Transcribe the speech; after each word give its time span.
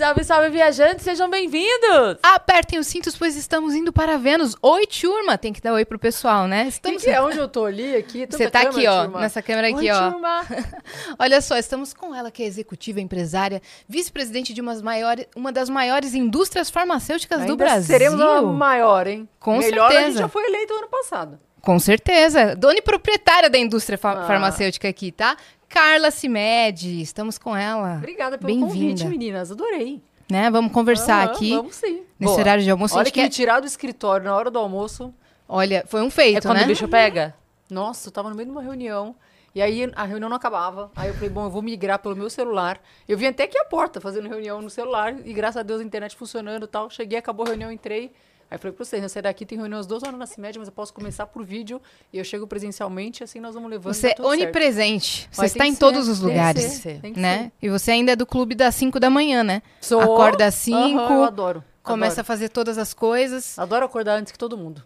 Salve, 0.00 0.24
salve, 0.24 0.48
viajantes, 0.48 1.04
sejam 1.04 1.28
bem-vindos! 1.28 2.16
Apertem 2.22 2.78
os 2.78 2.86
cintos, 2.86 3.14
pois 3.18 3.36
estamos 3.36 3.74
indo 3.74 3.92
para 3.92 4.16
Vênus. 4.16 4.56
Oi, 4.62 4.86
turma! 4.86 5.36
Tem 5.36 5.52
que 5.52 5.60
dar 5.60 5.74
oi 5.74 5.84
pro 5.84 5.98
pessoal, 5.98 6.46
né? 6.48 6.68
Estamos... 6.68 7.02
Que, 7.02 7.10
que 7.10 7.14
é 7.14 7.20
onde 7.20 7.36
eu 7.36 7.46
tô 7.46 7.66
ali, 7.66 7.94
aqui? 7.94 8.24
Você 8.24 8.48
tá 8.48 8.62
aqui, 8.62 8.86
ó, 8.86 9.02
turma. 9.02 9.20
nessa 9.20 9.42
câmera 9.42 9.68
aqui, 9.68 9.76
oi, 9.80 9.90
ó. 9.90 10.10
Turma. 10.12 10.46
Olha 11.20 11.42
só, 11.42 11.58
estamos 11.58 11.92
com 11.92 12.14
ela, 12.14 12.30
que 12.30 12.42
é 12.42 12.46
executiva, 12.46 12.98
empresária, 12.98 13.60
vice-presidente 13.86 14.54
de 14.54 14.62
umas 14.62 14.80
maiores, 14.80 15.26
uma 15.36 15.52
das 15.52 15.68
maiores 15.68 16.14
indústrias 16.14 16.70
farmacêuticas 16.70 17.40
Ainda 17.40 17.52
do 17.52 17.58
Brasil. 17.58 17.86
Seremos 17.98 18.22
a 18.22 18.40
maior, 18.40 19.06
hein? 19.06 19.28
Com 19.38 19.58
Melhor 19.58 19.84
a 19.84 19.90
gente 19.90 19.98
certeza. 19.98 20.18
já 20.20 20.28
foi 20.28 20.46
eleito 20.46 20.72
ano 20.72 20.88
passado. 20.88 21.38
Com 21.60 21.78
certeza. 21.78 22.56
Dona 22.56 22.78
e 22.78 22.82
proprietária 22.82 23.50
da 23.50 23.58
indústria 23.58 23.98
fa- 23.98 24.22
Ah. 24.22 24.26
farmacêutica 24.26 24.88
aqui, 24.88 25.12
tá? 25.12 25.36
Carla 25.70 26.10
Cimed, 26.10 27.00
estamos 27.00 27.38
com 27.38 27.56
ela. 27.56 27.94
Obrigada 27.98 28.36
pelo 28.36 28.48
Bem-vinda. 28.48 28.74
convite, 28.74 29.06
meninas. 29.06 29.52
Adorei. 29.52 30.02
Né? 30.28 30.50
Vamos 30.50 30.72
conversar 30.72 31.26
Aham, 31.28 31.32
aqui 31.32 31.54
Vamos 31.54 31.76
sim. 31.76 32.02
nesse 32.18 32.32
Boa. 32.32 32.40
horário 32.40 32.62
de 32.64 32.70
almoço. 32.70 32.96
A 32.96 32.98
Olha 32.98 33.10
que 33.10 33.20
me 33.20 33.28
quer- 33.28 33.32
tirar 33.32 33.60
do 33.60 33.66
escritório 33.66 34.24
na 34.26 34.34
hora 34.36 34.50
do 34.50 34.58
almoço. 34.58 35.14
Olha, 35.48 35.84
foi 35.86 36.02
um 36.02 36.10
feito, 36.10 36.38
É 36.38 36.40
quando 36.40 36.58
né? 36.58 36.64
o 36.64 36.66
bicho 36.66 36.88
pega? 36.88 37.34
Nossa, 37.70 38.08
eu 38.08 38.12
tava 38.12 38.28
no 38.30 38.34
meio 38.34 38.46
de 38.46 38.52
uma 38.52 38.62
reunião. 38.62 39.14
E 39.54 39.62
aí 39.62 39.88
a 39.94 40.04
reunião 40.04 40.28
não 40.28 40.36
acabava. 40.36 40.90
Aí 40.94 41.08
eu 41.08 41.14
falei, 41.14 41.28
bom, 41.30 41.44
eu 41.44 41.50
vou 41.50 41.62
migrar 41.62 42.00
pelo 42.00 42.16
meu 42.16 42.28
celular. 42.28 42.80
Eu 43.08 43.16
vim 43.16 43.26
até 43.26 43.44
aqui 43.44 43.56
à 43.58 43.64
porta 43.64 44.00
fazendo 44.00 44.28
reunião 44.28 44.60
no 44.60 44.70
celular. 44.70 45.16
E 45.24 45.32
graças 45.32 45.56
a 45.56 45.62
Deus 45.62 45.80
a 45.80 45.84
internet 45.84 46.16
funcionando 46.16 46.64
e 46.64 46.68
tal. 46.68 46.90
Cheguei, 46.90 47.18
acabou 47.18 47.46
a 47.46 47.48
reunião, 47.50 47.70
entrei. 47.70 48.12
Aí 48.50 48.58
falei 48.58 48.74
pra 48.74 48.84
vocês, 48.84 49.00
eu 49.00 49.08
sair 49.08 49.22
daqui, 49.22 49.46
tem 49.46 49.56
reunião 49.56 49.78
às 49.78 49.86
duas 49.86 50.02
horas 50.02 50.18
na 50.18 50.26
CIMED, 50.26 50.58
mas 50.58 50.66
eu 50.66 50.72
posso 50.72 50.92
começar 50.92 51.24
por 51.26 51.44
vídeo. 51.44 51.80
E 52.12 52.18
eu 52.18 52.24
chego 52.24 52.48
presencialmente, 52.48 53.22
assim 53.22 53.38
nós 53.38 53.54
vamos 53.54 53.70
levando. 53.70 53.94
Você 53.94 54.08
é 54.08 54.14
tudo 54.14 54.28
certo. 54.28 54.42
onipresente. 54.42 55.28
Você 55.30 55.40
Mas 55.42 55.52
está 55.52 55.66
em 55.66 55.72
que 55.72 55.78
todos 55.78 56.06
ser, 56.06 56.10
os 56.10 56.18
tem 56.18 56.26
que 56.28 56.32
lugares. 56.34 56.62
ser, 56.64 57.00
tem 57.00 57.12
que 57.12 57.20
né? 57.20 57.38
ser. 57.44 57.52
E 57.62 57.68
você 57.68 57.92
ainda 57.92 58.10
é 58.12 58.16
do 58.16 58.26
clube 58.26 58.56
das 58.56 58.74
5 58.74 58.98
da 58.98 59.08
manhã, 59.08 59.44
né? 59.44 59.62
Sou. 59.80 60.00
Acorda 60.00 60.46
às 60.46 60.54
5, 60.56 60.76
Aham, 60.76 61.14
eu 61.14 61.24
adoro. 61.24 61.64
começa 61.82 62.12
a 62.12 62.14
adoro. 62.14 62.26
fazer 62.26 62.48
todas 62.48 62.76
as 62.76 62.92
coisas. 62.92 63.56
Adoro 63.56 63.86
acordar 63.86 64.14
antes 64.18 64.32
que 64.32 64.38
todo 64.38 64.56
mundo. 64.56 64.82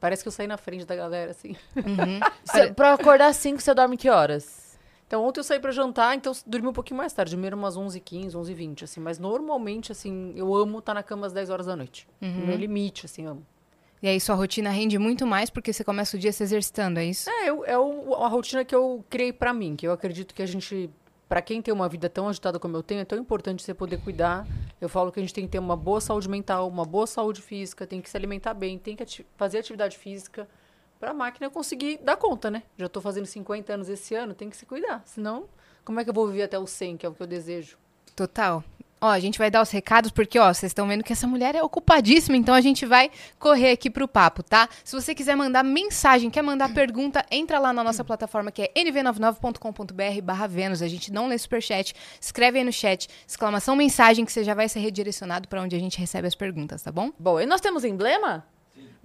Parece 0.00 0.22
que 0.24 0.28
eu 0.28 0.32
saí 0.32 0.48
na 0.48 0.56
frente 0.58 0.84
da 0.84 0.96
galera, 0.96 1.30
assim. 1.30 1.54
Cê, 2.44 2.72
pra 2.72 2.94
acordar 2.94 3.28
às 3.28 3.36
5, 3.36 3.60
você 3.62 3.72
dorme 3.72 3.96
que 3.96 4.10
horas? 4.10 4.63
Então, 5.06 5.24
ontem 5.24 5.40
eu 5.40 5.44
saí 5.44 5.60
pra 5.60 5.70
jantar, 5.70 6.16
então 6.16 6.32
dormi 6.46 6.66
um 6.68 6.72
pouquinho 6.72 6.96
mais 6.98 7.12
tarde. 7.12 7.36
Dormi 7.36 7.52
umas 7.54 7.76
11h15, 7.76 8.32
11h20, 8.34 8.82
assim. 8.84 9.00
Mas 9.00 9.18
normalmente, 9.18 9.92
assim, 9.92 10.32
eu 10.34 10.54
amo 10.54 10.78
estar 10.78 10.94
na 10.94 11.02
cama 11.02 11.26
às 11.26 11.32
10 11.32 11.50
horas 11.50 11.66
da 11.66 11.76
noite. 11.76 12.06
No 12.20 12.46
meu 12.46 12.56
limite, 12.56 13.06
assim, 13.06 13.26
amo. 13.26 13.44
E 14.02 14.08
aí 14.08 14.20
sua 14.20 14.34
rotina 14.34 14.70
rende 14.70 14.98
muito 14.98 15.26
mais 15.26 15.48
porque 15.50 15.72
você 15.72 15.82
começa 15.84 16.16
o 16.16 16.20
dia 16.20 16.32
se 16.32 16.42
exercitando, 16.42 16.98
é 17.00 17.04
isso? 17.06 17.28
É, 17.30 17.48
eu- 17.48 17.64
é 17.64 17.78
o- 17.78 18.14
a 18.16 18.28
rotina 18.28 18.64
que 18.64 18.74
eu 18.74 19.02
criei 19.08 19.32
pra 19.32 19.52
mim, 19.54 19.76
que 19.76 19.86
eu 19.86 19.92
acredito 19.92 20.34
que 20.34 20.42
a 20.42 20.46
gente, 20.46 20.90
Pra 21.26 21.40
quem 21.40 21.62
tem 21.62 21.72
uma 21.72 21.88
vida 21.88 22.08
tão 22.08 22.28
agitada 22.28 22.60
como 22.60 22.76
eu 22.76 22.82
tenho, 22.82 23.00
é 23.00 23.04
tão 23.04 23.18
importante 23.18 23.62
você 23.62 23.72
poder 23.72 23.96
cuidar. 23.98 24.46
Eu 24.78 24.90
falo 24.90 25.10
que 25.10 25.18
a 25.18 25.22
gente 25.22 25.32
tem 25.32 25.44
que 25.46 25.50
ter 25.52 25.58
uma 25.58 25.74
boa 25.74 25.98
saúde 25.98 26.28
mental, 26.28 26.68
uma 26.68 26.84
boa 26.84 27.06
saúde 27.06 27.40
física, 27.40 27.86
tem 27.86 28.00
que 28.02 28.10
se 28.10 28.16
alimentar 28.16 28.52
bem, 28.52 28.78
tem 28.78 28.94
que 28.94 29.02
ati- 29.02 29.26
fazer 29.34 29.58
atividade 29.58 29.96
física 29.96 30.46
pra 31.04 31.12
máquina 31.12 31.50
conseguir 31.50 31.98
dar 32.02 32.16
conta, 32.16 32.50
né? 32.50 32.62
Já 32.78 32.88
tô 32.88 32.98
fazendo 32.98 33.26
50 33.26 33.74
anos 33.74 33.90
esse 33.90 34.14
ano, 34.14 34.32
tem 34.32 34.48
que 34.48 34.56
se 34.56 34.64
cuidar. 34.64 35.02
Senão, 35.04 35.44
como 35.84 36.00
é 36.00 36.04
que 36.04 36.08
eu 36.08 36.14
vou 36.14 36.26
viver 36.26 36.44
até 36.44 36.58
os 36.58 36.70
100, 36.70 36.96
que 36.96 37.04
é 37.04 37.08
o 37.08 37.12
que 37.12 37.22
eu 37.22 37.26
desejo? 37.26 37.76
Total. 38.16 38.64
Ó, 39.02 39.08
a 39.08 39.18
gente 39.18 39.38
vai 39.38 39.50
dar 39.50 39.60
os 39.60 39.70
recados 39.70 40.10
porque, 40.10 40.38
ó, 40.38 40.46
vocês 40.46 40.70
estão 40.70 40.88
vendo 40.88 41.04
que 41.04 41.12
essa 41.12 41.26
mulher 41.26 41.54
é 41.54 41.62
ocupadíssima, 41.62 42.38
então 42.38 42.54
a 42.54 42.60
gente 42.62 42.86
vai 42.86 43.10
correr 43.38 43.72
aqui 43.72 43.90
pro 43.90 44.08
papo, 44.08 44.42
tá? 44.42 44.66
Se 44.82 44.98
você 44.98 45.14
quiser 45.14 45.36
mandar 45.36 45.62
mensagem, 45.62 46.30
quer 46.30 46.40
mandar 46.40 46.72
pergunta, 46.72 47.22
entra 47.30 47.58
lá 47.58 47.70
na 47.70 47.84
nossa 47.84 48.02
plataforma 48.02 48.50
que 48.50 48.62
é 48.62 48.72
nv99.com.br 48.74 50.22
barra 50.22 50.46
Vênus. 50.46 50.80
A 50.80 50.88
gente 50.88 51.12
não 51.12 51.28
lê 51.28 51.36
superchat, 51.36 51.94
escreve 52.18 52.60
aí 52.60 52.64
no 52.64 52.72
chat, 52.72 53.10
exclamação 53.28 53.76
mensagem, 53.76 54.24
que 54.24 54.32
você 54.32 54.42
já 54.42 54.54
vai 54.54 54.70
ser 54.70 54.80
redirecionado 54.80 55.48
pra 55.48 55.60
onde 55.60 55.76
a 55.76 55.78
gente 55.78 55.98
recebe 55.98 56.26
as 56.26 56.34
perguntas, 56.34 56.82
tá 56.82 56.90
bom? 56.90 57.12
Bom, 57.18 57.38
e 57.38 57.44
nós 57.44 57.60
temos 57.60 57.84
emblema? 57.84 58.46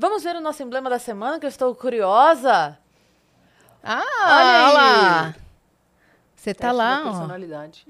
Vamos 0.02 0.24
ver 0.24 0.34
o 0.38 0.40
nosso 0.42 0.64
emblema 0.64 0.90
da 0.90 0.98
semana, 0.98 1.38
que 1.40 1.46
eu 1.46 1.50
estou 1.50 1.76
curiosa. 1.76 2.78
Ah, 3.84 4.02
Olha 4.24 4.68
aí. 4.68 4.74
lá! 4.74 5.36
Você 6.36 6.54
tá 6.54 6.72
lá, 6.72 7.02
ó. 7.02 7.10
personalidade. 7.12 7.86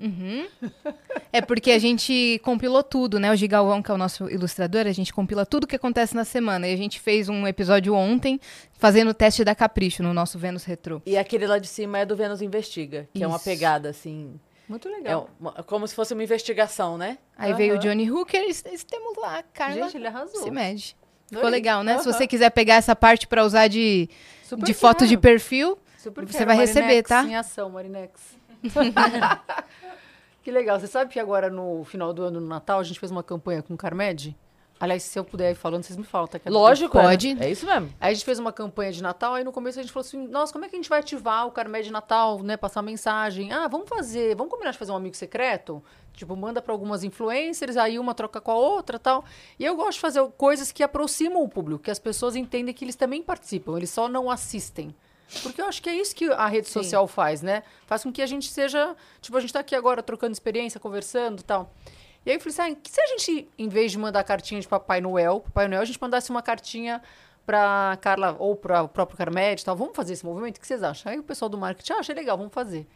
É 1.31 1.39
porque 1.39 1.69
a 1.69 1.77
gente 1.77 2.41
compilou 2.43 2.81
tudo, 2.81 3.19
né? 3.19 3.31
O 3.31 3.35
Gigalvão, 3.35 3.79
que 3.83 3.91
é 3.91 3.93
o 3.93 3.97
nosso 3.97 4.27
ilustrador, 4.27 4.87
a 4.87 4.91
gente 4.91 5.13
compila 5.13 5.45
tudo 5.45 5.67
que 5.67 5.75
acontece 5.75 6.15
na 6.15 6.25
semana. 6.25 6.67
E 6.67 6.73
a 6.73 6.75
gente 6.77 6.99
fez 6.99 7.29
um 7.29 7.45
episódio 7.45 7.93
ontem 7.93 8.41
fazendo 8.73 9.09
o 9.09 9.13
teste 9.13 9.43
da 9.43 9.53
Capricho 9.53 10.01
no 10.01 10.15
nosso 10.15 10.39
Vênus 10.39 10.63
Retro. 10.63 10.99
E 11.05 11.15
aquele 11.15 11.45
lá 11.45 11.59
de 11.59 11.67
cima 11.67 11.99
é 11.99 12.05
do 12.07 12.15
Vênus 12.15 12.41
Investiga, 12.41 13.07
que 13.13 13.23
é 13.23 13.27
uma 13.27 13.35
Isso. 13.35 13.45
pegada, 13.45 13.89
assim. 13.89 14.39
Muito 14.67 14.87
É 14.87 14.91
legal. 14.93 15.29
uma- 15.39 15.51
como 15.63 15.87
se 15.87 15.93
fosse 15.93 16.15
uma 16.15 16.23
investigação, 16.23 16.97
né? 16.97 17.19
Aí 17.37 17.53
veio 17.53 17.75
o. 17.75 17.77
Johnny 17.77 18.09
Hooker 18.09 18.41
e 18.41 18.49
e 18.51 18.77
temos 18.83 19.15
lá 19.17 19.37
a 19.39 19.43
Carla 19.43 19.83
Gente, 19.83 19.97
ele 19.97 20.07
arrasou. 20.07 20.41
se 20.41 20.49
mede. 20.49 20.97
Ficou 21.29 21.39
Adorei. 21.41 21.59
legal, 21.59 21.83
né? 21.83 21.99
Se 21.99 22.07
Aham. 22.07 22.17
você 22.17 22.27
quiser 22.27 22.49
pegar 22.49 22.75
essa 22.75 22.95
parte 22.95 23.27
pra 23.27 23.43
usar 23.43 23.67
de, 23.67 24.09
Super 24.43 24.65
de 24.65 24.73
foto 24.73 25.07
de 25.07 25.17
perfil, 25.17 25.77
Super 25.97 26.25
Você 26.25 26.39
quero, 26.39 26.45
vai 26.47 26.57
receber, 26.57 26.81
Marinex, 26.81 27.09
tá? 27.09 27.23
Em 27.23 27.35
ação, 27.35 27.69
Marinex. 27.69 28.37
que 30.41 30.49
legal. 30.51 30.79
Você 30.79 30.87
sabe 30.87 31.11
que 31.11 31.19
agora, 31.19 31.49
no 31.49 31.83
final 31.83 32.13
do 32.13 32.23
ano, 32.23 32.39
no 32.39 32.47
Natal, 32.47 32.79
a 32.79 32.83
gente 32.83 32.99
fez 32.99 33.11
uma 33.11 33.21
campanha 33.23 33.61
com 33.61 33.73
o 33.73 33.77
Carmed? 33.77 34.35
Aliás, 34.79 35.03
se 35.03 35.19
eu 35.19 35.25
puder 35.25 35.51
ir 35.51 35.55
falando, 35.55 35.83
vocês 35.83 35.97
me 35.97 36.05
falam, 36.05 36.27
tá? 36.27 36.39
Que 36.39 36.47
é 36.47 36.51
Lógico. 36.51 36.93
Pode. 36.97 37.37
É, 37.41 37.47
é 37.47 37.51
isso 37.51 37.65
mesmo. 37.65 37.93
Aí 37.99 38.11
a 38.11 38.13
gente 38.13 38.23
fez 38.23 38.39
uma 38.39 38.53
campanha 38.53 38.93
de 38.93 39.03
Natal, 39.03 39.33
aí 39.33 39.43
no 39.43 39.51
começo 39.51 39.77
a 39.77 39.81
gente 39.81 39.91
falou 39.91 40.07
assim, 40.07 40.25
nossa, 40.27 40.53
como 40.53 40.63
é 40.63 40.69
que 40.69 40.75
a 40.75 40.79
gente 40.79 40.89
vai 40.89 40.99
ativar 40.99 41.45
o 41.45 41.51
Carmed 41.51 41.83
de 41.83 41.91
Natal, 41.91 42.41
né? 42.41 42.55
Passar 42.55 42.81
mensagem. 42.81 43.51
Ah, 43.51 43.67
vamos 43.67 43.89
fazer, 43.89 44.35
vamos 44.35 44.51
combinar 44.51 44.71
de 44.71 44.77
fazer 44.77 44.93
um 44.93 44.95
amigo 44.95 45.17
secreto? 45.17 45.83
Tipo, 46.13 46.35
manda 46.35 46.61
pra 46.61 46.73
algumas 46.73 47.03
influencers, 47.03 47.75
aí 47.75 47.99
uma 47.99 48.13
troca 48.13 48.39
com 48.39 48.51
a 48.51 48.55
outra 48.55 48.97
tal. 48.97 49.25
E 49.57 49.65
eu 49.65 49.75
gosto 49.75 49.93
de 49.93 49.99
fazer 49.99 50.25
coisas 50.37 50.71
que 50.71 50.81
aproximam 50.81 51.43
o 51.43 51.49
público, 51.49 51.83
que 51.83 51.91
as 51.91 51.99
pessoas 51.99 52.37
entendem 52.37 52.73
que 52.73 52.85
eles 52.85 52.95
também 52.95 53.21
participam, 53.21 53.75
eles 53.75 53.89
só 53.89 54.07
não 54.07 54.31
assistem. 54.31 54.95
Porque 55.43 55.61
eu 55.61 55.65
acho 55.65 55.81
que 55.81 55.89
é 55.89 55.95
isso 55.95 56.15
que 56.15 56.31
a 56.31 56.47
rede 56.47 56.67
Sim. 56.67 56.73
social 56.73 57.07
faz, 57.07 57.41
né? 57.41 57.63
Faz 57.85 58.03
com 58.03 58.11
que 58.11 58.21
a 58.21 58.25
gente 58.25 58.49
seja. 58.49 58.95
Tipo, 59.21 59.37
a 59.37 59.39
gente 59.39 59.53
tá 59.53 59.59
aqui 59.59 59.75
agora 59.75 60.01
trocando 60.01 60.33
experiência, 60.33 60.79
conversando 60.79 61.41
e 61.41 61.43
tal. 61.43 61.71
E 62.25 62.29
aí 62.29 62.35
eu 62.37 62.39
falei 62.39 62.53
assim: 62.53 62.73
ah, 62.73 62.75
que 62.81 62.91
se 62.91 63.01
a 63.01 63.07
gente, 63.07 63.49
em 63.57 63.67
vez 63.67 63.91
de 63.91 63.97
mandar 63.97 64.23
cartinha 64.23 64.59
de 64.59 64.67
Papai 64.67 65.01
Noel, 65.01 65.41
Papai 65.41 65.67
Noel, 65.67 65.81
a 65.81 65.85
gente 65.85 66.01
mandasse 66.01 66.29
uma 66.29 66.41
cartinha 66.41 67.01
pra 67.45 67.97
Carla 68.01 68.35
ou 68.37 68.55
para 68.55 68.83
o 68.83 68.87
próprio 68.87 69.17
e 69.19 69.63
tal. 69.63 69.75
Vamos 69.75 69.95
fazer 69.95 70.13
esse 70.13 70.25
movimento? 70.25 70.57
O 70.57 70.59
que 70.59 70.67
vocês 70.67 70.83
acham? 70.83 71.11
Aí 71.11 71.17
o 71.17 71.23
pessoal 71.23 71.49
do 71.49 71.57
marketing, 71.57 71.93
ah, 71.93 71.97
achei 71.97 72.13
legal, 72.13 72.37
vamos 72.37 72.53
fazer. 72.53 72.87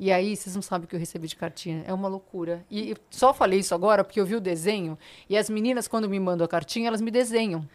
E 0.00 0.10
aí, 0.10 0.34
vocês 0.34 0.54
não 0.54 0.62
sabem 0.62 0.86
o 0.86 0.88
que 0.88 0.96
eu 0.96 0.98
recebi 0.98 1.28
de 1.28 1.36
cartinha. 1.36 1.84
É 1.86 1.92
uma 1.92 2.08
loucura. 2.08 2.64
E 2.70 2.96
só 3.10 3.34
falei 3.34 3.58
isso 3.58 3.74
agora 3.74 4.02
porque 4.02 4.18
eu 4.18 4.24
vi 4.24 4.34
o 4.34 4.40
desenho. 4.40 4.98
E 5.28 5.36
as 5.36 5.50
meninas, 5.50 5.86
quando 5.86 6.08
me 6.08 6.18
mandam 6.18 6.44
a 6.44 6.48
cartinha, 6.48 6.88
elas 6.88 7.02
me 7.02 7.10
desenham. 7.10 7.68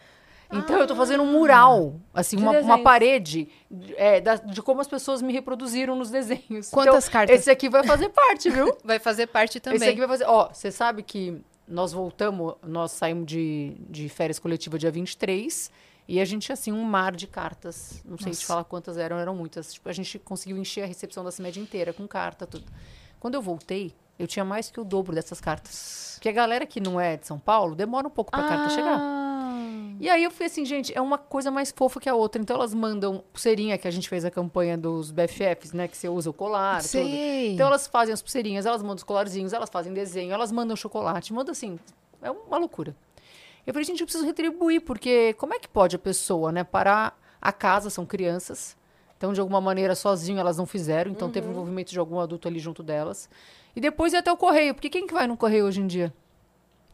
Então, 0.52 0.78
eu 0.78 0.86
tô 0.86 0.94
fazendo 0.94 1.22
um 1.22 1.32
mural, 1.32 2.00
assim, 2.14 2.36
uma, 2.36 2.52
uma 2.60 2.82
parede 2.82 3.48
é, 3.96 4.20
da- 4.20 4.36
de 4.36 4.62
como 4.62 4.80
as 4.80 4.86
pessoas 4.86 5.20
me 5.20 5.32
reproduziram 5.32 5.96
nos 5.96 6.10
desenhos. 6.10 6.70
Quantas 6.70 7.04
então, 7.04 7.12
cartas? 7.12 7.40
Esse 7.40 7.50
aqui 7.50 7.68
vai 7.68 7.84
fazer 7.84 8.08
parte, 8.10 8.48
viu? 8.50 8.76
Vai 8.84 8.98
fazer 8.98 9.26
parte 9.26 9.58
também. 9.58 9.76
Esse 9.78 9.88
aqui 9.88 9.98
vai 9.98 10.08
fazer. 10.08 10.24
Ó, 10.26 10.48
você 10.52 10.70
sabe 10.70 11.02
que 11.02 11.40
nós 11.66 11.92
voltamos, 11.92 12.54
nós 12.62 12.92
saímos 12.92 13.26
de, 13.26 13.76
de 13.88 14.08
férias 14.08 14.38
coletiva 14.38 14.78
dia 14.78 14.90
23 14.90 15.70
e 16.08 16.20
a 16.20 16.24
gente 16.24 16.42
tinha 16.44 16.54
assim 16.54 16.70
um 16.70 16.84
mar 16.84 17.14
de 17.16 17.26
cartas. 17.26 18.00
Não 18.04 18.16
sei 18.16 18.32
te 18.32 18.46
falar 18.46 18.64
quantas 18.64 18.96
eram, 18.96 19.18
eram 19.18 19.34
muitas. 19.34 19.74
Tipo, 19.74 19.88
a 19.88 19.92
gente 19.92 20.18
conseguiu 20.20 20.56
encher 20.56 20.82
a 20.82 20.86
recepção 20.86 21.24
da 21.24 21.32
CIMED 21.32 21.58
inteira 21.58 21.92
com 21.92 22.06
carta, 22.06 22.46
tudo. 22.46 22.64
Quando 23.18 23.34
eu 23.34 23.42
voltei, 23.42 23.92
eu 24.18 24.26
tinha 24.26 24.44
mais 24.44 24.70
que 24.70 24.80
o 24.80 24.84
dobro 24.84 25.14
dessas 25.14 25.40
cartas. 25.40 26.12
Porque 26.14 26.28
a 26.28 26.32
galera 26.32 26.64
que 26.64 26.80
não 26.80 27.00
é 27.00 27.16
de 27.16 27.26
São 27.26 27.38
Paulo 27.38 27.74
demora 27.74 28.06
um 28.06 28.10
pouco 28.10 28.30
pra 28.30 28.44
carta 28.44 28.70
chegar. 28.70 28.98
E 29.98 30.08
aí 30.08 30.24
eu 30.24 30.30
falei 30.30 30.46
assim, 30.46 30.64
gente, 30.64 30.96
é 30.96 31.00
uma 31.00 31.18
coisa 31.18 31.50
mais 31.50 31.72
fofa 31.74 31.98
que 31.98 32.08
a 32.08 32.14
outra. 32.14 32.40
Então 32.40 32.56
elas 32.56 32.74
mandam 32.74 33.24
pulseirinha, 33.32 33.78
que 33.78 33.88
a 33.88 33.90
gente 33.90 34.08
fez 34.08 34.24
a 34.24 34.30
campanha 34.30 34.76
dos 34.76 35.10
BFFs, 35.10 35.72
né? 35.72 35.88
Que 35.88 35.96
você 35.96 36.08
usa 36.08 36.30
o 36.30 36.32
colar, 36.32 36.82
tudo. 36.82 36.88
Sei. 36.88 37.54
Então 37.54 37.66
elas 37.66 37.86
fazem 37.86 38.12
as 38.12 38.20
pulseirinhas, 38.20 38.66
elas 38.66 38.82
mandam 38.82 38.96
os 38.96 39.04
colarzinhos, 39.04 39.52
elas 39.52 39.70
fazem 39.70 39.92
desenho, 39.92 40.32
elas 40.32 40.52
mandam 40.52 40.76
chocolate, 40.76 41.32
mandam 41.32 41.52
assim, 41.52 41.78
é 42.22 42.30
uma 42.30 42.58
loucura. 42.58 42.94
Eu 43.66 43.72
falei, 43.72 43.84
gente, 43.84 44.00
eu 44.00 44.06
preciso 44.06 44.24
retribuir, 44.24 44.80
porque 44.82 45.32
como 45.34 45.54
é 45.54 45.58
que 45.58 45.68
pode 45.68 45.96
a 45.96 45.98
pessoa, 45.98 46.52
né, 46.52 46.62
parar 46.62 47.18
a 47.40 47.52
casa, 47.52 47.90
são 47.90 48.06
crianças, 48.06 48.76
então 49.16 49.32
de 49.32 49.40
alguma 49.40 49.60
maneira 49.60 49.94
sozinho 49.94 50.38
elas 50.38 50.56
não 50.56 50.66
fizeram, 50.66 51.10
então 51.10 51.30
teve 51.30 51.48
envolvimento 51.48 51.90
de 51.90 51.98
algum 51.98 52.20
adulto 52.20 52.46
ali 52.46 52.58
junto 52.58 52.82
delas. 52.82 53.28
E 53.74 53.80
depois 53.80 54.12
ir 54.12 54.18
até 54.18 54.30
o 54.30 54.36
correio, 54.36 54.74
porque 54.74 54.88
quem 54.88 55.06
que 55.06 55.12
vai 55.12 55.26
no 55.26 55.36
correio 55.36 55.66
hoje 55.66 55.80
em 55.80 55.86
dia? 55.86 56.12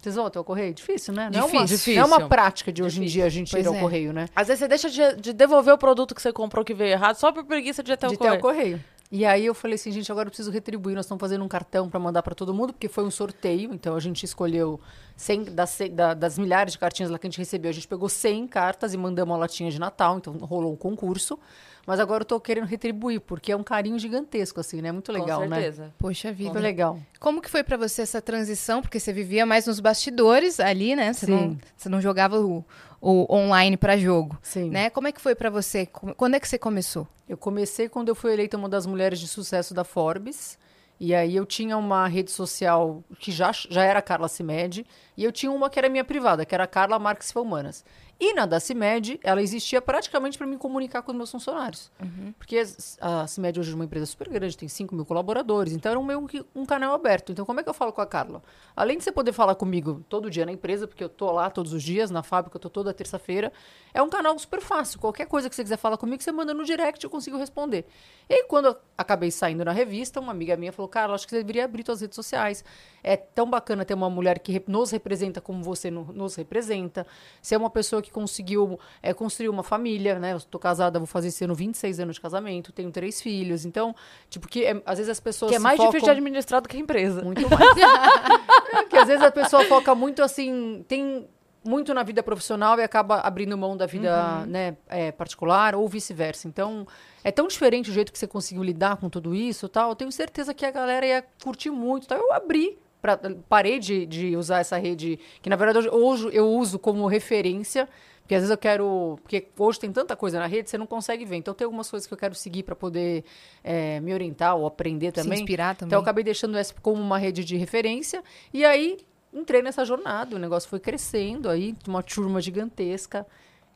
Vocês 0.03 0.17
vão 0.17 0.27
até 0.27 0.41
o 0.41 0.45
correio? 0.45 0.75
Difícil, 0.75 1.15
né? 1.15 1.31
Não 1.33 1.41
é 1.41 1.45
uma, 1.45 1.65
Difícil. 1.65 1.95
não 1.95 2.03
é 2.03 2.05
uma 2.07 2.29
prática 2.29 2.73
de 2.73 2.83
hoje 2.83 3.01
em 3.01 3.07
dia 3.07 3.25
a 3.25 3.29
gente 3.29 3.53
Pois 3.53 3.65
ir 3.65 3.69
ao 3.69 3.75
é. 3.77 3.81
correio, 3.81 4.13
né? 4.13 4.27
Às 4.35 4.49
vezes 4.49 4.59
você 4.59 4.67
deixa 4.69 4.91
de, 4.91 5.21
de 5.21 5.33
devolver 5.33 5.73
o 5.73 5.79
produto 5.79 6.13
que 6.15 6.21
você 6.21 6.33
comprou 6.33 6.65
que 6.65 6.75
veio 6.75 6.91
errado 6.91 7.15
só 7.17 7.31
por 7.31 7.45
preguiça 7.45 7.83
de 7.85 7.93
ir 7.93 7.95
até 7.95 8.09
de 8.09 8.15
o 8.15 8.19
ter 8.19 8.25
correio. 8.25 8.39
o 8.39 8.43
correio. 8.43 8.85
E 9.15 9.27
aí 9.27 9.45
eu 9.45 9.53
falei 9.55 9.75
assim, 9.75 9.93
gente, 9.93 10.11
agora 10.11 10.27
eu 10.27 10.31
preciso 10.31 10.51
retribuir. 10.51 10.97
Nós 10.97 11.05
estamos 11.05 11.21
fazendo 11.21 11.45
um 11.45 11.49
cartão 11.49 11.89
para 11.89 12.01
mandar 12.01 12.23
para 12.23 12.35
todo 12.35 12.53
mundo, 12.55 12.73
porque 12.73 12.89
foi 12.89 13.05
um 13.05 13.11
sorteio. 13.11 13.73
Então 13.75 13.95
a 13.95 14.01
gente 14.01 14.25
escolheu 14.25 14.81
100 15.17 15.45
das, 15.55 15.79
da- 15.93 16.15
das 16.15 16.39
milhares 16.39 16.73
de 16.73 16.79
cartinhas 16.79 17.11
lá 17.13 17.19
que 17.19 17.27
a 17.27 17.31
gente 17.31 17.39
recebeu. 17.39 17.69
A 17.71 17.75
gente 17.75 17.87
pegou 17.87 18.09
100 18.09 18.47
cartas 18.49 18.95
e 18.95 18.97
mandamos 18.97 19.31
uma 19.33 19.39
latinha 19.39 19.71
de 19.71 19.79
Natal. 19.79 20.17
Então 20.17 20.33
rolou 20.39 20.73
um 20.73 20.77
concurso. 20.77 21.39
Mas 21.87 21.99
agora 21.99 22.23
eu 22.23 22.27
tô 22.27 22.39
querendo 22.39 22.67
retribuir, 22.67 23.21
porque 23.21 23.51
é 23.51 23.57
um 23.57 23.63
carinho 23.63 23.99
gigantesco, 23.99 24.61
assim, 24.61 24.81
né? 24.81 24.93
Muito 24.93 25.11
legal, 25.11 25.43
Com 25.43 25.49
né? 25.49 25.57
certeza. 25.57 25.95
Poxa 25.99 26.33
vida. 26.33 26.53
Foi 26.53 26.61
legal. 26.61 26.99
Como 27.19 27.43
que 27.43 27.51
foi 27.51 27.65
pra 27.65 27.77
você 27.77 28.03
essa 28.03 28.23
transição? 28.23 28.81
Porque 28.81 29.01
você 29.01 29.13
vivia 29.13 29.45
mais 29.45 29.67
nos 29.67 29.81
bastidores 29.81 30.61
ali, 30.61 30.95
né? 30.95 31.13
Você, 31.13 31.27
Sim. 31.27 31.33
não, 31.33 31.59
você 31.77 31.89
não 31.89 32.01
jogava 32.01 32.41
o, 32.41 32.65
o 33.01 33.35
online 33.35 33.77
pra 33.77 33.97
jogo. 33.97 34.39
Sim. 34.43 34.71
Né? 34.71 34.91
Como 34.91 35.09
é 35.09 35.13
que 35.13 35.21
foi 35.21 35.35
pra 35.35 35.51
você? 35.51 35.87
Quando 35.87 36.35
é 36.35 36.41
que 36.41 36.49
você 36.49 36.59
começou? 36.59 37.07
Eu 37.29 37.37
comecei 37.37 37.89
quando 37.89 38.09
eu 38.09 38.15
fui 38.15 38.33
eleita 38.33 38.57
uma 38.57 38.69
das 38.69 38.87
mulheres 38.87 39.19
de 39.19 39.27
sucesso 39.27 39.75
da 39.75 39.83
Forbes. 39.83 40.59
E 41.01 41.13
aí 41.17 41.35
eu 41.35 41.45
tinha 41.45 41.77
uma 41.77 42.07
rede 42.07 42.31
social 42.31 43.03
que 43.19 43.33
já, 43.33 43.51
já 43.51 43.83
era 43.83 44.01
Carla 44.01 44.29
Cimed. 44.29 44.87
E 45.17 45.25
eu 45.25 45.33
tinha 45.33 45.51
uma 45.51 45.69
que 45.69 45.77
era 45.77 45.89
minha 45.89 46.05
privada, 46.05 46.47
que 46.47 46.55
era 46.55 46.63
a 46.63 46.69
Carla 46.69 46.97
Marques 46.97 47.33
Felmanas. 47.33 47.85
E 48.25 48.33
na 48.35 48.47
da 48.47 48.61
CIMED, 48.61 49.19
ela 49.25 49.43
existia 49.43 49.83
praticamente 49.83 50.39
para 50.39 50.47
me 50.47 50.57
comunicar 50.57 51.03
com 51.03 51.11
os 51.11 51.17
meus 51.17 51.29
funcionários. 51.29 51.91
Porque 52.39 52.57
as- 52.57 52.97
a 53.01 53.27
CIMED 53.27 53.59
hoje 53.59 53.73
é 53.73 53.75
uma 53.75 53.85
empresa 53.85 54.07
super 54.07 54.29
grande, 54.29 54.57
tem 54.57 54.69
5 54.69 54.95
mil 54.95 55.05
colaboradores, 55.05 55.73
então 55.73 55.91
era 55.91 55.99
um, 55.99 56.05
meio 56.05 56.25
que 56.29 56.41
um 56.55 56.65
canal 56.65 56.95
aberto. 56.95 57.33
Então, 57.33 57.45
como 57.45 57.59
é 57.59 57.65
que 57.65 57.69
eu 57.69 57.75
falo 57.75 57.93
com 57.93 58.01
a 58.01 58.07
Carla? 58.07 58.41
Além 58.77 58.97
de 58.97 59.03
você 59.03 59.11
poder 59.11 59.33
falar 59.33 59.57
comigo 59.57 60.05
todo 60.09 60.31
dia 60.31 60.47
na 60.47 60.53
empresa, 60.53 60.87
porque 60.87 61.03
eu 61.03 61.09
tô 61.09 61.33
lá 61.33 61.51
todos 61.51 61.73
os 61.73 61.83
dias, 61.83 62.13
na 62.13 62.23
fábrica, 62.23 62.57
eu 62.57 62.61
tô 62.61 62.71
toda 62.71 62.95
terça-feira, 62.95 63.53
é 63.93 64.01
um 64.01 64.09
canal 64.09 64.39
super 64.39 64.61
fácil. 64.61 65.01
Qualquer 65.01 65.27
coisa 65.27 65.51
que 65.51 65.57
você 65.57 65.65
quiser 65.65 65.77
falar 65.77 65.97
comigo, 65.97 66.23
você 66.23 66.31
manda 66.31 66.55
no 66.55 66.65
direct, 66.65 67.03
eu 67.03 67.11
consigo 67.11 67.37
responder. 67.37 67.85
E 68.31 68.35
aí, 68.35 68.45
quando 68.45 68.67
eu 68.67 68.77
acabei 68.97 69.33
saindo 69.33 69.65
na 69.65 69.73
revista, 69.73 70.21
uma 70.21 70.31
amiga 70.31 70.57
minha 70.57 70.73
falou, 70.73 70.89
Carla, 70.89 71.17
acho 71.17 71.27
que 71.27 71.31
você 71.31 71.39
deveria 71.39 71.65
abrir 71.65 71.85
suas 71.85 72.01
redes 72.01 72.15
sociais. 72.15 72.65
É 73.03 73.17
tão 73.17 73.51
bacana 73.51 73.85
ter 73.85 73.95
uma 73.95 74.09
mulher 74.09 74.39
que 74.39 74.63
nos 74.69 74.93
representa 74.93 75.41
como 75.41 75.61
você 75.65 75.91
no- 75.91 76.13
nos 76.13 76.37
representa. 76.37 77.05
Você 77.43 77.57
é 77.57 77.59
uma 77.59 77.69
pessoa 77.69 78.01
que 78.01 78.12
conseguiu 78.13 78.79
é, 79.03 79.13
construir 79.13 79.49
uma 79.49 79.63
família, 79.65 80.19
né? 80.19 80.35
Eu 80.35 80.41
tô 80.41 80.59
casada, 80.59 80.99
vou 81.01 81.07
fazer 81.07 81.29
esse 81.29 81.43
ano 81.45 81.55
26 81.55 81.99
anos 81.99 82.15
de 82.17 82.21
casamento, 82.21 82.71
tenho 82.71 82.91
três 82.93 83.21
filhos. 83.21 83.65
Então, 83.65 83.93
tipo, 84.31 84.47
que 84.47 84.65
é- 84.65 84.81
às 84.87 84.99
vezes 84.99 85.11
as 85.11 85.19
pessoas 85.19 85.51
Que 85.51 85.57
é 85.57 85.59
mais 85.59 85.77
difícil 85.77 85.93
de 85.93 86.01
focam- 86.01 86.13
administrar 86.13 86.61
do 86.63 86.69
que 86.69 86.77
a 86.77 86.81
empresa. 86.81 87.23
muito 87.23 87.49
mais. 87.51 87.61
Que 88.89 88.97
às 88.97 89.07
vezes 89.09 89.23
a 89.25 89.31
pessoa 89.33 89.65
foca 89.65 89.95
muito 89.95 90.23
assim, 90.23 90.85
tem 90.87 91.27
muito 91.65 91.95
na 91.95 92.03
vida 92.03 92.23
profissional 92.23 92.79
e 92.79 92.83
acaba 92.83 93.21
abrindo 93.21 93.57
mão 93.57 93.77
da 93.77 93.87
vida 93.87 94.45
né, 94.47 94.77
é, 94.89 95.13
particular 95.13 95.75
ou 95.75 95.87
vice-versa. 95.89 96.49
Então, 96.49 96.87
é 97.23 97.31
tão 97.31 97.47
diferente 97.47 97.89
o 97.91 97.93
jeito 97.93 98.11
que 98.13 98.19
você 98.19 98.27
conseguiu 98.27 98.63
lidar 98.65 98.97
com 98.97 99.09
tudo 99.09 99.35
isso 99.35 99.67
e 99.67 99.69
tal. 99.69 99.91
Eu 99.91 99.95
tenho 99.97 100.11
certeza 100.11 100.53
que 100.53 100.67
a 100.67 100.71
galera 100.71 101.07
ia 101.07 101.25
curtir 101.43 101.71
muito. 101.71 102.05
Então, 102.05 102.19
eu 102.19 102.33
abri. 102.33 102.79
Pra, 103.03 103.19
parei 103.49 103.79
de, 103.81 104.07
de 104.07 104.37
usar 104.37 104.61
essa 104.61 104.79
rede, 104.79 105.19
que 105.43 105.51
na 105.51 105.57
verdade 105.57 105.89
hoje 105.91 106.31
eu 106.33 106.49
uso 106.49 106.79
como 106.79 107.05
referência, 107.09 107.89
porque 108.21 108.35
às 108.37 108.43
vezes 108.43 108.51
eu 108.53 108.57
quero. 108.57 109.19
Porque 109.23 109.49
hoje 109.59 109.81
tem 109.81 109.91
tanta 109.93 110.15
coisa 110.15 110.39
na 110.39 110.47
rede, 110.47 110.71
você 110.71 110.79
não 110.79 110.87
consegue 110.87 111.25
ver. 111.25 111.35
Então 111.37 111.53
tem 111.53 111.65
algumas 111.65 111.91
coisas 111.91 112.07
que 112.07 112.15
eu 112.15 112.19
quero 112.19 112.35
seguir 112.37 112.63
para 112.63 112.77
poder 112.77 113.25
é, 113.65 113.99
me 113.99 114.15
orientar 114.15 114.57
ou 114.57 114.65
aprender 114.67 115.11
também. 115.11 115.41
inspirar 115.41 115.75
também. 115.75 115.89
Então 115.89 115.99
eu 115.99 116.03
acabei 116.03 116.23
deixando 116.23 116.57
essa 116.57 116.73
como 116.81 117.03
uma 117.03 117.19
rede 117.19 117.45
de 117.45 117.57
referência. 117.57 118.23
E 118.55 118.65
aí 118.65 118.99
entrei 119.35 119.61
nessa 119.63 119.85
jornada. 119.85 120.37
O 120.37 120.39
negócio 120.39 120.69
foi 120.71 120.79
crescendo 120.79 121.49
aí, 121.51 121.75
uma 121.89 122.05
turma 122.05 122.41
gigantesca. 122.41 123.27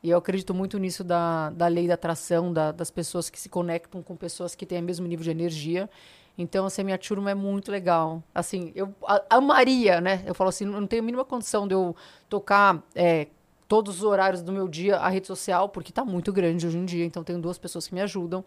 E 0.01 0.09
eu 0.09 0.17
acredito 0.19 0.53
muito 0.53 0.77
nisso 0.77 1.03
da, 1.03 1.49
da 1.49 1.67
lei 1.67 1.85
da 1.87 1.95
atração, 1.95 2.53
da- 2.53 2.71
das 2.71 2.89
pessoas 2.89 3.29
que 3.29 3.37
se 3.37 3.49
conectam 3.49 4.01
com 4.01 4.15
pessoas 4.15 4.55
que 4.55 4.65
têm 4.65 4.79
o 4.79 4.83
mesmo 4.83 5.05
nível 5.05 5.23
de 5.25 5.31
energia. 5.31 5.89
Então, 6.37 6.65
assim, 6.65 6.83
minha 6.83 6.97
turma 6.97 7.31
é 7.31 7.35
muito 7.35 7.71
legal. 7.71 8.21
Assim, 8.33 8.71
eu 8.75 8.93
amaria, 9.29 9.99
né? 9.99 10.23
Eu 10.25 10.35
falo 10.35 10.49
assim, 10.49 10.65
não 10.65 10.85
tenho 10.85 11.01
a 11.01 11.05
mínima 11.05 11.25
condição 11.25 11.67
de 11.67 11.73
eu 11.73 11.95
tocar 12.29 12.83
é, 12.93 13.27
todos 13.67 13.97
os 13.97 14.03
horários 14.03 14.43
do 14.43 14.51
meu 14.51 14.67
dia 14.67 14.97
a 14.97 15.09
rede 15.09 15.25
social, 15.25 15.67
porque 15.69 15.91
tá 15.91 16.05
muito 16.05 16.31
grande 16.31 16.67
hoje 16.67 16.77
em 16.77 16.85
dia. 16.85 17.03
Então, 17.05 17.23
tenho 17.23 17.39
duas 17.39 17.57
pessoas 17.57 17.87
que 17.87 17.95
me 17.95 18.01
ajudam. 18.01 18.45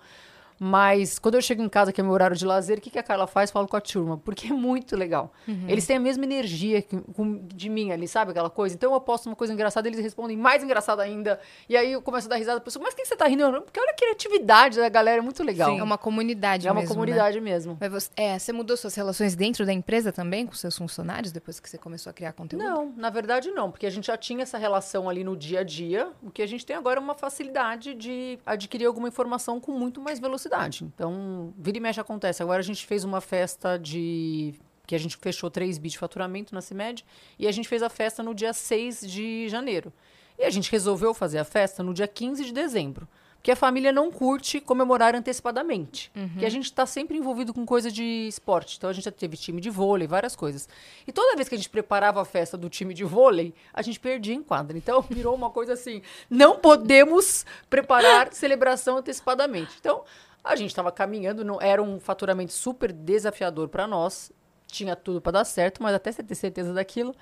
Mas 0.62 1.18
quando 1.18 1.36
eu 1.36 1.40
chego 1.40 1.62
em 1.62 1.68
casa, 1.70 1.90
que 1.90 2.02
é 2.02 2.04
meu 2.04 2.12
horário 2.12 2.36
de 2.36 2.44
lazer, 2.44 2.76
o 2.76 2.80
que, 2.82 2.90
que 2.90 2.98
a 2.98 3.02
Carla 3.02 3.26
faz? 3.26 3.50
Falo 3.50 3.66
com 3.66 3.76
a 3.78 3.80
turma, 3.80 4.18
porque 4.18 4.48
é 4.48 4.52
muito 4.52 4.94
legal. 4.94 5.32
Eles 5.66 5.86
têm 5.86 5.96
a 5.96 6.00
mesma 6.00 6.22
energia 6.24 6.82
que, 6.82 7.00
com- 7.14 7.38
de 7.46 7.70
mim 7.70 7.92
ali, 7.92 8.06
sabe 8.06 8.32
aquela 8.32 8.50
coisa? 8.50 8.74
Então 8.74 8.92
eu 8.92 9.00
posto 9.00 9.26
uma 9.26 9.34
coisa 9.34 9.54
engraçada, 9.54 9.88
eles 9.88 9.98
respondem 10.00 10.36
mais 10.36 10.62
engraçada 10.62 11.02
ainda. 11.02 11.40
E 11.66 11.78
aí 11.78 11.92
eu 11.92 12.02
começo 12.02 12.26
a 12.26 12.30
dar 12.30 12.36
risada, 12.36 12.58
a 12.58 12.60
pessoa, 12.60 12.82
mas 12.82 12.92
quem 12.92 13.06
você 13.06 13.16
tá 13.16 13.26
rindo? 13.26 13.42
Eu, 13.42 13.52
"Não, 13.52 13.62
Porque 13.62 13.80
olha 13.80 13.90
a 13.92 13.94
criatividade 13.94 14.78
da 14.78 14.88
galera, 14.90 15.16
é 15.18 15.22
muito 15.22 15.42
legal. 15.42 15.78
É 15.78 15.82
uma 15.82 15.96
comunidade 15.96 16.68
É 16.68 16.70
uma 16.70 16.80
mesmo, 16.82 16.90
né? 16.94 16.94
comunidade 16.94 17.40
mesmo. 17.40 17.78
Mas 17.80 17.90
você, 17.90 18.10
é, 18.14 18.38
você 18.38 18.52
mudou 18.52 18.76
suas 18.76 18.94
relações 18.94 19.34
dentro 19.34 19.64
da 19.64 19.72
empresa 19.72 20.12
também 20.12 20.44
com 20.44 20.52
seus 20.52 20.76
funcionários 20.76 21.32
depois 21.32 21.58
que 21.58 21.70
você 21.70 21.78
começou 21.78 22.10
a 22.10 22.12
criar 22.12 22.34
conteúdo? 22.34 22.62
Não, 22.62 22.92
na 22.98 23.08
verdade 23.08 23.50
não, 23.50 23.70
porque 23.70 23.86
a 23.86 23.90
gente 23.90 24.08
já 24.08 24.16
tinha 24.18 24.42
essa 24.42 24.58
relação 24.58 25.08
ali 25.08 25.24
no 25.24 25.34
dia 25.34 25.60
a 25.60 25.64
dia. 25.64 26.10
O 26.22 26.30
que 26.30 26.42
a 26.42 26.46
gente 26.46 26.66
tem 26.66 26.76
agora 26.76 27.00
é 27.00 27.02
uma 27.02 27.14
facilidade 27.14 27.94
de 27.94 28.38
adquirir 28.44 28.84
alguma 28.84 29.08
informação 29.08 29.58
com 29.58 29.72
muito 29.72 30.02
mais 30.02 30.18
velocidade. 30.20 30.49
Então, 30.94 31.54
vira 31.56 31.78
e 31.78 31.80
mexe 31.80 32.00
acontece. 32.00 32.42
Agora 32.42 32.58
a 32.58 32.64
gente 32.64 32.84
fez 32.86 33.04
uma 33.04 33.20
festa 33.20 33.78
de. 33.78 34.54
que 34.86 34.94
a 34.94 34.98
gente 34.98 35.16
fechou 35.16 35.50
3 35.50 35.78
bi 35.78 35.88
de 35.88 35.98
faturamento 35.98 36.54
na 36.54 36.60
CIMED 36.60 37.04
e 37.38 37.46
a 37.46 37.52
gente 37.52 37.68
fez 37.68 37.82
a 37.82 37.88
festa 37.88 38.22
no 38.22 38.34
dia 38.34 38.52
6 38.52 39.02
de 39.08 39.48
janeiro. 39.48 39.92
E 40.38 40.44
a 40.44 40.50
gente 40.50 40.70
resolveu 40.70 41.12
fazer 41.12 41.38
a 41.38 41.44
festa 41.44 41.82
no 41.82 41.92
dia 41.92 42.08
15 42.08 42.44
de 42.44 42.52
dezembro. 42.52 43.06
Porque 43.40 43.50
a 43.50 43.56
família 43.56 43.90
não 43.90 44.10
curte 44.10 44.60
comemorar 44.60 45.14
antecipadamente. 45.14 46.10
Porque 46.32 46.44
a 46.44 46.50
gente 46.50 46.66
está 46.66 46.84
sempre 46.84 47.16
envolvido 47.16 47.54
com 47.54 47.64
coisa 47.64 47.90
de 47.90 48.28
esporte. 48.28 48.76
Então 48.76 48.90
a 48.90 48.92
gente 48.92 49.04
já 49.04 49.10
teve 49.10 49.34
time 49.34 49.62
de 49.62 49.70
vôlei, 49.70 50.06
várias 50.06 50.36
coisas. 50.36 50.68
E 51.06 51.12
toda 51.12 51.36
vez 51.36 51.48
que 51.48 51.54
a 51.54 51.58
gente 51.58 51.70
preparava 51.70 52.20
a 52.20 52.24
festa 52.26 52.58
do 52.58 52.68
time 52.68 52.92
de 52.92 53.02
vôlei, 53.02 53.54
a 53.72 53.80
gente 53.80 53.98
perdia 53.98 54.34
em 54.34 54.42
quadra. 54.42 54.76
Então 54.76 55.00
virou 55.08 55.34
uma 55.34 55.48
coisa 55.48 55.72
assim: 55.72 56.02
não 56.28 56.58
podemos 56.58 57.46
preparar 57.70 58.30
celebração 58.34 58.98
antecipadamente. 58.98 59.72
Então 59.80 60.04
a 60.42 60.56
gente 60.56 60.70
estava 60.70 60.90
caminhando, 60.90 61.44
não, 61.44 61.60
era 61.60 61.82
um 61.82 62.00
faturamento 62.00 62.52
super 62.52 62.92
desafiador 62.92 63.68
para 63.68 63.86
nós. 63.86 64.32
Tinha 64.66 64.94
tudo 64.94 65.20
para 65.20 65.32
dar 65.32 65.44
certo, 65.44 65.82
mas 65.82 65.94
até 65.94 66.12
você 66.12 66.22
ter 66.22 66.34
certeza 66.34 66.72
daquilo. 66.72 67.14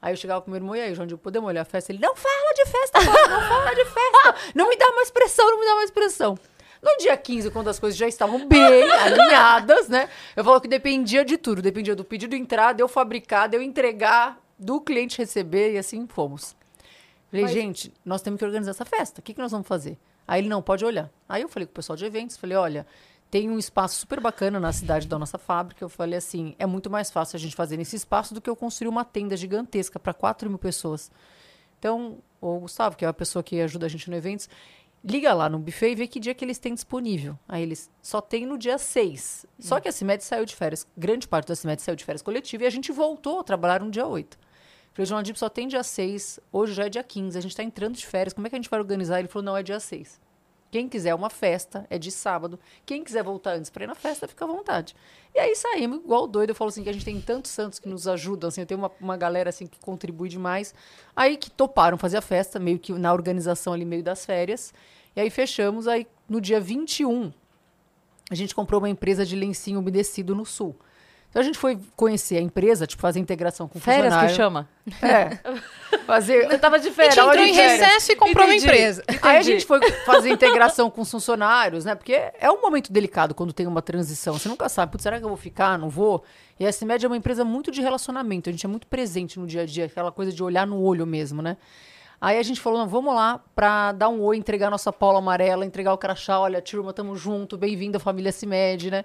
Aí 0.00 0.12
eu 0.12 0.16
chegava 0.16 0.40
pro 0.40 0.50
meu 0.50 0.58
irmão, 0.58 0.76
e 0.76 0.80
aí, 0.80 0.94
João, 0.94 1.08
podemos 1.16 1.48
olhar 1.48 1.62
a 1.62 1.64
festa? 1.64 1.92
Ele, 1.92 1.98
não 1.98 2.14
fala 2.14 2.54
de 2.54 2.66
festa, 2.66 2.98
não 3.00 3.40
fala 3.48 3.74
de 3.74 3.84
festa. 3.84 4.52
Não 4.54 4.68
me 4.68 4.76
dá 4.76 4.92
mais 4.92 5.10
pressão, 5.10 5.50
não 5.50 5.60
me 5.60 5.66
dá 5.66 5.74
mais 5.76 5.90
pressão. 5.90 6.38
No 6.82 6.96
dia 6.98 7.16
15, 7.16 7.50
quando 7.50 7.68
as 7.68 7.78
coisas 7.78 7.96
já 7.96 8.06
estavam 8.06 8.46
bem 8.46 8.90
alinhadas, 8.90 9.88
né? 9.88 10.10
Eu 10.36 10.44
falo 10.44 10.60
que 10.60 10.68
dependia 10.68 11.24
de 11.24 11.38
tudo. 11.38 11.62
Dependia 11.62 11.96
do 11.96 12.04
pedido 12.04 12.34
entrar, 12.36 12.74
de 12.74 12.82
eu 12.82 12.88
fabricar, 12.88 13.48
de 13.48 13.56
eu 13.56 13.62
entregar, 13.62 14.38
do 14.58 14.80
cliente 14.80 15.16
receber, 15.16 15.72
e 15.72 15.78
assim 15.78 16.06
fomos. 16.06 16.54
Falei, 17.30 17.48
gente, 17.48 17.92
nós 18.04 18.20
temos 18.20 18.38
que 18.38 18.44
organizar 18.44 18.72
essa 18.72 18.84
festa. 18.84 19.20
O 19.20 19.22
que, 19.22 19.32
que 19.32 19.40
nós 19.40 19.50
vamos 19.50 19.66
fazer? 19.66 19.98
Aí 20.26 20.40
ele, 20.40 20.48
não, 20.48 20.62
pode 20.62 20.84
olhar. 20.84 21.10
Aí 21.28 21.42
eu 21.42 21.48
falei 21.48 21.66
com 21.66 21.72
o 21.72 21.74
pessoal 21.74 21.96
de 21.96 22.04
eventos, 22.04 22.36
falei, 22.36 22.56
olha, 22.56 22.86
tem 23.30 23.50
um 23.50 23.58
espaço 23.58 23.96
super 23.96 24.20
bacana 24.20 24.60
na 24.60 24.72
cidade 24.72 25.08
da 25.08 25.18
nossa 25.18 25.38
fábrica. 25.38 25.84
Eu 25.84 25.88
falei 25.88 26.16
assim: 26.16 26.54
é 26.58 26.66
muito 26.66 26.88
mais 26.88 27.10
fácil 27.10 27.36
a 27.36 27.40
gente 27.40 27.56
fazer 27.56 27.76
nesse 27.76 27.96
espaço 27.96 28.32
do 28.32 28.40
que 28.40 28.48
eu 28.48 28.54
construir 28.54 28.88
uma 28.88 29.04
tenda 29.04 29.36
gigantesca 29.36 29.98
para 29.98 30.14
4 30.14 30.48
mil 30.48 30.58
pessoas. 30.58 31.10
Então, 31.78 32.18
o 32.40 32.60
Gustavo, 32.60 32.96
que 32.96 33.04
é 33.04 33.08
a 33.08 33.12
pessoa 33.12 33.42
que 33.42 33.60
ajuda 33.60 33.86
a 33.86 33.88
gente 33.88 34.08
no 34.08 34.16
eventos, 34.16 34.48
liga 35.04 35.34
lá 35.34 35.48
no 35.48 35.58
buffet 35.58 35.90
e 35.90 35.94
vê 35.94 36.06
que 36.06 36.20
dia 36.20 36.32
que 36.32 36.44
eles 36.44 36.58
têm 36.58 36.74
disponível. 36.74 37.38
Aí 37.48 37.62
eles 37.62 37.90
só 38.00 38.20
tem 38.20 38.46
no 38.46 38.56
dia 38.56 38.78
6. 38.78 39.46
Só 39.58 39.80
que 39.80 39.88
a 39.88 39.92
CIMED 39.92 40.22
saiu 40.24 40.46
de 40.46 40.54
férias, 40.54 40.86
grande 40.96 41.28
parte 41.28 41.48
da 41.48 41.56
CIMED 41.56 41.82
saiu 41.82 41.96
de 41.96 42.04
férias 42.04 42.22
coletiva 42.22 42.62
e 42.62 42.66
a 42.66 42.70
gente 42.70 42.90
voltou 42.90 43.40
a 43.40 43.44
trabalhar 43.44 43.80
no 43.80 43.90
dia 43.90 44.06
8. 44.06 44.38
Falei, 44.94 45.06
João 45.06 45.18
Adib 45.18 45.36
só 45.36 45.48
tem 45.48 45.66
dia 45.66 45.82
6, 45.82 46.40
hoje 46.52 46.72
já 46.72 46.86
é 46.86 46.88
dia 46.88 47.02
15, 47.02 47.36
a 47.36 47.40
gente 47.40 47.50
está 47.50 47.64
entrando 47.64 47.96
de 47.96 48.06
férias, 48.06 48.32
como 48.32 48.46
é 48.46 48.50
que 48.50 48.54
a 48.54 48.58
gente 48.58 48.70
vai 48.70 48.78
organizar? 48.78 49.18
Ele 49.18 49.28
falou, 49.28 49.44
não, 49.44 49.56
é 49.56 49.62
dia 49.62 49.80
6. 49.80 50.20
Quem 50.70 50.88
quiser 50.88 51.14
uma 51.14 51.30
festa, 51.30 51.86
é 51.88 51.96
de 51.96 52.10
sábado. 52.10 52.58
Quem 52.84 53.04
quiser 53.04 53.22
voltar 53.22 53.52
antes 53.52 53.70
para 53.70 53.84
ir 53.84 53.86
na 53.86 53.94
festa, 53.94 54.26
fica 54.26 54.44
à 54.44 54.48
vontade. 54.48 54.96
E 55.32 55.38
aí 55.38 55.54
saímos 55.54 55.98
igual 55.98 56.26
doido. 56.26 56.50
Eu 56.50 56.54
falo 56.56 56.68
assim 56.68 56.82
que 56.82 56.88
a 56.88 56.92
gente 56.92 57.04
tem 57.04 57.20
tantos 57.20 57.52
santos 57.52 57.78
que 57.78 57.88
nos 57.88 58.08
ajudam, 58.08 58.48
assim, 58.48 58.62
eu 58.62 58.66
tenho 58.66 58.80
uma, 58.80 58.90
uma 59.00 59.16
galera 59.16 59.50
assim 59.50 59.68
que 59.68 59.78
contribui 59.78 60.28
demais. 60.28 60.74
Aí 61.14 61.36
que 61.36 61.48
toparam 61.48 61.96
fazer 61.96 62.16
a 62.16 62.20
festa, 62.20 62.58
meio 62.58 62.80
que 62.80 62.92
na 62.92 63.12
organização 63.12 63.72
ali, 63.72 63.84
meio 63.84 64.02
das 64.02 64.26
férias. 64.26 64.74
E 65.14 65.20
aí 65.20 65.30
fechamos, 65.30 65.86
aí 65.86 66.08
no 66.28 66.40
dia 66.40 66.60
21, 66.60 67.32
a 68.28 68.34
gente 68.34 68.52
comprou 68.52 68.80
uma 68.80 68.90
empresa 68.90 69.24
de 69.24 69.36
lencinho 69.36 69.78
umedecido 69.78 70.34
no 70.34 70.44
sul. 70.44 70.74
Então 71.34 71.42
a 71.42 71.44
gente 71.44 71.58
foi 71.58 71.76
conhecer 71.96 72.36
a 72.36 72.40
empresa, 72.40 72.86
tipo, 72.86 73.02
fazer 73.02 73.18
integração 73.18 73.66
com 73.66 73.76
o 73.76 73.80
Férias 73.80 74.14
que 74.14 74.20
funcionário. 74.28 74.36
chama. 74.36 74.68
É. 75.02 75.98
Fazer. 76.06 76.48
Eu 76.48 76.58
tava 76.60 76.78
de 76.78 76.86
A 76.88 76.92
férias. 76.92 77.14
gente 77.16 77.26
entrou 77.26 77.44
em 77.44 77.54
férias. 77.54 77.80
recesso 77.80 78.12
e 78.12 78.16
comprou 78.16 78.44
uma 78.46 78.54
Entendi. 78.54 78.66
empresa. 78.72 79.02
Aí 79.20 79.36
a 79.38 79.42
gente 79.42 79.66
foi 79.66 79.80
fazer 80.06 80.30
integração 80.30 80.88
com 80.90 81.00
os 81.00 81.10
funcionários, 81.10 81.84
né? 81.84 81.96
Porque 81.96 82.12
é 82.38 82.48
um 82.50 82.60
momento 82.60 82.92
delicado 82.92 83.34
quando 83.34 83.52
tem 83.52 83.66
uma 83.66 83.82
transição. 83.82 84.34
Você 84.38 84.48
nunca 84.48 84.68
sabe, 84.68 84.92
putz, 84.92 85.02
será 85.02 85.18
que 85.18 85.24
eu 85.24 85.28
vou 85.28 85.36
ficar? 85.36 85.76
Não 85.76 85.88
vou? 85.88 86.22
E 86.60 86.64
a 86.66 86.70
CIMED 86.72 87.04
é 87.04 87.08
uma 87.08 87.16
empresa 87.16 87.44
muito 87.44 87.72
de 87.72 87.80
relacionamento. 87.82 88.48
A 88.48 88.52
gente 88.52 88.64
é 88.64 88.68
muito 88.68 88.86
presente 88.86 89.40
no 89.40 89.46
dia 89.46 89.62
a 89.62 89.66
dia, 89.66 89.86
aquela 89.86 90.12
coisa 90.12 90.32
de 90.32 90.40
olhar 90.40 90.66
no 90.68 90.80
olho 90.80 91.04
mesmo, 91.04 91.42
né? 91.42 91.56
Aí 92.20 92.38
a 92.38 92.42
gente 92.44 92.60
falou, 92.60 92.78
não, 92.78 92.86
vamos 92.88 93.12
lá 93.12 93.40
pra 93.56 93.90
dar 93.90 94.08
um 94.08 94.20
oi, 94.22 94.36
entregar 94.36 94.70
nossa 94.70 94.92
Paula 94.92 95.18
amarela, 95.18 95.64
entregar 95.66 95.92
o 95.92 95.98
crachá, 95.98 96.38
olha, 96.38 96.62
turma, 96.62 96.92
tamo 96.92 97.16
junto, 97.16 97.56
bem-vindo 97.56 97.96
à 97.96 98.00
família 98.00 98.30
CIMED, 98.30 98.90
né? 98.90 99.04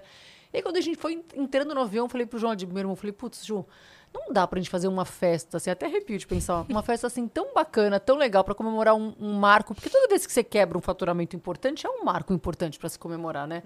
E 0.52 0.56
aí 0.56 0.62
quando 0.62 0.76
a 0.76 0.80
gente 0.80 0.96
foi 0.98 1.14
en- 1.14 1.24
entrando 1.42 1.74
no 1.74 1.80
avião, 1.82 2.06
eu 2.06 2.08
falei 2.08 2.26
pro 2.26 2.38
João, 2.38 2.54
meu 2.68 2.78
irmão, 2.78 2.96
falei, 2.96 3.12
putz, 3.12 3.44
Ju, 3.44 3.64
não 4.12 4.32
dá 4.32 4.46
pra 4.46 4.58
gente 4.58 4.68
fazer 4.70 4.88
uma 4.88 5.04
festa, 5.04 5.56
assim, 5.58 5.70
até 5.70 5.86
arrepio 5.86 6.18
de 6.18 6.26
pensar, 6.26 6.64
uma 6.68 6.82
festa 6.82 7.06
assim 7.06 7.28
tão 7.28 7.54
bacana, 7.54 8.00
tão 8.00 8.16
legal 8.16 8.42
pra 8.42 8.54
comemorar 8.54 8.94
um, 8.94 9.14
um 9.20 9.34
marco, 9.34 9.74
porque 9.74 9.88
toda 9.88 10.08
vez 10.08 10.26
que 10.26 10.32
você 10.32 10.42
quebra 10.42 10.76
um 10.76 10.80
faturamento 10.80 11.36
importante, 11.36 11.86
é 11.86 11.90
um 11.90 12.04
marco 12.04 12.32
importante 12.32 12.78
pra 12.78 12.88
se 12.88 12.98
comemorar, 12.98 13.46
né? 13.46 13.62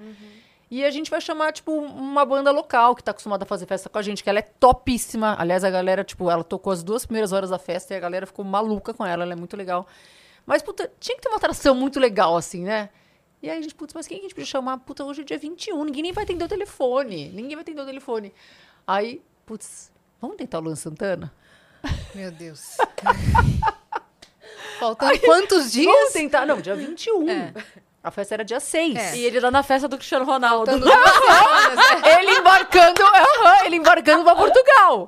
E 0.71 0.85
a 0.85 0.91
gente 0.91 1.11
vai 1.11 1.21
chamar, 1.21 1.53
tipo, 1.53 1.71
uma 1.73 2.25
banda 2.25 2.51
local 2.51 2.95
que 2.95 3.03
tá 3.05 3.13
acostumada 3.13 3.45
a 3.45 3.47
fazer 3.47 3.65
festa 3.67 3.89
com 3.89 3.97
a 3.99 4.03
gente, 4.03 4.23
que 4.25 4.29
ela 4.31 4.39
é 4.41 4.43
topíssima. 4.43 5.37
Aliás, 5.39 5.63
a 5.63 5.71
galera, 5.71 6.03
tipo, 6.03 6.29
ela 6.31 6.43
tocou 6.43 6.73
as 6.73 6.83
duas 6.83 7.05
primeiras 7.07 7.33
horas 7.33 7.51
da 7.51 7.59
festa 7.59 7.95
e 7.95 7.97
a 7.97 8.01
galera 8.01 8.27
ficou 8.27 8.45
maluca 8.45 8.93
com 8.93 9.05
ela, 9.07 9.23
ela 9.23 9.35
é 9.35 9.37
muito 9.37 9.57
legal. 9.57 9.87
Mas, 10.45 10.63
puta, 10.63 10.91
tinha 10.99 11.15
que 11.17 11.23
ter 11.23 11.29
uma 11.29 11.37
atração 11.37 11.75
muito 11.75 12.01
legal, 12.01 12.35
assim, 12.37 12.65
né? 12.65 12.89
E 13.45 13.51
aí 13.51 13.59
a 13.59 13.61
gente, 13.61 13.75
putz, 13.75 13.93
mas 13.93 14.07
quem 14.07 14.17
que 14.17 14.23
a 14.23 14.25
gente 14.25 14.35
podia 14.35 14.47
chamar? 14.47 14.79
Puta, 14.79 15.05
hoje 15.05 15.21
é 15.21 15.25
dia 15.25 15.37
21, 15.37 15.85
ninguém 15.85 16.05
nem 16.05 16.13
vai 16.15 16.25
atender 16.25 16.47
o 16.47 16.49
telefone. 16.49 17.29
Ninguém 17.29 17.55
vai 17.55 17.61
atender 17.61 17.83
o 17.83 17.85
telefone. 17.85 18.33
Aí, 18.87 19.21
putz, 19.45 19.93
vamos 20.19 20.39
tentar 20.39 20.61
o 20.61 20.63
Luan 20.63 20.75
Santana? 20.75 21.31
Meu 22.15 22.33
Deus. 22.33 22.79
Faltando 24.81 25.19
quantos 25.21 25.59
Vamos 25.59 25.73
dias? 25.73 26.13
tentar. 26.15 26.47
Não, 26.47 26.59
dia 26.59 26.75
21. 26.75 27.29
É. 27.29 27.53
A 28.03 28.11
festa 28.11 28.33
era 28.33 28.47
dia 28.47 28.59
6. 28.61 28.97
É. 28.97 29.17
E 29.19 29.27
ele 29.27 29.39
lá 29.41 29.51
na 29.51 29.63
festa 29.63 29.87
do 29.87 29.99
Cristiano 29.99 30.25
Ronaldo. 30.25 30.71
Semanas, 30.81 31.77
né? 31.77 32.19
ele 32.19 32.31
embarcando, 32.39 33.03
aham, 33.03 33.67
ele 33.67 33.77
embarcando 33.77 34.25
pra 34.25 34.35
Portugal. 34.35 35.07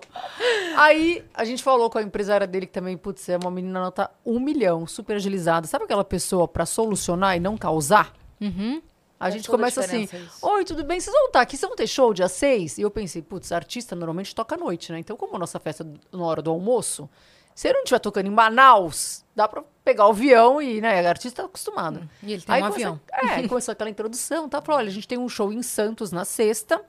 Aí 0.77 1.25
a 1.33 1.45
gente 1.47 1.63
falou 1.63 1.89
com 1.89 1.97
a 1.97 2.03
empresária 2.03 2.47
dele, 2.47 2.67
que 2.67 2.73
também, 2.73 2.99
putz, 2.99 3.31
é 3.31 3.39
uma 3.39 3.51
menina 3.51 3.81
nota 3.81 4.11
um 4.27 4.39
milhão, 4.39 4.87
super 4.87 5.17
agilizada. 5.17 5.67
Sabe 5.67 5.87
aquela 5.87 6.05
pessoa 6.05 6.47
pra 6.47 6.67
solucionar 6.67 7.35
e 7.35 7.41
não 7.41 7.57
causar? 7.57 8.13
Uhum. 8.41 8.83
A 9.19 9.25
Faz 9.25 9.35
gente 9.35 9.47
toda 9.47 9.57
a 9.57 9.59
começa 9.59 9.81
assim: 9.81 10.03
isso. 10.03 10.47
Oi, 10.47 10.65
tudo 10.65 10.85
bem? 10.85 11.01
Vocês 11.01 11.15
vão 11.15 11.27
estar 11.27 11.41
aqui? 11.41 11.57
Vocês 11.57 11.69
vão 11.69 11.77
ter 11.77 11.87
show 11.87 12.13
dia 12.13 12.29
6? 12.29 12.79
E 12.79 12.83
eu 12.83 12.91
pensei, 12.91 13.23
putz, 13.23 13.51
artista 13.51 13.97
normalmente 13.97 14.35
toca 14.35 14.55
à 14.55 14.59
noite, 14.59 14.93
né? 14.93 14.99
Então, 14.99 15.17
como 15.17 15.37
a 15.37 15.39
nossa 15.39 15.59
festa 15.59 15.85
é 15.85 16.17
na 16.17 16.23
hora 16.25 16.43
do 16.43 16.51
almoço, 16.51 17.09
se 17.55 17.67
ele 17.69 17.75
não 17.79 17.85
estiver 17.85 17.99
tocando 17.99 18.27
em 18.27 18.31
Manaus, 18.31 19.25
dá 19.35 19.49
pra 19.49 19.63
pegar 19.83 20.07
o 20.07 20.11
avião 20.11 20.61
e, 20.61 20.83
né? 20.83 21.03
O 21.03 21.09
artista 21.09 21.43
tá 21.43 21.47
acostumado. 21.49 22.07
E 22.23 22.35
ele 22.35 22.43
tem 22.43 22.55
um 22.57 22.59
começou- 22.69 22.75
avião. 22.75 23.01
É, 23.11 23.27
aí 23.37 23.49
começou 23.49 23.73
aquela 23.73 23.89
introdução, 23.89 24.49
tá? 24.51 24.61
Falou, 24.61 24.81
olha, 24.81 24.89
a 24.89 24.93
gente 24.93 25.09
tem 25.09 25.17
um 25.17 25.29
show 25.31 25.51
em 25.51 25.63
Santos 25.63 26.13
na 26.13 26.25
sexta. 26.27 26.83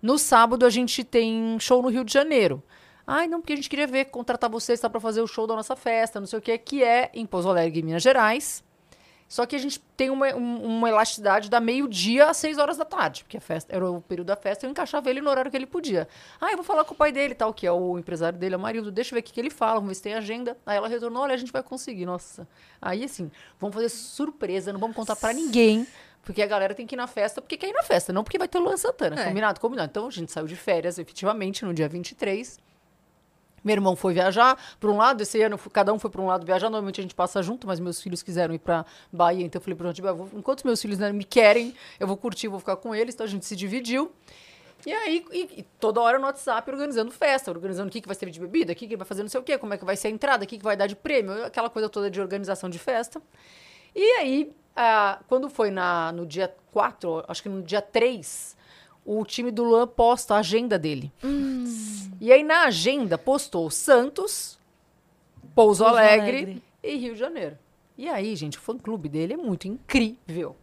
No 0.00 0.18
sábado 0.18 0.64
a 0.64 0.70
gente 0.70 1.02
tem 1.02 1.58
show 1.58 1.82
no 1.82 1.88
Rio 1.88 2.04
de 2.04 2.12
Janeiro. 2.12 2.62
Ai, 3.04 3.26
não, 3.26 3.40
porque 3.40 3.54
a 3.54 3.56
gente 3.56 3.68
queria 3.68 3.86
ver, 3.88 4.04
contratar 4.06 4.48
vocês 4.50 4.78
tá, 4.78 4.88
para 4.90 5.00
fazer 5.00 5.20
o 5.20 5.26
show 5.26 5.46
da 5.48 5.54
nossa 5.56 5.74
festa, 5.74 6.20
não 6.20 6.26
sei 6.28 6.38
o 6.38 6.42
que, 6.42 6.56
que 6.58 6.84
é 6.84 7.10
em 7.14 7.24
Pouso 7.26 7.48
Alegre, 7.48 7.82
Minas 7.82 8.02
Gerais. 8.02 8.62
Só 9.28 9.44
que 9.44 9.56
a 9.56 9.58
gente 9.58 9.80
tem 9.96 10.08
uma, 10.08 10.28
um- 10.34 10.62
uma 10.78 10.88
elasticidade 10.88 11.50
da 11.50 11.58
meio-dia 11.58 12.28
às 12.30 12.36
seis 12.36 12.58
horas 12.58 12.76
da 12.76 12.84
tarde, 12.84 13.24
porque 13.24 13.36
a 13.36 13.40
festa, 13.40 13.74
era 13.74 13.90
o 13.90 14.00
período 14.00 14.28
da 14.28 14.36
festa, 14.36 14.64
eu 14.66 14.70
encaixava 14.70 15.10
ele 15.10 15.20
no 15.20 15.28
horário 15.28 15.50
que 15.50 15.56
ele 15.56 15.66
podia. 15.66 16.06
Ah, 16.40 16.50
eu 16.52 16.56
vou 16.56 16.64
falar 16.64 16.84
com 16.84 16.94
o 16.94 16.96
pai 16.96 17.10
dele, 17.10 17.34
tal, 17.34 17.52
que 17.52 17.66
é 17.66 17.72
o 17.72 17.98
empresário 17.98 18.38
dele, 18.38 18.54
é 18.54 18.56
o 18.58 18.60
marido, 18.60 18.90
deixa 18.92 19.10
eu 19.12 19.16
ver 19.16 19.20
o 19.20 19.22
que, 19.24 19.32
que 19.32 19.40
ele 19.40 19.50
fala, 19.50 19.74
vamos 19.74 19.88
ver 19.88 19.94
se 19.96 20.02
tem 20.02 20.14
agenda. 20.14 20.56
Aí 20.64 20.76
ela 20.76 20.86
retornou, 20.88 21.22
olha, 21.24 21.34
a 21.34 21.36
gente 21.36 21.50
vai 21.50 21.62
conseguir, 21.62 22.06
nossa. 22.06 22.46
Aí, 22.80 23.02
assim, 23.04 23.30
vamos 23.58 23.74
fazer 23.74 23.88
surpresa, 23.88 24.72
não 24.72 24.78
vamos 24.78 24.94
contar 24.94 25.16
pra 25.16 25.32
ninguém, 25.32 25.86
porque 26.22 26.40
a 26.40 26.46
galera 26.46 26.72
tem 26.74 26.86
que 26.86 26.94
ir 26.94 26.96
na 26.98 27.08
festa, 27.08 27.42
porque 27.42 27.56
quer 27.56 27.68
ir 27.68 27.72
na 27.72 27.82
festa, 27.82 28.12
não 28.12 28.22
porque 28.22 28.38
vai 28.38 28.46
ter 28.46 28.58
Luan 28.60 28.76
Santana. 28.76 29.20
É. 29.20 29.24
Combinado? 29.24 29.58
Combinado. 29.60 29.90
Então, 29.90 30.06
a 30.06 30.10
gente 30.10 30.30
saiu 30.30 30.46
de 30.46 30.54
férias, 30.56 30.98
efetivamente, 31.00 31.64
no 31.64 31.74
dia 31.74 31.88
23. 31.88 32.60
Meu 33.66 33.72
irmão 33.74 33.96
foi 33.96 34.14
viajar 34.14 34.56
para 34.78 34.88
um 34.88 34.96
lado, 34.96 35.20
esse 35.24 35.42
ano 35.42 35.58
cada 35.72 35.92
um 35.92 35.98
foi 35.98 36.08
para 36.08 36.22
um 36.22 36.26
lado 36.26 36.46
viajar. 36.46 36.70
Normalmente 36.70 37.00
a 37.00 37.02
gente 37.02 37.16
passa 37.16 37.42
junto, 37.42 37.66
mas 37.66 37.80
meus 37.80 38.00
filhos 38.00 38.22
quiseram 38.22 38.54
ir 38.54 38.60
para 38.60 38.86
Bahia, 39.12 39.44
então 39.44 39.58
eu 39.58 39.60
falei 39.60 39.76
para 39.76 40.12
o 40.12 40.14
vou 40.16 40.30
enquanto 40.34 40.64
meus 40.64 40.80
filhos 40.80 41.00
né, 41.00 41.10
me 41.12 41.24
querem, 41.24 41.74
eu 41.98 42.06
vou 42.06 42.16
curtir, 42.16 42.46
vou 42.46 42.60
ficar 42.60 42.76
com 42.76 42.94
eles. 42.94 43.16
Então 43.16 43.26
a 43.26 43.28
gente 43.28 43.44
se 43.44 43.56
dividiu. 43.56 44.12
E 44.86 44.92
aí, 44.92 45.24
e- 45.32 45.48
e 45.58 45.62
toda 45.80 46.00
hora 46.00 46.16
no 46.16 46.26
WhatsApp 46.26 46.70
organizando 46.70 47.10
festa, 47.10 47.50
organizando 47.50 47.88
o 47.88 47.90
que, 47.90 48.00
que 48.00 48.06
vai 48.06 48.14
ser 48.14 48.30
de 48.30 48.38
bebida, 48.38 48.72
o 48.72 48.76
que, 48.76 48.86
que 48.86 48.96
vai 48.96 49.04
fazer 49.04 49.22
não 49.22 49.28
sei 49.28 49.40
o 49.40 49.42
quê, 49.42 49.58
como 49.58 49.74
é 49.74 49.76
que 49.78 49.84
vai 49.84 49.96
ser 49.96 50.06
a 50.06 50.10
entrada, 50.12 50.44
o 50.44 50.46
que, 50.46 50.58
que 50.58 50.62
vai 50.62 50.76
dar 50.76 50.86
de 50.86 50.94
prêmio, 50.94 51.44
aquela 51.44 51.68
coisa 51.68 51.88
toda 51.88 52.08
de 52.08 52.20
organização 52.20 52.70
de 52.70 52.78
festa. 52.78 53.20
E 53.92 54.04
aí, 54.20 54.52
ah, 54.76 55.18
quando 55.26 55.50
foi 55.50 55.72
na, 55.72 56.12
no 56.12 56.24
dia 56.24 56.54
4, 56.70 57.24
acho 57.26 57.42
que 57.42 57.48
no 57.48 57.62
dia 57.64 57.82
3, 57.82 58.56
o 59.06 59.24
time 59.24 59.50
do 59.50 59.62
Luan 59.64 59.86
posta 59.86 60.34
a 60.34 60.38
agenda 60.38 60.78
dele. 60.78 61.12
E 62.20 62.32
aí 62.32 62.42
na 62.42 62.64
agenda 62.64 63.16
postou 63.16 63.70
Santos, 63.70 64.58
Pouso 65.54 65.82
Pouso 65.82 65.84
Alegre, 65.84 66.36
Alegre. 66.38 66.62
e 66.82 66.96
Rio 66.96 67.14
de 67.14 67.20
Janeiro. 67.20 67.56
E 67.96 68.08
aí, 68.08 68.34
gente, 68.36 68.58
o 68.58 68.60
fã-clube 68.60 69.08
dele 69.08 69.34
é 69.34 69.36
muito 69.36 69.66
incrível. 69.68 70.54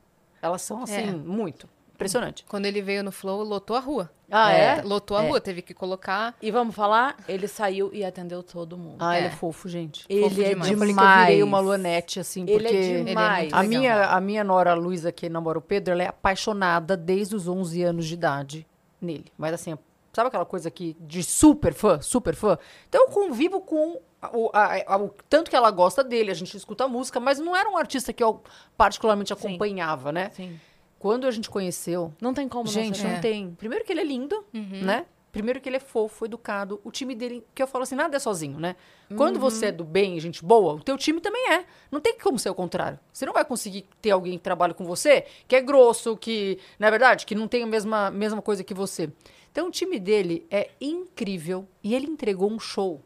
Elas 0.41 0.61
são, 0.61 0.83
assim, 0.83 0.93
É. 1.09 1.11
muito 1.11 1.67
impressionante. 1.93 2.43
Quando 2.47 2.65
ele 2.65 2.81
veio 2.81 3.03
no 3.03 3.11
Flow, 3.11 3.43
lotou 3.43 3.75
a 3.75 3.79
rua. 3.79 4.11
Ah, 4.31 4.51
é? 4.51 4.81
Lotou 4.81 5.15
a 5.15 5.23
É. 5.23 5.27
rua, 5.27 5.39
teve 5.39 5.61
que 5.61 5.73
colocar. 5.73 6.35
E 6.41 6.49
vamos 6.49 6.73
falar, 6.75 7.15
ele 7.27 7.47
saiu 7.47 7.91
e 7.93 8.03
atendeu 8.03 8.41
todo 8.41 8.77
mundo. 8.77 8.97
Ah, 8.99 9.15
ele 9.17 9.27
É. 9.27 9.29
é 9.29 9.31
fofo, 9.31 9.69
gente. 9.69 10.05
Ele 10.09 10.23
fofo 10.23 10.41
é 10.41 10.49
demais. 10.49 10.71
Eu 10.71 10.77
falei 10.77 10.77
que 10.77 10.83
eu 10.83 10.87
demais. 10.87 11.27
virei 11.27 11.43
uma 11.43 11.59
Luanete, 11.59 12.19
assim, 12.19 12.41
Ele 12.43 12.51
porque... 12.53 12.67
é 12.75 12.79
Ele 12.79 13.01
é 13.01 13.03
demais. 13.03 13.53
A 13.53 13.61
legal. 13.61 13.63
minha, 13.79 14.05
a 14.07 14.19
minha 14.21 14.43
nora 14.43 14.73
Luísa, 14.73 15.11
que 15.11 15.29
namora 15.29 15.59
o 15.59 15.61
Pedro, 15.61 15.93
ela 15.93 16.03
é 16.03 16.07
apaixonada 16.07 16.97
desde 16.97 17.35
os 17.35 17.47
11 17.47 17.83
anos 17.83 18.05
de 18.07 18.15
idade 18.15 18.67
nele. 18.99 19.25
Mas 19.37 19.53
assim, 19.53 19.77
sabe 20.11 20.29
aquela 20.29 20.45
coisa 20.45 20.71
que 20.71 20.97
de 20.99 21.21
super 21.23 21.73
fã, 21.73 22.01
super 22.01 22.33
fã? 22.35 22.57
Então 22.89 23.01
eu 23.01 23.09
convivo 23.09 23.61
com 23.61 24.01
o, 24.33 24.49
a- 24.51 24.95
a- 24.95 24.97
o 24.97 25.09
tanto 25.29 25.49
que 25.51 25.55
ela 25.55 25.69
gosta 25.69 26.03
dele, 26.03 26.31
a 26.31 26.33
gente 26.33 26.55
escuta 26.57 26.85
a 26.85 26.87
música, 26.87 27.19
mas 27.19 27.37
não 27.39 27.55
era 27.55 27.69
um 27.69 27.77
artista 27.77 28.11
que 28.11 28.23
eu 28.23 28.41
particularmente 28.75 29.27
Sim. 29.35 29.47
acompanhava, 29.47 30.11
né? 30.11 30.31
Sim. 30.33 30.59
Quando 31.03 31.27
a 31.27 31.31
gente 31.31 31.49
conheceu, 31.49 32.13
Não 32.21 32.33
tem 32.33 32.47
como 32.47 32.65
gente, 32.65 33.03
não 33.03 33.09
não 33.09 33.15
ser. 33.17 33.21
tem. 33.21 33.53
Primeiro 33.55 33.83
que 33.83 33.91
ele 33.91 33.99
é 33.99 34.05
lindo, 34.05 34.41
né? 34.53 35.05
Primeiro 35.33 35.59
que 35.59 35.67
ele 35.67 35.75
é 35.75 35.79
fofo, 35.81 36.23
educado. 36.23 36.79
O 36.81 36.91
time 36.91 37.13
dele, 37.13 37.45
que 37.53 37.61
eu 37.61 37.67
falo 37.67 37.83
assim, 37.83 37.93
nada 37.93 38.15
é 38.15 38.19
sozinho, 38.19 38.57
né? 38.57 38.77
Quando 39.17 39.37
você 39.37 39.65
é 39.65 39.71
do 39.73 39.83
bem, 39.83 40.17
gente 40.21 40.41
boa, 40.45 40.75
o 40.75 40.79
teu 40.79 40.97
time 40.97 41.19
também 41.19 41.51
é. 41.51 41.65
Não 41.91 41.99
tem 41.99 42.17
como 42.17 42.39
ser 42.39 42.51
o 42.51 42.55
contrário. 42.55 42.97
Você 43.11 43.25
não 43.25 43.33
vai 43.33 43.43
conseguir 43.43 43.85
ter 44.01 44.11
alguém 44.11 44.37
que 44.37 44.43
trabalha 44.45 44.73
com 44.73 44.85
você, 44.85 45.25
que 45.45 45.57
é 45.57 45.61
grosso, 45.61 46.15
que, 46.15 46.57
na 46.79 46.89
verdade, 46.89 47.25
que 47.25 47.35
não 47.35 47.49
tem 47.49 47.63
a 47.63 47.67
mesma, 47.67 48.09
mesma 48.09 48.41
coisa 48.41 48.63
que 48.63 48.73
você. 48.73 49.11
Então, 49.51 49.67
o 49.67 49.71
time 49.71 49.99
dele 49.99 50.47
é 50.49 50.69
incrível 50.79 51.67
e 51.83 51.93
ele 51.93 52.07
entregou 52.07 52.49
um 52.49 52.57
show. 52.59 53.01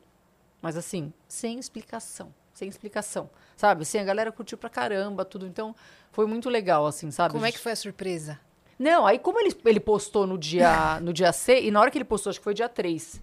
Mas 0.61 0.77
assim, 0.77 1.11
sem 1.27 1.57
explicação. 1.57 2.31
Sem 2.53 2.69
explicação. 2.69 3.27
Sabe? 3.57 3.81
Assim, 3.81 3.97
a 3.97 4.03
galera 4.03 4.31
curtiu 4.31 4.57
pra 4.57 4.69
caramba, 4.69 5.25
tudo. 5.25 5.47
Então, 5.47 5.75
foi 6.11 6.27
muito 6.27 6.47
legal, 6.47 6.85
assim, 6.85 7.09
sabe? 7.09 7.33
Como 7.33 7.45
é 7.45 7.51
que 7.51 7.59
foi 7.59 7.71
a 7.71 7.75
surpresa? 7.75 8.39
Não, 8.77 9.07
aí 9.07 9.17
como 9.17 9.39
ele, 9.39 9.53
ele 9.65 9.79
postou 9.79 10.27
no 10.27 10.37
dia, 10.37 10.99
no 11.01 11.11
dia 11.11 11.33
C, 11.33 11.61
e 11.61 11.71
na 11.71 11.81
hora 11.81 11.89
que 11.89 11.97
ele 11.97 12.05
postou, 12.05 12.29
acho 12.29 12.39
que 12.39 12.43
foi 12.43 12.53
dia 12.53 12.69
3, 12.69 13.19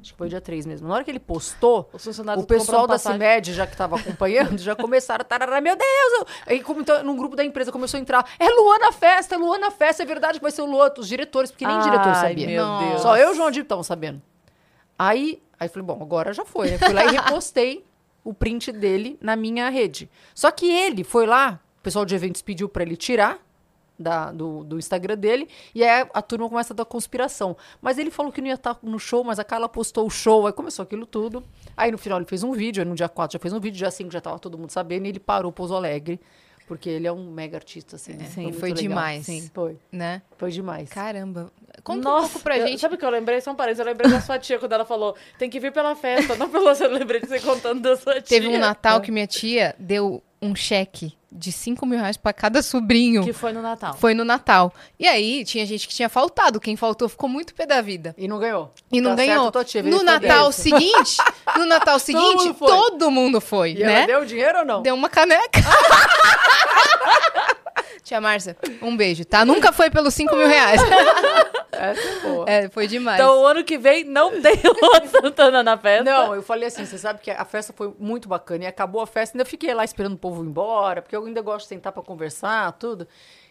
Acho 0.00 0.12
que 0.12 0.18
foi 0.18 0.28
dia 0.28 0.40
3 0.40 0.66
mesmo. 0.66 0.86
Na 0.86 0.96
hora 0.96 1.02
que 1.02 1.10
ele 1.10 1.18
postou, 1.18 1.88
Os 1.90 2.04
funcionários 2.04 2.44
o 2.44 2.46
pessoal 2.46 2.86
da. 2.86 2.98
CIMED, 2.98 3.54
já 3.54 3.66
que 3.66 3.74
tava 3.74 3.96
acompanhando, 3.96 4.58
já 4.58 4.76
começaram 4.76 5.24
a 5.26 5.60
meu 5.62 5.74
Deus! 5.74 6.28
Aí, 6.46 6.62
como 6.62 6.82
então, 6.82 7.02
num 7.02 7.16
grupo 7.16 7.34
da 7.34 7.42
empresa 7.42 7.72
começou 7.72 7.96
a 7.96 8.00
entrar, 8.02 8.22
é 8.38 8.46
Luan 8.50 8.78
na 8.80 8.92
festa, 8.92 9.34
é 9.34 9.38
Luan 9.38 9.56
na 9.58 9.70
festa, 9.70 10.02
é 10.02 10.06
verdade 10.06 10.38
que 10.38 10.42
vai 10.42 10.52
ser 10.52 10.60
o 10.60 10.66
Luan, 10.66 10.92
os 10.98 11.08
diretores, 11.08 11.50
porque 11.50 11.66
nem 11.66 11.80
diretor 11.80 12.08
Ai, 12.08 12.14
sabia. 12.16 12.46
meu 12.46 12.66
Nossa. 12.66 12.86
Deus. 12.86 13.00
Só 13.00 13.16
eu 13.16 13.30
e 13.30 13.32
o 13.32 13.34
João 13.34 13.50
Dib 13.50 13.62
estavam 13.62 13.82
sabendo. 13.82 14.20
Aí, 14.98 15.42
aí 15.58 15.70
falei, 15.70 15.86
bom, 15.86 15.98
agora 16.02 16.34
já 16.34 16.44
foi. 16.44 16.72
Né? 16.72 16.76
Fui 16.76 16.92
lá 16.92 17.06
e 17.06 17.12
repostei 17.12 17.82
o 18.24 18.32
print 18.34 18.72
dele 18.72 19.18
na 19.20 19.36
minha 19.36 19.68
rede. 19.68 20.10
Só 20.34 20.50
que 20.50 20.66
ele 20.66 21.04
foi 21.04 21.26
lá, 21.26 21.60
o 21.78 21.82
pessoal 21.82 22.04
de 22.04 22.14
eventos 22.14 22.40
pediu 22.42 22.68
pra 22.68 22.82
ele 22.82 22.96
tirar 22.96 23.38
da- 23.96 24.32
do, 24.32 24.64
do 24.64 24.76
Instagram 24.78 25.16
dele, 25.16 25.48
e 25.72 25.84
aí 25.84 26.04
a 26.12 26.20
turma 26.20 26.48
começa 26.48 26.72
a 26.72 26.76
dar 26.76 26.84
conspiração. 26.84 27.56
Mas 27.80 27.96
ele 27.98 28.10
falou 28.10 28.32
que 28.32 28.40
não 28.40 28.48
ia 28.48 28.54
estar 28.54 28.76
no 28.82 28.98
show, 28.98 29.22
mas 29.22 29.38
a 29.38 29.44
Carla 29.44 29.68
postou 29.68 30.04
o 30.06 30.10
show, 30.10 30.46
aí 30.48 30.52
começou 30.52 30.82
aquilo 30.82 31.06
tudo. 31.06 31.44
Aí 31.76 31.92
no 31.92 31.98
final 31.98 32.18
ele 32.18 32.26
fez 32.26 32.42
um 32.42 32.50
vídeo, 32.52 32.82
aí 32.82 32.88
no 32.88 32.96
dia 32.96 33.08
4 33.08 33.34
já 33.34 33.38
fez 33.38 33.52
um 33.54 33.60
vídeo, 33.60 33.78
dia 33.78 33.90
5 33.92 34.10
já 34.10 34.20
tava 34.20 34.38
todo 34.40 34.58
mundo 34.58 34.70
sabendo, 34.70 35.06
e 35.06 35.10
ele 35.10 35.20
parou 35.20 35.52
Pouso 35.52 35.76
Alegre, 35.76 36.20
porque 36.66 36.88
ele 36.88 37.06
é 37.06 37.12
um 37.12 37.30
mega 37.30 37.56
artista, 37.56 37.96
assim. 37.96 38.14
né? 38.14 38.24
sim, 38.24 38.52
foi 38.52 38.70
legal. 38.70 38.82
demais. 38.82 39.26
Sim, 39.26 39.50
foi. 39.52 39.76
Né? 39.92 40.22
Foi 40.38 40.50
demais. 40.50 40.88
Caramba. 40.90 41.52
Conta 41.82 42.02
Nossa, 42.02 42.26
um 42.26 42.28
pouco 42.30 42.44
pra 42.44 42.58
eu- 42.58 42.66
gente. 42.66 42.80
Sabe 42.80 42.94
o 42.94 42.98
que 42.98 43.04
eu 43.04 43.10
lembrei? 43.10 43.40
Só 43.40 43.50
um 43.52 43.54
parênteses. 43.54 43.80
Eu 43.80 43.86
lembrei 43.92 44.10
da 44.10 44.20
sua 44.20 44.38
tia 44.38 44.58
quando 44.58 44.72
ela 44.72 44.84
falou: 44.84 45.14
tem 45.38 45.50
que 45.50 45.60
vir 45.60 45.72
pela 45.72 45.94
festa, 45.94 46.34
não 46.36 46.48
pelo. 46.48 46.68
Eu 46.70 46.90
lembrei 46.92 47.20
de 47.20 47.26
você 47.26 47.40
contando 47.40 47.80
da 47.80 47.96
sua 47.96 48.14
tia. 48.14 48.40
Teve 48.40 48.48
um 48.48 48.58
Natal 48.58 49.00
que 49.00 49.10
minha 49.10 49.26
tia 49.26 49.74
deu 49.78 50.22
um 50.40 50.54
cheque 50.54 51.14
de 51.34 51.50
5 51.50 51.84
mil 51.84 51.98
reais 51.98 52.16
pra 52.16 52.32
cada 52.32 52.62
sobrinho. 52.62 53.24
Que 53.24 53.32
foi 53.32 53.52
no 53.52 53.60
Natal. 53.60 53.94
Foi 53.94 54.14
no 54.14 54.24
Natal. 54.24 54.72
E 54.98 55.08
aí, 55.08 55.44
tinha 55.44 55.66
gente 55.66 55.88
que 55.88 55.94
tinha 55.94 56.08
faltado. 56.08 56.60
Quem 56.60 56.76
faltou 56.76 57.08
ficou 57.08 57.28
muito 57.28 57.52
pé 57.54 57.66
da 57.66 57.80
vida. 57.80 58.14
E 58.16 58.28
não 58.28 58.38
ganhou. 58.38 58.72
E 58.92 59.00
não 59.00 59.10
Tá 59.10 59.16
ganhou. 59.16 59.52
certo, 59.66 59.82
no 59.90 60.02
Natal 60.04 60.52
seguinte, 60.52 61.16
no 61.56 61.66
Natal 61.66 61.98
seguinte, 61.98 62.44
mundo 62.44 62.54
foi. 62.54 62.68
todo 62.68 63.10
mundo 63.10 63.40
foi, 63.40 63.72
E 63.72 63.82
né? 63.84 64.06
deu 64.06 64.24
dinheiro 64.24 64.60
ou 64.60 64.64
não? 64.64 64.82
Deu 64.82 64.94
uma 64.94 65.08
caneca. 65.10 65.60
Tia 68.02 68.20
Márcia, 68.20 68.54
um 68.82 68.94
beijo, 68.94 69.24
tá? 69.24 69.44
Nunca 69.46 69.72
foi 69.72 69.88
pelos 69.90 70.12
5 70.12 70.36
mil 70.36 70.46
reais. 70.46 70.78
Essa 71.72 72.00
é 72.00 72.20
boa. 72.20 72.44
É, 72.48 72.68
foi 72.68 72.86
demais. 72.86 73.18
Então, 73.18 73.40
o 73.42 73.46
ano 73.46 73.64
que 73.64 73.78
vem 73.78 74.04
não 74.04 74.30
tem 74.42 74.56
Luan 74.62 75.08
Santana 75.08 75.62
na 75.62 75.76
festa. 75.78 76.04
Não, 76.04 76.34
eu 76.34 76.42
falei 76.42 76.68
assim, 76.68 76.84
você 76.84 76.98
sabe 76.98 77.20
que 77.20 77.30
a 77.30 77.44
festa 77.46 77.72
foi 77.74 77.92
muito 77.98 78.28
bacana. 78.28 78.64
E 78.64 78.66
acabou 78.66 79.00
a 79.00 79.06
festa, 79.06 79.36
ainda 79.36 79.44
fiquei 79.44 79.72
lá 79.74 79.84
esperando 79.84 80.14
o 80.14 80.18
povo 80.18 80.44
ir 80.44 80.46
embora, 80.46 81.00
porque 81.02 81.16
eu 81.16 81.23
ainda 81.26 81.40
gosto 81.40 81.64
de 81.64 81.68
sentar 81.68 81.92
pra 81.92 82.02
conversar, 82.02 82.72
tudo. 82.72 83.06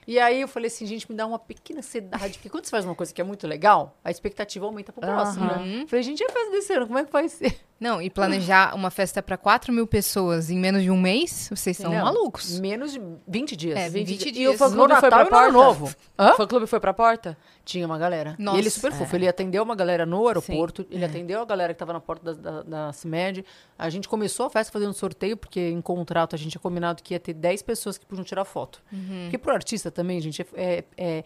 E 0.05 0.19
aí 0.19 0.41
eu 0.41 0.47
falei 0.49 0.67
assim, 0.67 0.85
gente, 0.85 1.09
me 1.09 1.15
dá 1.15 1.25
uma 1.25 1.39
pequena 1.39 1.79
ansiedade, 1.79 2.33
porque 2.33 2.49
quando 2.49 2.65
você 2.65 2.71
faz 2.71 2.83
uma 2.83 2.93
coisa 2.93 3.13
que 3.13 3.21
é 3.21 3.23
muito 3.23 3.47
legal, 3.47 3.97
a 4.03 4.11
expectativa 4.11 4.65
aumenta 4.65 4.91
pro 4.91 5.01
próximo, 5.01 5.45
né? 5.45 5.85
Falei, 5.87 6.03
gente, 6.03 6.23
a 6.23 6.29
festa 6.29 6.51
desse 6.51 6.73
ano, 6.73 6.87
como 6.87 6.99
é 6.99 7.05
que 7.05 7.11
vai 7.11 7.29
ser? 7.29 7.57
Não, 7.83 8.01
e 8.01 8.09
planejar 8.09 8.73
uma 8.75 8.89
festa 8.89 9.21
pra 9.21 9.35
4 9.37 9.73
mil 9.73 9.85
pessoas 9.85 10.49
em 10.49 10.57
menos 10.57 10.81
de 10.83 10.89
um 10.89 10.97
mês, 10.99 11.49
vocês 11.49 11.75
são 11.75 11.91
Não, 11.91 12.05
malucos. 12.05 12.57
Menos 12.57 12.93
de 12.93 13.01
20 13.27 13.55
dias. 13.57 13.77
É, 13.77 13.89
20 13.89 14.09
E 14.25 14.29
o 14.29 14.31
dias. 14.31 14.57
fã 14.57 14.71
clube 14.71 14.95
foi 14.95 15.09
pra 15.09 15.25
porta? 15.25 15.51
Novo. 15.51 15.93
Hã? 16.17 16.31
O 16.31 16.35
fã 16.37 16.47
clube 16.47 16.65
foi 16.65 16.79
pra 16.79 16.93
porta? 16.93 17.37
Tinha 17.65 17.85
uma 17.85 17.97
galera. 17.97 18.35
Nossa, 18.39 18.57
e 18.57 18.61
ele 18.61 18.69
super 18.69 18.93
fofo. 18.93 19.13
Ele 19.15 19.27
atendeu 19.27 19.61
uma 19.63 19.75
galera 19.75 20.05
no 20.05 20.25
aeroporto, 20.27 20.85
É. 20.89 20.95
ele 20.95 21.03
atendeu 21.03 21.41
a 21.41 21.45
galera 21.45 21.73
que 21.73 21.79
tava 21.79 21.91
na 21.91 21.99
porta 21.99 22.33
da, 22.33 22.51
da, 22.51 22.63
da 22.63 22.93
CIMED. 22.93 23.43
A 23.77 23.89
gente 23.89 24.07
começou 24.07 24.45
a 24.45 24.49
festa 24.49 24.71
fazendo 24.71 24.93
sorteio, 24.93 25.35
porque 25.35 25.59
em 25.69 25.81
contrato 25.81 26.35
a 26.35 26.37
gente 26.37 26.51
tinha 26.51 26.61
combinado 26.61 27.03
que 27.03 27.13
ia 27.13 27.19
ter 27.19 27.33
10 27.33 27.61
pessoas 27.63 27.97
que 27.97 28.05
podiam 28.05 28.23
tirar 28.23 28.45
foto. 28.45 28.81
Uhum. 28.93 29.23
Porque 29.23 29.37
pro 29.37 29.53
artista 29.53 29.91
também, 29.91 30.21
gente, 30.21 30.41
é, 30.55 30.85
é- 30.97 31.23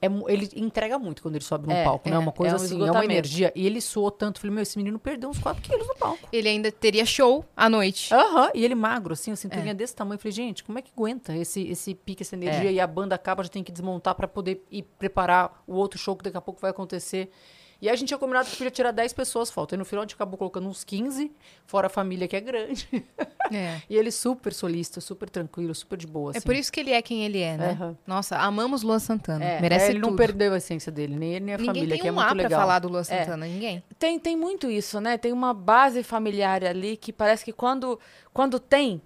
é- 0.00 0.06
é 0.06 0.10
ele 0.28 0.48
entrega 0.56 0.98
muito 0.98 1.22
quando 1.22 1.34
ele 1.36 1.44
sobe 1.44 1.66
no 1.66 1.72
É, 1.72 1.84
palco, 1.84 2.08
né? 2.08 2.14
é, 2.16 2.18
Uma 2.18 2.32
coisa 2.32 2.56
é 2.56 2.58
um 2.58 2.62
assim, 2.62 2.86
é 2.86 2.90
uma 2.90 3.04
energia. 3.04 3.52
E 3.54 3.66
ele 3.66 3.80
suou 3.80 4.10
tanto. 4.10 4.40
Falei, 4.40 4.54
meu, 4.54 4.62
esse 4.62 4.76
menino 4.78 4.98
perdeu 4.98 5.28
uns 5.28 5.38
4 5.38 5.60
quilos 5.62 5.86
no 5.86 5.94
palco. 5.96 6.28
Ele 6.32 6.48
ainda 6.48 6.70
teria 6.70 7.04
show 7.04 7.44
à 7.56 7.68
noite. 7.68 8.12
Aham, 8.14 8.50
e 8.54 8.64
ele 8.64 8.74
magro, 8.74 9.12
assim, 9.12 9.30
a 9.30 9.34
É. 9.34 9.36
cinturinha 9.36 9.74
desse 9.74 9.94
tamanho. 9.96 10.18
Falei, 10.18 10.32
gente, 10.32 10.62
como 10.64 10.78
é 10.78 10.82
que 10.82 10.90
aguenta 10.96 11.36
esse, 11.36 11.62
esse 11.68 11.94
pique, 11.94 12.22
essa 12.22 12.34
energia? 12.36 12.70
E 12.70 12.80
a 12.80 12.86
banda 12.86 13.14
acaba, 13.14 13.42
já 13.42 13.48
tem 13.48 13.62
que 13.64 13.72
desmontar 13.72 14.14
pra 14.14 14.28
poder 14.28 14.64
ir 14.70 14.82
preparar 14.98 15.62
o 15.66 15.74
outro 15.74 15.98
show 15.98 16.16
que 16.16 16.24
daqui 16.24 16.36
a 16.36 16.40
pouco 16.40 16.60
vai 16.60 16.70
acontecer. 16.70 17.30
E 17.80 17.88
a 17.88 17.94
gente 17.94 18.08
tinha 18.08 18.18
combinado 18.18 18.48
que 18.50 18.56
podia 18.56 18.72
tirar 18.72 18.90
10 18.90 19.12
pessoas 19.12 19.50
falta. 19.50 19.76
E 19.76 19.78
no 19.78 19.84
final 19.84 20.02
a 20.02 20.04
gente 20.04 20.14
acabou 20.16 20.36
colocando 20.36 20.66
uns 20.68 20.82
15, 20.82 21.30
fora 21.64 21.86
a 21.86 21.90
família 21.90 22.26
que 22.26 22.34
é 22.34 22.40
grande. 22.40 22.88
É. 23.50 23.80
e 23.88 23.96
ele 23.96 24.10
super 24.10 24.52
solista, 24.52 25.00
super 25.00 25.30
tranquilo, 25.30 25.74
super 25.74 25.96
de 25.96 26.06
boa, 26.06 26.32
É 26.34 26.36
assim. 26.36 26.44
por 26.44 26.54
isso 26.54 26.70
que 26.70 26.80
ele 26.80 26.90
é 26.92 27.00
quem 27.00 27.24
ele 27.24 27.40
é, 27.40 27.56
né? 27.56 27.70
Aham. 27.70 27.96
Nossa, 28.06 28.36
amamos 28.36 28.82
Luan 28.82 28.98
Santana. 28.98 29.42
É, 29.42 29.58
Merece 29.58 29.86
é, 29.86 29.90
ele 29.90 30.00
não 30.00 30.10
tudo. 30.10 30.18
perdeu 30.18 30.52
a 30.52 30.58
essência 30.58 30.92
dele, 30.92 31.16
nem 31.16 31.30
ele 31.36 31.46
nem 31.46 31.54
a 31.54 31.56
Ninguém 31.56 31.74
família, 31.74 31.94
tem 31.94 32.02
que 32.02 32.08
é 32.08 32.12
um 32.12 32.14
muito 32.16 32.26
A 32.26 32.34
pra 32.34 32.42
legal. 32.42 32.60
falar 32.60 32.78
do 32.80 32.88
Luan 32.90 33.02
Santana, 33.04 33.46
ninguém. 33.46 33.82
Tem, 33.98 34.18
tem 34.18 34.36
muito 34.36 34.68
isso, 34.70 35.00
né? 35.00 35.16
Tem 35.16 35.32
uma 35.32 35.54
base 35.54 36.02
familiar 36.02 36.62
ali 36.62 36.98
que 36.98 37.10
parece 37.10 37.42
que 37.42 37.52
quando, 37.54 37.98
quando 38.34 38.60
tem, 38.60 39.00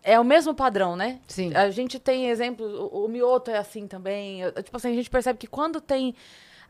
é 0.00 0.20
o 0.20 0.24
mesmo 0.24 0.54
padrão, 0.54 0.94
né? 0.94 1.18
Sim. 1.26 1.52
A 1.52 1.68
gente 1.68 1.98
tem 1.98 2.28
exemplos, 2.28 2.72
o, 2.72 3.06
o 3.06 3.08
Mioto 3.08 3.50
é 3.50 3.58
assim 3.58 3.88
também. 3.88 4.42
Tipo 4.62 4.76
assim, 4.76 4.92
a 4.92 4.94
gente 4.94 5.10
percebe 5.10 5.40
que 5.40 5.48
quando 5.48 5.80
tem 5.80 6.14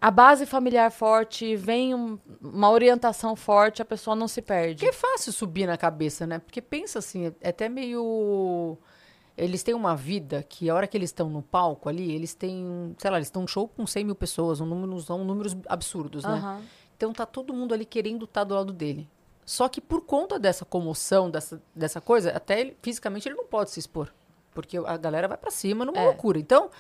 a 0.01 0.11
base 0.11 0.45
familiar 0.47 0.91
forte, 0.91 1.57
vem 1.57 1.95
um- 1.95 2.19
uma 2.43 2.71
orientação 2.71 3.35
forte, 3.35 3.81
a 3.81 3.85
pessoa 3.85 4.15
não 4.15 4.29
se 4.29 4.43
perde. 4.43 4.77
Porque 4.85 4.91
é 4.91 4.93
fácil 4.93 5.33
subir 5.33 5.67
na 5.67 5.77
cabeça, 5.77 6.27
né? 6.27 6.39
Porque 6.39 6.61
pensa 6.61 6.99
assim, 6.99 7.33
é 7.41 7.49
até 7.49 7.69
meio. 7.69 8.77
Eles 9.37 9.63
têm 9.63 9.75
uma 9.75 9.95
vida 9.95 10.43
que 10.49 10.71
a 10.71 10.75
hora 10.75 10.87
que 10.87 10.97
eles 10.97 11.11
estão 11.11 11.29
no 11.29 11.43
palco 11.43 11.89
ali, 11.89 12.11
eles 12.13 12.35
têm, 12.35 12.95
sei 12.99 13.11
lá, 13.11 13.19
eles 13.19 13.27
estão 13.29 13.43
um 13.43 13.47
show 13.47 13.69
com 13.69 13.87
100 13.87 14.05
mil 14.05 14.15
pessoas, 14.15 14.61
um 14.61 14.67
número, 14.67 14.99
são 15.01 15.23
números 15.25 15.57
absurdos, 15.69 16.25
né? 16.25 16.31
Aham. 16.33 16.63
Então 16.97 17.13
tá 17.13 17.27
todo 17.27 17.53
mundo 17.53 17.75
ali 17.75 17.85
querendo 17.85 18.25
estar 18.25 18.45
do 18.45 18.55
lado 18.55 18.73
dele. 18.73 19.07
Só 19.45 19.69
que 19.69 19.81
por 19.81 20.01
conta 20.01 20.39
dessa 20.39 20.65
comoção, 20.65 21.31
dessa, 21.31 21.61
dessa 21.75 22.01
coisa, 22.01 22.31
até 22.31 22.61
ele, 22.61 22.77
fisicamente 22.83 23.29
ele 23.29 23.37
não 23.37 23.45
pode 23.45 23.71
se 23.71 23.79
expor. 23.79 24.13
Porque 24.53 24.79
a 24.79 24.97
galera 24.97 25.29
vai 25.29 25.37
pra 25.37 25.51
cima 25.51 25.85
numa 25.85 25.99
É. 26.01 26.05
loucura. 26.07 26.39
Então, 26.39 26.71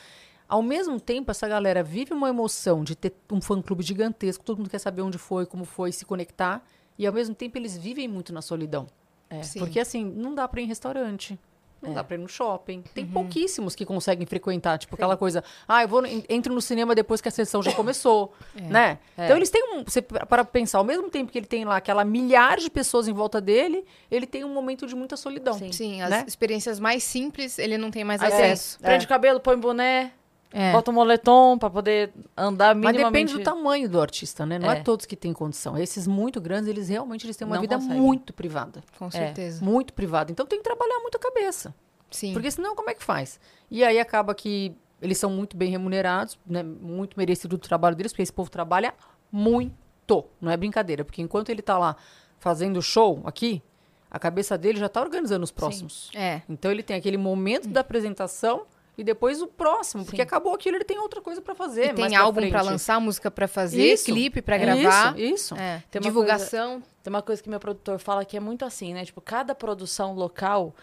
ao 0.49 0.63
mesmo 0.63 1.01
tempo, 1.01 1.31
essa 1.31 1.47
galera 1.49 1.83
vive 1.83 2.13
uma 2.15 2.29
emoção 2.29 2.85
de 2.85 2.95
ter 2.95 3.13
um 3.31 3.41
fã-clube 3.41 3.83
gigantesco, 3.83 4.45
todo 4.45 4.59
mundo 4.59 4.71
quer 4.71 4.79
saber 4.79 5.03
onde 5.03 5.19
foi, 5.19 5.45
como 5.47 5.65
foi, 5.65 5.93
se 5.93 6.05
conectar. 6.05 6.63
E 6.99 7.07
ao 7.07 7.13
mesmo 7.13 7.35
tempo 7.35 7.59
eles 7.59 7.77
vivem 7.77 8.09
muito 8.09 8.33
na 8.33 8.41
solidão. 8.41 8.87
É. 9.29 9.43
Sim. 9.43 9.59
Porque 9.59 9.79
assim, 9.81 10.05
não 10.05 10.35
dá 10.35 10.47
pra 10.49 10.61
ir 10.61 10.65
em 10.65 10.69
restaurante. 10.69 11.39
Não 11.83 11.91
É. 11.91 11.95
dá 11.95 12.03
pra 12.03 12.17
ir 12.17 12.19
no 12.19 12.27
shopping. 12.29 12.83
Tem 12.95 13.05
Uhum. 13.05 13.11
pouquíssimos 13.11 13.75
que 13.75 13.85
conseguem 13.85 14.25
frequentar. 14.27 14.79
Tipo, 14.79 14.95
aquela 14.95 15.15
coisa. 15.15 15.45
Ah, 15.69 15.83
eu 15.83 15.89
vou 15.89 16.01
no- 16.01 16.09
entro 16.27 16.55
no 16.55 16.61
cinema 16.63 16.95
depois 16.95 17.21
que 17.21 17.29
a 17.29 17.31
sessão 17.31 17.63
já 17.63 17.71
começou. 17.73 18.33
Né? 18.55 18.99
É. 19.17 19.25
Então 19.27 19.37
eles 19.37 19.51
têm 19.51 19.63
um. 19.75 19.85
Você 19.85 20.01
para 20.01 20.43
pensar, 20.43 20.79
ao 20.79 20.85
mesmo 20.85 21.11
tempo 21.11 21.31
que 21.31 21.37
ele 21.39 21.47
tem 21.47 21.67
lá 21.67 21.77
aquela 21.77 22.03
milhares 22.03 22.65
de 22.65 22.71
pessoas 22.71 23.07
em 23.09 23.13
volta 23.13 23.43
dele, 23.43 23.85
ele 24.11 24.27
tem 24.27 24.43
um 24.43 24.55
momento 24.55 24.87
de 24.87 24.95
muita 24.97 25.19
solidão. 25.19 25.53
Sim. 25.59 25.71
Sim, 25.71 26.01
as 26.01 26.09
Né? 26.11 26.25
experiências 26.27 26.81
mais 26.81 27.05
simples 27.05 27.59
ele 27.59 27.77
não 27.77 27.91
tem 27.91 28.05
mais 28.05 28.23
acesso. 28.23 28.79
É. 28.83 28.87
Prende 28.87 29.05
o 29.05 29.09
cabelo, 29.09 29.39
põe 29.39 29.59
boné, 29.59 30.13
É. 30.53 30.73
bota 30.73 30.91
um 30.91 30.95
moletom 30.95 31.59
pra 31.59 31.69
poder 31.69 32.13
andar 32.37 32.75
Mas 32.75 32.93
minimamente. 32.93 33.27
depende 33.27 33.33
do 33.35 33.45
tamanho 33.45 33.89
do 33.89 34.01
artista, 34.01 34.47
né? 34.47 34.59
Não 34.59 34.71
é, 34.71 34.79
É. 34.79 34.83
todos 34.83 35.05
que 35.05 35.15
têm 35.17 35.33
condição. 35.33 35.77
Esses 35.77 36.07
muito 36.07 36.41
grandes, 36.41 36.69
eles 36.69 36.89
realmente 36.89 37.27
eles 37.27 37.37
têm 37.37 37.47
uma 37.47 37.57
Não 37.57 37.61
vida 37.63 37.77
conseguem. 37.77 38.01
muito 38.01 38.33
privada. 38.33 38.83
Com 38.99 39.11
certeza. 39.11 39.63
Muito 39.65 39.93
privada. 39.93 40.31
Então 40.33 40.47
tem 40.47 40.59
que 40.59 40.65
trabalhar 40.65 40.99
muito 41.01 41.17
a 41.17 41.19
cabeça. 41.19 41.75
Sim. 42.11 42.33
Porque 42.33 42.51
senão, 42.51 42.75
como 42.77 42.89
é 42.89 42.95
que 42.95 43.03
faz? 43.03 43.39
E 43.71 43.85
aí 43.85 43.99
acaba 43.99 44.35
que 44.35 44.75
eles 45.03 45.19
são 45.19 45.29
muito 45.29 45.57
bem 45.57 45.71
remunerados, 45.71 46.39
né? 46.47 46.63
Muito 46.63 47.19
merecido 47.19 47.57
o 47.57 47.59
trabalho 47.59 47.95
deles, 47.97 48.13
porque 48.13 48.23
esse 48.23 48.33
povo 48.33 48.49
trabalha 48.51 48.95
muito. 49.31 50.25
Não 50.41 50.51
é 50.51 50.57
brincadeira. 50.57 51.05
Porque 51.05 51.21
enquanto 51.21 51.51
ele 51.51 51.61
tá 51.63 51.77
lá 51.77 51.97
fazendo 52.39 52.81
show 52.81 53.21
aqui, 53.25 53.63
a 54.11 54.19
cabeça 54.19 54.57
dele 54.57 54.79
já 54.79 54.89
tá 54.89 55.01
organizando 55.01 55.43
os 55.45 55.51
próximos. 55.51 56.11
É. 56.15 56.41
Então 56.49 56.71
ele 56.71 56.83
tem 56.83 56.97
aquele 56.97 57.19
momento 57.19 57.69
da 57.69 57.81
apresentação 57.81 58.63
e 58.97 59.05
depois 59.05 59.43
o 59.43 59.47
próximo. 59.47 60.05
Porque 60.05 60.23
acabou 60.23 60.55
aquilo, 60.55 60.77
ele 60.77 60.85
tem 60.85 60.99
outra 60.99 61.21
coisa 61.21 61.41
pra 61.41 61.55
fazer. 61.55 61.91
E 61.91 61.95
tem 61.95 62.17
álbum 62.17 62.41
pra 62.49 62.61
frente. 62.61 62.71
lançar, 62.71 63.01
música 63.01 63.31
pra 63.31 63.47
fazer, 63.47 63.93
Isso. 63.93 64.05
clipe 64.05 64.41
pra 64.41 64.57
Isso, 64.57 64.67
gravar. 64.67 65.19
Isso. 65.19 65.55
É. 65.55 65.83
Tem 65.91 66.01
uma 66.01 66.05
Divulgação. 66.09 66.83
Tem 67.03 67.13
uma 67.13 67.23
coisa 67.23 67.43
que 67.43 67.49
meu 67.49 67.61
produtor 67.61 67.99
fala 67.99 68.25
que 68.25 68.37
é 68.37 68.41
muito 68.41 68.65
assim, 68.65 68.95
né? 68.95 69.05
Tipo, 69.05 69.21
cada 69.21 69.55
produção 69.55 70.15
local 70.15 70.75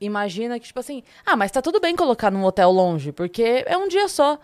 imagina 0.00 0.58
que, 0.58 0.66
tipo 0.66 0.80
assim, 0.80 1.02
ah, 1.24 1.36
mas 1.36 1.50
tá 1.50 1.62
tudo 1.62 1.80
bem 1.80 1.94
colocar 1.94 2.30
num 2.30 2.44
hotel 2.44 2.70
longe, 2.70 3.12
porque 3.12 3.64
é 3.66 3.76
um 3.76 3.86
dia 3.88 4.08
só 4.08 4.38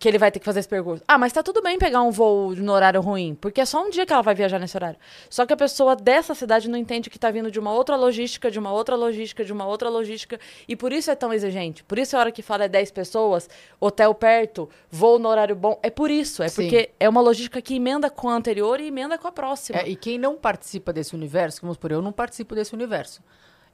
que 0.00 0.08
ele 0.08 0.16
vai 0.16 0.32
ter 0.32 0.38
que 0.38 0.46
fazer 0.46 0.60
esse 0.60 0.68
percurso. 0.68 1.04
Ah, 1.06 1.18
mas 1.18 1.30
tá 1.30 1.42
tudo 1.42 1.60
bem 1.60 1.78
pegar 1.78 2.02
um 2.02 2.10
voo 2.10 2.56
no 2.56 2.72
horário 2.72 3.02
ruim, 3.02 3.36
porque 3.38 3.60
é 3.60 3.66
só 3.66 3.84
um 3.84 3.90
dia 3.90 4.06
que 4.06 4.12
ela 4.14 4.22
vai 4.22 4.34
viajar 4.34 4.58
nesse 4.58 4.74
horário. 4.74 4.98
Só 5.28 5.44
que 5.44 5.52
a 5.52 5.56
pessoa 5.56 5.94
dessa 5.94 6.34
cidade 6.34 6.70
não 6.70 6.78
entende 6.78 7.10
que 7.10 7.18
tá 7.18 7.30
vindo 7.30 7.50
de 7.50 7.60
uma 7.60 7.70
outra 7.70 7.96
logística, 7.96 8.50
de 8.50 8.58
uma 8.58 8.72
outra 8.72 8.96
logística, 8.96 9.44
de 9.44 9.52
uma 9.52 9.66
outra 9.66 9.90
logística, 9.90 10.40
e 10.66 10.74
por 10.74 10.90
isso 10.90 11.10
é 11.10 11.14
tão 11.14 11.34
exigente. 11.34 11.84
Por 11.84 11.98
isso 11.98 12.16
a 12.16 12.20
hora 12.20 12.32
que 12.32 12.40
fala 12.40 12.64
é 12.64 12.68
10 12.68 12.90
pessoas, 12.92 13.46
hotel 13.78 14.14
perto, 14.14 14.70
voo 14.90 15.18
no 15.18 15.28
horário 15.28 15.54
bom, 15.54 15.78
é 15.82 15.90
por 15.90 16.10
isso, 16.10 16.42
é 16.42 16.48
Sim. 16.48 16.62
porque 16.62 16.90
é 16.98 17.06
uma 17.06 17.20
logística 17.20 17.60
que 17.60 17.74
emenda 17.74 18.08
com 18.08 18.30
a 18.30 18.34
anterior 18.34 18.80
e 18.80 18.86
emenda 18.86 19.18
com 19.18 19.28
a 19.28 19.32
próxima. 19.32 19.80
É, 19.80 19.88
e 19.90 19.94
quem 19.94 20.16
não 20.16 20.34
participa 20.34 20.94
desse 20.94 21.14
universo, 21.14 21.60
vamos 21.60 21.76
por 21.76 21.92
eu 21.92 22.00
não 22.00 22.10
participo 22.10 22.54
desse 22.54 22.72
universo. 22.74 23.20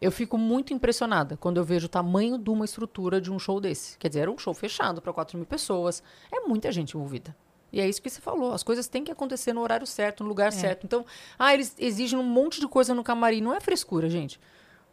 Eu 0.00 0.12
fico 0.12 0.36
muito 0.36 0.74
impressionada 0.74 1.36
quando 1.36 1.56
eu 1.56 1.64
vejo 1.64 1.86
o 1.86 1.88
tamanho 1.88 2.36
de 2.38 2.50
uma 2.50 2.64
estrutura 2.64 3.20
de 3.20 3.32
um 3.32 3.38
show 3.38 3.60
desse. 3.60 3.96
Quer 3.98 4.08
dizer, 4.08 4.20
era 4.20 4.30
um 4.30 4.36
show 4.36 4.52
fechado 4.52 5.00
para 5.00 5.12
4 5.12 5.36
mil 5.38 5.46
pessoas. 5.46 6.02
É 6.30 6.40
muita 6.40 6.70
gente 6.70 6.96
envolvida. 6.96 7.34
E 7.72 7.80
é 7.80 7.88
isso 7.88 8.00
que 8.00 8.08
você 8.10 8.20
falou. 8.20 8.52
As 8.52 8.62
coisas 8.62 8.86
têm 8.88 9.02
que 9.02 9.10
acontecer 9.10 9.52
no 9.52 9.60
horário 9.62 9.86
certo, 9.86 10.22
no 10.22 10.28
lugar 10.28 10.52
certo. 10.52 10.84
Então, 10.84 11.04
ah, 11.38 11.52
eles 11.52 11.74
exigem 11.78 12.18
um 12.18 12.22
monte 12.22 12.60
de 12.60 12.68
coisa 12.68 12.94
no 12.94 13.02
camarim. 13.02 13.40
Não 13.40 13.54
é 13.54 13.60
frescura, 13.60 14.08
gente. 14.08 14.38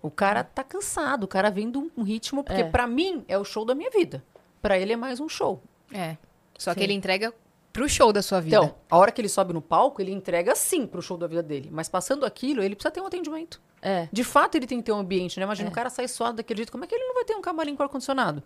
O 0.01 0.09
cara 0.09 0.43
tá 0.43 0.63
cansado, 0.63 1.23
o 1.23 1.27
cara 1.27 1.49
vem 1.49 1.69
de 1.71 1.77
um 1.77 2.03
ritmo, 2.03 2.43
porque 2.43 2.61
É. 2.61 2.69
pra 2.69 2.87
mim 2.87 3.23
é 3.27 3.37
o 3.37 3.43
show 3.45 3.63
da 3.63 3.75
minha 3.75 3.89
vida. 3.89 4.23
Pra 4.61 4.77
ele 4.77 4.93
é 4.93 4.97
mais 4.97 5.19
um 5.19 5.29
show. 5.29 5.61
É. 5.93 6.17
Só 6.57 6.71
Sim. 6.71 6.77
que 6.77 6.83
ele 6.83 6.93
entrega 6.93 7.33
pro 7.71 7.87
show 7.87 8.11
da 8.11 8.21
sua 8.21 8.41
vida. 8.41 8.57
Então, 8.57 8.75
a 8.89 8.97
hora 8.97 9.11
que 9.11 9.21
ele 9.21 9.29
sobe 9.29 9.53
no 9.53 9.61
palco, 9.61 10.01
ele 10.01 10.11
entrega 10.11 10.53
sim 10.55 10.85
pro 10.85 11.01
show 11.01 11.17
da 11.17 11.25
vida 11.27 11.41
dele. 11.41 11.69
Mas 11.71 11.87
passando 11.87 12.25
aquilo, 12.25 12.61
ele 12.61 12.75
precisa 12.75 12.91
ter 12.91 13.01
um 13.01 13.05
atendimento. 13.07 13.61
É. 13.83 14.07
De 14.11 14.23
fato, 14.23 14.55
ele 14.55 14.65
tem 14.65 14.77
que 14.79 14.83
ter 14.85 14.91
um 14.93 14.99
ambiente, 14.99 15.37
né? 15.39 15.43
Imagina, 15.45 15.69
o 15.69 15.73
cara 15.73 15.89
sai 15.89 16.07
suado 16.07 16.37
daquele 16.37 16.57
jeito. 16.59 16.71
Como 16.71 16.83
é 16.85 16.87
que 16.87 16.95
ele 16.95 17.03
não 17.05 17.13
vai 17.15 17.25
ter 17.25 17.35
um 17.35 17.41
camarim 17.41 17.75
com 17.75 17.83
ar-condicionado? 17.83 18.41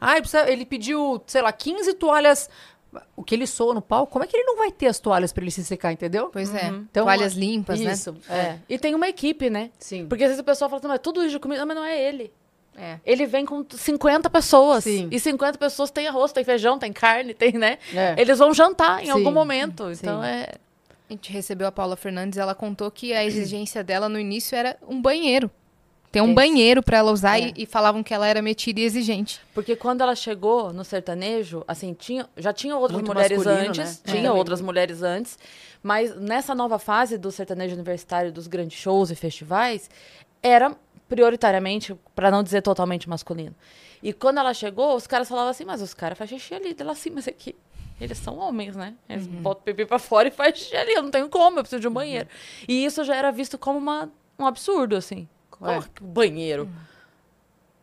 Ah, 0.00 0.12
ele, 0.12 0.20
precisa- 0.22 0.50
ele 0.50 0.64
pediu, 0.66 1.22
sei 1.26 1.42
lá, 1.42 1.52
15 1.52 1.92
toalhas. 1.94 2.48
O 3.16 3.22
que 3.24 3.34
ele 3.34 3.46
soa 3.46 3.72
no 3.72 3.80
palco, 3.80 4.12
como 4.12 4.22
é 4.22 4.26
que 4.28 4.36
ele 4.36 4.44
não 4.44 4.56
vai 4.58 4.70
ter 4.70 4.86
as 4.86 4.98
toalhas 4.98 5.32
pra 5.32 5.42
ele 5.42 5.50
se 5.50 5.64
secar, 5.64 5.92
entendeu? 5.92 6.28
Pois 6.30 6.54
é. 6.54 6.66
Então, 6.66 7.04
Toalhas 7.04 7.32
limpas, 7.32 7.80
né? 7.80 7.92
Isso, 7.92 8.14
É. 8.28 8.34
é. 8.36 8.58
E 8.68 8.78
tem 8.78 8.94
uma 8.94 9.08
equipe, 9.08 9.48
né? 9.48 9.70
Sim. 9.78 10.06
Porque 10.06 10.24
às 10.24 10.28
vezes 10.28 10.40
o 10.42 10.44
pessoal 10.44 10.68
fala 10.68 10.78
assim, 10.80 10.88
mas 10.88 10.98
tudo 11.02 11.22
isso 11.22 11.30
de 11.30 11.38
comida, 11.38 11.60
Não, 11.60 11.66
mas 11.68 11.76
não 11.76 11.84
é 11.84 11.98
ele. 11.98 12.30
É. 12.76 12.98
Ele 13.04 13.24
vem 13.26 13.46
com 13.46 13.64
50 13.70 14.28
pessoas. 14.28 14.84
Sim. 14.84 15.08
E 15.10 15.18
50 15.18 15.56
pessoas 15.58 15.90
tem 15.90 16.06
arroz, 16.06 16.32
tem 16.32 16.44
feijão, 16.44 16.78
tem 16.78 16.92
carne, 16.92 17.32
tem, 17.32 17.52
né? 17.52 17.78
É. 17.94 18.14
Eles 18.18 18.38
vão 18.38 18.52
jantar 18.52 19.02
em 19.02 19.06
Sim. 19.06 19.10
algum 19.12 19.32
momento. 19.32 19.84
Sim. 19.94 20.00
Então 20.02 20.22
é. 20.22 20.48
A 21.12 21.14
gente 21.14 21.30
recebeu 21.30 21.66
a 21.66 21.72
Paula 21.72 21.94
Fernandes, 21.94 22.38
ela 22.38 22.54
contou 22.54 22.90
que 22.90 23.12
a 23.12 23.22
exigência 23.22 23.84
dela 23.84 24.08
no 24.08 24.18
início 24.18 24.56
era 24.56 24.78
um 24.88 25.00
banheiro. 25.00 25.50
Ter 26.10 26.22
um 26.22 26.26
Esse. 26.26 26.34
banheiro 26.34 26.82
pra 26.82 26.96
ela 26.98 27.12
usar 27.12 27.38
É. 27.38 27.48
e, 27.48 27.62
e 27.64 27.66
falavam 27.66 28.02
que 28.02 28.14
ela 28.14 28.26
era 28.26 28.40
metida 28.40 28.80
e 28.80 28.84
exigente. 28.84 29.38
Porque 29.54 29.76
quando 29.76 30.00
ela 30.00 30.14
chegou 30.14 30.72
no 30.72 30.84
sertanejo, 30.84 31.62
assim, 31.68 31.92
tinha, 31.92 32.26
já 32.36 32.50
tinha 32.52 32.74
outras 32.76 32.94
Muito 33.02 33.12
mulheres 33.14 33.46
antes. 33.46 34.02
né? 34.04 34.12
Tinha 34.12 34.28
É. 34.28 34.32
outras 34.32 34.60
mulheres 34.62 35.02
antes. 35.02 35.38
Mas 35.82 36.14
nessa 36.16 36.54
nova 36.54 36.78
fase 36.78 37.18
do 37.18 37.30
sertanejo 37.30 37.74
universitário, 37.74 38.32
dos 38.32 38.46
grandes 38.46 38.78
shows 38.78 39.10
e 39.10 39.14
festivais, 39.14 39.90
era 40.42 40.74
prioritariamente, 41.08 41.94
pra 42.14 42.30
não 42.30 42.42
dizer 42.42 42.62
totalmente 42.62 43.06
masculino. 43.08 43.54
E 44.02 44.12
quando 44.14 44.38
ela 44.38 44.52
chegou, 44.54 44.96
os 44.96 45.06
caras 45.06 45.28
falavam 45.28 45.50
assim, 45.50 45.64
mas 45.64 45.80
os 45.82 45.92
caras 45.94 46.16
fazem 46.18 46.38
xixi 46.38 46.54
ali. 46.54 46.74
Ela 46.78 46.92
assim, 46.92 47.10
mas 47.10 47.28
é 47.28 47.32
que 47.32 47.54
eles 48.02 48.18
são 48.18 48.36
homens, 48.38 48.74
né? 48.76 48.94
Eles 49.08 49.26
botam 49.26 49.60
o 49.62 49.64
pipi 49.64 49.86
pra 49.86 49.98
fora 49.98 50.28
e 50.28 50.30
fazem 50.30 50.56
xixi 50.56 50.76
ali. 50.76 50.92
Eu 50.92 51.02
não 51.02 51.10
tenho 51.10 51.28
como, 51.28 51.58
eu 51.58 51.62
preciso 51.62 51.80
de 51.80 51.88
um 51.88 51.92
banheiro. 51.92 52.28
E 52.68 52.84
isso 52.84 53.04
já 53.04 53.14
era 53.14 53.30
visto 53.30 53.56
como 53.56 53.78
uma, 53.78 54.10
um 54.38 54.46
absurdo, 54.46 54.96
assim. 54.96 55.28
Como 55.50 55.70
É. 55.70 55.82
banheiro? 56.00 56.68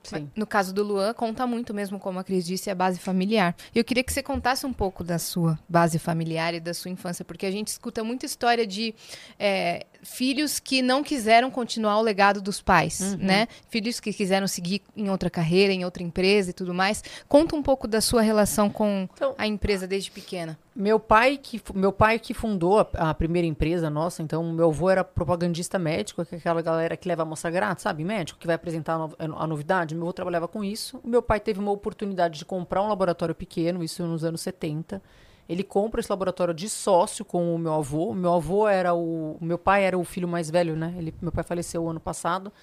Sim. 0.01 0.29
No 0.35 0.47
caso 0.47 0.73
do 0.73 0.81
Luan, 0.81 1.13
conta 1.13 1.45
muito 1.45 1.73
mesmo, 1.73 1.99
como 1.99 2.19
a 2.19 2.23
Cris 2.23 2.45
disse, 2.45 2.69
a 2.69 2.75
base 2.75 2.99
familiar. 2.99 3.55
Eu 3.75 3.83
queria 3.83 4.03
que 4.03 4.11
você 4.11 4.23
contasse 4.23 4.65
um 4.65 4.73
pouco 4.73 5.03
da 5.03 5.19
sua 5.19 5.59
base 5.67 5.99
familiar 5.99 6.53
e 6.53 6.59
da 6.59 6.73
sua 6.73 6.89
infância, 6.89 7.23
porque 7.23 7.45
a 7.45 7.51
gente 7.51 7.67
escuta 7.67 8.03
muita 8.03 8.25
história 8.25 8.65
de 8.65 8.95
é, 9.37 9.85
filhos 10.01 10.59
que 10.59 10.81
não 10.81 11.03
quiseram 11.03 11.51
continuar 11.51 11.97
o 11.97 12.01
legado 12.01 12.41
dos 12.41 12.61
pais, 12.61 13.15
né? 13.17 13.47
Filhos 13.69 13.99
que 13.99 14.13
quiseram 14.13 14.47
seguir 14.47 14.81
em 14.95 15.09
outra 15.09 15.29
carreira, 15.29 15.73
em 15.73 15.83
outra 15.85 16.01
empresa 16.03 16.49
e 16.51 16.53
tudo 16.53 16.73
mais. 16.73 17.03
Conta 17.27 17.55
um 17.55 17.61
pouco 17.63 17.87
da 17.87 17.99
sua 18.01 18.21
relação 18.21 18.69
com 18.69 19.07
Então- 19.13 19.35
a 19.37 19.45
empresa 19.45 19.85
desde 19.87 20.09
pequena. 20.11 20.57
Meu 20.75 20.99
pai 20.99 21.37
que 21.37 21.61
meu 21.73 21.91
pai 21.91 22.17
que 22.19 22.33
fundou 22.33 22.79
a, 22.79 23.09
a 23.09 23.13
primeira 23.13 23.45
empresa 23.45 23.89
nossa, 23.89 24.23
então 24.23 24.41
meu 24.53 24.69
avô 24.69 24.89
era 24.89 25.03
propagandista 25.03 25.77
médico, 25.77 26.23
que 26.25 26.35
é 26.35 26.37
aquela 26.37 26.61
galera 26.61 26.95
que 26.95 27.07
leva 27.07 27.23
a 27.23 27.25
moça 27.25 27.49
grátis, 27.51 27.83
sabe, 27.83 28.03
médico 28.05 28.39
que 28.39 28.47
vai 28.47 28.55
apresentar 28.55 28.93
a, 29.19 29.27
no- 29.27 29.37
a 29.39 29.45
novidade. 29.47 29.93
Meu 29.93 30.03
avô 30.05 30.13
trabalhava 30.13 30.47
com 30.47 30.63
isso. 30.63 30.99
Meu 31.03 31.21
pai 31.21 31.39
teve 31.39 31.59
uma 31.59 31.71
oportunidade 31.71 32.39
de 32.39 32.45
comprar 32.45 32.81
um 32.81 32.87
laboratório 32.87 33.35
pequeno, 33.35 33.83
isso 33.83 34.03
nos 34.05 34.23
anos 34.23 34.39
70. 34.41 35.01
Ele 35.49 35.63
compra 35.63 35.99
esse 35.99 36.11
laboratório 36.11 36.53
de 36.53 36.69
sócio 36.69 37.25
com 37.25 37.55
o 37.55 37.57
meu 37.57 37.73
avô. 37.73 38.13
Meu 38.13 38.35
avô 38.35 38.67
era 38.67 38.93
o, 38.93 39.35
meu 39.41 39.57
pai 39.57 39.83
era 39.83 39.97
o 39.97 40.03
filho 40.03 40.27
mais 40.27 40.47
velho, 40.51 40.75
né? 40.75 40.93
Ele, 40.95 41.11
meu 41.19 41.31
pai 41.31 41.43
faleceu 41.43 41.89
ano 41.89 41.99
passado. 41.99 42.53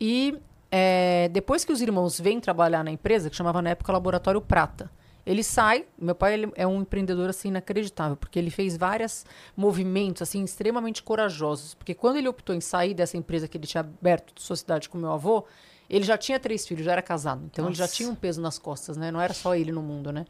E 0.00 0.38
é, 0.70 1.28
depois 1.32 1.64
que 1.64 1.72
os 1.72 1.82
irmãos 1.82 2.20
vêm 2.20 2.38
trabalhar 2.38 2.84
na 2.84 2.92
empresa, 2.92 3.28
que 3.28 3.34
chamava 3.34 3.60
na 3.60 3.70
época 3.70 3.92
Laboratório 3.92 4.40
Prata, 4.40 4.88
ele 5.26 5.42
sai. 5.42 5.84
Meu 5.98 6.14
pai 6.14 6.34
ele 6.34 6.52
é 6.54 6.64
um 6.64 6.82
empreendedor 6.82 7.28
assim 7.28 7.48
inacreditável, 7.48 8.16
porque 8.16 8.38
ele 8.38 8.50
fez 8.50 8.76
vários 8.76 9.26
movimentos 9.56 10.22
assim 10.22 10.44
extremamente 10.44 11.02
corajosos. 11.02 11.74
Porque 11.74 11.92
quando 11.92 12.18
ele 12.18 12.28
optou 12.28 12.54
em 12.54 12.60
sair 12.60 12.94
dessa 12.94 13.16
empresa 13.16 13.48
que 13.48 13.58
ele 13.58 13.66
tinha 13.66 13.80
aberto 13.80 14.32
de 14.32 14.42
sociedade 14.42 14.88
com 14.88 14.96
meu 14.96 15.10
avô, 15.10 15.44
ele 15.90 16.04
já 16.04 16.16
tinha 16.16 16.38
três 16.38 16.66
filhos, 16.66 16.84
já 16.84 16.92
era 16.92 17.02
casado. 17.02 17.42
Então 17.50 17.66
ele 17.66 17.74
já 17.74 17.84
Nossa. 17.84 17.94
tinha 17.94 18.08
um 18.08 18.14
peso 18.14 18.40
nas 18.40 18.58
costas, 18.58 18.96
né? 18.96 19.10
Não 19.10 19.20
era 19.20 19.34
só 19.34 19.56
ele 19.56 19.72
no 19.72 19.82
mundo, 19.82 20.12
né? 20.12 20.24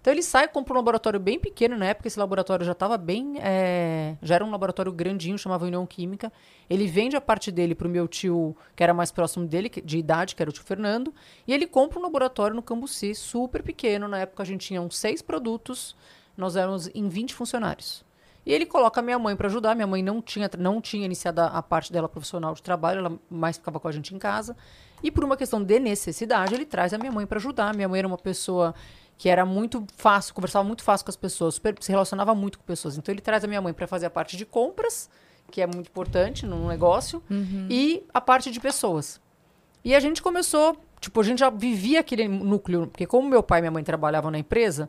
Então 0.00 0.12
ele 0.12 0.22
sai, 0.22 0.46
compra 0.46 0.74
um 0.74 0.76
laboratório 0.76 1.18
bem 1.18 1.38
pequeno, 1.38 1.76
na 1.76 1.86
época 1.86 2.06
esse 2.06 2.18
laboratório 2.18 2.64
já 2.64 2.72
estava 2.72 2.96
bem, 2.96 3.34
é, 3.40 4.16
já 4.22 4.36
era 4.36 4.44
um 4.44 4.50
laboratório 4.50 4.92
grandinho, 4.92 5.36
chamava 5.36 5.66
União 5.66 5.84
Química. 5.86 6.32
Ele 6.70 6.86
vende 6.86 7.16
a 7.16 7.20
parte 7.20 7.50
dele 7.50 7.74
pro 7.74 7.88
meu 7.88 8.06
tio, 8.06 8.56
que 8.76 8.82
era 8.82 8.94
mais 8.94 9.10
próximo 9.10 9.46
dele, 9.46 9.70
de 9.84 9.98
idade, 9.98 10.34
que 10.34 10.42
era 10.42 10.48
o 10.48 10.52
tio 10.52 10.62
Fernando, 10.62 11.12
e 11.46 11.52
ele 11.52 11.66
compra 11.66 11.98
um 11.98 12.02
laboratório 12.02 12.54
no 12.54 12.62
Cambuci, 12.62 13.14
super 13.14 13.62
pequeno. 13.62 14.06
Na 14.06 14.18
época 14.20 14.42
a 14.42 14.46
gente 14.46 14.66
tinha 14.66 14.80
uns 14.80 14.96
seis 14.96 15.20
produtos, 15.20 15.96
nós 16.36 16.54
éramos 16.54 16.88
em 16.94 17.08
20 17.08 17.34
funcionários. 17.34 18.06
E 18.46 18.52
ele 18.52 18.64
coloca 18.64 19.00
a 19.00 19.02
minha 19.02 19.18
mãe 19.18 19.36
para 19.36 19.46
ajudar. 19.46 19.74
Minha 19.74 19.86
mãe 19.86 20.02
não 20.02 20.22
tinha, 20.22 20.48
não 20.58 20.80
tinha 20.80 21.04
iniciado 21.04 21.40
a, 21.40 21.46
a 21.48 21.62
parte 21.62 21.92
dela 21.92 22.08
profissional 22.08 22.54
de 22.54 22.62
trabalho, 22.62 23.00
ela 23.00 23.18
mais 23.28 23.58
ficava 23.58 23.78
com 23.78 23.86
a 23.88 23.92
gente 23.92 24.14
em 24.14 24.18
casa. 24.18 24.56
E 25.02 25.10
por 25.10 25.22
uma 25.22 25.36
questão 25.36 25.62
de 25.62 25.78
necessidade, 25.78 26.54
ele 26.54 26.64
traz 26.64 26.94
a 26.94 26.98
minha 26.98 27.12
mãe 27.12 27.26
para 27.26 27.38
ajudar. 27.38 27.74
Minha 27.74 27.88
mãe 27.88 27.98
era 27.98 28.08
uma 28.08 28.16
pessoa 28.16 28.74
que 29.18 29.28
era 29.28 29.44
muito 29.44 29.84
fácil, 29.96 30.32
conversava 30.32 30.64
muito 30.64 30.82
fácil 30.82 31.04
com 31.04 31.10
as 31.10 31.16
pessoas, 31.16 31.56
super- 31.56 31.74
se 31.80 31.90
relacionava 31.90 32.34
muito 32.34 32.58
com 32.58 32.64
pessoas. 32.64 32.96
Então 32.96 33.12
ele 33.12 33.20
traz 33.20 33.44
a 33.44 33.48
minha 33.48 33.60
mãe 33.60 33.74
para 33.74 33.86
fazer 33.86 34.06
a 34.06 34.10
parte 34.10 34.36
de 34.36 34.46
compras, 34.46 35.10
que 35.50 35.60
é 35.60 35.66
muito 35.66 35.88
importante 35.88 36.46
no 36.46 36.68
negócio, 36.68 37.22
e 37.68 38.04
a 38.14 38.20
parte 38.20 38.50
de 38.50 38.60
pessoas. 38.60 39.20
E 39.84 39.94
a 39.94 40.00
gente 40.00 40.22
começou, 40.22 40.76
tipo, 41.00 41.20
a 41.20 41.24
gente 41.24 41.40
já 41.40 41.50
vivia 41.50 42.00
aquele 42.00 42.28
núcleo, 42.28 42.86
porque 42.86 43.06
como 43.06 43.28
meu 43.28 43.42
pai 43.42 43.58
e 43.58 43.62
minha 43.62 43.70
mãe 43.72 43.82
trabalhavam 43.82 44.30
na 44.30 44.38
empresa, 44.38 44.88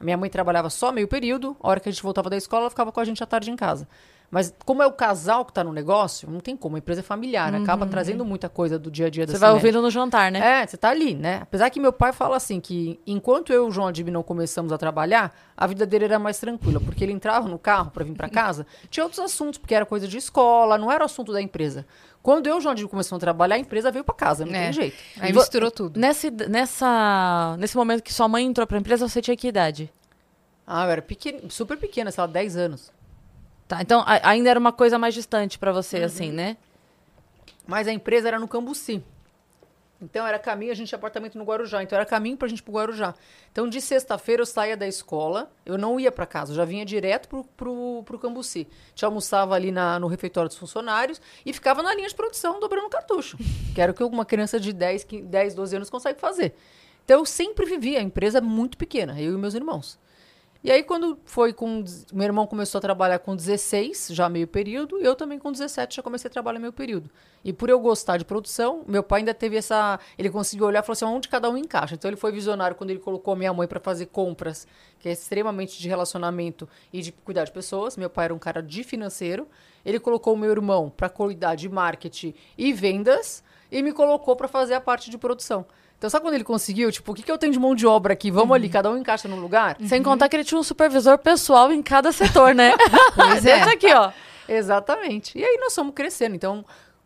minha 0.00 0.16
mãe 0.16 0.30
trabalhava 0.30 0.70
só 0.70 0.90
meio 0.92 1.08
período, 1.08 1.56
a 1.60 1.68
hora 1.68 1.80
que 1.80 1.88
a 1.88 1.92
gente 1.92 2.02
voltava 2.02 2.30
da 2.30 2.36
escola, 2.36 2.62
ela 2.62 2.70
ficava 2.70 2.90
com 2.92 3.00
a 3.00 3.04
gente 3.04 3.22
à 3.22 3.26
tarde 3.26 3.50
em 3.50 3.56
casa. 3.56 3.88
Mas 4.30 4.52
como 4.64 4.82
é 4.82 4.86
o 4.86 4.92
casal 4.92 5.44
que 5.44 5.52
tá 5.52 5.62
no 5.62 5.72
negócio, 5.72 6.28
não 6.30 6.40
tem 6.40 6.56
como, 6.56 6.74
a 6.76 6.78
empresa 6.78 7.00
é 7.00 7.02
familiar, 7.02 7.54
acaba 7.54 7.86
trazendo 7.86 8.24
muita 8.24 8.48
coisa 8.48 8.78
do 8.78 8.90
dia 8.90 9.06
a 9.06 9.10
dia 9.10 9.24
da 9.24 9.32
Você 9.32 9.38
vai 9.38 9.52
ouvindo 9.52 9.80
no 9.80 9.88
jantar, 9.90 10.32
né? 10.32 10.62
É, 10.62 10.66
você 10.66 10.76
tá 10.76 10.90
ali, 10.90 11.14
né? 11.14 11.40
Apesar 11.42 11.70
que 11.70 11.78
meu 11.78 11.92
pai 11.92 12.12
fala 12.12 12.36
assim 12.36 12.60
que 12.60 13.00
enquanto 13.06 13.52
eu 13.52 13.64
e 13.64 13.68
o 13.68 13.70
João 13.70 13.86
Adib 13.86 14.08
não 14.10 14.22
começamos 14.22 14.72
a 14.72 14.78
trabalhar, 14.78 15.32
a 15.56 15.66
vida 15.66 15.86
dele 15.86 16.06
era 16.06 16.18
mais 16.18 16.38
tranquila, 16.38 16.80
porque 16.80 17.04
ele 17.04 17.12
entrava 17.12 17.48
no 17.48 17.58
carro 17.58 17.90
para 17.92 18.04
vir 18.04 18.14
para 18.14 18.28
casa, 18.28 18.66
tinha 18.90 19.04
outros 19.04 19.20
assuntos, 19.20 19.58
porque 19.58 19.74
era 19.74 19.86
coisa 19.86 20.08
de 20.08 20.16
escola, 20.18 20.76
não 20.76 20.90
era 20.90 21.02
o 21.02 21.06
assunto 21.06 21.32
da 21.32 21.40
empresa. 21.40 21.86
Quando 22.20 22.48
eu 22.48 22.56
e 22.56 22.58
o 22.58 22.60
João 22.60 22.72
Adib 22.72 22.88
começamos 22.88 23.22
a 23.22 23.24
trabalhar, 23.24 23.54
a 23.54 23.58
empresa 23.58 23.92
veio 23.92 24.04
para 24.04 24.14
casa, 24.14 24.44
não 24.44 24.52
É. 24.52 24.64
tem 24.64 24.72
jeito. 24.72 24.96
Aí 25.20 25.32
misturou 25.32 25.70
tudo. 25.70 26.00
Nesse, 26.00 26.28
nessa, 26.76 27.56
nesse 27.58 27.76
momento 27.76 28.02
que 28.02 28.12
sua 28.12 28.26
mãe 28.26 28.44
entrou 28.44 28.66
pra 28.66 28.76
empresa, 28.78 29.08
você 29.08 29.22
tinha 29.22 29.36
que 29.36 29.46
idade? 29.46 29.92
Ah, 30.66 30.84
eu 30.84 30.90
era 30.90 31.02
pequeno, 31.02 31.48
super 31.48 31.76
pequena, 31.78 32.10
sei 32.10 32.20
lá, 32.22 32.26
10 32.26 32.56
anos. 32.56 32.92
Tá, 33.68 33.82
então 33.82 34.00
a- 34.06 34.28
ainda 34.30 34.50
era 34.50 34.60
uma 34.60 34.72
coisa 34.72 34.98
mais 34.98 35.14
distante 35.14 35.58
pra 35.58 35.72
você, 35.72 35.98
assim, 35.98 36.30
né? 36.30 36.56
Mas 37.66 37.88
a 37.88 37.92
empresa 37.92 38.28
era 38.28 38.38
no 38.38 38.46
Cambuci. 38.46 39.02
Então 40.00 40.26
era 40.26 40.38
caminho, 40.38 40.70
a 40.70 40.74
gente 40.74 40.88
tinha 40.88 40.98
apartamento 40.98 41.38
no 41.38 41.44
Guarujá, 41.44 41.82
então 41.82 41.96
era 41.96 42.04
caminho 42.04 42.36
pra 42.36 42.46
gente 42.46 42.58
ir 42.58 42.62
pro 42.62 42.74
Guarujá. 42.74 43.14
Então 43.50 43.66
de 43.66 43.80
sexta-feira 43.80 44.42
eu 44.42 44.46
saía 44.46 44.76
da 44.76 44.86
escola, 44.86 45.50
eu 45.64 45.78
não 45.78 45.98
ia 45.98 46.12
pra 46.12 46.26
casa, 46.26 46.52
eu 46.52 46.56
já 46.56 46.66
vinha 46.66 46.84
direto 46.84 47.26
pro, 47.28 47.44
pro, 47.56 48.02
pro 48.04 48.18
Cambuci. 48.18 48.68
Te 48.94 49.06
almoçava 49.06 49.54
ali 49.54 49.72
na, 49.72 49.98
no 49.98 50.06
refeitório 50.06 50.48
dos 50.50 50.58
funcionários 50.58 51.18
e 51.46 51.52
ficava 51.52 51.82
na 51.82 51.94
linha 51.94 52.08
de 52.08 52.14
produção 52.14 52.60
dobrando 52.60 52.90
cartucho. 52.90 53.38
Que 53.74 53.80
era 53.80 53.92
o 53.92 53.94
que 53.94 54.02
uma 54.04 54.24
criança 54.24 54.60
de 54.60 54.72
10, 54.72 55.04
15, 55.04 55.22
10 55.24 55.54
12 55.54 55.76
anos 55.76 55.90
consegue 55.90 56.20
fazer. 56.20 56.54
Então 57.04 57.20
eu 57.20 57.24
sempre 57.26 57.64
vivi, 57.66 57.96
a 57.96 58.02
empresa 58.02 58.38
é 58.38 58.40
muito 58.40 58.76
pequena, 58.76 59.18
eu 59.20 59.32
e 59.34 59.38
meus 59.38 59.54
irmãos. 59.54 59.98
E 60.66 60.70
aí, 60.72 60.82
quando 60.82 61.16
foi 61.24 61.52
com. 61.52 61.84
Meu 62.12 62.24
irmão 62.24 62.44
começou 62.44 62.80
a 62.80 62.82
trabalhar 62.82 63.20
com 63.20 63.36
16, 63.36 64.08
já 64.10 64.28
meio 64.28 64.48
período, 64.48 65.00
e 65.00 65.04
eu 65.04 65.14
também 65.14 65.38
com 65.38 65.52
17 65.52 65.94
já 65.94 66.02
comecei 66.02 66.26
a 66.28 66.32
trabalhar 66.32 66.58
meio 66.58 66.72
período. 66.72 67.08
E 67.44 67.52
por 67.52 67.70
eu 67.70 67.78
gostar 67.78 68.16
de 68.16 68.24
produção, 68.24 68.82
meu 68.84 69.00
pai 69.00 69.20
ainda 69.20 69.32
teve 69.32 69.56
essa. 69.56 70.00
Ele 70.18 70.28
conseguiu 70.28 70.66
olhar 70.66 70.80
e 70.80 70.82
falou 70.82 70.94
assim: 70.94 71.04
onde 71.04 71.28
cada 71.28 71.48
um 71.48 71.56
encaixa. 71.56 71.94
Então 71.94 72.08
ele 72.08 72.16
foi 72.16 72.32
visionário 72.32 72.74
quando 72.74 72.90
ele 72.90 72.98
colocou 72.98 73.36
minha 73.36 73.52
mãe 73.52 73.68
para 73.68 73.78
fazer 73.78 74.06
compras, 74.06 74.66
que 74.98 75.08
é 75.08 75.12
extremamente 75.12 75.80
de 75.80 75.88
relacionamento 75.88 76.68
e 76.92 77.00
de 77.00 77.12
cuidar 77.12 77.44
de 77.44 77.52
pessoas. 77.52 77.96
Meu 77.96 78.10
pai 78.10 78.24
era 78.24 78.34
um 78.34 78.38
cara 78.40 78.60
de 78.60 78.82
financeiro. 78.82 79.46
Ele 79.84 80.00
colocou 80.00 80.34
o 80.34 80.36
meu 80.36 80.50
irmão 80.50 80.90
para 80.90 81.08
cuidar 81.08 81.54
de 81.54 81.68
marketing 81.68 82.34
e 82.58 82.72
vendas, 82.72 83.44
e 83.70 83.80
me 83.84 83.92
colocou 83.92 84.34
para 84.34 84.48
fazer 84.48 84.74
a 84.74 84.80
parte 84.80 85.10
de 85.10 85.16
produção. 85.16 85.64
Então, 85.98 86.10
sabe 86.10 86.24
quando 86.24 86.34
ele 86.34 86.44
conseguiu? 86.44 86.92
Tipo, 86.92 87.12
o 87.12 87.14
que, 87.14 87.22
que 87.22 87.30
eu 87.30 87.38
tenho 87.38 87.52
de 87.52 87.58
mão 87.58 87.74
de 87.74 87.86
obra 87.86 88.12
aqui? 88.12 88.30
Vamos 88.30 88.54
ali, 88.54 88.68
cada 88.68 88.90
um 88.90 88.98
encaixa 88.98 89.26
num 89.28 89.40
lugar? 89.40 89.78
Sem 89.86 90.02
contar 90.02 90.28
que 90.28 90.36
ele 90.36 90.44
tinha 90.44 90.60
um 90.60 90.62
supervisor 90.62 91.16
pessoal 91.18 91.72
em 91.72 91.82
cada 91.82 92.12
setor, 92.12 92.54
né? 92.54 92.74
Pois 93.14 93.46
é. 93.46 93.60
Esse 93.60 93.70
aqui, 93.70 93.92
ó. 93.92 94.12
Exatamente. 94.48 95.38
E 95.38 95.44
aí 95.44 95.58
nós 95.58 95.74
fomos 95.74 95.94
crescendo. 95.94 96.34
Então, 96.34 96.64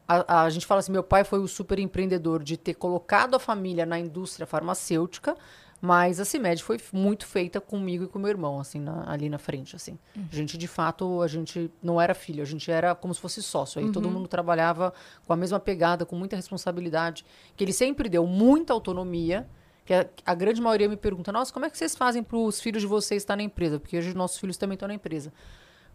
a, 0.09 0.43
a 0.43 0.51
gente 0.51 0.67
fala 0.67 0.81
assim: 0.81 0.91
meu 0.91 1.05
pai 1.05 1.23
foi 1.23 1.39
o 1.39 1.47
super 1.47 1.79
empreendedor 1.79 2.43
de 2.43 2.57
ter 2.57 2.75
colocado 2.75 3.37
a 3.37 3.39
família 3.39 3.87
na 3.87 3.99
indústria 3.99 4.47
farmacêutica. 4.47 5.37
Mas 5.81 6.21
a 6.21 6.27
CIMED 6.27 6.63
foi 6.63 6.79
muito 6.93 7.27
feita 7.27 7.59
comigo 7.61 8.05
e 8.05 8.07
com 8.07 8.19
meu 8.19 8.29
irmão, 8.29 8.61
assim, 8.61 8.79
na- 8.79 9.11
ali 9.11 9.31
na 9.31 9.39
frente, 9.39 9.75
assim. 9.75 9.99
A 10.31 10.35
gente, 10.35 10.59
de 10.59 10.69
fato, 10.69 11.23
a 11.23 11.27
gente 11.27 11.71
não 11.83 11.99
era 11.99 12.15
filho, 12.15 12.43
a 12.43 12.47
gente 12.47 12.71
era 12.71 12.95
como 12.95 13.15
se 13.15 13.21
fosse 13.21 13.43
sócio. 13.43 13.81
Aí 13.81 13.91
todo 13.91 14.11
mundo 14.11 14.29
trabalhava 14.29 14.93
com 15.27 15.33
a 15.33 15.37
mesma 15.37 15.59
pegada, 15.59 16.05
com 16.05 16.15
muita 16.17 16.37
responsabilidade. 16.37 17.25
Que 17.57 17.65
ele 17.65 17.73
sempre 17.73 18.09
deu 18.11 18.27
muita 18.27 18.75
autonomia. 18.75 19.49
Que 19.87 19.95
a, 19.95 20.07
a 20.27 20.35
grande 20.35 20.61
maioria 20.61 20.87
me 20.89 20.97
pergunta, 20.99 21.33
nossa, 21.33 21.51
como 21.53 21.65
é 21.65 21.71
que 21.71 21.79
vocês 21.79 21.97
fazem 21.97 22.23
para 22.23 22.37
os 22.37 22.61
filhos 22.61 22.83
de 22.83 22.87
vocês 22.87 23.23
estar 23.23 23.35
na 23.35 23.43
empresa? 23.43 23.81
Porque 23.81 23.97
hoje 23.97 24.15
nossos 24.15 24.39
filhos 24.39 24.59
também 24.59 24.75
estão 24.75 24.87
na 24.87 24.95
empresa. 24.95 25.33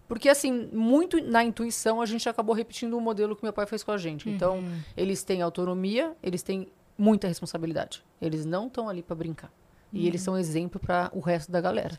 Porque, 0.07 0.29
assim, 0.29 0.67
muito 0.73 1.21
na 1.21 1.43
intuição, 1.43 2.01
a 2.01 2.05
gente 2.05 2.27
acabou 2.27 2.55
repetindo 2.55 2.95
o 2.97 3.01
modelo 3.01 3.35
que 3.35 3.43
meu 3.43 3.53
pai 3.53 3.65
fez 3.67 3.83
com 3.83 3.91
a 3.91 3.97
gente. 3.97 4.29
Então, 4.29 4.63
eles 4.97 5.23
têm 5.23 5.41
autonomia, 5.43 6.15
eles 6.23 6.41
têm 6.43 6.67
muita 6.97 7.27
responsabilidade. 7.27 8.03
Eles 8.21 8.45
não 8.45 8.67
estão 8.67 8.89
ali 8.89 9.01
para 9.03 9.15
brincar. 9.15 9.51
E 9.95 10.07
eles 10.07 10.21
são 10.21 10.37
exemplo 10.37 10.79
para 10.79 11.09
o 11.13 11.19
resto 11.21 11.51
da 11.51 11.61
galera. 11.61 11.97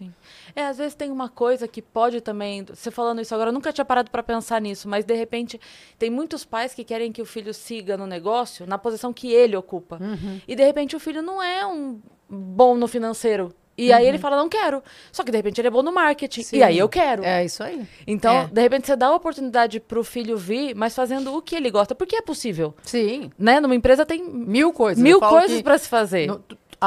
É, 0.54 0.66
às 0.66 0.76
vezes 0.78 0.94
tem 0.94 1.10
uma 1.10 1.28
coisa 1.28 1.66
que 1.66 1.80
pode 1.80 2.20
também. 2.20 2.64
Você 2.64 2.90
falando 2.90 3.20
isso 3.22 3.34
agora, 3.34 3.48
eu 3.48 3.54
nunca 3.54 3.72
tinha 3.72 3.84
parado 3.84 4.10
pra 4.10 4.22
pensar 4.22 4.60
nisso, 4.60 4.88
mas 4.88 5.04
de 5.04 5.14
repente 5.14 5.58
tem 5.98 6.10
muitos 6.10 6.44
pais 6.44 6.74
que 6.74 6.84
querem 6.84 7.10
que 7.10 7.22
o 7.22 7.26
filho 7.26 7.54
siga 7.54 7.96
no 7.96 8.06
negócio 8.06 8.66
na 8.66 8.76
posição 8.78 9.12
que 9.12 9.32
ele 9.32 9.56
ocupa. 9.56 9.98
E 10.46 10.54
de 10.54 10.64
repente 10.64 10.94
o 10.94 11.00
filho 11.00 11.22
não 11.22 11.42
é 11.42 11.66
um 11.66 11.98
bom 12.28 12.76
no 12.76 12.86
financeiro. 12.86 13.54
E 13.78 13.92
aí 13.92 14.06
ele 14.06 14.16
fala, 14.16 14.36
não 14.38 14.48
quero. 14.48 14.82
Só 15.12 15.22
que 15.22 15.30
de 15.30 15.36
repente 15.36 15.60
ele 15.60 15.68
é 15.68 15.70
bom 15.70 15.82
no 15.82 15.92
marketing. 15.92 16.42
Sim. 16.42 16.56
E 16.56 16.62
aí 16.62 16.78
eu 16.78 16.88
quero. 16.88 17.22
É 17.22 17.44
isso 17.44 17.62
aí. 17.62 17.86
Então, 18.06 18.34
É. 18.34 18.46
de 18.46 18.60
repente, 18.62 18.86
você 18.86 18.96
dá 18.96 19.08
a 19.08 19.14
oportunidade 19.14 19.80
pro 19.80 20.02
filho 20.02 20.34
vir, 20.38 20.74
mas 20.74 20.94
fazendo 20.94 21.34
o 21.36 21.42
que 21.42 21.54
ele 21.54 21.70
gosta. 21.70 21.94
Porque 21.94 22.16
é 22.16 22.22
possível. 22.22 22.74
Sim. 22.82 23.30
Né? 23.38 23.60
Numa 23.60 23.74
empresa 23.74 24.06
tem 24.06 24.24
Mil 24.26 24.72
coisas. 24.72 25.02
mil 25.02 25.20
coisas 25.20 25.60
pra 25.60 25.76
se 25.76 25.90
fazer. 25.90 26.26
no- 26.26 26.42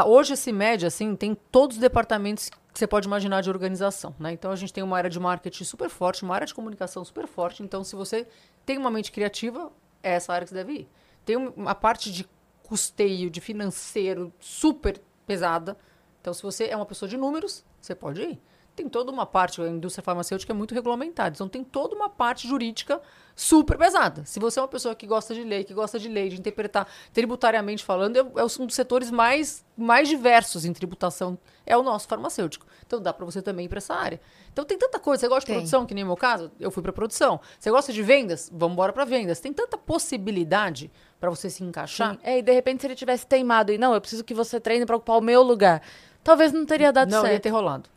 hoje, 0.06 0.34
esse 0.34 0.52
média, 0.52 0.88
assim, 0.88 1.16
tem 1.16 1.36
todos 1.52 1.78
os 1.78 1.82
departamentos 1.82 2.50
que 2.50 2.80
você 2.80 2.88
pode 2.88 3.08
imaginar 3.08 3.42
de 3.42 3.50
organização, 3.50 4.16
né? 4.20 4.32
Então, 4.32 4.52
a 4.52 4.56
gente 4.56 4.72
tem 4.72 4.84
uma 4.84 4.98
área 4.98 5.10
de 5.10 5.20
marketing 5.20 5.64
super 5.64 5.90
forte, 5.90 6.24
uma 6.24 6.36
área 6.36 6.48
de 6.48 6.54
comunicação 6.54 7.04
super 7.04 7.28
forte. 7.28 7.64
Então, 7.64 7.84
se 7.84 7.96
você 7.96 8.28
tem 8.66 8.78
uma 8.78 8.92
mente 8.92 9.12
criativa, 9.12 9.72
é 10.04 10.12
essa 10.14 10.34
área 10.34 10.46
que 10.46 10.50
você 10.50 10.56
deve 10.56 10.74
ir. 10.74 10.90
Tem 11.26 11.36
um- 11.38 11.50
uma 11.56 11.76
parte 11.76 12.12
de 12.12 12.28
custeio, 12.64 13.30
de 13.30 13.42
financeiro, 13.42 14.32
super 14.40 15.02
pesada. 15.26 15.78
Então, 16.22 16.34
se 16.34 16.44
você 16.44 16.66
é 16.66 16.76
uma 16.76 16.86
pessoa 16.86 17.10
de 17.10 17.18
números, 17.18 17.66
você 17.82 17.96
pode 17.96 18.22
ir. 18.22 18.42
Tem 18.76 18.88
toda 18.88 19.12
uma 19.12 19.26
parte, 19.26 19.62
a 19.62 19.68
indústria 19.68 20.04
farmacêutica 20.04 20.54
é 20.54 20.56
muito 20.56 20.74
regulamentada, 20.74 21.36
então 21.36 21.50
tem 21.50 21.64
toda 21.64 21.96
uma 21.96 22.10
parte 22.10 22.48
jurídica 22.48 23.02
super 23.40 23.78
pesada. 23.78 24.26
Se 24.26 24.38
você 24.38 24.60
é 24.60 24.62
uma 24.62 24.68
pessoa 24.68 24.94
que 24.94 25.08
gosta 25.08 25.34
de 25.34 25.46
lei, 25.46 25.64
que 25.64 25.74
gosta 25.74 25.98
de 25.98 26.10
lei, 26.10 26.28
de 26.28 26.38
interpretar 26.38 26.86
tributariamente 27.14 27.86
falando, 27.86 28.18
é, 28.18 28.20
é 28.20 28.44
um 28.44 28.66
dos 28.66 28.76
setores 28.76 29.10
mais, 29.10 29.64
mais 29.78 30.10
diversos 30.10 30.66
em 30.66 30.74
tributação, 30.74 31.38
é 31.66 31.78
o 31.78 31.82
nosso 31.82 32.06
farmacêutico. 32.06 32.66
Então 32.86 33.02
dá 33.02 33.14
para 33.14 33.24
você 33.24 33.42
também 33.42 33.66
ir 33.66 33.70
para 33.70 33.78
essa 33.78 33.94
área. 33.94 34.20
Então 34.52 34.66
tem 34.66 34.78
tanta 34.78 35.00
coisa. 35.00 35.22
Você 35.22 35.28
gosta 35.30 35.40
de 35.40 35.46
Tem. 35.46 35.56
produção, 35.56 35.86
que 35.86 35.94
nem 35.94 36.04
no 36.04 36.10
meu 36.10 36.18
caso, 36.18 36.52
eu 36.60 36.70
fui 36.70 36.84
para 36.84 36.92
produção. 36.92 37.40
Você 37.58 37.72
gosta 37.72 37.94
de 37.94 38.04
vendas? 38.04 38.52
Vamos 38.54 38.74
embora 38.74 38.92
para 38.92 39.06
vendas. 39.06 39.40
Tem 39.40 39.54
tanta 39.54 39.78
possibilidade 39.78 40.92
para 41.18 41.30
você 41.30 41.50
se 41.50 41.64
encaixar. 41.64 42.16
Sim. 42.16 42.20
É, 42.24 42.40
e 42.40 42.42
de 42.42 42.52
repente, 42.52 42.82
se 42.82 42.88
ele 42.88 42.96
tivesse 42.96 43.26
teimado 43.26 43.72
e 43.72 43.78
não, 43.78 43.94
eu 43.94 44.02
preciso 44.02 44.22
que 44.22 44.34
você 44.34 44.60
treine 44.60 44.86
pra 44.86 44.98
ocupar 44.98 45.18
o 45.18 45.22
meu 45.22 45.42
lugar, 45.44 45.82
talvez 46.26 46.52
não 46.52 46.66
teria 46.66 46.92
dado 46.92 47.10
não 47.10 47.22
ia 47.24 47.30
certo. 47.30 47.44
ter 47.44 47.50
rolado. 47.50 47.90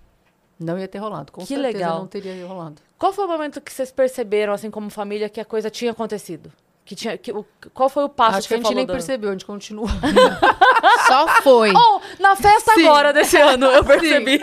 Não 0.64 0.78
ia 0.78 0.88
ter 0.88 0.98
rolado. 0.98 1.30
Com 1.32 1.40
Que 1.42 1.48
certeza 1.48 1.68
legal. 1.72 1.98
não 2.00 2.06
teria 2.06 2.46
rolado. 2.46 2.76
Qual 2.98 3.12
foi 3.12 3.24
o 3.24 3.28
momento 3.28 3.60
que 3.60 3.72
vocês 3.72 3.90
perceberam, 3.90 4.52
assim, 4.52 4.70
como 4.70 4.88
família, 4.90 5.28
que 5.28 5.40
a 5.40 5.44
coisa 5.44 5.68
tinha 5.70 5.90
acontecido? 5.90 6.52
Que 6.84 6.96
tinha, 6.96 7.16
que, 7.16 7.30
o, 7.32 7.44
qual 7.72 7.88
foi 7.88 8.02
o 8.04 8.08
passo 8.08 8.38
Acho 8.38 8.48
que 8.48 8.54
a 8.54 8.56
você 8.58 8.64
gente 8.64 8.74
nem 8.74 8.86
percebeu, 8.86 9.28
a 9.30 9.32
gente 9.32 9.44
continua. 9.46 9.88
Só 11.06 11.28
foi. 11.42 11.72
Oh, 11.72 12.00
na 12.20 12.34
festa 12.34 12.72
Sim. 12.74 12.86
agora 12.86 13.12
desse 13.12 13.36
ano, 13.36 13.66
eu 13.66 13.84
percebi. 13.84 14.42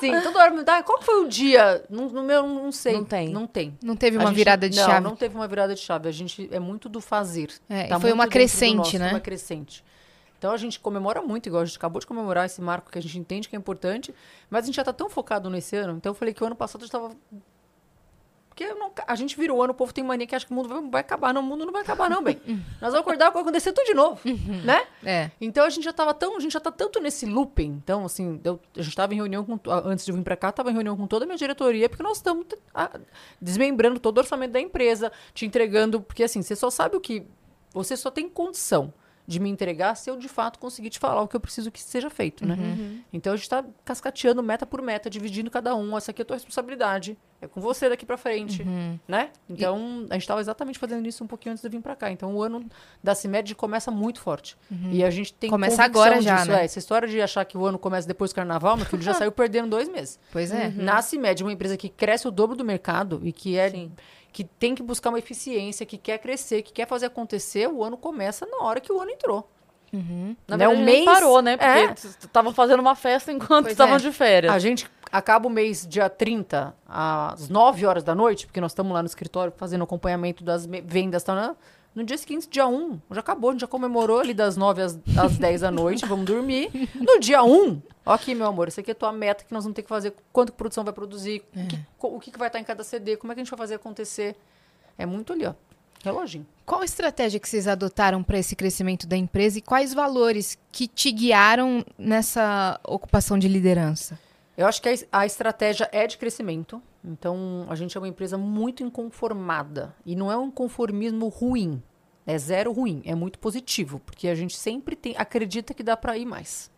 Sim, 0.00 0.20
toda 0.20 0.38
hora 0.38 0.50
me 0.50 0.62
dá. 0.62 0.82
Qual 0.82 0.98
que 0.98 1.04
foi 1.04 1.24
o 1.24 1.28
dia? 1.28 1.82
No, 1.88 2.08
no 2.10 2.22
meu, 2.22 2.46
não 2.46 2.70
sei. 2.72 2.92
Não 2.94 3.04
tem. 3.04 3.28
Não 3.30 3.46
tem. 3.46 3.78
Não 3.82 3.96
teve 3.96 4.16
A 4.16 4.20
uma 4.20 4.28
gente- 4.28 4.36
virada 4.36 4.68
de 4.68 4.76
não, 4.78 4.84
chave. 4.86 5.00
Não 5.00 5.16
teve 5.16 5.34
uma 5.34 5.48
virada 5.48 5.74
de 5.74 5.80
chave. 5.80 6.08
A 6.08 6.12
gente 6.12 6.48
é 6.52 6.58
muito 6.60 6.88
do 6.88 7.00
fazer. 7.00 7.48
É, 7.70 7.86
e 7.86 7.88
Tá 7.88 7.98
foi 8.00 8.12
uma 8.12 8.26
crescente, 8.26 8.76
nosso, 8.76 8.98
né? 8.98 9.10
Uma 9.10 9.20
crescente. 9.20 9.82
Então 10.42 10.50
a 10.50 10.56
gente 10.56 10.80
comemora 10.80 11.22
muito, 11.22 11.46
igual 11.46 11.62
a 11.62 11.64
gente 11.64 11.76
acabou 11.78 12.00
de 12.00 12.06
comemorar 12.08 12.46
esse 12.46 12.60
marco 12.60 12.90
que 12.90 12.98
a 12.98 13.00
gente 13.00 13.16
entende 13.16 13.48
que 13.48 13.54
é 13.54 13.58
importante, 13.60 14.12
mas 14.50 14.64
a 14.64 14.66
gente 14.66 14.74
já 14.74 14.82
tá 14.82 14.92
tão 14.92 15.08
focado 15.08 15.48
nesse 15.48 15.76
ano. 15.76 15.94
Então 15.96 16.10
eu 16.10 16.14
falei 16.14 16.34
que 16.34 16.42
o 16.42 16.46
ano 16.48 16.56
passado 16.56 16.80
a 16.80 16.84
gente 16.84 16.90
tava. 16.90 17.12
Porque 18.48 18.64
eu 18.64 18.76
não- 18.76 18.90
a 19.06 19.14
gente 19.14 19.36
virou 19.36 19.58
o 19.58 19.62
ano, 19.62 19.70
o 19.72 19.74
povo 19.76 19.94
tem 19.94 20.02
mania 20.02 20.26
que 20.26 20.34
acha 20.34 20.44
que 20.44 20.50
o 20.50 20.54
mundo 20.56 20.68
vai, 20.68 20.82
vai 20.82 21.00
acabar. 21.00 21.32
Não, 21.32 21.42
o 21.42 21.44
mundo 21.44 21.64
não 21.64 21.72
vai 21.72 21.82
acabar, 21.82 22.10
não, 22.10 22.20
bem. 22.24 22.40
Nós 22.82 22.90
vamos 22.90 22.96
acordar 22.98 23.30
vai 23.30 23.40
acontecer 23.40 23.72
tudo 23.72 23.86
de 23.86 23.94
novo, 23.94 24.20
né? 24.64 24.84
É. 25.04 25.30
Então 25.40 25.64
a 25.64 25.70
gente 25.70 25.84
já 25.84 25.92
tava 25.92 26.12
tão, 26.12 26.36
a 26.36 26.40
gente 26.40 26.54
já 26.54 26.60
tá 26.60 26.72
tanto 26.72 26.98
nesse 26.98 27.24
looping. 27.24 27.80
Então, 27.80 28.04
assim, 28.04 28.40
eu, 28.42 28.58
a 28.76 28.82
gente 28.82 28.96
tava 28.96 29.14
em 29.14 29.16
reunião 29.18 29.44
com, 29.44 29.60
antes 29.84 30.04
de 30.04 30.10
eu 30.10 30.16
vir 30.16 30.24
pra 30.24 30.34
cá, 30.36 30.50
tava 30.50 30.70
em 30.70 30.74
reunião 30.74 30.96
com 30.96 31.06
toda 31.06 31.24
a 31.24 31.26
minha 31.26 31.38
diretoria, 31.38 31.88
porque 31.88 32.02
nós 32.02 32.16
estamos 32.16 32.44
desmembrando 33.40 34.00
todo 34.00 34.16
o 34.16 34.20
orçamento 34.20 34.50
da 34.50 34.60
empresa, 34.60 35.12
te 35.32 35.46
entregando, 35.46 36.00
porque 36.00 36.24
assim, 36.24 36.42
você 36.42 36.56
só 36.56 36.68
sabe 36.68 36.96
o 36.96 37.00
que 37.00 37.24
você 37.72 37.96
só 37.96 38.10
tem 38.10 38.28
condição 38.28 38.92
de 39.26 39.38
me 39.38 39.48
entregar 39.48 39.94
se 39.94 40.10
eu 40.10 40.16
de 40.16 40.28
fato 40.28 40.58
conseguir 40.58 40.90
te 40.90 40.98
falar 40.98 41.22
o 41.22 41.28
que 41.28 41.36
eu 41.36 41.40
preciso 41.40 41.70
que 41.70 41.80
seja 41.80 42.10
feito, 42.10 42.46
né? 42.46 42.56
Então 43.12 43.32
a 43.32 43.36
gente 43.36 43.48
tá 43.48 43.64
cascateando 43.84 44.42
meta 44.42 44.66
por 44.66 44.82
meta, 44.82 45.08
dividindo 45.08 45.50
cada 45.50 45.74
um, 45.74 45.96
essa 45.96 46.10
aqui 46.10 46.22
é 46.22 46.24
a 46.24 46.26
tua 46.26 46.36
responsabilidade, 46.36 47.16
é 47.40 47.46
com 47.48 47.60
você 47.60 47.88
daqui 47.88 48.04
pra 48.06 48.16
frente, 48.16 48.64
né? 49.06 49.30
Então 49.48 50.06
a 50.10 50.14
gente 50.14 50.26
tava 50.26 50.40
exatamente 50.40 50.78
fazendo 50.78 51.06
isso 51.06 51.22
um 51.24 51.26
pouquinho 51.26 51.52
antes 51.52 51.62
de 51.62 51.68
vir 51.68 51.80
pra 51.80 51.94
cá. 51.96 52.10
Então 52.10 52.34
o 52.34 52.42
ano 52.42 52.64
da 53.02 53.14
CIMED 53.14 53.54
começa 53.54 53.90
muito 53.90 54.20
forte. 54.20 54.56
E 54.90 55.04
a 55.04 55.10
gente 55.10 55.32
tem 55.34 55.50
Começa 55.50 55.82
agora 55.82 56.20
já, 56.20 56.36
disso, 56.36 56.50
né? 56.50 56.62
é. 56.62 56.64
Essa 56.64 56.78
história 56.78 57.06
de 57.08 57.20
achar 57.20 57.44
que 57.44 57.56
o 57.56 57.64
ano 57.64 57.78
começa 57.78 58.06
depois 58.06 58.32
do 58.32 58.34
carnaval, 58.34 58.76
meu 58.76 58.86
filho 58.86 59.02
já 59.02 59.14
saiu 59.14 59.32
perdendo 59.32 59.70
dois 59.70 59.88
meses. 59.88 60.18
Pois 60.30 60.50
é. 60.52 60.68
Na 60.68 61.00
CIMED, 61.02 61.42
uma 61.42 61.52
empresa 61.52 61.76
que 61.76 61.88
cresce 61.88 62.26
o 62.26 62.30
dobro 62.30 62.56
do 62.56 62.64
mercado 62.64 63.20
e 63.22 63.32
que 63.32 63.56
é 63.56 63.70
Sim. 63.70 63.92
Que 64.32 64.44
tem 64.44 64.74
que 64.74 64.82
buscar 64.82 65.10
uma 65.10 65.18
eficiência, 65.18 65.84
que 65.84 65.98
quer 65.98 66.18
crescer, 66.18 66.62
que 66.62 66.72
quer 66.72 66.86
fazer 66.88 67.06
acontecer, 67.06 67.68
o 67.68 67.84
ano 67.84 67.96
começa 67.96 68.46
na 68.46 68.64
hora 68.64 68.80
que 68.80 68.90
o 68.92 69.00
ano 69.00 69.10
entrou. 69.10 69.48
Na 69.92 69.98
Né, 69.98 70.36
verdade, 70.48 70.72
o 70.72 70.76
nem 70.76 70.84
mês- 70.84 71.04
parou, 71.04 71.42
né? 71.42 71.52
É. 71.60 71.88
Porque 71.88 72.06
estavam 72.06 72.52
fazendo 72.54 72.80
uma 72.80 72.94
festa 72.94 73.30
enquanto 73.30 73.68
estavam 73.68 73.96
é. 73.96 73.98
de 73.98 74.10
férias. 74.10 74.50
A 74.52 74.58
gente 74.58 74.90
acaba 75.12 75.46
o 75.46 75.50
mês 75.50 75.86
dia 75.86 76.08
30, 76.08 76.74
às 76.88 77.50
9 77.50 77.84
horas 77.84 78.02
da 78.02 78.14
noite, 78.14 78.46
porque 78.46 78.58
nós 78.60 78.70
estamos 78.72 78.90
lá 78.92 79.02
no 79.02 79.06
escritório 79.06 79.52
fazendo 79.54 79.84
acompanhamento 79.84 80.42
das 80.42 80.66
me- 80.66 80.80
vendas. 80.80 81.22
Tá, 81.22 81.34
né? 81.34 81.54
No 81.94 82.04
dia 82.04 82.16
seguinte, 82.16 82.48
dia 82.48 82.66
1, 82.66 83.00
já 83.10 83.20
acabou, 83.20 83.50
a 83.50 83.52
gente 83.52 83.60
já 83.60 83.66
comemorou 83.66 84.20
ali 84.20 84.32
das 84.32 84.56
9 84.56 84.80
às, 84.80 84.98
às 85.16 85.36
10 85.36 85.60
da 85.60 85.70
noite, 85.70 86.06
vamos 86.06 86.24
dormir. 86.24 86.70
No 86.94 87.20
dia 87.20 87.42
1, 87.42 87.82
ó 88.06 88.12
aqui, 88.12 88.34
meu 88.34 88.46
amor, 88.46 88.68
isso 88.68 88.80
aqui 88.80 88.90
é 88.90 88.92
a 88.92 88.94
tua 88.94 89.12
meta 89.12 89.44
que 89.44 89.52
nós 89.52 89.64
vamos 89.64 89.76
ter 89.76 89.82
que 89.82 89.88
fazer, 89.88 90.14
quanto 90.32 90.52
que 90.52 90.58
produção 90.58 90.84
vai 90.84 90.92
produzir, 90.94 91.42
o, 91.54 91.66
que, 91.66 91.78
o 92.00 92.20
que 92.20 92.30
que 92.30 92.38
vai 92.38 92.48
estar 92.48 92.58
em 92.58 92.64
cada 92.64 92.82
CD, 92.82 93.16
como 93.18 93.32
é 93.32 93.34
que 93.34 93.40
a 93.40 93.44
gente 93.44 93.50
vai 93.50 93.58
fazer 93.58 93.74
acontecer. 93.74 94.34
É 94.96 95.04
muito 95.04 95.34
ali, 95.34 95.44
ó, 95.44 95.52
reloginho. 96.02 96.46
Qual 96.64 96.82
estratégia 96.82 97.38
que 97.38 97.48
vocês 97.48 97.68
adotaram 97.68 98.22
para 98.22 98.38
esse 98.38 98.56
crescimento 98.56 99.06
da 99.06 99.16
empresa 99.16 99.58
e 99.58 99.62
quais 99.62 99.92
valores 99.92 100.58
que 100.70 100.88
te 100.88 101.12
guiaram 101.12 101.84
nessa 101.98 102.80
ocupação 102.84 103.38
de 103.38 103.48
liderança? 103.48 104.18
Eu 104.56 104.66
acho 104.66 104.80
que 104.80 104.88
a, 104.88 104.94
a 105.12 105.26
estratégia 105.26 105.88
é 105.92 106.06
de 106.06 106.16
crescimento. 106.16 106.82
Então, 107.04 107.66
a 107.68 107.74
gente 107.74 107.96
é 107.96 108.00
uma 108.00 108.08
empresa 108.08 108.38
muito 108.38 108.82
inconformada. 108.82 109.94
E 110.06 110.14
não 110.14 110.30
é 110.30 110.36
um 110.36 110.50
conformismo 110.50 111.28
ruim. 111.28 111.82
É 112.24 112.38
zero 112.38 112.72
ruim. 112.72 113.02
É 113.04 113.14
muito 113.14 113.38
positivo. 113.38 114.00
Porque 114.00 114.28
a 114.28 114.34
gente 114.34 114.56
sempre 114.56 114.94
tem, 114.94 115.14
acredita 115.16 115.74
que 115.74 115.82
dá 115.82 115.96
para 115.96 116.16
ir 116.16 116.24
mais. 116.24 116.70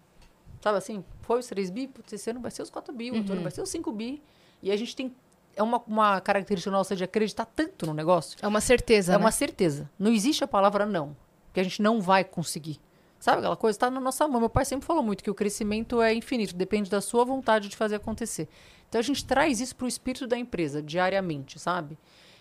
Sabe 0.62 0.78
assim? 0.78 1.04
Foi 1.20 1.40
os 1.40 1.46
3 1.46 1.68
bi, 1.68 1.90
esse 2.10 2.30
ano 2.30 2.40
vai 2.40 2.50
ser 2.50 2.62
os 2.62 2.70
4 2.70 2.94
bi, 2.94 3.10
o 3.10 3.16
outro 3.16 3.34
ano 3.34 3.42
vai 3.42 3.50
ser 3.50 3.60
os 3.60 3.68
5 3.68 3.92
bi. 3.92 4.22
E 4.62 4.72
a 4.72 4.76
gente 4.76 4.96
tem. 4.96 5.14
É 5.54 5.62
uma, 5.62 5.82
uma 5.86 6.20
característica 6.22 6.70
nossa 6.70 6.96
de 6.96 7.04
acreditar 7.04 7.44
tanto 7.44 7.86
no 7.86 7.94
negócio 7.94 8.36
É 8.42 8.48
uma 8.48 8.60
certeza, 8.60 9.12
é 9.12 9.18
né? 9.18 9.22
uma 9.22 9.30
certeza. 9.30 9.90
Não 9.98 10.10
existe 10.10 10.42
a 10.42 10.48
palavra 10.48 10.86
não. 10.86 11.14
Que 11.52 11.60
a 11.60 11.62
gente 11.62 11.82
não 11.82 12.00
vai 12.00 12.24
conseguir. 12.24 12.80
Sabe 13.20 13.38
aquela 13.38 13.56
coisa? 13.56 13.76
Está 13.76 13.90
na 13.90 14.00
nossa 14.00 14.26
mão. 14.26 14.40
Meu 14.40 14.50
pai 14.50 14.64
sempre 14.64 14.86
falou 14.86 15.02
muito 15.02 15.22
que 15.22 15.30
o 15.30 15.34
crescimento 15.34 16.00
é 16.02 16.14
infinito, 16.14 16.54
depende 16.56 16.90
da 16.90 17.00
sua 17.00 17.24
vontade 17.24 17.68
de 17.68 17.76
fazer 17.76 17.96
acontecer. 17.96 18.48
Então 18.94 19.00
a 19.00 19.02
gente 19.02 19.24
traz 19.24 19.58
isso 19.60 19.74
para 19.74 19.86
o 19.86 19.88
espírito 19.88 20.24
da 20.24 20.38
empresa, 20.38 20.80
diariamente, 20.80 21.58
sabe? 21.58 21.98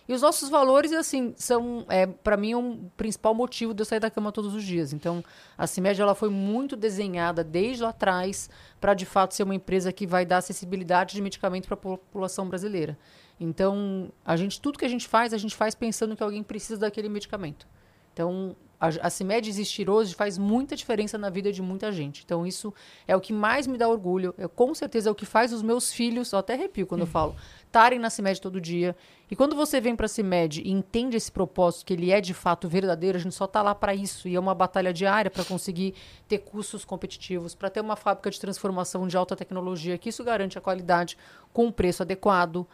E 0.07 0.13
os 0.13 0.21
nossos 0.21 0.49
valores, 0.49 0.93
assim, 0.93 1.33
são, 1.35 1.83
é, 1.89 2.05
para 2.05 2.37
mim, 2.37 2.53
um 2.53 2.91
principal 2.95 3.33
motivo 3.33 3.73
de 3.73 3.81
eu 3.81 3.85
sair 3.85 3.99
da 3.99 4.11
cama 4.11 4.31
todos 4.31 4.53
os 4.53 4.63
dias. 4.63 4.93
Então, 4.93 5.23
a 5.57 5.65
CIMED, 5.65 5.99
ela 5.99 6.13
foi 6.13 6.29
muito 6.29 6.75
desenhada 6.75 7.43
desde 7.43 7.81
lá 7.81 7.89
atrás 7.89 8.51
para, 8.79 8.93
de 8.93 9.03
fato, 9.03 9.33
ser 9.33 9.41
uma 9.41 9.55
empresa 9.55 9.91
que 9.91 10.05
vai 10.05 10.27
dar 10.27 10.37
acessibilidade 10.37 11.15
de 11.15 11.23
medicamento 11.23 11.65
para 11.65 11.73
a 11.73 11.77
população 11.77 12.47
brasileira. 12.47 12.99
Então, 13.39 14.11
a 14.23 14.37
gente, 14.37 14.61
tudo 14.61 14.77
que 14.77 14.85
a 14.85 14.89
gente 14.89 15.07
faz, 15.07 15.33
a 15.33 15.39
gente 15.39 15.55
faz 15.55 15.73
pensando 15.73 16.15
que 16.15 16.21
alguém 16.21 16.43
precisa 16.43 16.81
daquele 16.81 17.09
medicamento. 17.09 17.67
Então, 18.13 18.55
A, 18.83 19.07
a 19.07 19.09
CIMED 19.09 19.49
existir 19.49 19.89
hoje 19.89 20.13
faz 20.13 20.37
muita 20.37 20.75
diferença 20.75 21.17
na 21.17 21.29
vida 21.29 21.53
de 21.53 21.61
muita 21.61 21.89
gente. 21.89 22.21
Então, 22.25 22.45
isso 22.45 22.73
é 23.07 23.15
o 23.15 23.21
que 23.21 23.31
mais 23.31 23.65
me 23.65 23.77
dá 23.77 23.87
orgulho. 23.87 24.35
É, 24.37 24.45
com 24.45 24.75
certeza 24.75 25.07
é 25.07 25.11
o 25.11 25.15
que 25.15 25.25
faz 25.25 25.53
os 25.53 25.61
meus 25.61 25.93
filhos, 25.93 26.33
eu 26.33 26.39
até 26.39 26.53
arrepio 26.53 26.85
quando 26.85 27.01
eu 27.01 27.07
falo, 27.07 27.33
estarem 27.65 27.97
na 27.97 28.09
CIMED 28.09 28.41
todo 28.41 28.59
dia. 28.59 28.93
E 29.31 29.37
quando 29.37 29.55
você 29.55 29.79
vem 29.79 29.95
para 29.95 30.05
a 30.05 30.09
CIMED 30.09 30.63
e 30.65 30.69
entende 30.69 31.15
esse 31.15 31.31
propósito, 31.31 31.85
que 31.85 31.93
ele 31.93 32.11
é 32.11 32.19
de 32.19 32.33
fato 32.33 32.67
verdadeiro, 32.67 33.17
a 33.17 33.21
gente 33.21 33.33
só 33.33 33.45
está 33.45 33.61
lá 33.61 33.73
para 33.73 33.95
isso. 33.95 34.27
E 34.27 34.35
é 34.35 34.39
uma 34.39 34.53
batalha 34.53 34.91
diária 34.91 35.31
para 35.31 35.45
conseguir 35.45 35.95
ter 36.27 36.39
custos 36.39 36.83
competitivos, 36.83 37.55
para 37.55 37.69
ter 37.69 37.79
uma 37.79 37.95
fábrica 37.95 38.29
de 38.29 38.37
transformação 38.37 39.07
de 39.07 39.15
alta 39.15 39.33
tecnologia, 39.33 39.97
que 39.97 40.09
isso 40.09 40.25
garante 40.25 40.57
a 40.57 40.61
qualidade 40.61 41.17
com 41.53 41.67
um 41.67 41.71
preço 41.71 42.03
adequado. 42.03 42.67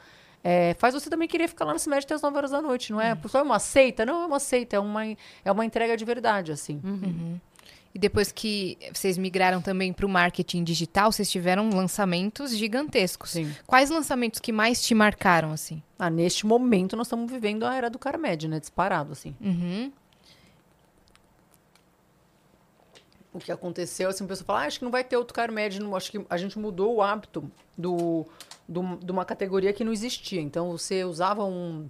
É, 0.43 0.73
faz 0.75 0.93
você 0.93 1.09
também 1.09 1.27
querer 1.27 1.47
ficar 1.47 1.65
lá 1.65 1.73
na 1.73 1.79
CIMED 1.79 2.05
até 2.05 2.13
as 2.13 2.21
9 2.21 2.37
horas 2.37 2.51
da 2.51 2.61
noite, 2.61 2.91
não 2.91 3.01
é? 3.01 3.17
Só 3.27 3.39
é 3.39 3.41
uma 3.41 3.59
seita? 3.59 4.05
Não, 4.05 4.23
é 4.23 4.25
uma 4.25 4.39
seita, 4.39 4.75
é 4.75 4.79
uma, 4.79 5.05
é 5.05 5.51
uma 5.51 5.65
entrega 5.65 5.97
de 5.97 6.05
verdade, 6.05 6.51
assim. 6.51 6.79
E 7.93 7.99
depois 7.99 8.31
que 8.31 8.77
vocês 8.93 9.17
migraram 9.17 9.61
também 9.61 9.91
para 9.91 10.05
o 10.05 10.09
marketing 10.09 10.63
digital, 10.63 11.11
vocês 11.11 11.29
tiveram 11.29 11.69
lançamentos 11.69 12.55
gigantescos. 12.55 13.31
Sim. 13.31 13.51
Quais 13.65 13.89
lançamentos 13.89 14.39
que 14.39 14.51
mais 14.51 14.81
te 14.81 14.93
marcaram, 14.93 15.51
assim? 15.51 15.81
Ah, 15.97 16.09
neste 16.09 16.45
momento, 16.45 16.95
nós 16.95 17.07
estamos 17.07 17.29
vivendo 17.31 17.65
a 17.65 17.75
era 17.75 17.89
do 17.89 17.97
Carmed, 17.97 18.47
né? 18.47 18.59
Disparado, 18.59 19.11
assim. 19.11 19.35
Uhum. 19.41 19.91
o 23.31 23.39
que 23.39 23.51
aconteceu, 23.51 24.09
assim, 24.09 24.23
a 24.23 24.27
pessoa 24.27 24.45
fala, 24.45 24.63
ah, 24.63 24.65
acho 24.65 24.79
que 24.79 24.85
não 24.85 24.91
vai 24.91 25.03
ter 25.03 25.15
outro 25.15 25.33
Carmed, 25.33 25.79
não, 25.79 25.95
acho 25.95 26.11
que 26.11 26.25
a 26.29 26.37
gente 26.37 26.57
mudou 26.57 26.95
o 26.95 27.01
hábito 27.01 27.49
do, 27.77 28.25
do, 28.69 28.97
de 28.97 29.11
uma 29.11 29.25
categoria 29.25 29.73
que 29.73 29.83
não 29.83 29.91
existia. 29.91 30.39
Então, 30.39 30.71
você 30.77 31.03
usava 31.03 31.43
um, 31.43 31.89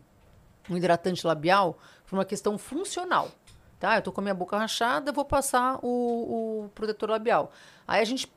um 0.69 0.77
hidratante 0.77 1.27
labial 1.27 1.77
por 2.07 2.17
uma 2.17 2.25
questão 2.25 2.57
funcional. 2.57 3.29
Tá? 3.77 3.97
Eu 3.97 4.01
tô 4.01 4.11
com 4.11 4.21
a 4.21 4.23
minha 4.23 4.33
boca 4.33 4.57
rachada, 4.57 5.11
vou 5.11 5.25
passar 5.25 5.79
o, 5.83 6.63
o 6.65 6.69
protetor 6.69 7.09
labial. 7.09 7.51
Aí 7.87 8.01
a 8.01 8.05
gente 8.05 8.31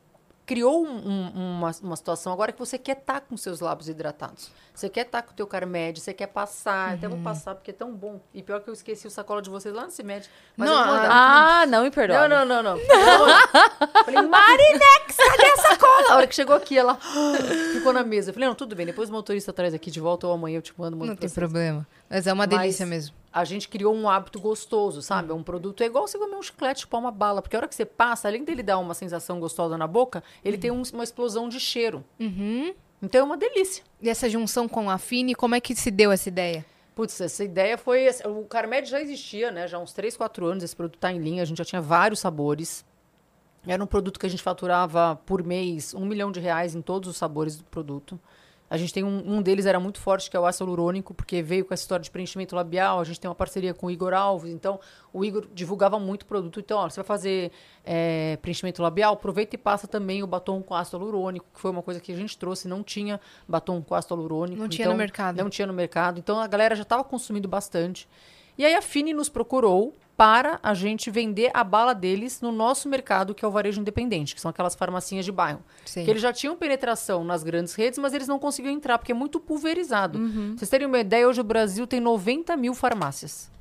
criou 0.45 0.85
um- 0.85 1.07
um- 1.07 1.57
uma, 1.59 1.71
uma 1.81 1.95
situação 1.95 2.33
agora 2.33 2.51
que 2.51 2.59
você 2.59 2.77
quer 2.77 2.97
estar 2.97 3.21
com 3.21 3.37
seus 3.37 3.59
lábios 3.61 3.87
hidratados. 3.87 4.51
Você 4.75 4.89
quer 4.89 5.05
estar 5.05 5.21
com 5.21 5.31
o 5.31 5.33
teu 5.35 5.45
Carmed, 5.45 5.99
você 6.01 6.13
quer 6.13 6.27
passar. 6.27 6.93
Até 6.95 7.07
vou 7.07 7.19
passar 7.19 7.53
porque 7.55 7.69
é 7.71 7.73
tão 7.73 7.93
bom. 7.93 8.19
E 8.33 8.41
pior 8.41 8.59
que 8.59 8.69
eu 8.69 8.73
esqueci 8.73 9.05
o 9.07 9.11
sacola 9.11 9.39
de 9.41 9.49
vocês 9.49 9.73
lá 9.73 9.85
no 9.85 9.91
Cimed. 9.91 10.27
Mas 10.57 10.67
Não, 10.69 10.79
eu 10.79 10.85
mandar. 10.87 11.09
Ah, 11.11 11.65
não 11.67 11.83
me 11.83 11.91
perdoa. 11.91 12.27
Não, 12.27 12.43
não, 12.45 12.63
não, 12.63 12.75
não. 12.75 12.79
Falei, 14.05 14.21
Marinex, 14.23 15.15
cadê 15.15 15.45
a 15.47 15.57
sacola? 15.57 16.09
A 16.11 16.15
hora 16.17 16.27
que 16.27 16.35
chegou 16.35 16.55
aqui, 16.55 16.77
ela 16.77 16.97
ficou 17.73 17.93
na 17.93 18.03
mesa. 18.03 18.29
Eu 18.29 18.33
falei, 18.33 18.49
não, 18.49 18.55
tudo 18.55 18.75
bem, 18.75 18.85
depois 18.85 19.09
o 19.09 19.11
motorista 19.13 19.53
traz 19.53 19.73
aqui 19.73 19.91
de 19.91 19.99
volta 19.99 20.27
ou 20.27 20.33
amanhã 20.33 20.57
eu 20.57 20.61
te 20.61 20.73
mando 20.77 20.97
muito 20.97 21.09
Não 21.09 21.15
tem 21.15 21.29
processo. 21.29 21.39
problema. 21.39 21.87
Mas 22.13 22.27
é 22.27 22.31
uma 22.33 22.45
Mas 22.45 22.59
delícia 22.59 22.85
mesmo. 22.85 23.15
A 23.31 23.43
gente 23.43 23.67
criou 23.67 23.95
um 23.95 24.07
hábito 24.07 24.39
gostoso, 24.39 25.01
sabe? 25.01 25.31
É 25.31 25.33
um 25.33 25.41
produto, 25.41 25.81
é 25.81 25.87
igual 25.87 26.07
você 26.07 26.19
comer 26.19 26.35
um 26.35 26.41
chiclete, 26.43 26.81
chupar 26.81 26.99
uma 27.01 27.09
bala. 27.09 27.41
Porque 27.41 27.55
a 27.55 27.59
hora 27.59 27.67
que 27.67 27.73
você 27.73 27.85
passa, 27.85 28.27
além 28.27 28.43
dele 28.43 28.61
dar 28.61 28.77
uma 28.77 28.93
sensação 28.93 29.39
gostosa 29.39 29.75
na 29.77 29.87
boca, 29.87 30.23
ele 30.45 30.57
tem 30.57 30.69
um- 30.69 30.83
uma 30.93 31.03
explosão 31.03 31.49
de 31.49 31.59
cheiro. 31.59 32.05
Uhum. 32.19 32.71
Então 33.01 33.21
é 33.21 33.23
uma 33.23 33.35
delícia. 33.35 33.83
E 33.99 34.07
essa 34.07 34.29
junção 34.29 34.67
com 34.69 34.87
a 34.89 34.99
Fini, 34.99 35.33
como 35.33 35.55
é 35.55 35.59
que 35.59 35.75
se 35.75 35.89
deu 35.89 36.11
essa 36.11 36.29
ideia? 36.29 36.63
Putz, 36.93 37.19
essa 37.19 37.43
ideia 37.43 37.75
foi. 37.75 38.07
O 38.25 38.45
Carmed 38.45 38.87
já 38.87 39.01
existia, 39.01 39.49
né? 39.49 39.67
Já 39.67 39.77
há 39.77 39.79
uns 39.79 39.93
3, 39.93 40.15
4 40.15 40.45
anos 40.45 40.63
esse 40.63 40.75
produto 40.75 40.95
está 40.97 41.11
em 41.11 41.17
linha. 41.17 41.41
A 41.41 41.45
gente 41.45 41.57
já 41.57 41.65
tinha 41.65 41.81
vários 41.81 42.19
sabores. 42.19 42.85
Era 43.65 43.83
um 43.83 43.87
produto 43.87 44.19
que 44.19 44.25
a 44.27 44.29
gente 44.29 44.43
faturava 44.43 45.19
por 45.25 45.43
mês 45.43 45.93
um 45.95 46.05
milhão 46.05 46.31
de 46.31 46.39
reais 46.39 46.75
em 46.75 46.81
todos 46.83 47.09
os 47.09 47.17
sabores 47.17 47.55
do 47.57 47.63
produto. 47.63 48.19
A 48.73 48.77
gente 48.77 48.91
tem 48.91 49.03
um, 49.03 49.35
um 49.35 49.39
deles 49.39 49.67
era 49.67 49.79
muito 49.79 49.99
forte, 49.99 50.31
que 50.31 50.35
é 50.35 50.39
o 50.39 50.47
ácido 50.47 50.65
hialurônico, 50.65 51.13
porque 51.13 51.43
veio 51.43 51.63
com 51.63 51.75
essa 51.75 51.83
história 51.83 52.01
de 52.01 52.09
preenchimento 52.09 52.55
labial. 52.55 52.99
A 52.99 53.03
gente 53.03 53.19
tem 53.19 53.29
uma 53.29 53.35
parceria 53.35 53.71
com 53.71 53.85
o 53.85 53.91
Igor 53.91 54.15
Alves, 54.15 54.51
então 54.51 54.79
o 55.13 55.23
Igor 55.23 55.45
divulgava 55.53 55.99
muito 55.99 56.23
o 56.23 56.25
produto. 56.25 56.59
Então, 56.59 56.79
ó, 56.79 56.89
você 56.89 56.95
vai 56.95 57.05
fazer 57.05 57.51
é, 57.85 58.35
preenchimento 58.41 58.81
labial, 58.81 59.13
aproveita 59.13 59.53
e 59.53 59.59
passa 59.59 59.87
também 59.87 60.23
o 60.23 60.27
batom 60.27 60.59
com 60.63 60.73
ácido 60.73 60.97
hialurônico, 60.97 61.45
que 61.53 61.59
foi 61.59 61.69
uma 61.69 61.83
coisa 61.83 61.99
que 61.99 62.11
a 62.11 62.15
gente 62.15 62.35
trouxe. 62.35 62.67
Não 62.67 62.81
tinha 62.81 63.21
batom 63.47 63.79
com 63.79 63.93
ácido 63.93 64.15
hialurônico. 64.15 64.59
Não 64.59 64.67
tinha 64.67 64.85
então, 64.85 64.93
no 64.93 64.97
mercado. 64.97 65.37
Não 65.37 65.51
tinha 65.51 65.67
no 65.67 65.73
mercado. 65.73 66.17
Então 66.17 66.39
a 66.39 66.47
galera 66.47 66.75
já 66.75 66.81
estava 66.81 67.03
consumindo 67.03 67.47
bastante. 67.47 68.09
E 68.57 68.65
aí 68.65 68.73
a 68.73 68.81
Fini 68.81 69.13
nos 69.13 69.29
procurou 69.29 69.95
para 70.15 70.59
a 70.61 70.73
gente 70.73 71.09
vender 71.09 71.49
a 71.53 71.63
bala 71.63 71.93
deles 71.93 72.39
no 72.41 72.51
nosso 72.51 72.87
mercado, 72.87 73.33
que 73.33 73.43
é 73.43 73.47
o 73.47 73.51
varejo 73.51 73.81
independente, 73.81 74.35
que 74.35 74.41
são 74.41 74.49
aquelas 74.49 74.75
farmacinhas 74.75 75.25
de 75.25 75.31
bairro. 75.31 75.61
Sim. 75.85 76.03
Que 76.03 76.09
eles 76.09 76.21
já 76.21 76.31
tinham 76.31 76.55
penetração 76.55 77.23
nas 77.23 77.43
grandes 77.43 77.73
redes, 77.73 77.97
mas 77.99 78.13
eles 78.13 78.27
não 78.27 78.37
conseguiam 78.39 78.73
entrar, 78.73 78.97
porque 78.97 79.11
é 79.11 79.15
muito 79.15 79.39
pulverizado. 79.39 80.19
Vocês 80.55 80.69
terem 80.69 80.87
uma 80.87 80.99
ideia, 80.99 81.27
hoje 81.27 81.41
o 81.41 81.43
Brasil 81.43 81.87
tem 81.87 81.99
90 81.99 82.55
mil 82.57 82.73
farmácias. 82.73 83.51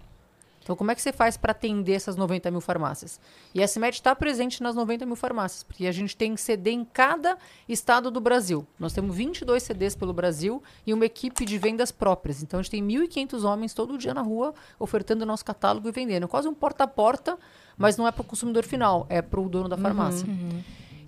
Então, 0.63 0.77
como 0.77 0.91
é 0.91 0.95
que 0.95 1.03
você 1.03 1.13
faz 1.13 1.37
para 1.37 1.53
atender 1.53 1.95
essas 1.95 2.17
90 2.17 2.51
mil 2.51 2.61
farmácias? 2.61 3.21
E 3.55 3.63
a 3.63 3.69
CIMED 3.69 3.97
está 3.97 4.15
presente 4.15 4.63
nas 4.63 4.75
90 4.75 5.05
mil 5.05 5.17
farmácias, 5.17 5.63
porque 5.63 5.87
a 5.87 5.93
gente 5.93 6.17
tem 6.17 6.37
CD 6.37 6.71
em 6.71 6.85
cada 6.85 7.37
estado 7.69 8.11
do 8.11 8.21
Brasil. 8.21 8.67
Nós 8.79 8.93
temos 8.93 9.17
22 9.17 9.63
CDs 9.63 9.95
pelo 9.95 10.13
Brasil 10.13 10.63
e 10.87 10.95
uma 10.95 11.05
equipe 11.05 11.45
de 11.45 11.59
vendas 11.59 11.91
próprias. 11.91 12.43
Então, 12.43 12.61
a 12.61 12.63
gente 12.63 12.71
tem 12.71 12.87
1.500 12.87 13.45
homens 13.45 13.75
todo 13.75 13.99
dia 13.99 14.15
na 14.15 14.23
rua 14.23 14.55
ofertando 14.79 15.25
o 15.25 15.27
nosso 15.27 15.45
catálogo 15.45 15.89
e 15.89 15.93
vendendo. 15.93 16.25
É 16.25 16.29
quase 16.29 16.47
um 16.49 16.55
porta 16.55 16.85
a 16.85 16.87
porta, 16.87 17.39
mas 17.77 17.97
não 17.97 18.07
é 18.07 18.13
para 18.13 18.23
o 18.23 18.25
consumidor 18.25 18.65
final, 18.65 19.07
é 19.09 19.21
para 19.21 19.41
o 19.41 19.49
dono 19.49 19.69
da 19.69 19.77
farmácia. 19.77 20.27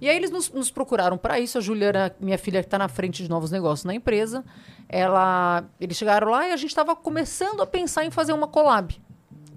E 0.01 0.09
aí 0.09 0.17
eles 0.17 0.31
nos, 0.31 0.51
nos 0.51 0.71
procuraram 0.71 1.17
para 1.17 1.39
isso. 1.39 1.57
A 1.57 1.61
Juliana, 1.61 2.15
minha 2.21 2.37
filha, 2.37 2.61
que 2.61 2.67
está 2.67 2.77
na 2.77 2.89
frente 2.89 3.23
de 3.23 3.31
novos 3.31 3.51
negócios 3.51 3.85
na 3.85 3.95
empresa, 3.95 4.45
ela, 4.89 5.65
eles 5.81 5.97
chegaram 5.97 6.31
lá 6.31 6.49
e 6.49 6.53
a 6.53 6.57
gente 6.57 6.71
estava 6.71 6.95
começando 6.97 7.63
a 7.63 7.67
pensar 7.67 8.05
em 8.05 8.11
fazer 8.11 8.33
uma 8.33 8.49
collab. 8.49 9.01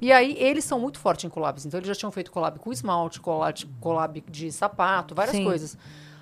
E 0.01 0.11
aí 0.11 0.35
eles 0.39 0.63
são 0.63 0.79
muito 0.79 0.99
fortes 0.99 1.25
em 1.25 1.29
collabs. 1.29 1.65
Então 1.65 1.79
eles 1.79 1.87
já 1.87 1.95
tinham 1.95 2.11
feito 2.11 2.31
collab 2.31 2.59
com 2.59 2.71
esmalte, 2.71 3.19
collab, 3.19 3.65
collab 3.79 4.23
de 4.29 4.51
sapato, 4.51 5.15
várias 5.15 5.35
Sim. 5.35 5.43
coisas. 5.43 5.77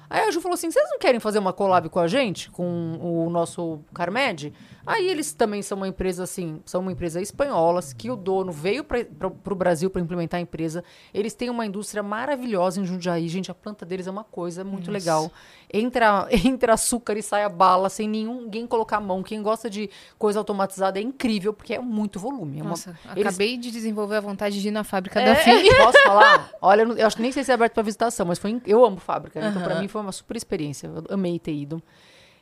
Aí 0.09 0.21
a 0.21 0.31
Ju 0.31 0.39
falou 0.41 0.53
assim: 0.53 0.71
vocês 0.71 0.89
não 0.89 0.99
querem 0.99 1.19
fazer 1.19 1.39
uma 1.39 1.51
collab 1.51 1.89
com 1.89 1.99
a 1.99 2.07
gente, 2.07 2.49
com 2.51 2.97
o 3.01 3.29
nosso 3.29 3.79
Carmed? 3.93 4.53
Aí 4.85 5.09
eles 5.09 5.33
também 5.33 5.61
são 5.61 5.77
uma 5.77 5.87
empresa 5.87 6.23
assim, 6.23 6.61
são 6.65 6.81
uma 6.81 6.91
empresa 6.91 7.21
espanhola, 7.21 7.81
que 7.97 8.11
o 8.11 8.15
dono 8.15 8.51
veio 8.51 8.83
para 8.83 9.05
o 9.27 9.55
Brasil 9.55 9.89
para 9.89 10.01
implementar 10.01 10.37
a 10.37 10.41
empresa. 10.41 10.83
Eles 11.13 11.33
têm 11.33 11.49
uma 11.49 11.65
indústria 11.65 12.03
maravilhosa 12.03 12.79
em 12.79 12.85
Jundiaí, 12.85 13.27
gente. 13.27 13.49
A 13.49 13.55
planta 13.55 13.85
deles 13.85 14.05
é 14.07 14.11
uma 14.11 14.23
coisa 14.23 14.63
muito 14.63 14.91
legal. 14.91 15.31
Entra, 15.73 16.27
entra 16.45 16.73
açúcar 16.73 17.17
e 17.17 17.23
sai 17.23 17.43
a 17.43 17.49
bala 17.49 17.89
sem 17.89 18.07
nenhum- 18.07 18.41
ninguém 18.41 18.67
colocar 18.67 18.97
a 18.97 19.01
mão. 19.01 19.23
Quem 19.23 19.41
gosta 19.41 19.69
de 19.69 19.89
coisa 20.19 20.39
automatizada 20.39 20.99
é 20.99 21.01
incrível, 21.01 21.51
porque 21.53 21.73
é 21.73 21.79
muito 21.79 22.19
volume. 22.19 22.59
É 22.59 22.61
uma- 22.61 22.69
Nossa, 22.71 22.97
eles- 23.15 23.25
acabei 23.27 23.57
de 23.57 23.71
desenvolver 23.71 24.17
a 24.17 24.21
vontade 24.21 24.61
de 24.61 24.67
ir 24.67 24.71
na 24.71 24.83
fábrica 24.83 25.19
é, 25.19 25.25
da 25.25 25.35
Fini. 25.35 25.69
Posso 25.77 26.01
falar? 26.03 26.51
Olha, 26.61 26.83
eu, 26.83 27.07
acho 27.07 27.15
que 27.15 27.21
nem 27.21 27.31
sei 27.31 27.43
se 27.43 27.51
é 27.51 27.53
aberto 27.55 27.73
para 27.73 27.83
visitação, 27.83 28.25
mas 28.25 28.37
foi, 28.39 28.61
eu 28.67 28.85
amo 28.85 28.97
fábrica, 28.97 29.39
né? 29.41 29.49
então 29.49 29.61
para 29.63 29.79
mim 29.79 29.87
foi 29.87 30.01
uma 30.01 30.11
super 30.11 30.37
experiência. 30.37 30.87
Eu 30.87 31.03
amei 31.15 31.39
ter 31.39 31.53
ido. 31.53 31.81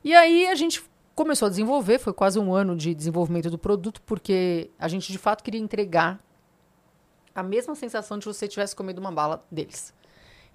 E 0.03 0.13
aí 0.13 0.47
a 0.47 0.56
gente 0.56 0.84
começou 1.15 1.45
a 1.45 1.49
desenvolver, 1.49 1.99
foi 1.99 2.13
quase 2.13 2.39
um 2.39 2.54
ano 2.54 2.76
de 2.76 2.93
desenvolvimento 2.93 3.49
do 3.49 3.58
produto, 3.58 4.02
porque 4.02 4.71
a 4.78 4.88
gente 4.88 5.12
de 5.12 5.17
fato 5.17 5.43
queria 5.43 5.60
entregar 5.60 6.19
a 7.36 7.43
mesma 7.43 7.76
sensação 7.76 8.17
de 8.17 8.26
você 8.26 8.47
tivesse 8.47 8.76
comido 8.76 8.99
uma 8.99 9.12
bala 9.12 9.43
deles. 9.52 9.93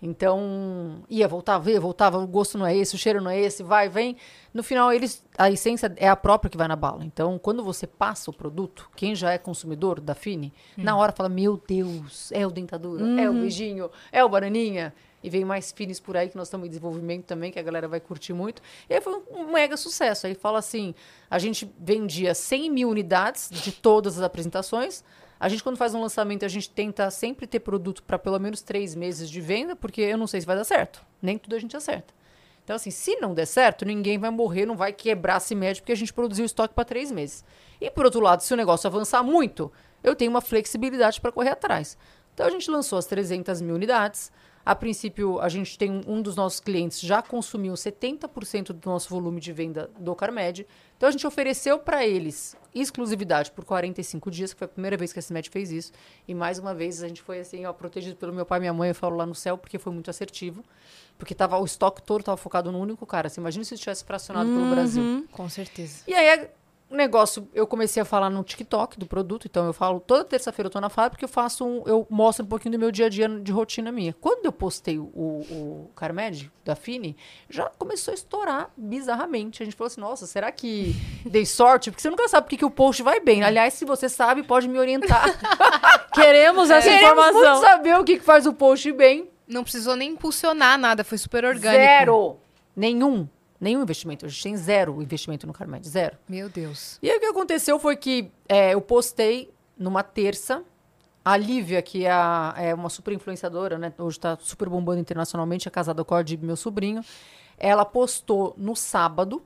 Então, 0.01 1.03
ia, 1.11 1.27
voltava, 1.27 1.68
ia, 1.71 1.81
voltava, 1.81 2.18
o 2.18 2.27
gosto 2.27 2.57
não 2.57 2.64
é 2.64 2.77
esse, 2.77 2.94
o 2.94 2.99
cheiro 2.99 3.21
não 3.21 3.31
é 3.31 3.40
esse, 3.40 3.64
vai, 3.64 3.88
vem. 3.88 4.16
No 4.55 4.62
final, 4.62 4.92
eles, 4.92 5.25
a 5.37 5.51
essência 5.51 5.92
é 5.97 6.09
a 6.09 6.14
própria 6.14 6.49
que 6.49 6.57
vai 6.57 6.68
na 6.68 6.77
bala. 6.77 7.05
Então, 7.05 7.37
quando 7.37 7.64
você 7.64 7.85
passa 7.85 8.31
o 8.31 8.33
produto, 8.33 8.88
quem 8.94 9.14
já 9.14 9.33
é 9.33 9.38
consumidor 9.38 10.01
da 10.01 10.14
Fini, 10.14 10.53
na 10.77 10.97
hora 10.97 11.11
fala: 11.11 11.29
Meu 11.29 11.61
Deus, 11.66 12.31
é 12.31 12.47
o 12.47 12.51
dentadura, 12.51 13.21
é 13.21 13.29
o 13.29 13.33
beijinho, 13.33 13.90
é 14.12 14.25
o 14.25 14.29
bananinha. 14.29 14.94
E 15.22 15.28
vem 15.28 15.44
mais 15.44 15.72
finis 15.72 15.98
por 15.98 16.16
aí 16.16 16.28
que 16.28 16.37
nós 16.37 16.48
estamos 16.48 16.66
em 16.66 16.70
desenvolvimento 16.70 17.24
também, 17.24 17.50
que 17.50 17.59
a 17.59 17.62
galera 17.62 17.88
vai 17.88 18.00
curtir 18.00 18.33
muito. 18.33 18.62
E 18.88 18.94
aí 18.94 19.00
foi 19.00 19.20
um, 19.31 19.52
mega 19.52 19.76
sucesso. 19.76 20.26
Aí 20.26 20.35
fala 20.35 20.59
assim: 20.59 20.94
a 21.31 21.38
gente 21.38 21.72
vendia 21.78 22.35
100 22.35 22.70
mil 22.70 22.88
unidades 22.88 23.50
de 23.50 23.72
todas 23.72 24.16
as 24.18 24.24
apresentações. 24.24 25.02
A 25.40 25.48
gente, 25.48 25.62
quando 25.62 25.76
faz 25.76 25.94
um 25.94 26.00
lançamento, 26.00 26.44
a 26.44 26.48
gente 26.48 26.68
tenta 26.68 27.11
sempre 27.11 27.46
ter 27.46 27.61
produto 27.61 28.02
para 28.02 28.18
pelo 28.18 28.38
menos 28.40 28.61
três 28.61 28.94
meses 28.94 29.31
de 29.31 29.40
venda, 29.40 29.76
porque 29.76 30.00
eu 30.00 30.18
não 30.18 30.26
sei 30.26 30.40
se 30.40 30.46
vai 30.46 30.57
dar 30.57 30.64
certo. 30.64 31.04
Nem 31.22 31.38
tudo 31.38 31.54
a 31.54 31.59
gente 31.59 31.76
acerta. 31.76 32.12
Então, 32.64 32.76
assim, 32.76 32.90
se 32.90 33.16
não 33.16 33.33
der 33.33 33.46
certo, 33.46 33.87
ninguém 33.87 34.18
vai 34.18 34.31
morrer, 34.31 34.66
não 34.66 34.76
vai 34.76 34.92
quebrar 34.92 35.37
a 35.37 35.40
CIMED, 35.40 35.81
porque 35.81 35.92
a 35.92 35.96
gente 35.96 36.12
produziu 36.12 36.44
estoque 36.44 36.74
para 36.74 36.85
três 36.85 37.11
meses. 37.11 37.44
E, 37.81 37.90
por 37.90 38.04
outro 38.04 38.20
lado, 38.20 38.42
se 38.42 38.52
o 38.52 38.57
negócio 38.57 38.87
avançar 38.87 39.22
muito, 39.22 39.72
eu 40.02 40.14
tenho 40.14 40.31
uma 40.31 40.42
flexibilidade 40.42 41.20
para 41.20 41.33
correr 41.33 41.50
atrás. 41.50 41.96
Então, 42.35 42.46
a 42.46 42.50
gente 42.50 42.70
lançou 42.70 42.98
as 42.98 43.07
300 43.07 43.62
mil 43.62 43.74
unidades. 43.74 44.31
A 44.68 44.74
princípio, 44.74 45.40
a 45.40 45.48
gente 45.48 45.78
tem 45.78 45.90
um, 45.90 46.02
um 46.07 46.20
dos 46.20 46.37
nossos 46.37 46.61
clientes 46.61 47.00
já 47.00 47.22
consumiu 47.22 47.72
70% 47.72 48.74
do 48.74 48.90
nosso 48.90 49.09
volume 49.09 49.40
de 49.40 49.50
venda 49.50 49.90
do 49.98 50.14
Carmed. 50.14 50.66
Então, 50.94 51.09
a 51.09 51.11
gente 51.11 51.26
ofereceu 51.26 51.78
para 51.78 52.07
eles 52.07 52.54
exclusividade 52.74 53.50
por 53.50 53.64
45 53.64 54.31
dias, 54.31 54.52
que 54.52 54.59
foi 54.59 54.66
a 54.66 54.68
primeira 54.68 54.94
vez 54.94 55.11
que 55.11 55.18
a 55.18 55.22
CIMED 55.22 55.48
fez 55.48 55.72
isso. 55.72 55.92
E, 56.28 56.35
mais 56.35 56.59
uma 56.59 56.74
vez, 56.74 57.02
a 57.02 57.09
gente 57.09 57.22
foi 57.22 57.40
assim, 57.40 57.64
ó, 57.64 57.72
protegido 57.72 58.14
pelo 58.16 58.31
meu 58.31 58.44
pai 58.44 58.59
e 58.59 58.61
minha 58.61 58.74
mãe, 58.74 58.90
eu 58.90 58.94
falo 58.94 59.16
lá 59.16 59.24
no 59.24 59.35
céu, 59.35 59.57
porque 59.57 59.78
foi 59.78 59.90
muito 59.90 60.11
assertivo. 60.11 60.62
Porque 61.16 61.35
tava, 61.35 61.57
o 61.59 61.64
estoque 61.64 62.02
todo 62.02 62.20
estava 62.20 62.37
focado 62.37 62.70
no 62.70 62.78
único 62.78 63.07
cara. 63.07 63.31
Você 63.31 63.40
imagina 63.40 63.64
se 63.64 63.72
isso 63.72 63.83
tivesse 63.83 64.04
fracionado 64.04 64.50
pelo 64.50 64.68
Brasil. 64.68 65.26
Com 65.33 65.48
certeza. 65.48 66.02
E 66.07 66.12
aí 66.12 66.46
negócio, 66.94 67.48
eu 67.54 67.66
comecei 67.66 68.00
a 68.02 68.04
falar 68.04 68.30
no 68.30 68.42
TikTok 68.42 68.98
do 68.98 69.06
produto, 69.06 69.46
então 69.46 69.66
eu 69.66 69.72
falo, 69.72 70.00
toda 70.00 70.24
terça-feira 70.24 70.68
eu 70.68 70.70
tô 70.70 70.80
na 70.80 70.88
fábrica, 70.88 71.24
eu 71.24 71.28
faço 71.28 71.64
um, 71.64 71.82
eu 71.86 72.06
mostro 72.08 72.44
um 72.44 72.48
pouquinho 72.48 72.72
do 72.72 72.78
meu 72.78 72.90
dia 72.90 73.06
a 73.06 73.08
dia 73.08 73.28
de 73.28 73.52
rotina 73.52 73.92
minha. 73.92 74.14
Quando 74.20 74.46
eu 74.46 74.52
postei 74.52 74.98
o, 74.98 75.02
o 75.04 75.90
Carmed, 75.94 76.50
da 76.64 76.74
Fini, 76.76 77.16
já 77.48 77.70
começou 77.78 78.12
a 78.12 78.14
estourar 78.14 78.70
bizarramente. 78.76 79.62
A 79.62 79.66
gente 79.66 79.76
falou 79.76 79.88
assim, 79.88 80.00
nossa, 80.00 80.26
será 80.26 80.52
que 80.52 80.94
dei 81.24 81.46
sorte? 81.46 81.90
Porque 81.90 82.02
você 82.02 82.10
nunca 82.10 82.28
sabe 82.28 82.44
porque 82.44 82.58
que 82.58 82.64
o 82.64 82.70
post 82.70 83.02
vai 83.02 83.20
bem. 83.20 83.42
Aliás, 83.42 83.74
se 83.74 83.84
você 83.84 84.08
sabe, 84.08 84.42
pode 84.42 84.68
me 84.68 84.78
orientar. 84.78 85.24
Queremos 86.12 86.70
essa 86.70 86.88
Queremos 86.88 87.10
informação. 87.10 87.52
muito 87.54 87.60
saber 87.60 87.98
o 87.98 88.04
que, 88.04 88.18
que 88.18 88.24
faz 88.24 88.46
o 88.46 88.52
post 88.52 88.92
bem. 88.92 89.30
Não 89.46 89.62
precisou 89.62 89.96
nem 89.96 90.10
impulsionar 90.10 90.78
nada, 90.78 91.02
foi 91.02 91.16
super 91.16 91.44
orgânico. 91.44 91.82
Zero. 91.82 92.36
Nenhum. 92.76 93.26
Nenhum 93.61 93.83
investimento. 93.83 94.25
A 94.25 94.29
gente 94.29 94.42
tem 94.42 94.56
zero 94.56 95.02
investimento 95.02 95.46
no 95.46 95.52
Carmed. 95.52 95.87
Zero. 95.88 96.17
Meu 96.29 96.48
Deus. 96.48 96.98
E 97.02 97.11
aí 97.11 97.17
o 97.17 97.21
que 97.21 97.27
aconteceu 97.27 97.79
foi 97.79 97.96
que 97.96 98.31
é, 98.48 98.75
eu 98.75 98.81
postei 98.81 99.50
numa 99.77 100.02
terça. 100.02 100.63
A 101.25 101.37
Lívia, 101.37 101.83
que 101.83 102.06
é, 102.06 102.11
a- 102.11 102.54
é 102.56 102.73
uma 102.73 102.88
super 102.88 103.13
influenciadora, 103.13 103.77
né? 103.77 103.92
Hoje 103.98 104.19
tá 104.19 104.38
super 104.40 104.69
bombando 104.69 105.00
internacionalmente, 105.00 105.69
é 105.69 105.71
casada 105.71 106.02
com 106.04 106.15
a 106.15 106.21
Adib, 106.21 106.42
meu 106.44 106.56
sobrinho. 106.56 107.02
Ela 107.59 107.85
postou 107.85 108.54
no 108.56 108.75
sábado 108.77 109.42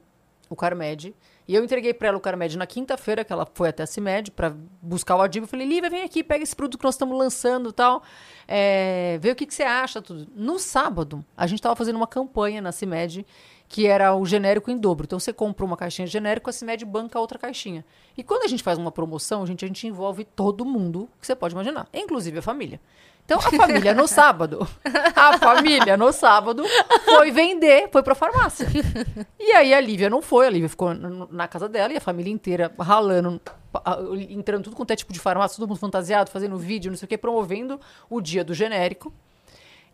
o 0.48 0.54
Carmed. 0.54 1.14
E 1.48 1.54
eu 1.56 1.64
entreguei 1.64 1.92
pra 1.92 2.08
ela 2.08 2.16
o 2.18 2.20
Carmed 2.20 2.56
na 2.56 2.66
quinta-feira, 2.66 3.24
que 3.24 3.32
ela 3.32 3.48
foi 3.52 3.70
até 3.70 3.82
a 3.82 3.86
CIMED 3.86 4.30
pra 4.30 4.54
buscar 4.80 5.16
o 5.16 5.22
Adib. 5.22 5.42
Eu 5.42 5.48
falei, 5.48 5.66
Lívia, 5.66 5.90
vem 5.90 6.02
aqui, 6.04 6.22
pega 6.22 6.44
esse 6.44 6.54
produto 6.54 6.78
que 6.78 6.84
nós 6.84 6.94
estamos 6.94 7.18
lançando 7.18 7.70
e 7.70 7.72
tal. 7.72 8.02
É, 8.46 9.18
vê 9.20 9.30
o 9.32 9.34
que, 9.34 9.44
que 9.46 9.54
você 9.54 9.62
acha, 9.64 10.00
tudo. 10.00 10.28
No 10.36 10.58
sábado, 10.60 11.24
a 11.36 11.46
gente 11.48 11.60
tava 11.60 11.74
fazendo 11.74 11.96
uma 11.96 12.06
campanha 12.06 12.60
na 12.62 12.70
CIMED 12.70 13.26
que 13.72 13.86
era 13.86 14.14
o 14.14 14.26
genérico 14.26 14.70
em 14.70 14.76
dobro. 14.76 15.06
Então 15.06 15.18
você 15.18 15.32
compra 15.32 15.64
uma 15.64 15.78
caixinha 15.78 16.06
de 16.06 16.12
genérico, 16.12 16.50
a 16.50 16.52
CIMED 16.52 16.84
banca 16.84 17.18
outra 17.18 17.38
caixinha. 17.38 17.82
E 18.14 18.22
quando 18.22 18.42
a 18.44 18.46
gente 18.46 18.62
faz 18.62 18.78
uma 18.78 18.92
promoção, 18.92 19.46
gente, 19.46 19.64
a 19.64 19.68
gente 19.68 19.86
envolve 19.86 20.24
todo 20.24 20.62
mundo 20.62 21.08
que 21.18 21.26
você 21.26 21.34
pode 21.34 21.54
imaginar, 21.54 21.88
inclusive 21.90 22.38
a 22.38 22.42
família. 22.42 22.78
Então 23.24 23.38
a 23.38 23.50
família 23.50 23.94
no 23.94 24.06
sábado, 24.08 24.68
a 25.16 25.38
família 25.38 25.96
no 25.96 26.12
sábado 26.12 26.62
foi 27.02 27.30
vender, 27.30 27.88
foi 27.90 28.02
pra 28.02 28.14
farmácia. 28.14 28.66
E 29.40 29.52
aí 29.52 29.72
a 29.72 29.80
Lívia 29.80 30.10
não 30.10 30.20
foi, 30.20 30.46
a 30.46 30.50
Lívia 30.50 30.68
ficou 30.68 30.92
na 30.92 31.48
casa 31.48 31.66
dela 31.66 31.94
e 31.94 31.96
a 31.96 32.00
família 32.00 32.30
inteira 32.30 32.70
ralando, 32.78 33.40
entrando 34.28 34.64
tudo 34.64 34.76
quanto 34.76 34.90
é 34.90 34.96
tipo 34.96 35.14
de 35.14 35.18
farmácia, 35.18 35.56
todo 35.56 35.66
mundo 35.66 35.78
fantasiado, 35.78 36.30
fazendo 36.30 36.58
vídeo, 36.58 36.90
não 36.90 36.98
sei 36.98 37.06
o 37.06 37.08
que, 37.08 37.16
promovendo 37.16 37.80
o 38.10 38.20
dia 38.20 38.44
do 38.44 38.52
genérico. 38.52 39.10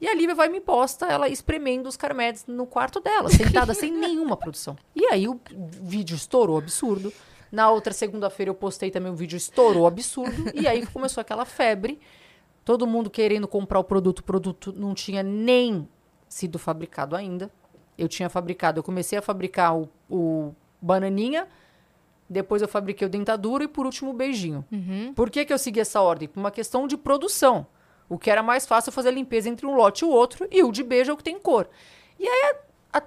E 0.01 0.07
a 0.07 0.15
Lívia 0.15 0.35
vai 0.35 0.49
me 0.49 0.61
posta 0.61 1.07
ela 1.07 1.29
espremendo 1.29 1.89
os 1.89 1.97
carmedes 1.97 2.45
no 2.47 2.67
quarto 2.67 3.01
dela, 3.01 3.29
sentada 3.29 3.75
sem 3.75 3.91
nenhuma 3.93 4.37
produção. 4.37 4.77
E 4.95 5.05
aí 5.07 5.27
o 5.29 5.41
vídeo 5.83 6.15
estourou 6.15 6.59
absurdo. 6.59 7.13
Na 7.51 7.71
outra 7.71 7.93
segunda-feira 7.93 8.51
eu 8.51 8.55
postei 8.55 8.91
também 8.91 9.11
um 9.11 9.17
vídeo 9.17 9.37
estourou 9.37 9.87
absurdo. 9.87 10.53
E 10.55 10.67
aí 10.67 10.87
começou 10.93 11.21
aquela 11.21 11.45
febre. 11.45 11.99
Todo 12.65 12.87
mundo 12.87 13.11
querendo 13.11 13.49
comprar 13.49 13.79
o 13.79 13.85
produto. 13.85 14.21
O 14.21 14.25
produto 14.25 14.73
não 14.77 14.95
tinha 14.95 15.23
nem 15.23 15.89
sido 16.29 16.59
fabricado 16.59 17.17
ainda. 17.17 17.51
Eu 17.97 18.07
tinha 18.07 18.29
fabricado, 18.29 18.79
eu 18.79 18.83
comecei 18.85 19.19
a 19.19 19.23
fabricar 19.23 19.77
o, 19.77 19.89
o 20.09 20.55
bananinha, 20.81 21.49
depois 22.31 22.63
eu 22.63 22.69
fabriquei 22.69 23.07
o 23.07 23.11
dentadura 23.11 23.65
e 23.65 23.69
por 23.69 23.87
último 23.87 24.11
o 24.11 24.13
beijinho. 24.13 24.65
Por 25.15 25.31
que, 25.31 25.45
que 25.45 25.53
eu 25.53 25.59
segui 25.59 25.81
essa 25.81 26.01
ordem? 26.01 26.29
Por 26.29 26.39
uma 26.39 26.53
questão 26.53 26.87
de 26.87 26.97
produção. 26.97 27.67
O 28.09 28.19
que 28.19 28.31
era 28.31 28.43
mais 28.43 28.67
fácil 28.67 28.91
é 28.91 28.93
fazer 28.93 29.09
a 29.11 29.13
limpeza 29.13 29.49
entre 29.49 29.67
um 29.67 29.75
lote 29.75 30.05
e 30.05 30.09
o 30.09 30.11
outro, 30.11 30.49
e 30.51 30.63
o 30.63 30.73
de 30.73 30.83
beijo 30.83 31.11
é 31.11 31.15
o 31.15 31.17
que 31.17 31.23
tem 31.25 31.39
cor. 31.39 31.69
E 32.19 32.27
aí 32.27 32.55
a, 32.93 32.99
a- 32.99 33.03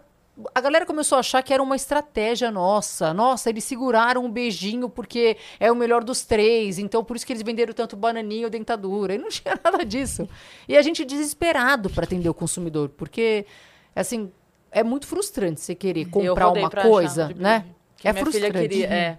a 0.55 0.61
galera 0.61 0.85
começou 0.85 1.15
a 1.15 1.19
achar 1.19 1.41
que 1.43 1.53
era 1.53 1.61
uma 1.61 1.75
estratégia 1.75 2.49
nossa. 2.51 3.13
Nossa, 3.13 3.49
eles 3.49 3.63
seguraram 3.63 4.23
um 4.25 4.31
beijinho 4.31 4.87
porque 4.89 5.37
é 5.59 5.71
o 5.71 5.75
melhor 5.75 6.03
dos 6.03 6.23
três, 6.23 6.77
então 6.79 7.03
por 7.03 7.15
isso 7.15 7.25
que 7.25 7.33
eles 7.33 7.41
venderam 7.43 7.73
tanto 7.73 7.95
bananinha 7.95 8.45
ou 8.45 8.49
dentadura. 8.49 9.15
E 9.15 9.17
não 9.17 9.27
tinha 9.29 9.59
nada 9.63 9.83
disso. 9.83 10.29
E 10.67 10.77
a 10.77 10.81
gente 10.81 11.03
desesperado 11.03 11.89
para 11.89 12.03
atender 12.05 12.29
o 12.29 12.33
consumidor, 12.33 12.89
porque, 12.89 13.45
assim, 13.95 14.31
é 14.71 14.83
muito 14.83 15.05
frustrante 15.07 15.59
você 15.61 15.75
querer 15.75 16.05
comprar 16.29 16.45
uma 16.59 16.69
coisa, 16.89 17.27
né? 17.35 17.65
É 18.03 18.13
frustrante. 18.23 18.53
queria, 18.69 18.87
é. 18.95 19.17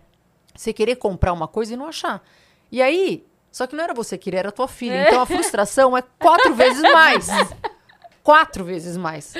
Você 0.54 0.72
querer 0.72 0.96
comprar 0.96 1.32
uma 1.32 1.46
coisa 1.48 1.74
e 1.74 1.76
não 1.76 1.86
achar. 1.86 2.22
E 2.70 2.80
aí, 2.80 3.24
só 3.52 3.66
que 3.66 3.76
não 3.76 3.84
era 3.84 3.94
você 3.94 4.16
querer, 4.18 4.38
era 4.38 4.48
a 4.48 4.52
tua 4.52 4.66
filha. 4.66 5.06
Então 5.06 5.20
a 5.20 5.26
frustração 5.26 5.96
é 5.96 6.02
quatro 6.18 6.54
vezes 6.54 6.82
mais. 6.82 7.28
Quatro 8.22 8.64
vezes 8.64 8.96
mais. 8.96 9.34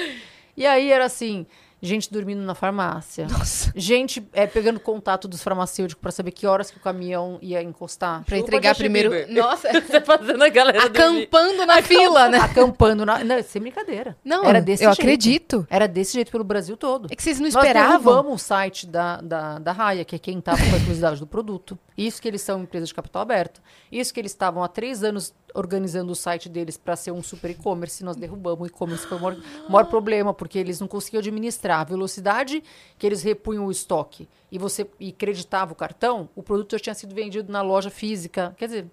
E 0.56 0.66
aí 0.66 0.90
era 0.90 1.04
assim, 1.04 1.46
gente 1.80 2.12
dormindo 2.12 2.42
na 2.42 2.52
farmácia. 2.52 3.28
Gente 3.76 4.28
é, 4.32 4.44
pegando 4.46 4.80
contato 4.80 5.28
dos 5.28 5.40
farmacêuticos 5.40 6.00
para 6.00 6.10
saber 6.10 6.32
que 6.32 6.46
horas 6.48 6.68
que 6.70 6.78
o 6.78 6.80
caminhão 6.80 7.38
ia 7.40 7.62
encostar. 7.62 8.20
Chupa 8.24 8.36
entregar 8.36 8.74
primeiro. 8.74 9.10
Bieber. 9.10 9.30
Nossa, 9.40 9.68
Você 9.82 10.00
fazendo 10.00 10.42
a 10.42 10.48
galera 10.48 10.88
dormir. 10.88 11.22
acampando 11.22 11.64
na 11.66 11.80
fila, 11.82 12.28
né? 12.28 12.38
Acampando 12.38 13.06
na. 13.06 13.22
Não, 13.22 13.42
sem 13.42 13.62
brincadeira. 13.62 14.16
Não, 14.24 14.44
era 14.44 14.60
desse 14.60 14.82
eu 14.82 14.90
jeito. 14.90 15.00
acredito. 15.00 15.66
Era 15.70 15.86
desse 15.86 16.14
jeito 16.14 16.32
pelo 16.32 16.42
Brasil 16.44 16.76
todo. 16.76 17.06
É 17.08 17.14
que 17.14 17.22
vocês 17.22 17.38
não 17.38 17.50
Nós 17.50 17.54
esperavam. 17.54 17.98
derrubamos 17.98 18.42
o 18.42 18.44
site 18.44 18.86
da, 18.86 19.20
da, 19.20 19.58
da 19.60 19.72
Raia, 19.72 20.04
que 20.04 20.16
é 20.16 20.18
quem 20.18 20.38
estava 20.40 20.58
com 20.58 20.64
a 20.64 20.76
exclusividade 20.76 21.20
do 21.20 21.26
produto. 21.26 21.78
Isso 21.97 22.20
que 22.22 22.26
eles 22.28 22.40
são 22.43 22.62
empresa 22.62 22.86
de 22.86 22.95
capital 22.95 23.22
aberto. 23.22 23.61
Isso 23.90 24.12
que 24.14 24.20
eles 24.20 24.32
estavam 24.32 24.62
há 24.64 24.68
três 24.68 25.03
anos 25.05 25.34
organizando 25.55 26.12
o 26.12 26.14
site 26.16 26.49
deles 26.49 26.76
para 26.78 26.97
ser 26.97 27.11
um 27.11 27.22
super 27.22 27.51
e-commerce. 27.51 28.03
Nós 28.03 28.16
derrubamos 28.16 28.61
o 28.62 28.66
e-commerce. 28.66 29.07
Foi 29.07 29.18
o 29.18 29.20
maior, 29.20 29.38
maior 29.68 29.84
problema, 29.86 30.32
porque 30.32 30.59
eles 30.59 30.80
não 30.80 30.88
conseguiam 30.88 31.20
administrar 31.20 31.80
a 31.80 31.84
velocidade 31.84 32.62
que 32.99 33.07
eles 33.07 33.22
repunham 33.22 33.66
o 33.66 33.70
estoque 33.70 34.28
e 34.51 34.59
você 34.59 34.86
e 34.99 35.12
creditava 35.12 35.72
o 35.72 35.76
cartão, 35.76 36.28
o 36.34 36.43
produto 36.43 36.72
já 36.72 36.78
tinha 36.78 36.95
sido 36.95 37.14
vendido 37.14 37.53
na 37.53 37.61
loja 37.62 37.90
física. 37.90 38.55
Quer 38.57 38.66
dizer, 38.66 38.86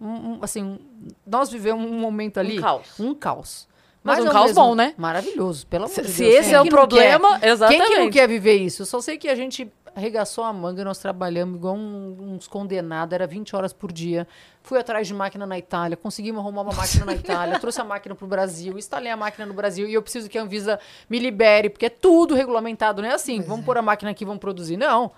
um- 0.00 0.06
um- 0.34 0.38
assim, 0.42 0.62
um- 0.62 0.78
nós 1.26 1.50
vivemos 1.50 1.84
um 1.90 1.98
momento 1.98 2.38
ali. 2.38 2.58
caos. 2.60 2.98
Um 2.98 3.14
caos. 3.14 3.68
Mas 4.02 4.18
um 4.24 4.28
ao 4.28 4.32
caos 4.32 4.46
mesmo- 4.46 4.62
bom, 4.62 4.74
né? 4.74 4.94
Maravilhoso, 4.96 5.66
pelo 5.66 5.84
amor 5.84 5.94
Se- 5.94 6.00
de 6.02 6.08
se 6.08 6.22
Deus. 6.22 6.34
esse 6.36 6.44
Quem 6.48 6.54
é 6.54 6.60
o 6.62 6.66
problema, 6.68 7.38
quer? 7.38 7.40
Quem 7.40 7.40
que 7.40 7.46
não 7.46 7.52
exatamente. 7.66 8.12
quer 8.14 8.26
viver 8.26 8.54
isso? 8.56 8.80
Eu 8.80 8.86
só 8.86 8.98
sei 9.02 9.18
que 9.18 9.28
a 9.28 9.34
gente 9.34 9.70
arregaçou 10.00 10.42
a 10.44 10.52
manga, 10.52 10.84
nós 10.84 10.98
trabalhamos 10.98 11.56
igual 11.56 11.74
um- 11.76 12.34
uns 12.34 12.48
condenados, 12.48 13.12
era 13.14 13.26
20 13.26 13.54
horas 13.54 13.72
por 13.72 13.92
dia. 13.92 14.26
Fui 14.62 14.78
atrás 14.78 15.06
de 15.06 15.14
máquina 15.14 15.46
na 15.46 15.58
Itália, 15.58 15.96
conseguimos 15.96 16.40
arrumar 16.40 16.62
uma 16.62 16.72
máquina 16.72 17.04
na 17.04 17.14
Itália, 17.14 17.58
trouxe 17.60 17.80
a 17.80 17.84
máquina 17.84 18.14
pro 18.14 18.26
Brasil, 18.26 18.76
instalei 18.78 19.10
a 19.12 19.16
máquina 19.16 19.46
no 19.46 19.54
Brasil 19.54 19.86
e 19.88 19.94
eu 19.94 20.02
preciso 20.02 20.28
que 20.28 20.36
a 20.38 20.42
Anvisa 20.42 20.78
me 21.08 21.18
libere, 21.18 21.70
porque 21.70 21.86
é 21.86 21.90
tudo 21.90 22.34
regulamentado, 22.34 23.00
não 23.02 23.08
é 23.08 23.14
assim, 23.14 23.40
vamos 23.40 23.64
pôr 23.64 23.78
a 23.78 23.82
máquina 23.82 24.10
aqui, 24.10 24.24
vamos 24.24 24.40
produzir. 24.40 24.76
Não. 24.76 25.12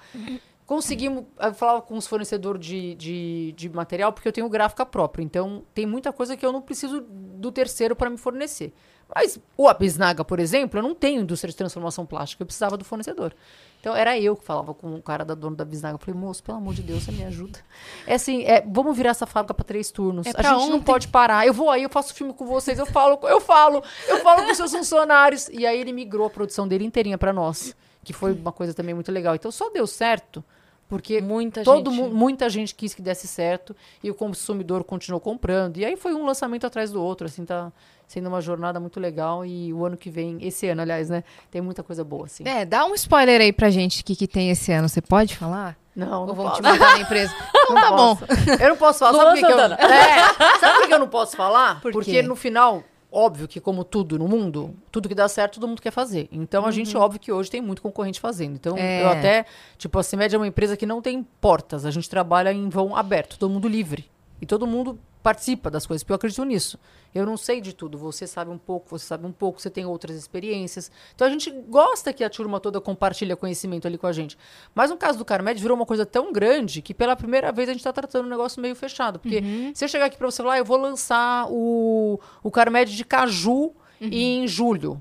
Conseguimos, 0.65 1.25
eu 1.41 1.53
falava 1.55 1.83
com 1.83 1.97
os 1.97 2.07
fornecedores 2.07 2.65
de, 2.65 2.95
de, 2.95 3.53
de 3.57 3.69
material, 3.69 4.13
porque 4.13 4.29
eu 4.29 4.33
tenho 4.33 4.49
gráfica 4.49 4.87
própria, 4.87 5.23
então 5.23 5.65
tem 5.75 5.85
muita 5.85 6.13
coisa 6.13 6.37
que 6.37 6.47
eu 6.47 6.53
não 6.53 6.63
preciso 6.63 7.01
do 7.09 7.51
terceiro 7.51 7.97
para 7.97 8.09
me 8.09 8.17
fornecer. 8.17 8.73
Mas 9.15 9.39
o 9.57 9.69
Abisnaga, 9.69 10.25
por 10.25 10.39
exemplo, 10.41 10.79
eu 10.79 10.83
não 10.83 10.95
tenho 10.95 11.21
indústria 11.23 11.51
de 11.51 11.57
transformação 11.57 12.07
plástica, 12.07 12.43
eu 12.43 12.47
precisava 12.47 12.77
do 12.77 12.85
fornecedor. 12.85 13.35
Então 13.81 13.97
era 13.97 14.19
eu 14.19 14.37
que 14.37 14.45
falava 14.45 14.73
com 14.73 14.95
o 14.95 15.03
cara 15.03 15.25
da 15.25 15.35
dona 15.35 15.57
da 15.57 15.65
Abisnaga. 15.65 15.95
Eu 15.95 15.99
falei, 15.99 16.19
moço, 16.19 16.43
pelo 16.43 16.59
amor 16.59 16.73
de 16.73 16.83
Deus, 16.83 17.03
você 17.03 17.13
me 17.13 17.25
ajuda. 17.25 17.59
É 18.07 18.15
assim, 18.15 18.45
é, 18.45 18.65
vamos 18.65 18.97
virar 18.97 19.11
essa 19.11 19.27
fábrica 19.27 19.53
para 19.53 19.65
três 19.65 19.91
turnos. 19.91 20.27
É 20.27 20.31
a 20.31 20.43
gente 20.43 20.69
não 20.69 20.77
ontem. 20.77 20.85
pode 20.85 21.09
parar. 21.09 21.47
Eu 21.47 21.53
vou 21.53 21.69
aí, 21.69 21.83
eu 21.83 21.91
faço 21.91 22.15
filme 22.15 22.33
com 22.33 22.47
vocês, 22.47 22.79
eu 22.79 22.87
falo, 22.87 23.19
eu 23.25 23.41
falo, 23.41 23.83
eu 24.09 24.19
falo 24.21 24.47
com 24.47 24.55
seus 24.55 24.73
funcionários. 24.73 25.49
E 25.49 25.67
aí 25.67 25.81
ele 25.81 25.93
migrou 25.93 26.27
a 26.27 26.31
produção 26.31 26.69
dele 26.69 26.85
inteirinha 26.85 27.19
para 27.19 27.33
nós, 27.33 27.75
que 28.05 28.13
foi 28.13 28.33
uma 28.33 28.53
coisa 28.53 28.73
também 28.73 28.95
muito 28.95 29.11
legal. 29.11 29.35
Então 29.35 29.51
só 29.51 29.69
deu 29.71 29.87
certo. 29.87 30.45
Porque 30.93 31.23
Muita 31.23 31.63
todo 31.65 31.91
gente. 31.91 32.03
mu- 32.03 32.11
muita 32.15 32.51
gente 32.51 32.75
quis 32.75 32.93
que 32.93 33.01
desse 33.01 33.27
certo 33.27 33.75
e 34.05 34.11
o 34.11 34.15
consumidor 34.15 34.85
continuou 34.85 35.19
comprando. 35.19 35.79
E 35.79 35.87
aí 35.87 35.97
foi 35.97 36.13
um 36.13 36.27
lançamento 36.27 36.67
atrás 36.67 36.91
do 36.91 37.03
outro, 37.03 37.27
assim, 37.27 37.47
tá 37.47 37.73
sendo 38.07 38.29
uma 38.29 38.43
jornada 38.43 38.79
muito 38.79 39.01
legal. 39.01 39.43
E 39.43 39.73
o 39.73 39.87
ano 39.87 39.97
que 39.97 40.11
vem, 40.11 40.37
esse 40.47 40.69
ano, 40.69 40.83
aliás, 40.83 41.09
né, 41.09 41.25
tem 41.51 41.63
muita 41.63 41.83
coisa 41.83 42.05
boa, 42.05 42.27
assim. 42.27 42.45
É, 42.47 42.67
dá 42.67 42.85
um 42.85 42.93
spoiler 42.95 43.41
aí 43.41 43.55
pra 43.55 43.71
gente 43.71 44.03
o 44.03 44.05
que, 44.05 44.15
que 44.15 44.29
tem 44.29 44.51
esse 44.51 44.71
ano. 44.71 44.87
Você 44.87 45.01
pode 45.01 45.35
falar? 45.35 45.79
Não, 45.97 46.21
Ou 46.23 46.27
não 46.27 46.35
vamos 46.35 46.51
posso. 46.53 46.63
te 46.63 46.69
mandar 46.69 46.95
na 46.97 47.01
empresa? 47.01 47.33
Então 47.65 47.77
tá 47.77 47.93
bom. 47.93 48.19
Eu 48.61 48.69
não 48.71 48.77
posso 48.77 48.99
falar. 48.99 49.13
Luan 49.13 49.23
Sabe 49.37 49.41
por 49.41 49.47
que, 49.49 49.55
que 49.55 49.61
eu... 49.61 49.87
É, 49.89 50.59
sabe 50.59 50.79
por 50.79 50.89
que 50.89 50.95
eu 50.95 50.99
não 50.99 51.09
posso 51.09 51.37
falar? 51.37 51.81
Por 51.81 51.93
Porque 51.93 52.21
no 52.21 52.37
final, 52.37 52.83
óbvio 53.13 53.47
que 53.47 53.61
como 53.61 53.85
tudo 53.85 54.19
no 54.19 54.27
mundo, 54.27 54.75
tudo 54.91 55.09
que 55.09 55.15
dá 55.15 55.29
certo, 55.29 55.55
todo 55.61 55.69
mundo 55.69 55.83
quer 55.83 55.91
fazer. 55.91 56.29
Então 56.33 56.65
a 56.65 56.71
gente, 56.71 56.97
óbvio 56.97 57.21
que 57.21 57.31
hoje 57.31 57.51
tem 57.51 57.61
muito 57.61 57.83
concorrente 57.83 58.19
fazendo. 58.19 58.55
Então 58.55 58.73
Uhum. 58.73 58.79
É. 58.79 59.03
eu 59.03 59.09
até, 59.09 59.45
tipo, 59.77 59.99
a 59.99 60.03
CIMED 60.03 60.35
é 60.35 60.39
uma 60.39 60.47
empresa 60.47 60.77
que 60.77 60.87
não 60.87 61.03
tem 61.03 61.23
portas. 61.41 61.85
A 61.85 61.91
gente 61.91 62.09
trabalha 62.09 62.53
em 62.53 62.69
vão 62.69 62.97
aberto, 62.97 63.39
todo 63.39 63.51
mundo 63.51 63.69
livre. 63.69 64.11
E 64.41 64.47
todo 64.47 64.67
mundo 64.67 64.99
participa 65.23 65.71
das 65.71 65.87
coisas, 65.87 66.03
porque 66.03 66.13
eu 66.13 66.17
acredito 66.17 66.45
nisso. 66.45 66.79
Eu 67.15 67.25
não 67.25 67.37
sei 67.37 67.61
de 67.61 67.73
tudo, 67.75 67.97
você 67.97 68.27
sabe 68.27 68.51
um 68.51 68.59
pouco, 68.59 68.89
você 68.91 69.07
sabe 69.07 69.27
um 69.27 69.33
pouco, 69.33 69.61
você 69.61 69.71
tem 69.71 69.85
outras 69.87 70.17
experiências. 70.17 70.91
Então 71.15 71.27
a 71.27 71.31
gente 71.31 71.51
gosta 71.51 72.13
que 72.13 72.25
a 72.25 72.31
turma 72.31 72.59
toda 72.59 72.81
compartilha 72.81 73.37
conhecimento 73.37 73.87
ali 73.87 73.97
com 73.99 74.07
a 74.07 74.13
gente. 74.13 74.37
Mas 74.75 74.91
no 74.91 74.97
caso 74.97 75.19
do 75.19 75.25
Carmed 75.25 75.61
virou 75.61 75.77
uma 75.77 75.87
coisa 75.87 76.05
tão 76.05 76.33
grande 76.33 76.83
que 76.83 76.93
pela 76.95 77.15
primeira 77.15 77.53
vez 77.53 77.69
a 77.69 77.73
gente 77.73 77.81
está 77.81 77.93
tratando 77.93 78.27
um 78.27 78.31
negócio 78.31 78.61
meio 78.61 78.75
fechado. 78.75 79.19
Porque 79.19 79.43
se 79.75 79.85
eu 79.85 79.89
chegar 79.89 80.07
aqui 80.07 80.17
para 80.17 80.31
você 80.31 80.43
falar, 80.43 80.55
ah, 80.55 80.59
eu 80.59 80.65
vou 80.65 80.77
lançar 80.79 81.47
o, 81.51 82.19
o 82.43 82.51
Carmed 82.51 82.97
de 82.97 83.05
caju 83.05 83.73
em 84.01 84.49
julho. 84.49 85.01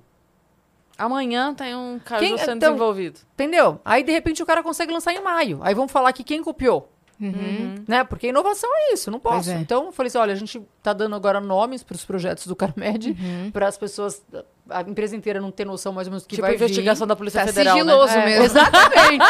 Amanhã 0.97 1.53
tem 1.55 1.75
um 1.75 1.97
caju 2.03 2.23
Quem- 2.23 2.37
sendo 2.37 2.57
então- 2.57 2.69
desenvolvido. 2.73 3.19
Entendeu? 3.33 3.79
Aí, 3.83 4.03
de 4.03 4.11
repente, 4.11 4.43
o 4.43 4.45
cara 4.45 4.61
consegue 4.61 4.91
lançar 4.93 5.11
em 5.13 5.21
maio. 5.21 5.59
Aí 5.63 5.73
vamos 5.73 5.91
falar 5.91 6.13
que 6.13 6.23
quem 6.23 6.43
copiou. 6.43 6.90
Né? 7.87 8.03
Porque 8.03 8.27
inovação 8.27 8.69
é 8.73 8.93
isso, 8.93 9.11
não 9.11 9.19
posso. 9.19 9.51
é. 9.51 9.55
Então, 9.55 9.85
eu 9.85 9.91
falei 9.91 10.07
assim: 10.07 10.17
olha, 10.17 10.33
a 10.33 10.37
gente 10.37 10.61
tá 10.81 10.93
dando 10.93 11.15
agora 11.15 11.39
nomes 11.39 11.83
para 11.83 11.95
os 11.95 12.03
projetos 12.03 12.47
do 12.47 12.55
Carmed, 12.55 13.15
para 13.53 13.67
as 13.67 13.77
pessoas, 13.77 14.21
a 14.69 14.81
empresa 14.81 15.15
inteira 15.15 15.39
não 15.39 15.51
ter 15.51 15.65
noção 15.65 15.93
mais 15.93 16.07
ou 16.07 16.11
menos 16.11 16.23
do 16.23 16.27
que 16.27 16.35
tipo 16.35 16.45
vai 16.47 16.55
investigação 16.55 17.05
vir. 17.05 17.09
da 17.09 17.15
Polícia 17.15 17.41
Tá 17.41 17.47
Federal, 17.47 17.77
sigiloso 17.77 18.13
né? 18.13 18.21
É, 18.21 18.25
mesmo. 18.25 18.45
Exatamente. 18.45 19.25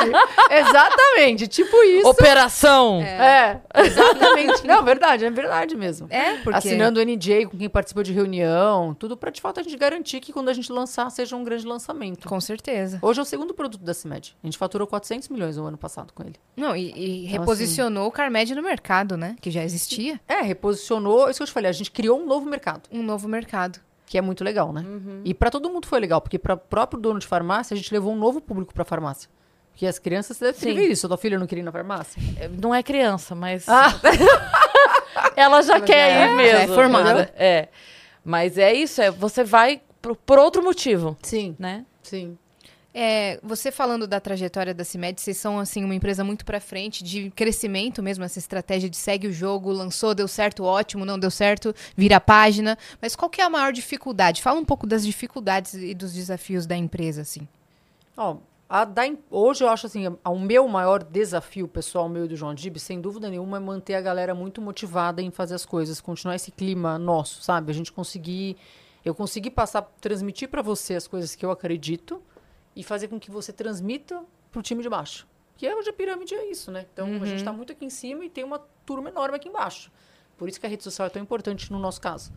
exatamente. 0.52 1.48
Tipo 1.48 1.84
isso. 1.84 2.08
Operação! 2.08 3.02
É, 3.02 3.62
exatamente. 3.76 4.66
Não, 4.66 4.84
verdade, 4.84 5.26
é 5.26 5.30
verdade 5.30 5.76
mesmo. 5.76 6.08
É, 6.10 6.38
porque... 6.38 6.58
Assinando 6.58 7.00
o 7.00 7.04
NJ 7.04 7.48
com 7.48 7.58
quem 7.58 7.70
participa 7.70 8.04
de 8.04 8.14
reunião, 8.14 8.94
tudo 8.94 9.18
para 9.18 9.30
de 9.32 9.42
fato 9.42 9.60
a 9.60 9.64
gente 9.64 9.76
garantir 9.78 10.20
que 10.20 10.32
quando 10.32 10.50
a 10.50 10.54
gente 10.54 10.72
lançar 10.72 11.10
seja 11.10 11.36
um 11.36 11.44
grande 11.44 11.66
lançamento. 11.66 12.28
Com 12.28 12.40
certeza. 12.40 13.00
Hoje 13.02 13.20
é 13.20 13.24
o 13.24 13.26
segundo 13.26 13.54
produto 13.54 13.84
da 13.84 13.94
CIMED. 13.94 14.36
A 14.44 14.48
gente 14.48 14.58
faturou 14.58 14.88
400 14.88 15.30
milhões 15.30 15.58
no 15.58 15.66
ano 15.66 15.78
passado 15.78 16.14
com 16.14 16.24
ele. 16.24 16.36
Não, 16.56 16.76
e, 16.76 16.92
e 16.96 17.26
Então, 17.26 17.40
reposicionou 17.40 18.08
o 18.08 18.12
Carmed 18.12 18.54
no 18.56 18.62
mercado, 18.62 19.18
né? 19.18 19.36
Que 19.42 19.50
já 19.50 19.64
existia. 19.64 20.20
É, 20.28 20.42
reposicionou, 20.42 21.30
isso 21.30 21.41
que 21.42 21.44
eu 21.44 21.48
te 21.48 21.54
falei, 21.54 21.70
a 21.70 21.74
gente 21.74 21.92
criou 21.92 22.20
um 22.20 22.26
novo 22.26 22.46
mercado, 22.50 22.84
Um 22.92 23.04
novo 23.04 23.28
mercado. 23.28 23.80
que 24.06 24.18
é 24.18 24.22
muito 24.22 24.44
legal, 24.44 24.72
né? 24.74 24.84
E 25.26 25.34
para 25.34 25.50
todo 25.50 25.70
mundo 25.70 25.88
foi 25.88 26.00
legal, 26.00 26.22
porque 26.22 26.38
para 26.40 26.56
próprio 26.58 27.00
dono 27.00 27.20
de 27.20 27.28
farmácia, 27.28 27.74
a 27.74 27.78
gente 27.78 27.92
levou 27.94 28.14
um 28.14 28.18
novo 28.18 28.42
público 28.42 28.74
para 28.74 28.84
farmácia. 28.86 29.30
Porque 29.72 29.88
as 29.88 29.98
crianças, 29.98 30.36
você 30.38 30.46
deve 30.46 30.58
ter 30.60 30.70
Sim. 30.70 30.76
visto 30.76 30.92
isso, 30.92 31.06
a 31.06 31.10
tua 31.10 31.18
filha 31.18 31.40
não 31.40 31.48
queria 31.48 31.62
ir 31.62 31.66
na 31.66 31.72
farmácia? 31.72 32.22
Não 32.62 32.76
é 32.76 32.84
criança, 32.84 33.34
mas 33.34 33.68
Ah, 33.70 33.94
ela 35.36 35.62
já 35.62 35.80
quer 35.80 36.12
já 36.14 36.20
é- 36.20 36.26
ir 36.28 36.36
mesmo. 36.36 36.60
é 36.60 36.68
formada. 36.76 37.34
É. 37.36 37.68
Mas 38.24 38.58
é 38.58 38.74
isso, 38.74 39.02
é, 39.02 39.10
você 39.10 39.44
vai 39.44 39.82
por, 40.02 40.16
por 40.16 40.38
outro 40.40 40.62
motivo, 40.64 41.18
sim, 41.24 41.56
né? 41.58 41.86
sim. 42.04 42.38
É, 42.94 43.40
você 43.42 43.72
falando 43.72 44.06
da 44.06 44.20
trajetória 44.20 44.74
da 44.74 44.84
CIMED, 44.84 45.22
vocês 45.22 45.38
são 45.38 45.58
assim 45.58 45.84
uma 45.84 45.96
empresa 45.96 46.24
muito 46.24 46.44
pra 46.44 46.60
frente, 46.60 47.04
de 47.04 47.32
crescimento 47.32 48.04
mesmo, 48.04 48.24
essa 48.24 48.38
estratégia 48.38 48.90
de 48.90 48.98
segue 48.98 49.28
o 49.28 49.34
jogo, 49.34 49.72
lançou, 49.72 50.14
deu 50.14 50.28
certo, 50.28 50.64
ótimo, 50.66 51.06
não 51.06 51.18
deu 51.18 51.32
certo, 51.32 51.74
vira 51.96 52.18
a 52.18 52.20
página. 52.20 52.78
Mas 53.02 53.16
qual 53.16 53.30
que 53.30 53.40
é 53.40 53.46
a 53.46 53.50
maior 53.50 53.72
dificuldade? 53.72 54.42
Fala 54.42 54.60
um 54.60 54.66
pouco 54.66 54.86
das 54.86 55.06
dificuldades 55.06 55.74
e 55.74 55.94
dos 55.94 56.14
desafios 56.14 56.66
da 56.66 56.76
empresa, 56.76 57.22
assim. 57.22 57.48
Da 58.94 59.04
hoje 59.30 59.64
eu 59.64 59.70
acho 59.70 59.86
assim, 59.86 60.08
o 60.08 60.40
meu 60.40 60.68
maior 60.68 61.04
desafio 61.04 61.68
pessoal, 61.68 62.08
meu 62.08 62.26
e 62.26 62.28
do 62.28 62.36
João 62.36 62.54
Dib, 62.54 62.78
sem 62.78 63.00
dúvida 63.00 63.30
nenhuma, 63.30 63.58
é 63.58 63.60
manter 63.60 63.96
a 63.96 64.02
galera 64.02 64.36
muito 64.36 64.62
motivada 64.62 65.22
em 65.22 65.30
fazer 65.30 65.56
as 65.56 65.66
coisas, 65.66 66.00
continuar 66.00 66.36
esse 66.36 66.52
clima 66.52 66.98
nosso, 66.98 67.42
sabe? 67.42 67.72
A 67.72 67.74
gente 67.74 67.92
conseguir, 67.92 68.56
eu 69.04 69.14
conseguir 69.14 69.52
passar, 69.52 69.82
transmitir 70.00 70.50
para 70.50 70.62
você 70.62 70.96
as 70.96 71.06
coisas 71.06 71.36
que 71.36 71.46
eu 71.46 71.52
acredito 71.52 72.22
e 72.76 72.84
fazer 72.84 73.08
com 73.08 73.20
que 73.20 73.32
você 73.32 73.52
transmita 73.52 74.24
pro 74.52 74.62
time 74.62 74.82
de 74.82 74.90
baixo. 74.90 75.28
Que 75.58 75.72
hoje 75.74 75.90
a 75.90 75.94
pirâmide 75.94 76.34
é 76.34 76.50
isso, 76.50 76.72
né? 76.72 76.86
Então 76.94 77.22
a 77.22 77.26
gente 77.26 77.44
tá 77.44 77.54
muito 77.54 77.72
aqui 77.72 77.86
em 77.86 77.90
cima 77.90 78.26
e 78.26 78.30
tem 78.30 78.44
uma 78.44 78.60
turma 78.86 79.10
enorme 79.10 79.36
aqui 79.36 79.48
embaixo. 79.48 79.92
Por 80.38 80.50
isso 80.50 80.60
que 80.60 80.66
a 80.66 80.70
rede 80.70 80.84
social 80.84 81.06
é 81.06 81.10
tão 81.10 81.22
importante 81.22 81.72
no 81.72 81.78
nosso 81.78 82.02
caso. 82.02 82.32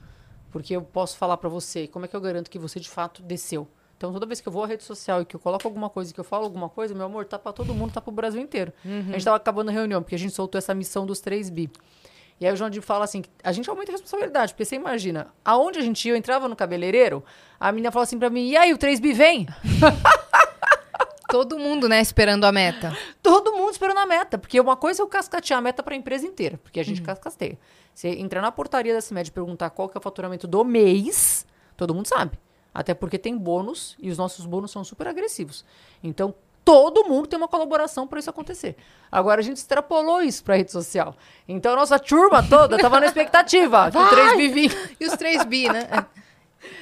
Porque 0.50 0.76
eu 0.76 0.82
posso 0.82 1.16
falar 1.16 1.36
para 1.36 1.48
você 1.48 1.88
como 1.88 2.04
é 2.04 2.08
que 2.08 2.14
eu 2.14 2.20
garanto 2.20 2.50
que 2.50 2.58
você 2.58 2.78
de 2.78 2.88
fato 2.88 3.22
desceu. 3.22 3.66
Então, 3.96 4.12
toda 4.12 4.26
vez 4.26 4.40
que 4.40 4.48
eu 4.48 4.52
vou 4.52 4.64
à 4.64 4.66
rede 4.66 4.82
social 4.82 5.22
e 5.22 5.24
que 5.24 5.34
eu 5.34 5.40
coloco 5.40 5.66
alguma 5.66 5.88
coisa, 5.88 6.12
que 6.12 6.20
eu 6.20 6.24
falo 6.24 6.44
alguma 6.44 6.68
coisa, 6.68 6.94
meu 6.94 7.06
amor, 7.06 7.24
tá 7.24 7.38
para 7.38 7.52
todo 7.52 7.72
mundo, 7.72 7.92
tá 7.92 8.00
para 8.00 8.10
o 8.10 8.14
Brasil 8.14 8.40
inteiro. 8.40 8.72
A 8.84 9.12
gente 9.12 9.24
tava 9.24 9.36
acabando 9.36 9.70
a 9.70 9.72
reunião, 9.72 10.02
porque 10.02 10.14
a 10.14 10.18
gente 10.18 10.34
soltou 10.34 10.58
essa 10.58 10.74
missão 10.74 11.06
dos 11.06 11.20
3 11.20 11.48
bi. 11.48 11.70
E 12.40 12.46
aí 12.46 12.52
o 12.52 12.56
João 12.56 12.70
fala 12.82 13.04
assim, 13.04 13.22
a 13.42 13.52
gente 13.52 13.70
aumenta 13.70 13.92
a 13.92 13.94
responsabilidade, 13.94 14.52
porque 14.52 14.64
você 14.64 14.74
imagina, 14.74 15.28
aonde 15.44 15.78
a 15.78 15.82
gente 15.82 16.04
ia, 16.06 16.12
eu 16.12 16.16
entrava 16.16 16.48
no 16.48 16.56
cabeleireiro, 16.56 17.24
a 17.58 17.70
menina 17.70 17.92
falou 17.92 18.02
assim 18.02 18.18
para 18.18 18.28
mim, 18.28 18.48
e 18.48 18.56
aí, 18.56 18.72
o 18.72 18.76
3 18.76 18.98
bi 18.98 19.12
vem? 19.12 19.46
Todo 21.28 21.58
mundo, 21.58 21.88
né, 21.88 22.00
esperando 22.00 22.44
a 22.44 22.52
meta. 22.52 22.96
Todo 23.22 23.52
mundo 23.52 23.70
esperando 23.70 23.98
a 23.98 24.06
meta, 24.06 24.38
porque 24.38 24.60
uma 24.60 24.76
coisa 24.76 25.00
é 25.00 25.02
eu 25.02 25.06
cascatear 25.06 25.58
a 25.58 25.62
meta 25.62 25.82
para 25.82 25.94
a 25.94 25.96
empresa 25.96 26.26
inteira, 26.26 26.58
porque 26.62 26.78
a 26.78 26.84
gente 26.84 27.00
cascateia. 27.02 27.58
Você 27.94 28.08
entrar 28.08 28.42
na 28.42 28.50
portaria 28.52 28.92
da 28.92 29.00
CIMED 29.00 29.28
e 29.28 29.32
perguntar 29.32 29.70
qual 29.70 29.88
que 29.88 29.96
é 29.96 30.00
o 30.00 30.02
faturamento 30.02 30.46
do 30.46 30.64
mês, 30.64 31.46
todo 31.76 31.94
mundo 31.94 32.06
sabe. 32.06 32.38
Até 32.74 32.92
porque 32.92 33.18
tem 33.18 33.36
bônus 33.38 33.96
e 34.00 34.10
os 34.10 34.18
nossos 34.18 34.44
bônus 34.44 34.72
são 34.72 34.82
super 34.82 35.06
agressivos. 35.06 35.64
Então, 36.02 36.34
todo 36.64 37.04
mundo 37.04 37.28
tem 37.28 37.36
uma 37.36 37.46
colaboração 37.46 38.06
para 38.06 38.18
isso 38.18 38.28
acontecer. 38.28 38.76
Agora, 39.12 39.40
a 39.40 39.44
gente 39.44 39.58
extrapolou 39.58 40.20
isso 40.22 40.42
para 40.42 40.56
rede 40.56 40.72
social. 40.72 41.14
Então, 41.46 41.72
a 41.74 41.76
nossa 41.76 41.98
turma 41.98 42.42
toda 42.42 42.74
estava 42.74 42.98
na 42.98 43.06
expectativa 43.06 43.90
que 43.90 43.96
o 43.96 44.08
3 44.08 44.36
bi 44.36 44.48
vinha. 44.48 44.90
E 44.98 45.06
os 45.06 45.14
3 45.14 45.44
bi, 45.44 45.68
né? 45.68 45.88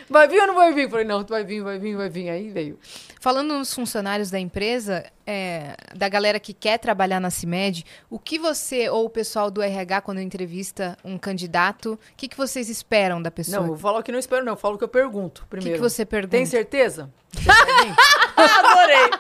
Vai 0.09 0.29
vir 0.29 0.41
ou 0.41 0.47
não 0.47 0.55
vai 0.55 0.73
vir? 0.73 0.91
Falei, 0.91 1.05
não, 1.07 1.25
vai 1.25 1.45
vir, 1.45 1.63
vai 1.63 1.79
vir, 1.79 1.97
vai 1.97 2.09
vir. 2.09 2.29
Aí 2.29 2.51
veio. 2.51 2.79
Falando 3.21 3.55
nos 3.55 3.73
funcionários 3.73 4.31
da 4.31 4.39
empresa, 4.39 5.05
é, 5.27 5.75
da 5.95 6.09
galera 6.09 6.39
que 6.41 6.53
quer 6.53 6.79
trabalhar 6.79 7.21
na 7.21 7.31
CIMED, 7.31 7.85
o 8.11 8.19
que 8.19 8.39
você 8.39 8.89
ou 8.89 9.05
o 9.07 9.11
pessoal 9.11 9.51
do 9.51 9.63
RH, 9.63 10.01
quando 10.03 10.21
entrevista 10.21 10.97
um 11.05 11.17
candidato, 11.17 11.93
o 11.95 11.99
que, 12.17 12.29
que 12.29 12.37
vocês 12.37 12.69
esperam 12.69 13.23
da 13.23 13.31
pessoa? 13.31 13.59
Não, 13.59 13.65
eu 13.65 13.69
vou 13.69 13.79
falar 13.79 14.01
o 14.01 14.03
que 14.03 14.13
não 14.13 14.19
espero, 14.19 14.45
não. 14.45 14.53
Eu 14.53 14.57
falo 14.57 14.77
que 14.77 14.85
eu 14.85 14.89
pergunto 14.89 15.41
o 15.43 15.45
que, 15.45 15.51
primeiro. 15.51 15.77
que 15.79 15.83
você 15.83 16.05
pergunta? 16.05 16.37
Tem 16.37 16.45
certeza? 16.47 17.09
Você? 17.33 17.49
Adorei! 18.37 19.11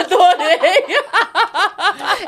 Adorei! 0.00 0.96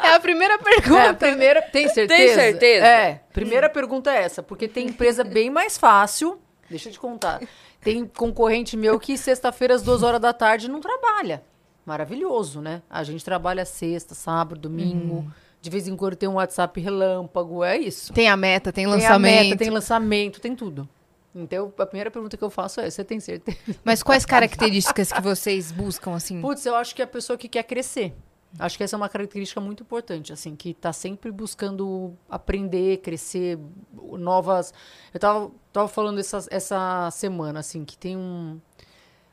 É 0.02 0.14
a 0.14 0.20
primeira 0.20 0.54
É, 0.54 0.58
pergunta. 0.58 1.10
a 1.10 1.14
primeira, 1.14 1.62
tem 1.62 1.88
certeza? 1.88 2.08
Tem 2.16 2.34
certeza? 2.34 2.86
É, 2.86 3.20
primeira 3.32 3.68
pergunta 3.68 4.10
é 4.12 4.22
essa, 4.22 4.42
porque 4.42 4.66
tem 4.68 4.86
empresa 4.88 5.22
bem 5.24 5.50
mais 5.50 5.76
fácil, 5.76 6.40
deixa 6.70 6.88
eu 6.88 6.92
te 6.92 6.98
contar, 7.00 7.40
tem 7.80 8.04
concorrente 8.06 8.76
meu 8.76 8.98
que 8.98 9.16
sexta-feira 9.16 9.74
às 9.74 9.82
duas 9.82 10.02
horas 10.02 10.20
da 10.20 10.32
tarde 10.32 10.68
não 10.68 10.80
trabalha. 10.80 11.42
Maravilhoso, 11.86 12.60
né? 12.60 12.82
A 12.90 13.02
gente 13.02 13.24
trabalha 13.24 13.64
sexta, 13.64 14.14
sábado, 14.14 14.60
domingo, 14.60 15.24
de 15.60 15.70
vez 15.70 15.88
em 15.88 15.96
quando 15.96 16.16
tem 16.16 16.28
um 16.28 16.34
WhatsApp 16.34 16.78
relâmpago, 16.80 17.64
é 17.64 17.78
isso. 17.78 18.12
Tem 18.12 18.28
a 18.28 18.36
meta, 18.36 18.70
tem 18.70 18.84
Tem 18.84 18.92
a 18.92 18.96
lançamento. 18.96 19.44
meta, 19.44 19.56
tem 19.56 19.70
lançamento, 19.70 20.40
tem 20.40 20.54
tudo. 20.54 20.88
Então, 21.34 21.72
a 21.78 21.86
primeira 21.86 22.10
pergunta 22.10 22.36
que 22.36 22.42
eu 22.44 22.50
faço 22.50 22.80
é, 22.80 22.90
você 22.90 23.04
tem 23.04 23.20
certeza? 23.20 23.56
Mas 23.84 24.02
quais 24.02 24.26
características 24.26 25.12
que 25.12 25.20
vocês 25.20 25.70
buscam, 25.72 26.14
assim? 26.14 26.40
Putz, 26.40 26.66
eu 26.66 26.74
acho 26.74 26.94
que 26.94 27.00
é 27.00 27.04
a 27.04 27.08
pessoa 27.08 27.38
que 27.38 27.48
quer 27.48 27.62
crescer. 27.62 28.14
Acho 28.58 28.78
que 28.78 28.84
essa 28.84 28.96
é 28.96 28.98
uma 28.98 29.08
característica 29.08 29.60
muito 29.60 29.82
importante, 29.82 30.32
assim, 30.32 30.56
que 30.56 30.72
tá 30.72 30.92
sempre 30.92 31.30
buscando 31.30 32.14
aprender, 32.30 32.98
crescer, 32.98 33.58
novas. 34.12 34.72
Eu 35.12 35.20
tava, 35.20 35.50
tava 35.72 35.88
falando 35.88 36.18
essa, 36.18 36.46
essa 36.50 37.10
semana, 37.10 37.60
assim, 37.60 37.84
que 37.84 37.98
tem 37.98 38.16
um. 38.16 38.58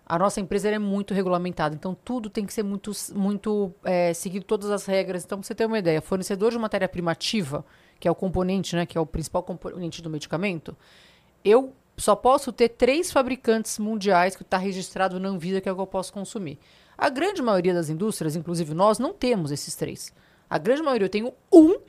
A 0.05 0.19
nossa 0.19 0.39
empresa 0.39 0.69
é 0.69 0.77
muito 0.77 1.13
regulamentada, 1.15 1.73
então 1.73 1.95
tudo 1.95 2.29
tem 2.29 2.45
que 2.45 2.53
ser 2.53 2.61
muito, 2.61 2.91
muito 3.15 3.73
é, 3.83 4.13
seguido 4.13 4.45
todas 4.45 4.69
as 4.69 4.85
regras. 4.85 5.23
Então, 5.23 5.39
pra 5.39 5.47
você 5.47 5.55
ter 5.55 5.65
uma 5.65 5.79
ideia, 5.79 6.01
fornecedor 6.01 6.51
de 6.51 6.59
matéria-prima 6.59 7.11
ativa, 7.11 7.65
que 7.99 8.07
é 8.07 8.11
o 8.11 8.15
componente, 8.15 8.75
né, 8.75 8.85
que 8.85 8.97
é 8.97 9.01
o 9.01 9.05
principal 9.05 9.41
componente 9.41 10.03
do 10.03 10.09
medicamento, 10.09 10.77
eu 11.43 11.73
só 11.97 12.15
posso 12.15 12.51
ter 12.51 12.69
três 12.69 13.11
fabricantes 13.11 13.79
mundiais 13.79 14.35
que 14.35 14.43
está 14.43 14.57
registrado 14.57 15.19
na 15.19 15.29
Anvisa 15.29 15.61
que 15.61 15.69
é 15.69 15.71
o 15.71 15.75
que 15.75 15.81
eu 15.81 15.87
posso 15.87 16.13
consumir. 16.13 16.59
A 16.97 17.09
grande 17.09 17.41
maioria 17.41 17.73
das 17.73 17.89
indústrias, 17.89 18.35
inclusive 18.35 18.73
nós, 18.73 18.99
não 18.99 19.13
temos 19.13 19.51
esses 19.51 19.75
três. 19.75 20.13
A 20.49 20.57
grande 20.57 20.81
maioria 20.81 21.05
eu 21.05 21.09
tenho 21.09 21.33
um 21.51 21.79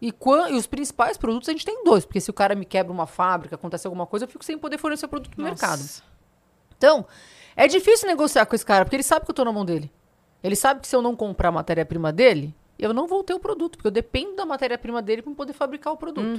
e, 0.00 0.14
e 0.50 0.54
os 0.54 0.66
principais 0.66 1.16
produtos 1.16 1.48
a 1.48 1.52
gente 1.52 1.64
tem 1.64 1.82
dois, 1.84 2.04
porque 2.04 2.20
se 2.20 2.30
o 2.30 2.32
cara 2.32 2.54
me 2.54 2.64
quebra 2.64 2.92
uma 2.92 3.06
fábrica, 3.06 3.56
acontece 3.56 3.86
alguma 3.86 4.06
coisa, 4.06 4.24
eu 4.24 4.28
fico 4.28 4.44
sem 4.44 4.56
poder 4.56 4.78
fornecer 4.78 5.08
produto 5.08 5.36
no 5.36 5.44
mercado. 5.44 5.82
Então, 6.76 7.04
é 7.56 7.66
difícil 7.66 8.06
negociar 8.06 8.46
com 8.46 8.54
esse 8.54 8.64
cara, 8.64 8.84
porque 8.84 8.96
ele 8.96 9.02
sabe 9.02 9.24
que 9.24 9.30
eu 9.30 9.32
estou 9.32 9.44
na 9.44 9.52
mão 9.52 9.64
dele. 9.64 9.90
Ele 10.42 10.54
sabe 10.54 10.80
que 10.80 10.86
se 10.86 10.94
eu 10.94 11.02
não 11.02 11.16
comprar 11.16 11.48
a 11.48 11.52
matéria-prima 11.52 12.12
dele, 12.12 12.54
eu 12.78 12.94
não 12.94 13.08
vou 13.08 13.24
ter 13.24 13.34
o 13.34 13.40
produto, 13.40 13.76
porque 13.76 13.88
eu 13.88 13.90
dependo 13.90 14.36
da 14.36 14.46
matéria-prima 14.46 15.02
dele 15.02 15.20
para 15.22 15.34
poder 15.34 15.52
fabricar 15.52 15.92
o 15.92 15.96
produto. 15.96 16.38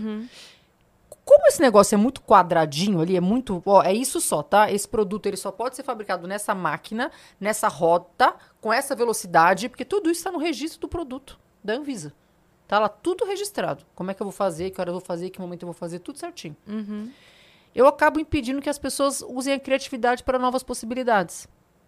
Como 1.25 1.47
esse 1.47 1.61
negócio 1.61 1.93
é 1.93 1.97
muito 1.97 2.21
quadradinho 2.21 2.99
ali, 3.01 3.15
é 3.15 3.21
muito. 3.21 3.61
Ó, 3.65 3.83
é 3.83 3.93
isso 3.93 4.19
só, 4.19 4.41
tá? 4.41 4.71
Esse 4.71 4.87
produto 4.87 5.27
ele 5.27 5.37
só 5.37 5.51
pode 5.51 5.75
ser 5.75 5.83
fabricado 5.83 6.27
nessa 6.27 6.55
máquina, 6.55 7.11
nessa 7.39 7.67
rota, 7.67 8.33
com 8.59 8.73
essa 8.73 8.95
velocidade, 8.95 9.69
porque 9.69 9.85
tudo 9.85 10.09
isso 10.09 10.19
está 10.21 10.31
no 10.31 10.39
registro 10.39 10.79
do 10.81 10.87
produto 10.87 11.39
da 11.63 11.73
Anvisa. 11.73 12.13
Tá 12.67 12.79
lá 12.79 12.89
tudo 12.89 13.25
registrado. 13.25 13.85
Como 13.95 14.09
é 14.11 14.13
que 14.13 14.21
eu 14.21 14.25
vou 14.25 14.31
fazer, 14.31 14.69
que 14.71 14.79
hora 14.81 14.89
eu 14.89 14.93
vou 14.93 15.01
fazer, 15.01 15.29
que 15.29 15.39
momento 15.39 15.63
eu 15.63 15.67
vou 15.67 15.73
fazer, 15.73 15.99
tudo 15.99 16.17
certinho. 16.19 16.55
Eu 17.75 17.87
acabo 17.87 18.19
impedindo 18.19 18.61
que 18.61 18.69
as 18.69 18.79
pessoas 18.79 19.21
usem 19.27 19.53
a 19.53 19.59
criatividade 19.59 20.23
para 20.23 20.39
novas 20.39 20.63
possibilidades. 20.63 21.47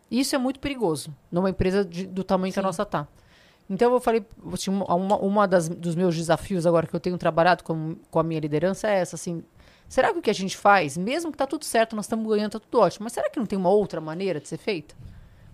E 0.09 0.19
Isso 0.19 0.35
é 0.35 0.37
muito 0.37 0.59
perigoso 0.59 1.15
numa 1.31 1.49
empresa 1.49 1.83
de- 1.85 2.05
do 2.05 2.23
tamanho 2.23 2.53
que 2.53 2.59
a 2.59 2.63
nossa 2.63 2.85
tá. 2.85 3.07
Então 3.73 3.93
eu 3.93 4.01
falei, 4.01 4.25
assim, 4.53 4.69
uma, 4.69 5.15
uma, 5.17 5.47
das, 5.47 5.69
dos 5.69 5.95
meus 5.95 6.13
desafios 6.15 6.67
agora 6.67 6.85
que 6.85 6.93
eu 6.93 6.99
tenho 6.99 7.17
trabalhado 7.17 7.63
com, 7.63 7.95
com 8.11 8.19
a 8.19 8.23
minha 8.23 8.39
liderança 8.39 8.89
é 8.89 8.95
essa, 8.95 9.15
assim, 9.15 9.41
será 9.87 10.11
que 10.11 10.19
o 10.19 10.21
que 10.21 10.29
a 10.29 10.33
gente 10.33 10.57
faz, 10.57 10.97
mesmo 10.97 11.31
que 11.31 11.37
tá 11.37 11.47
tudo 11.47 11.63
certo, 11.63 11.95
nós 11.95 12.03
estamos 12.03 12.27
ganhando, 12.27 12.51
tá 12.51 12.59
tudo 12.59 12.79
ótimo, 12.81 13.05
mas 13.05 13.13
será 13.13 13.29
que 13.29 13.39
não 13.39 13.45
tem 13.45 13.57
uma 13.57 13.69
outra 13.69 14.01
maneira 14.01 14.41
de 14.41 14.47
ser 14.49 14.57
feita? 14.57 14.93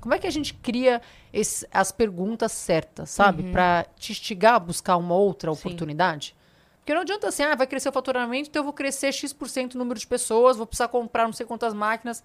Como 0.02 0.16
é 0.16 0.20
que 0.20 0.26
a 0.26 0.32
gente 0.32 0.54
cria 0.56 1.00
esse- 1.32 1.68
as 1.72 1.92
perguntas 1.92 2.52
certas, 2.54 3.12
sabe? 3.12 3.44
Pra 3.52 3.86
te 3.98 4.12
instigar 4.12 4.56
a 4.56 4.60
buscar 4.60 4.98
uma 4.98 5.14
outra 5.16 5.52
oportunidade? 5.52 6.36
Porque 6.80 6.94
não 6.96 7.02
adianta 7.02 7.28
assim, 7.28 7.44
ah, 7.44 7.54
vai 7.56 7.68
crescer 7.68 7.90
o 7.90 7.92
faturamento, 7.92 8.50
então 8.50 8.62
eu 8.62 8.64
vou 8.64 8.74
crescer 8.74 9.12
X% 9.12 9.76
o 9.76 9.78
número 9.78 10.00
de 10.00 10.08
pessoas, 10.08 10.58
vou 10.58 10.66
precisar 10.66 10.88
comprar 10.88 11.26
não 11.26 11.34
sei 11.34 11.46
quantas 11.46 11.74
máquinas. 11.74 12.24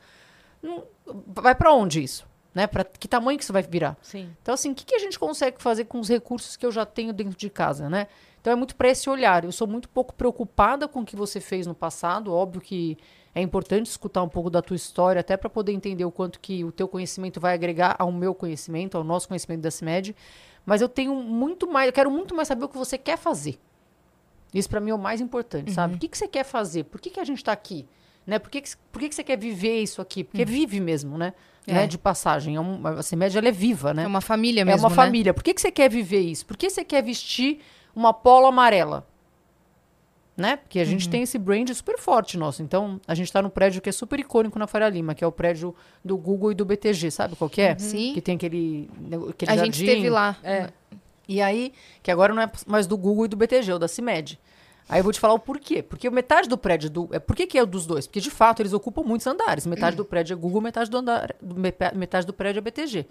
Não- 0.63 0.85
vai 1.27 1.55
para 1.55 1.73
onde 1.75 2.03
isso? 2.03 2.25
Né? 2.55 2.67
Pra 2.67 2.85
que 2.85 3.09
tamanho 3.09 3.39
que 3.39 3.45
isso 3.45 3.53
vai 3.53 3.63
virar? 3.63 3.97
Sim. 4.03 4.31
Então, 4.43 4.55
assim, 4.55 4.73
o 4.73 4.75
que, 4.75 4.85
que 4.85 4.95
a 4.95 4.99
gente 4.99 5.19
consegue 5.19 5.63
fazer 5.63 5.85
com 5.87 5.99
os 5.99 6.09
recursos 6.09 6.57
que 6.57 6.67
eu 6.67 6.71
já 6.71 6.85
tenho 6.85 7.13
dentro 7.13 7.37
de 7.37 7.49
casa, 7.49 7.89
né? 7.89 8.07
Então, 8.41 8.53
é 8.53 8.57
muito 8.57 8.77
para 8.77 8.89
esse 8.89 9.09
olhar. 9.09 9.45
Eu 9.45 9.53
sou 9.53 9.67
muito 9.67 9.89
pouco 9.89 10.13
preocupada 10.13 10.87
com 10.87 11.01
o 11.01 11.05
que 11.05 11.17
você 11.17 11.41
fez 11.41 11.67
no 11.67 11.75
passado. 11.75 12.33
Óbvio 12.33 12.61
que 12.61 12.99
é 13.35 13.41
importante 13.41 13.87
escutar 13.87 14.23
um 14.23 14.29
pouco 14.29 14.51
da 14.51 14.61
tua 14.61 14.77
história, 14.77 15.21
até 15.21 15.37
para 15.37 15.49
poder 15.49 15.73
entender 15.73 16.05
o 16.05 16.11
quanto 16.11 16.39
que 16.39 16.65
o 16.65 16.71
teu 16.71 16.87
conhecimento 16.87 17.41
vai 17.41 17.55
agregar 17.55 17.97
ao 17.99 18.13
meu 18.13 18.35
conhecimento, 18.35 18.99
ao 18.99 19.05
nosso 19.05 19.29
conhecimento 19.29 19.63
da 19.63 19.71
CIMED. 19.71 20.15
Mas 20.67 20.83
eu 20.83 20.89
tenho 20.89 21.15
muito 21.15 21.67
mais, 21.67 21.87
eu 21.87 21.93
quero 21.93 22.11
muito 22.11 22.35
mais 22.35 22.49
saber 22.49 22.65
o 22.65 22.69
que 22.69 22.77
você 22.77 22.99
quer 22.99 23.17
fazer. 23.17 23.59
Isso 24.53 24.69
para 24.69 24.81
mim 24.81 24.91
é 24.91 24.95
o 24.95 24.99
mais 24.99 25.21
importante, 25.21 25.73
sabe? 25.73 25.95
O 25.95 25.99
que, 25.99 26.09
que 26.09 26.19
você 26.19 26.29
quer 26.29 26.45
fazer? 26.45 26.85
Por 26.85 27.01
que, 27.01 27.09
que 27.09 27.21
a 27.21 27.25
gente 27.25 27.39
está 27.39 27.53
aqui? 27.53 27.87
Né? 28.27 28.39
Por, 28.39 28.51
que, 28.51 28.61
que, 28.61 28.77
por 28.93 29.01
que, 29.01 29.09
que 29.09 29.15
você 29.15 29.25
quer 29.25 29.39
viver 29.39 29.81
isso 29.81 30.03
aqui? 30.03 30.23
Porque 30.23 30.45
vive 30.45 30.79
mesmo, 30.79 31.17
né? 31.17 31.33
É. 31.67 31.73
né? 31.75 31.87
De 31.87 31.97
passagem. 31.99 32.57
É 32.57 32.61
um, 32.61 32.85
a 32.87 33.03
CIMED 33.03 33.39
ela 33.39 33.49
é 33.49 33.53
viva, 33.53 33.95
né? 33.95 34.05
É 34.05 34.07
uma 34.07 34.21
família 34.21 34.63
É 34.63 34.65
mesmo, 34.65 34.83
uma 34.83 34.89
né? 34.91 34.97
família. 34.97 35.33
Por 35.35 35.43
que, 35.45 35.55
que 35.55 35.61
você 35.61 35.71
quer 35.71 35.89
viver 35.91 36.21
isso? 36.21 36.45
Por 36.47 36.57
que 36.57 36.69
você 36.69 36.85
quer 36.85 37.03
vestir 37.03 37.61
uma 37.95 38.13
polo 38.13 38.47
amarela? 38.47 39.07
Né? 40.37 40.57
Porque 40.57 40.79
a 40.79 40.83
Uhum. 40.83 40.89
gente 40.89 41.09
tem 41.11 41.23
esse 41.23 41.39
brand 41.39 41.69
super 41.73 41.99
forte 41.99 42.39
nosso. 42.39 42.63
Então, 42.63 42.99
a 43.07 43.15
gente 43.15 43.27
está 43.27 43.43
no 43.43 43.51
prédio 43.51 43.83
que 43.83 43.89
é 43.91 43.93
super 43.93 44.19
icônico 44.19 44.59
na 44.59 44.67
Faria 44.67 44.89
Lima, 44.89 45.15
que 45.15 45.23
é 45.23 45.27
o 45.27 45.31
prédio 45.31 45.75
do 46.05 46.17
Google 46.17 46.53
e 46.53 46.55
do 46.55 46.65
BTG, 46.65 47.11
sabe 47.11 47.37
qual 47.37 47.51
que 47.51 47.61
é? 47.61 47.77
Sim. 47.79 48.13
Que 48.15 48.21
tem 48.23 48.37
aquele, 48.37 48.89
aquele 49.29 49.51
A 49.53 49.57
gente 49.57 49.77
jardim. 49.79 49.85
esteve 49.85 50.09
lá. 50.11 50.37
É. 50.43 50.71
E 51.29 51.41
aí, 51.43 51.73
que 52.03 52.11
agora 52.11 52.35
não 52.35 52.43
é 52.43 52.51
mais 52.67 52.87
do 52.87 52.97
Google 52.97 53.27
e 53.27 53.29
do 53.29 53.37
BTG, 53.37 53.71
é 53.71 53.75
o 53.75 53.79
da 53.79 53.87
CIMED. 53.87 54.41
Aí 54.89 55.01
eu 55.01 55.05
vou 55.05 55.13
te 55.13 55.21
falar 55.21 55.35
o 55.35 55.39
porquê. 55.39 55.83
Porque 55.83 56.09
metade 56.11 56.49
do 56.49 56.59
prédio 56.59 56.91
do. 56.91 57.09
É, 57.13 57.19
por 57.19 57.35
que, 57.35 57.47
que 57.47 57.59
é 57.59 57.63
o 57.63 57.67
dos 57.67 57.87
dois? 57.87 58.07
Porque 58.07 58.21
de 58.21 58.31
fato 58.31 58.61
eles 58.61 58.73
ocupam 58.73 59.03
muitos 59.03 59.27
andares. 59.27 59.67
Metade 59.67 59.97
do 59.97 60.05
prédio 60.05 60.35
é 60.35 60.37
Google, 60.37 60.61
metade 60.61 60.91
do, 60.91 60.99
andar, 60.99 61.35
metade 61.95 62.27
do 62.27 62.33
prédio 62.33 62.59
é 62.59 62.63
BTG. 62.63 63.07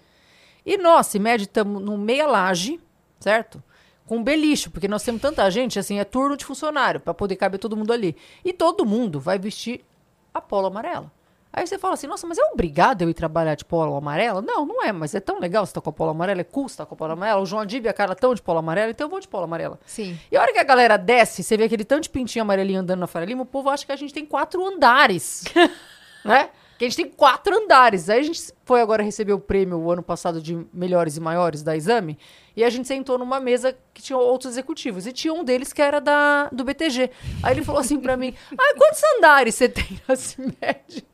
E 0.64 0.78
nós, 0.78 1.08
CIMED, 1.08 1.44
estamos 1.44 1.82
no 1.82 1.98
meia 1.98 2.26
laje, 2.26 2.78
certo? 3.18 3.62
Com 4.06 4.22
beliche, 4.22 4.70
porque 4.70 4.86
nós 4.86 5.02
temos 5.02 5.20
tanta 5.20 5.48
gente, 5.50 5.78
assim, 5.78 5.98
é 5.98 6.04
turno 6.04 6.36
de 6.36 6.44
funcionário, 6.44 7.00
para 7.00 7.14
poder 7.14 7.36
caber 7.36 7.58
todo 7.58 7.76
mundo 7.76 7.92
ali. 7.92 8.16
E 8.44 8.52
todo 8.52 8.84
mundo 8.84 9.18
vai 9.18 9.38
vestir 9.38 9.84
a 10.32 10.40
polo 10.40 10.66
amarela. 10.68 11.10
Aí 11.52 11.66
você 11.66 11.78
fala 11.78 11.94
assim, 11.94 12.06
nossa, 12.06 12.26
mas 12.26 12.38
é 12.38 12.44
obrigado 12.44 13.02
eu 13.02 13.10
ir 13.10 13.14
trabalhar 13.14 13.54
de 13.54 13.64
polo 13.64 13.94
amarela? 13.94 14.40
Não, 14.40 14.64
não 14.64 14.82
é, 14.82 14.90
mas 14.90 15.14
é 15.14 15.20
tão 15.20 15.38
legal 15.38 15.66
você 15.66 15.74
tá 15.74 15.82
com 15.82 15.90
a 15.90 15.92
polo 15.92 16.10
amarela, 16.10 16.40
é 16.40 16.44
cool 16.44 16.66
você 16.66 16.78
tá 16.78 16.86
com 16.86 16.94
a 16.94 16.96
polo 16.96 17.12
amarela. 17.12 17.42
O 17.42 17.46
João 17.46 17.60
Adib 17.60 17.84
e 17.84 17.88
a 17.88 17.92
cara 17.92 18.14
tão 18.14 18.34
de 18.34 18.40
polo 18.40 18.60
amarela, 18.60 18.90
então 18.90 19.04
eu 19.04 19.10
vou 19.10 19.20
de 19.20 19.28
polo 19.28 19.44
amarela. 19.44 19.78
Sim. 19.84 20.18
E 20.30 20.36
a 20.36 20.40
hora 20.40 20.52
que 20.52 20.58
a 20.58 20.64
galera 20.64 20.96
desce, 20.96 21.42
você 21.42 21.56
vê 21.56 21.64
aquele 21.64 21.84
tanto 21.84 22.04
de 22.04 22.10
pintinho 22.10 22.42
amarelinho 22.42 22.80
andando 22.80 23.00
na 23.00 23.06
Faria 23.06 23.26
Lima, 23.26 23.42
o 23.42 23.46
povo 23.46 23.68
acha 23.68 23.84
que 23.84 23.92
a 23.92 23.96
gente 23.96 24.14
tem 24.14 24.24
quatro 24.24 24.66
andares. 24.66 25.44
né? 26.24 26.48
Que 26.78 26.86
a 26.86 26.88
gente 26.88 26.96
tem 26.96 27.08
quatro 27.10 27.54
andares. 27.54 28.08
Aí 28.08 28.20
a 28.20 28.22
gente 28.22 28.50
foi 28.64 28.80
agora 28.80 29.02
receber 29.02 29.34
o 29.34 29.38
prêmio 29.38 29.78
o 29.78 29.92
ano 29.92 30.02
passado 30.02 30.40
de 30.40 30.66
melhores 30.72 31.16
e 31.16 31.20
maiores 31.20 31.62
da 31.62 31.76
Exame, 31.76 32.18
e 32.56 32.64
a 32.64 32.70
gente 32.70 32.88
sentou 32.88 33.18
numa 33.18 33.38
mesa 33.38 33.76
que 33.92 34.02
tinha 34.02 34.16
outros 34.16 34.52
executivos. 34.52 35.06
E 35.06 35.12
tinha 35.12 35.32
um 35.32 35.44
deles 35.44 35.72
que 35.72 35.82
era 35.82 36.00
da, 36.00 36.48
do 36.50 36.64
BTG. 36.64 37.10
Aí 37.42 37.54
ele 37.54 37.62
falou 37.62 37.80
assim 37.80 38.00
pra 38.00 38.16
mim: 38.16 38.34
Ah, 38.58 38.74
quantos 38.76 39.02
andares 39.16 39.54
você 39.54 39.68
tem 39.68 40.00
na 40.08 40.16
CIMED? 40.16 41.11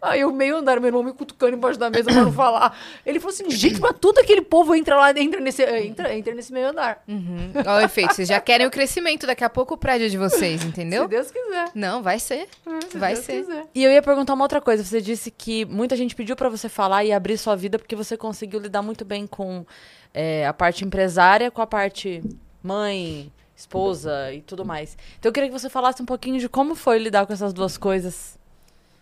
Aí 0.00 0.20
eu 0.20 0.32
meio 0.32 0.56
andar, 0.56 0.78
meu 0.78 0.88
irmão 0.88 1.02
me 1.02 1.12
cutucando 1.12 1.56
embaixo 1.56 1.78
da 1.78 1.88
mesa 1.88 2.04
pra 2.04 2.22
não 2.22 2.32
falar. 2.32 2.78
Ele 3.06 3.18
falou 3.18 3.32
assim, 3.32 3.50
gente, 3.50 3.80
mas 3.80 3.96
tudo 4.00 4.18
aquele 4.18 4.42
povo 4.42 4.74
entra 4.74 4.96
lá, 4.96 5.10
entra 5.18 5.40
nesse, 5.40 5.62
entra, 5.62 6.14
entra 6.14 6.34
nesse 6.34 6.52
meio 6.52 6.68
andar. 6.68 7.02
Uhum. 7.08 7.52
Olha 7.56 7.82
o 7.82 7.84
efeito. 7.84 8.14
Vocês 8.14 8.28
já 8.28 8.40
querem 8.40 8.66
o 8.66 8.70
crescimento 8.70 9.26
daqui 9.26 9.42
a 9.44 9.48
pouco 9.50 9.74
o 9.74 9.78
prédio 9.78 10.10
de 10.10 10.18
vocês, 10.18 10.62
entendeu? 10.64 11.04
Se 11.04 11.08
Deus 11.08 11.30
quiser. 11.30 11.70
Não, 11.74 12.02
vai 12.02 12.18
ser. 12.18 12.48
Se 12.90 12.98
Vai 12.98 13.14
Deus 13.14 13.24
ser. 13.24 13.40
quiser. 13.40 13.64
E 13.74 13.82
eu 13.82 13.90
ia 13.90 14.02
perguntar 14.02 14.34
uma 14.34 14.44
outra 14.44 14.60
coisa. 14.60 14.84
Você 14.84 15.00
disse 15.00 15.30
que 15.30 15.64
muita 15.64 15.96
gente 15.96 16.14
pediu 16.14 16.36
pra 16.36 16.48
você 16.48 16.68
falar 16.68 17.04
e 17.04 17.12
abrir 17.12 17.38
sua 17.38 17.56
vida 17.56 17.78
porque 17.78 17.96
você 17.96 18.16
conseguiu 18.16 18.60
lidar 18.60 18.82
muito 18.82 19.04
bem 19.04 19.26
com 19.26 19.64
é, 20.12 20.46
a 20.46 20.52
parte 20.52 20.84
empresária, 20.84 21.50
com 21.50 21.62
a 21.62 21.66
parte 21.66 22.22
mãe, 22.62 23.32
esposa 23.56 24.32
e 24.32 24.40
tudo 24.42 24.64
mais. 24.64 24.96
Então 25.18 25.30
eu 25.30 25.32
queria 25.32 25.48
que 25.48 25.58
você 25.58 25.68
falasse 25.70 26.02
um 26.02 26.06
pouquinho 26.06 26.38
de 26.38 26.48
como 26.48 26.74
foi 26.74 26.98
lidar 26.98 27.26
com 27.26 27.32
essas 27.32 27.52
duas 27.52 27.76
coisas. 27.78 28.38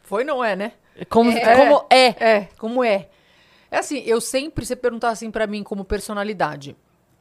Foi, 0.02 0.24
não 0.24 0.44
é, 0.44 0.54
né? 0.56 0.72
Como 1.08 1.30
É. 1.30 1.56
como 1.56 1.86
é. 1.90 2.06
É, 2.20 2.48
como 2.58 2.84
é. 2.84 3.08
É 3.70 3.78
assim, 3.78 3.98
eu 4.04 4.20
sempre, 4.20 4.66
você 4.66 4.76
perguntar 4.76 5.08
assim 5.10 5.30
pra 5.30 5.46
mim 5.46 5.62
como 5.62 5.84
personalidade. 5.84 6.76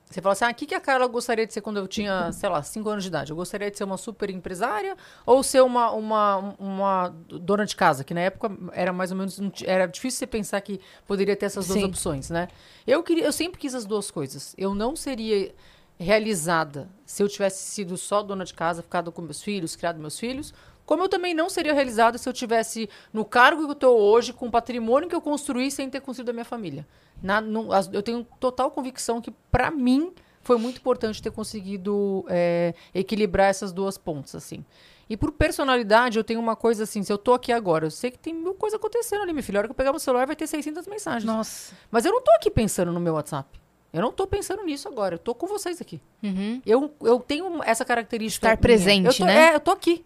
Você 0.05 0.21
fala 0.21 0.33
assim, 0.33 0.43
ah, 0.43 0.49
o 0.49 0.53
que, 0.53 0.65
que 0.65 0.75
a 0.75 0.81
Carla 0.81 1.07
gostaria 1.07 1.47
de 1.47 1.53
ser 1.53 1.61
quando 1.61 1.77
eu 1.77 1.87
tinha, 1.87 2.29
sei 2.33 2.49
lá, 2.49 2.61
5 2.61 2.89
anos 2.89 3.03
de 3.05 3.07
idade? 3.07 3.31
Eu 3.31 3.35
gostaria 3.37 3.71
de 3.71 3.77
ser 3.77 3.85
uma 3.85 3.95
super 3.95 4.29
empresária 4.29 4.97
ou 5.25 5.41
ser 5.41 5.61
uma, 5.61 5.89
uma, 5.91 6.53
uma 6.59 7.15
dona 7.29 7.65
de 7.65 7.73
casa? 7.77 8.03
Que 8.03 8.13
na 8.13 8.19
época 8.19 8.51
era 8.73 8.91
mais 8.91 9.11
ou 9.11 9.17
menos, 9.17 9.39
era 9.63 9.85
difícil 9.85 10.19
você 10.19 10.27
pensar 10.27 10.59
que 10.59 10.81
poderia 11.07 11.33
ter 11.33 11.45
essas 11.45 11.65
duas 11.65 11.79
Sim. 11.79 11.85
opções, 11.85 12.29
né? 12.29 12.49
Eu, 12.85 13.01
queria, 13.03 13.23
eu 13.23 13.31
sempre 13.31 13.57
quis 13.57 13.73
as 13.73 13.85
duas 13.85 14.11
coisas. 14.11 14.53
Eu 14.57 14.75
não 14.75 14.97
seria 14.97 15.55
realizada 15.97 16.89
se 17.05 17.23
eu 17.23 17.29
tivesse 17.29 17.63
sido 17.71 17.95
só 17.95 18.21
dona 18.21 18.43
de 18.43 18.53
casa, 18.53 18.81
ficado 18.83 19.13
com 19.13 19.21
meus 19.21 19.41
filhos, 19.41 19.77
criado 19.77 19.97
meus 19.97 20.19
filhos, 20.19 20.53
como 20.85 21.03
eu 21.03 21.09
também 21.09 21.33
não 21.33 21.49
seria 21.49 21.73
realizada 21.73 22.17
se 22.17 22.27
eu 22.27 22.33
tivesse 22.33 22.89
no 23.13 23.23
cargo 23.25 23.63
que 23.63 23.67
eu 23.69 23.73
estou 23.73 23.99
hoje, 23.99 24.33
com 24.33 24.47
o 24.47 24.51
patrimônio 24.51 25.07
que 25.07 25.15
eu 25.15 25.21
construí 25.21 25.69
sem 25.71 25.89
ter 25.89 26.01
construído 26.01 26.29
a 26.29 26.33
minha 26.33 26.45
família. 26.45 26.85
Na- 27.21 27.39
não- 27.41 27.71
as- 27.71 27.89
eu 27.93 28.01
tenho 28.01 28.25
total 28.39 28.71
convicção 28.71 29.21
que, 29.21 29.31
para 29.51 29.69
mim, 29.71 30.11
foi 30.41 30.57
muito 30.57 30.77
importante 30.77 31.21
ter 31.21 31.31
conseguido 31.31 32.25
é, 32.27 32.73
equilibrar 32.93 33.47
essas 33.49 33.71
duas 33.71 33.97
pontas, 33.97 34.33
assim. 34.35 34.65
E 35.09 35.15
por 35.17 35.31
personalidade, 35.33 36.17
eu 36.17 36.23
tenho 36.23 36.39
uma 36.39 36.55
coisa 36.55 36.83
assim, 36.83 37.03
se 37.03 37.11
eu 37.11 37.17
tô 37.17 37.33
aqui 37.33 37.51
agora, 37.51 37.85
eu 37.85 37.91
sei 37.91 38.09
que 38.11 38.17
tem 38.17 38.33
mil 38.33 38.53
coisas 38.53 38.79
acontecendo 38.79 39.21
ali, 39.21 39.33
minha 39.33 39.43
filha. 39.43 39.57
A 39.57 39.59
hora 39.59 39.67
que 39.67 39.71
eu 39.71 39.75
pegar 39.75 39.91
meu 39.91 39.99
celular, 39.99 40.25
vai 40.25 40.35
ter 40.37 40.47
600 40.47 40.87
mensagens. 40.87 41.25
Nossa. 41.25 41.73
Mas 41.91 42.05
eu 42.05 42.11
não 42.13 42.21
tô 42.21 42.31
aqui 42.31 42.49
pensando 42.49 42.91
no 42.93 42.99
meu 42.99 43.13
WhatsApp. 43.15 43.59
Eu 43.91 44.01
não 44.01 44.11
tô 44.13 44.25
pensando 44.25 44.63
nisso 44.63 44.87
agora. 44.87 45.15
Eu 45.15 45.19
tô 45.19 45.35
com 45.35 45.47
vocês 45.47 45.81
aqui. 45.81 46.01
Uhum. 46.23 46.61
Eu, 46.65 46.93
eu 47.01 47.19
tenho 47.19 47.61
essa 47.63 47.83
característica. 47.83 48.47
Estar 48.47 48.55
minha. 48.55 48.61
presente, 48.61 49.05
eu 49.07 49.13
tô, 49.13 49.25
né? 49.25 49.51
É, 49.51 49.55
eu 49.55 49.59
tô 49.59 49.71
aqui. 49.71 50.05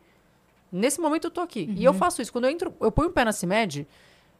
Nesse 0.75 0.99
momento 0.99 1.25
eu 1.25 1.31
tô 1.31 1.41
aqui. 1.41 1.73
E 1.75 1.83
eu 1.83 1.93
faço 1.93 2.21
isso. 2.21 2.31
Quando 2.31 2.45
eu 2.45 2.51
entro, 2.51 2.73
eu 2.79 2.91
ponho 2.91 3.09
o 3.09 3.11
pé 3.11 3.23
na 3.23 3.31
CIMED, 3.31 3.87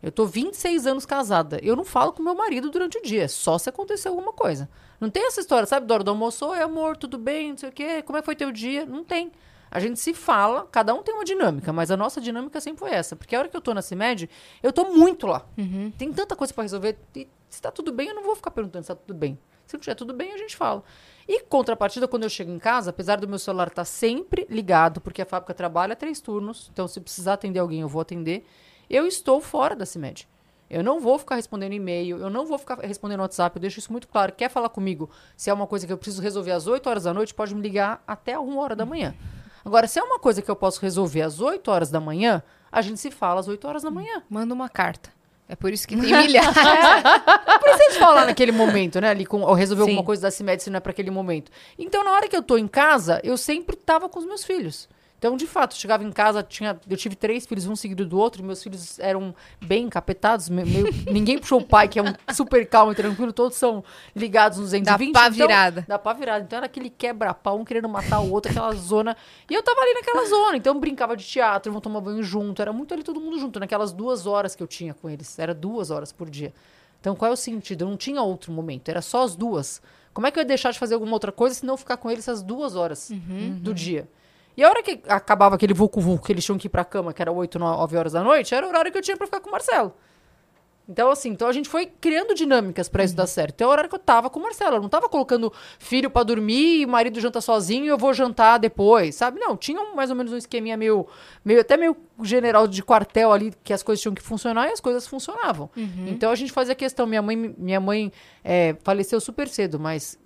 eu 0.04 0.12
tô 0.12 0.26
26 0.26 0.86
anos 0.86 1.06
casada. 1.06 1.60
Eu 1.64 1.76
não 1.76 1.84
falo 1.84 2.12
com 2.14 2.22
meu 2.22 2.36
marido 2.36 2.70
durante 2.70 2.98
o 2.98 3.02
dia. 3.02 3.24
É 3.24 3.28
só 3.28 3.58
se 3.58 3.70
acontecer 3.70 4.08
alguma 4.08 4.34
coisa. 4.34 4.70
Não 5.00 5.10
tem 5.10 5.26
essa 5.26 5.40
história, 5.42 5.66
sabe? 5.66 5.88
Da 5.88 5.94
hora 5.94 6.04
do 6.04 6.12
almoço, 6.12 6.46
oi 6.46 6.62
amor, 6.62 6.98
tudo 6.98 7.18
bem, 7.18 7.52
não 7.52 7.58
sei 7.58 7.70
o 7.70 7.72
quê. 7.72 8.02
Como 8.02 8.18
é 8.18 8.22
que 8.22 8.26
foi 8.26 8.36
teu 8.36 8.52
dia? 8.52 8.86
Não 8.86 9.04
tem. 9.04 9.32
A 9.72 9.80
gente 9.80 10.00
se 10.00 10.14
fala, 10.14 10.68
cada 10.72 10.94
um 10.94 11.04
tem 11.04 11.14
uma 11.14 11.26
dinâmica, 11.26 11.74
mas 11.74 11.92
a 11.92 11.98
nossa 11.98 12.22
dinâmica 12.22 12.62
sempre 12.62 12.80
foi 12.80 12.92
essa. 12.92 13.16
Porque 13.16 13.36
a 13.36 13.40
hora 13.40 13.50
que 13.50 13.58
eu 13.58 13.62
tô 13.62 13.74
na 13.74 13.82
CIMED, 13.82 14.30
eu 14.62 14.72
tô 14.72 14.86
muito 14.86 15.28
lá. 15.28 15.46
Tem 15.98 16.14
tanta 16.14 16.36
coisa 16.36 16.54
pra 16.54 16.62
resolver. 16.62 16.98
E 17.16 17.28
se 17.50 17.62
tá 17.62 17.72
tudo 17.72 17.92
bem, 17.92 18.10
eu 18.10 18.16
não 18.16 18.24
vou 18.24 18.36
ficar 18.36 18.52
perguntando 18.52 18.84
se 18.84 18.90
tá 18.90 18.96
tudo 18.96 19.14
bem. 19.18 19.38
Se 19.66 19.74
não 19.74 19.82
tiver 19.82 19.96
tudo 19.96 20.14
bem, 20.14 20.32
a 20.32 20.38
gente 20.38 20.56
fala. 20.56 20.84
E 21.28 21.42
contrapartida, 21.42 22.08
quando 22.08 22.24
eu 22.24 22.30
chego 22.30 22.52
em 22.52 22.60
casa, 22.60 22.92
apesar 22.92 23.20
do 23.20 23.28
meu 23.28 23.40
celular 23.40 23.68
estar 23.68 23.86
sempre 23.86 24.46
ligado, 24.50 25.02
porque 25.02 25.22
a 25.22 25.26
fábrica 25.26 25.54
trabalha 25.54 25.96
três 25.96 26.20
turnos, 26.20 26.70
então 26.72 26.88
se 26.88 27.02
precisar 27.02 27.34
atender 27.34 27.60
alguém, 27.60 27.82
eu 27.82 27.88
vou 27.88 28.02
atender, 28.02 28.46
eu 28.90 29.08
estou 29.08 29.42
fora 29.42 29.76
da 29.76 29.86
CIMED. 29.86 30.28
Eu 30.70 30.84
não 30.84 31.00
vou 31.00 31.18
ficar 31.20 31.36
respondendo 31.36 31.74
e-mail, 31.74 32.18
eu 32.18 32.30
não 32.30 32.46
vou 32.46 32.58
ficar 32.58 32.80
respondendo 32.80 33.20
WhatsApp, 33.20 33.56
eu 33.56 33.62
deixo 33.62 33.80
isso 33.80 33.92
muito 33.92 34.08
claro. 34.08 34.32
Quer 34.32 34.50
falar 34.50 34.70
comigo? 34.70 35.10
Se 35.38 35.50
é 35.50 35.54
uma 35.54 35.68
coisa 35.68 35.86
que 35.86 35.94
eu 35.94 35.98
preciso 35.98 36.22
resolver 36.22 36.52
às 36.52 36.66
8 36.68 36.90
horas 36.90 37.04
da 37.04 37.14
noite, 37.14 37.34
pode 37.34 37.54
me 37.54 37.62
ligar 37.62 38.04
até 38.08 38.38
1 38.38 38.58
hora 38.58 38.76
da 38.76 38.86
manhã. 38.86 39.16
Agora, 39.64 39.88
se 39.88 40.00
é 40.00 40.04
uma 40.04 40.20
coisa 40.20 40.42
que 40.42 40.50
eu 40.50 40.56
posso 40.56 40.82
resolver 40.82 41.22
às 41.22 41.40
8 41.40 41.70
horas 41.70 41.90
da 41.90 42.00
manhã, 42.00 42.44
a 42.72 42.82
gente 42.82 43.00
se 43.00 43.10
fala 43.10 43.40
às 43.40 43.48
8 43.48 43.68
horas 43.68 43.84
da 43.84 43.92
manhã. 43.92 44.24
Manda 44.30 44.54
uma 44.54 44.70
carta. 44.70 45.12
É 45.48 45.56
por 45.56 45.72
isso 45.72 45.88
que 45.88 45.96
tem 45.96 46.12
milhares. 46.12 46.34
Não 47.48 47.60
precisa 47.60 48.00
falar 48.00 48.26
naquele 48.26 48.52
momento, 48.52 49.00
né? 49.00 49.10
Ali 49.10 49.26
com, 49.26 49.42
ou 49.42 49.54
resolver 49.54 49.84
Sim. 49.84 49.90
alguma 49.92 50.06
coisa 50.06 50.24
da 50.24 50.32
CIMED 50.32 50.64
se 50.64 50.70
não 50.70 50.78
é 50.78 50.80
para 50.80 50.92
aquele 50.92 51.12
momento. 51.12 51.52
Então, 51.78 52.04
na 52.04 52.12
hora 52.12 52.28
que 52.28 52.36
eu 52.36 52.42
tô 52.42 52.58
em 52.58 52.68
casa, 52.68 53.22
eu 53.24 53.38
sempre 53.38 53.76
tava 53.76 54.10
com 54.10 54.20
os 54.20 54.26
meus 54.26 54.44
filhos. 54.44 54.90
Então, 55.18 55.36
de 55.38 55.48
fato, 55.48 55.72
eu 55.76 55.80
chegava 55.80 56.04
em 56.04 56.12
casa, 56.12 56.44
tinha, 56.44 56.80
eu 56.88 56.98
tive 56.98 57.16
três 57.16 57.46
filhos, 57.48 57.66
um 57.66 57.76
seguido 57.76 58.06
do 58.06 58.20
outro, 58.20 58.42
e 58.42 58.46
meus 58.46 58.62
filhos 58.62 59.00
eram 59.00 59.34
bem 59.66 59.86
encapetados, 59.86 60.50
me- 60.50 60.66
meio, 60.66 60.86
ninguém 61.12 61.40
puxou 61.40 61.62
o 61.62 61.66
pai, 61.66 61.88
que 61.88 61.98
é 61.98 62.04
um 62.04 62.14
super 62.34 62.68
calmo 62.68 62.92
e 62.92 62.96
tranquilo, 62.96 63.34
todos 63.34 63.58
são 63.58 63.84
ligados 64.16 64.60
nos 64.60 64.68
220. 64.72 65.14
pá 65.14 65.28
então- 65.28 65.48
virada. 65.48 65.86
Dá 65.88 65.98
pá 65.98 66.14
virada. 66.14 66.44
Então 66.46 66.58
era 66.58 66.66
aquele 66.68 66.90
quebra-pau, 66.90 67.58
um 67.58 67.66
querendo 67.66 67.90
matar 67.90 68.20
o 68.20 68.30
outro, 68.32 68.52
aquela 68.52 68.74
zona. 68.74 69.16
E 69.50 69.54
eu 69.54 69.64
tava 69.64 69.80
ali 69.82 69.94
naquela 69.96 70.26
zona, 70.26 70.58
então 70.58 70.74
eu 70.76 70.80
brincava 70.80 71.16
de 71.18 71.26
teatro, 71.26 71.72
vão 71.72 71.82
tomar 71.82 72.02
banho 72.02 72.22
junto, 72.22 72.62
era 72.62 72.72
muito 72.74 72.94
ali 72.94 73.02
todo 73.02 73.20
mundo 73.20 73.40
junto, 73.40 73.60
naquelas 73.60 73.92
duas 73.94 74.28
horas 74.28 74.54
que 74.56 74.62
eu 74.62 74.68
tinha 74.68 74.94
com 74.94 75.10
eles. 75.10 75.40
Era 75.40 75.54
duas 75.56 75.90
horas 75.92 76.12
por 76.12 76.30
dia. 76.30 76.54
Então 77.00 77.16
qual 77.16 77.32
é 77.32 77.34
o 77.34 77.38
sentido? 77.38 77.84
Eu 77.86 77.90
não 77.90 77.98
tinha 77.98 78.22
outro 78.22 78.52
momento, 78.52 78.90
era 78.90 79.02
só 79.02 79.24
as 79.24 79.36
duas. 79.36 79.82
Como 80.14 80.28
é 80.28 80.32
que 80.32 80.38
eu 80.40 80.42
ia 80.42 80.46
deixar 80.48 80.72
de 80.72 80.78
fazer 80.80 80.94
alguma 80.94 81.14
outra 81.14 81.32
coisa 81.32 81.56
se 81.56 81.66
não 81.66 81.78
ficar 81.78 81.98
com 81.98 82.12
eles 82.12 82.28
essas 82.28 82.44
duas 82.44 82.76
horas 82.76 83.12
do 83.60 83.74
dia? 83.74 84.08
E 84.58 84.64
a 84.64 84.70
hora 84.70 84.82
que 84.84 85.02
acabava 85.08 85.56
aquele 85.56 85.74
vulco-vulco, 85.74 86.26
que 86.26 86.32
eles 86.32 86.44
tinham 86.46 86.58
que 86.58 86.68
ir 86.68 86.70
pra 86.70 86.86
cama, 86.86 87.14
que 87.14 87.22
era 87.22 87.32
8, 87.32 87.60
9 87.60 87.98
horas 87.98 88.14
da 88.14 88.24
noite, 88.24 88.54
era 88.56 88.66
o 88.66 88.70
horário 88.70 88.92
que 88.92 88.98
eu 88.98 89.02
tinha 89.02 89.18
pra 89.18 89.28
ficar 89.28 89.40
com 89.42 89.50
o 89.50 89.52
Marcelo. 89.52 89.94
Então, 90.88 91.10
assim, 91.10 91.30
então 91.32 91.48
a 91.48 91.52
gente 91.52 91.68
foi 91.68 91.88
criando 91.88 92.36
dinâmicas 92.36 92.88
pra 92.88 93.04
isso 93.04 93.16
dar 93.16 93.26
certo. 93.26 93.56
Então, 93.56 93.66
é 93.66 93.70
o 93.70 93.72
horário 93.72 93.90
que 93.90 93.96
eu 93.96 94.00
tava 94.00 94.30
com 94.30 94.40
o 94.40 94.44
Marcelo. 94.44 94.76
Eu 94.76 94.82
não 94.84 94.88
tava 94.88 95.10
colocando 95.10 95.52
filho 95.80 96.12
pra 96.12 96.22
dormir 96.22 96.82
e 96.82 96.86
o 96.86 96.88
marido 96.90 97.20
janta 97.20 97.42
sozinho 97.42 97.86
e 97.86 97.88
eu 97.88 97.98
vou 97.98 98.14
jantar 98.14 98.60
depois, 98.60 99.16
sabe? 99.16 99.40
Não, 99.40 99.58
tinha 99.58 99.82
um- 99.82 99.96
mais 99.96 100.12
ou 100.12 100.16
menos 100.16 100.32
um 100.32 100.38
esqueminha 100.38 100.78
meio, 100.78 101.08
meio 101.44 101.60
até 101.62 101.76
meio 101.76 101.98
general 102.22 102.68
de 102.68 102.84
quartel 102.84 103.34
ali, 103.34 103.52
que 103.64 103.74
as 103.74 103.82
coisas 103.82 104.00
tinham 104.00 104.14
que 104.14 104.22
funcionar 104.22 104.70
e 104.70 104.74
as 104.74 104.80
coisas 104.80 105.08
funcionavam. 105.08 105.72
Então 106.08 106.30
a 106.32 106.36
gente 106.36 106.52
fazia 106.52 106.76
questão. 106.76 107.08
Minha 107.08 107.22
mãe, 107.24 107.36
minha 107.58 107.80
mãe 107.80 108.12
é, 108.44 108.76
faleceu 108.84 109.20
super 109.20 109.48
cedo, 109.48 109.80
mas 109.80 110.20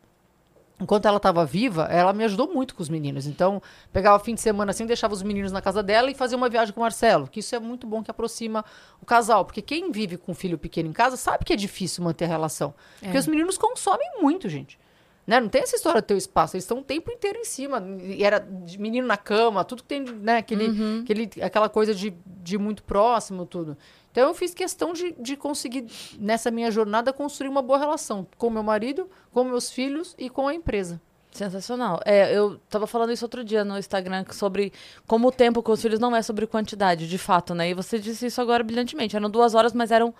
enquanto 0.79 1.05
ela 1.07 1.17
estava 1.17 1.45
viva, 1.45 1.83
ela 1.91 2.13
me 2.13 2.23
ajudou 2.23 2.53
muito 2.53 2.73
com 2.73 2.81
os 2.81 2.89
meninos. 2.89 3.27
Então, 3.27 3.61
pegava 3.91 4.17
fim 4.23 4.33
de 4.33 4.41
semana 4.41 4.71
assim, 4.71 4.85
deixava 4.85 5.13
os 5.13 5.21
meninos 5.21 5.51
na 5.51 5.61
casa 5.61 5.83
dela 5.83 6.09
e 6.09 6.15
fazia 6.15 6.37
uma 6.37 6.49
viagem 6.49 6.73
com 6.73 6.79
o 6.79 6.83
Marcelo. 6.83 7.27
Que 7.27 7.41
isso 7.41 7.55
é 7.55 7.59
muito 7.59 7.85
bom 7.85 8.01
que 8.01 8.09
aproxima 8.09 8.63
o 9.01 9.05
casal. 9.05 9.43
Porque 9.43 9.61
quem 9.61 9.91
vive 9.91 10.17
com 10.17 10.31
um 10.31 10.35
filho 10.35 10.57
pequeno 10.57 10.89
em 10.89 10.93
casa 10.93 11.17
sabe 11.17 11.43
que 11.43 11.53
é 11.53 11.55
difícil 11.55 12.03
manter 12.03 12.25
a 12.25 12.29
relação. 12.29 12.73
Porque 12.99 13.17
os 13.17 13.27
meninos 13.27 13.57
consomem 13.57 14.09
muito, 14.21 14.47
gente. 14.47 14.79
Né? 15.27 15.39
Não 15.39 15.47
tem 15.47 15.61
essa 15.61 15.75
história 15.75 16.01
do 16.01 16.05
teu 16.05 16.17
espaço. 16.17 16.55
Eles 16.55 16.63
estão 16.63 16.79
o 16.79 16.83
tempo 16.83 17.11
inteiro 17.11 17.37
em 17.37 17.45
cima. 17.45 17.79
E 18.01 18.23
era 18.23 18.39
de 18.39 18.79
menino 18.79 19.05
na 19.05 19.17
cama, 19.17 19.63
tudo 19.63 19.83
que 19.83 19.89
tem, 19.89 20.01
né? 20.01 20.37
Aquele, 20.37 21.01
aquele, 21.03 21.29
aquela 21.41 21.69
coisa 21.69 21.93
de, 21.93 22.11
de 22.25 22.57
muito 22.57 22.81
próximo, 22.81 23.45
tudo. 23.45 23.77
Então 24.11 24.27
eu 24.27 24.33
fiz 24.33 24.53
questão 24.53 24.93
de, 24.93 25.13
de 25.19 25.35
conseguir, 25.35 25.85
nessa 26.19 26.49
minha 26.49 26.71
jornada, 26.71 27.13
construir 27.13 27.49
uma 27.49 27.61
boa 27.61 27.77
relação 27.77 28.27
com 28.37 28.49
meu 28.49 28.63
marido, 28.63 29.09
com 29.31 29.43
meus 29.43 29.69
filhos 29.69 30.15
e 30.17 30.29
com 30.29 30.47
a 30.47 30.53
empresa. 30.53 30.99
Sensacional. 31.31 31.99
É, 32.05 32.35
eu 32.35 32.59
tava 32.69 32.87
falando 32.87 33.11
isso 33.11 33.23
outro 33.23 33.43
dia 33.43 33.63
no 33.63 33.77
Instagram 33.77 34.25
sobre 34.31 34.73
como 35.05 35.27
o 35.27 35.31
tempo 35.31 35.61
com 35.61 35.71
os 35.71 35.81
filhos 35.81 35.99
não 35.99 36.15
é 36.15 36.23
sobre 36.23 36.47
quantidade, 36.47 37.07
de 37.07 37.17
fato, 37.19 37.53
né? 37.53 37.69
E 37.69 37.73
você 37.73 37.99
disse 37.99 38.25
isso 38.25 38.41
agora 38.41 38.63
brilhantemente. 38.63 39.15
Eram 39.15 39.29
duas 39.29 39.53
horas, 39.53 39.71
mas 39.71 39.91
eram 39.91 40.13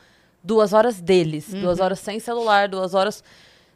duas 0.44 0.72
horas 0.72 1.02
deles. 1.02 1.52
Uhum. 1.52 1.62
Duas 1.62 1.80
horas 1.80 2.00
sem 2.00 2.20
celular, 2.20 2.70
duas 2.70 2.94
horas 2.94 3.24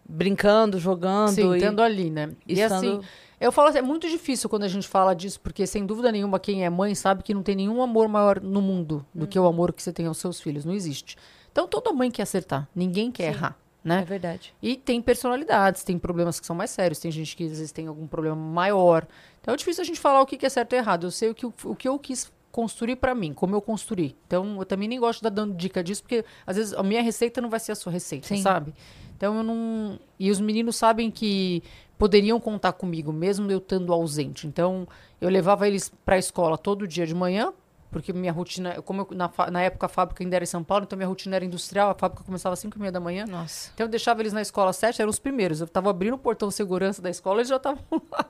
brincando, 0.07 0.79
jogando. 0.79 1.31
Sim, 1.31 1.53
e... 1.53 1.57
estando 1.57 1.81
ali, 1.81 2.11
né? 2.11 2.29
E 2.47 2.53
estando- 2.53 2.75
assim, 2.75 3.01
eu 3.43 3.51
falo 3.51 3.67
assim, 3.67 3.79
é 3.79 3.81
muito 3.81 4.07
difícil 4.07 4.49
quando 4.49 4.63
a 4.63 4.69
gente 4.69 4.87
fala 4.87 5.13
disso, 5.13 5.37
porque 5.41 5.67
sem 5.67 5.85
dúvida 5.85 6.09
nenhuma, 6.13 6.39
quem 6.39 6.63
é 6.63 6.69
mãe 6.69 6.95
sabe 6.95 7.23
que 7.23 7.33
não 7.33 7.43
tem 7.43 7.57
nenhum 7.57 7.81
amor 7.83 8.07
maior 8.07 8.39
no 8.39 8.61
mundo 8.61 9.05
do 9.13 9.27
que 9.27 9.37
o 9.37 9.45
amor 9.45 9.73
que 9.73 9.83
você 9.83 9.91
tem 9.91 10.05
aos 10.05 10.17
seus 10.17 10.39
filhos. 10.39 10.63
Não 10.63 10.73
existe. 10.73 11.17
Então 11.51 11.67
toda 11.67 11.91
mãe 11.91 12.09
quer 12.09 12.21
acertar, 12.21 12.69
ninguém 12.73 13.11
quer 13.11 13.25
errar, 13.25 13.57
né? 13.83 13.99
É 13.99 14.05
verdade. 14.05 14.55
E 14.61 14.77
tem 14.77 15.01
personalidades, 15.01 15.83
tem 15.83 15.99
problemas 15.99 16.39
que 16.39 16.45
são 16.45 16.55
mais 16.55 16.71
sérios, 16.71 16.99
tem 16.99 17.11
gente 17.11 17.35
que 17.35 17.43
às 17.43 17.49
vezes 17.51 17.73
tem 17.73 17.85
algum 17.85 18.07
problema 18.07 18.35
maior. 18.35 19.05
Então 19.41 19.53
é 19.53 19.57
difícil 19.57 19.81
a 19.81 19.85
gente 19.85 19.99
falar 19.99 20.21
o 20.21 20.25
que 20.25 20.43
é 20.45 20.49
certo 20.49 20.71
e 20.71 20.77
errado. 20.77 21.07
Eu 21.07 21.11
sei 21.11 21.29
o 21.29 21.35
que, 21.35 21.45
o, 21.45 21.75
que 21.75 21.87
eu 21.87 21.99
quis 21.99 22.31
construir 22.49 22.95
pra 22.95 23.13
mim, 23.13 23.33
como 23.33 23.55
eu 23.55 23.61
construí. 23.61 24.15
Então 24.25 24.57
eu 24.57 24.65
também 24.65 24.87
nem 24.87 25.01
gosto 25.01 25.19
de 25.19 25.23
dar 25.23 25.31
dando 25.31 25.53
dica 25.53 25.83
disso, 25.83 26.01
porque 26.01 26.23
às 26.47 26.55
vezes 26.55 26.73
a 26.73 26.81
minha 26.81 27.01
receita 27.01 27.41
não 27.41 27.49
vai 27.49 27.59
ser 27.59 27.73
a 27.73 27.75
sua 27.75 27.91
receita, 27.91 28.25
Sim. 28.29 28.41
sabe? 28.41 28.73
Então 29.17 29.37
eu 29.37 29.43
não. 29.43 29.99
E 30.17 30.31
os 30.31 30.39
meninos 30.39 30.77
sabem 30.77 31.11
que 31.11 31.61
poderiam 32.03 32.37
contar 32.37 32.73
comigo, 32.73 33.13
mesmo 33.13 33.49
eu 33.49 33.59
estando 33.59 33.93
ausente. 33.93 34.45
Então 34.45 34.85
eu 35.21 35.29
levava 35.29 35.65
eles 35.65 35.89
pra 36.03 36.17
escola 36.17 36.57
todo 36.57 36.85
dia 36.85 37.07
de 37.07 37.15
manhã. 37.15 37.53
Porque 37.89 38.11
minha 38.11 38.33
rotina, 38.33 38.81
como 38.81 39.01
eu- 39.09 39.15
na, 39.15 39.31
na 39.51 39.61
época 39.61 39.85
a 39.85 39.89
fábrica 39.89 40.21
ainda 40.21 40.35
era 40.35 40.43
em 40.43 40.47
São 40.47 40.63
Paulo, 40.63 40.83
então 40.83 40.97
minha 40.97 41.07
rotina 41.07 41.35
era 41.37 41.45
industrial, 41.45 41.91
a 41.91 41.93
fábrica 41.93 42.23
começava 42.25 42.51
às 42.53 42.59
5 42.59 42.75
e 42.75 42.79
meia 42.81 42.91
da 42.91 42.99
manhã. 42.99 43.23
Nossa. 43.25 43.69
Então 43.73 43.85
eu 43.85 43.89
deixava 43.89 44.19
eles 44.21 44.33
na 44.33 44.41
escola 44.41 44.71
às 44.71 44.75
sete, 44.77 44.99
eram 45.01 45.09
os 45.11 45.19
primeiros. 45.19 45.61
Eu 45.61 45.67
tava 45.67 45.91
abrindo 45.91 46.15
o 46.15 46.17
portão 46.17 46.49
de 46.49 46.55
segurança 46.55 47.01
da 47.01 47.09
escola, 47.09 47.37
eles 47.37 47.47
já 47.47 47.55
estavam 47.57 47.79
lá 48.11 48.25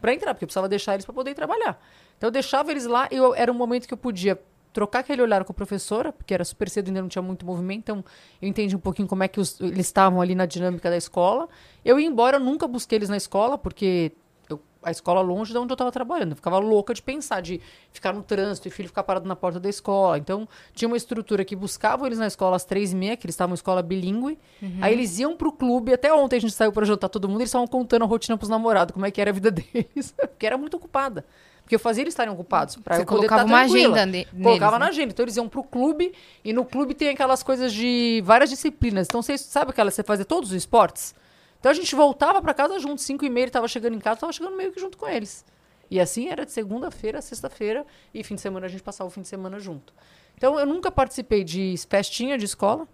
pra 0.00 0.12
entrar, 0.14 0.32
porque 0.34 0.44
eu 0.44 0.46
precisava 0.46 0.68
deixar 0.68 0.92
eles 0.94 1.04
pra 1.06 1.12
poder 1.14 1.30
ir 1.30 1.34
trabalhar. 1.34 1.82
Então 2.18 2.28
eu 2.28 2.30
deixava 2.30 2.70
eles 2.70 2.84
lá 2.86 3.08
e 3.10 3.16
eu, 3.16 3.34
era 3.34 3.50
um 3.50 3.54
momento 3.54 3.88
que 3.88 3.94
eu 3.94 3.98
podia 3.98 4.38
trocar 4.72 5.00
aquele 5.00 5.20
olhar 5.22 5.44
com 5.44 5.52
a 5.52 5.54
professora, 5.54 6.12
porque 6.12 6.32
era 6.32 6.44
super 6.44 6.68
cedo, 6.68 6.88
ainda 6.88 7.02
não 7.02 7.08
tinha 7.08 7.22
muito 7.22 7.44
movimento, 7.44 7.80
então 7.80 8.04
eu 8.40 8.48
entendi 8.48 8.74
um 8.74 8.78
pouquinho 8.80 9.06
como 9.08 9.22
é 9.22 9.28
que 9.28 9.38
os- 9.40 9.60
eles 9.60 9.86
estavam 9.86 10.20
ali 10.20 10.34
na 10.34 10.46
dinâmica 10.46 10.88
da 10.88 10.96
escola. 10.96 11.48
Eu 11.84 12.00
ia 12.00 12.06
embora, 12.06 12.36
eu 12.36 12.40
nunca 12.40 12.66
busquei 12.66 12.96
eles 12.98 13.08
na 13.08 13.16
escola, 13.16 13.58
porque 13.58 14.12
eu- 14.48 14.60
a 14.82 14.90
escola 14.90 15.20
longe 15.20 15.52
de 15.52 15.58
onde 15.58 15.70
eu 15.70 15.74
estava 15.74 15.92
trabalhando. 15.92 16.30
Eu 16.32 16.36
ficava 16.36 16.58
louca 16.58 16.92
de 16.94 17.02
pensar, 17.02 17.40
de 17.42 17.60
ficar 17.92 18.12
no 18.12 18.22
trânsito 18.22 18.66
e 18.66 18.70
filho 18.70 18.88
ficar 18.88 19.02
parado 19.02 19.28
na 19.28 19.36
porta 19.36 19.60
da 19.60 19.68
escola. 19.68 20.16
Então, 20.18 20.48
tinha 20.74 20.88
uma 20.88 20.96
estrutura 20.96 21.44
que 21.44 21.54
buscava 21.54 22.06
eles 22.06 22.18
na 22.18 22.26
escola 22.26 22.56
às 22.56 22.64
três 22.64 22.92
e 22.92 22.96
meia, 22.96 23.16
que 23.16 23.26
eles 23.26 23.34
estavam 23.34 23.52
em 23.52 23.54
escola 23.54 23.82
bilíngue. 23.82 24.38
Aí 24.80 24.92
eles 24.92 25.18
iam 25.18 25.36
pro 25.36 25.52
clube. 25.52 25.92
Até 25.92 26.12
ontem 26.12 26.36
a 26.36 26.40
gente 26.40 26.52
saiu 26.54 26.72
para 26.72 26.84
jantar 26.86 27.08
todo 27.08 27.28
mundo, 27.28 27.40
eles 27.40 27.48
estavam 27.50 27.66
contando 27.66 28.02
a 28.02 28.06
rotina 28.06 28.36
pros 28.36 28.48
namorados, 28.48 28.92
como 28.94 29.06
é 29.06 29.10
que 29.10 29.20
era 29.20 29.30
a 29.30 29.34
vida 29.34 29.50
deles. 29.52 30.14
porque 30.18 30.46
era 30.46 30.56
muito 30.58 30.76
ocupada. 30.78 31.24
Porque 31.72 31.76
eu 31.76 31.80
fazia 31.80 32.02
eles 32.02 32.12
estarem 32.12 32.30
ocupados. 32.30 32.76
Pra 32.76 32.96
Você 32.96 33.00
eu 33.02 33.06
poder 33.06 33.28
colocava 33.28 33.40
tá 33.44 33.46
uma 33.46 33.60
agenda 33.62 34.04
ne- 34.04 34.26
Colocava 34.26 34.72
neles, 34.72 34.72
na 34.72 34.78
né? 34.80 34.86
agenda. 34.88 35.12
Então 35.12 35.24
eles 35.24 35.36
iam 35.38 35.48
pro 35.48 35.62
clube 35.62 36.12
e 36.44 36.52
no 36.52 36.66
clube 36.66 36.92
tem 36.92 37.08
aquelas 37.08 37.42
coisas 37.42 37.72
de 37.72 38.22
várias 38.26 38.50
disciplinas. 38.50 39.06
Então 39.06 39.22
você 39.22 39.38
sabe 39.38 39.70
aquela 39.70 39.90
você 39.90 40.02
fazia 40.02 40.26
todos 40.26 40.50
os 40.50 40.54
esportes? 40.56 41.14
Então 41.58 41.70
a 41.70 41.74
gente 41.74 41.94
voltava 41.94 42.42
pra 42.42 42.52
casa 42.52 42.78
junto, 42.78 43.00
5 43.00 43.24
e 43.24 43.30
meia, 43.30 43.44
ele 43.44 43.50
tava 43.50 43.66
chegando 43.68 43.94
em 43.94 44.00
casa, 44.00 44.20
tava 44.20 44.32
chegando 44.34 44.54
meio 44.54 44.70
que 44.70 44.78
junto 44.78 44.98
com 44.98 45.08
eles. 45.08 45.46
E 45.90 45.98
assim 45.98 46.28
era 46.28 46.44
de 46.44 46.52
segunda-feira 46.52 47.20
a 47.20 47.22
sexta-feira 47.22 47.86
e 48.12 48.22
fim 48.22 48.34
de 48.34 48.42
semana 48.42 48.66
a 48.66 48.68
gente 48.68 48.82
passava 48.82 49.08
o 49.08 49.10
fim 49.10 49.22
de 49.22 49.28
semana 49.28 49.58
junto. 49.58 49.94
Então 50.36 50.60
eu 50.60 50.66
nunca 50.66 50.90
participei 50.90 51.42
de 51.42 51.74
festinha 51.88 52.36
de 52.36 52.44
escola, 52.44 52.86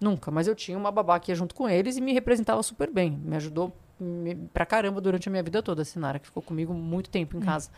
nunca, 0.00 0.30
mas 0.30 0.46
eu 0.48 0.54
tinha 0.54 0.78
uma 0.78 0.90
babá 0.90 1.20
que 1.20 1.30
ia 1.30 1.34
junto 1.34 1.54
com 1.54 1.68
eles 1.68 1.98
e 1.98 2.00
me 2.00 2.14
representava 2.14 2.62
super 2.62 2.90
bem, 2.90 3.10
me 3.22 3.36
ajudou 3.36 3.70
pra 4.52 4.66
caramba 4.66 5.00
durante 5.00 5.28
a 5.28 5.30
minha 5.30 5.42
vida 5.42 5.62
toda, 5.62 5.82
a 5.82 5.84
Sinara, 5.84 6.18
que 6.18 6.26
ficou 6.26 6.42
comigo 6.42 6.72
muito 6.74 7.10
tempo 7.10 7.36
em 7.36 7.40
casa. 7.40 7.70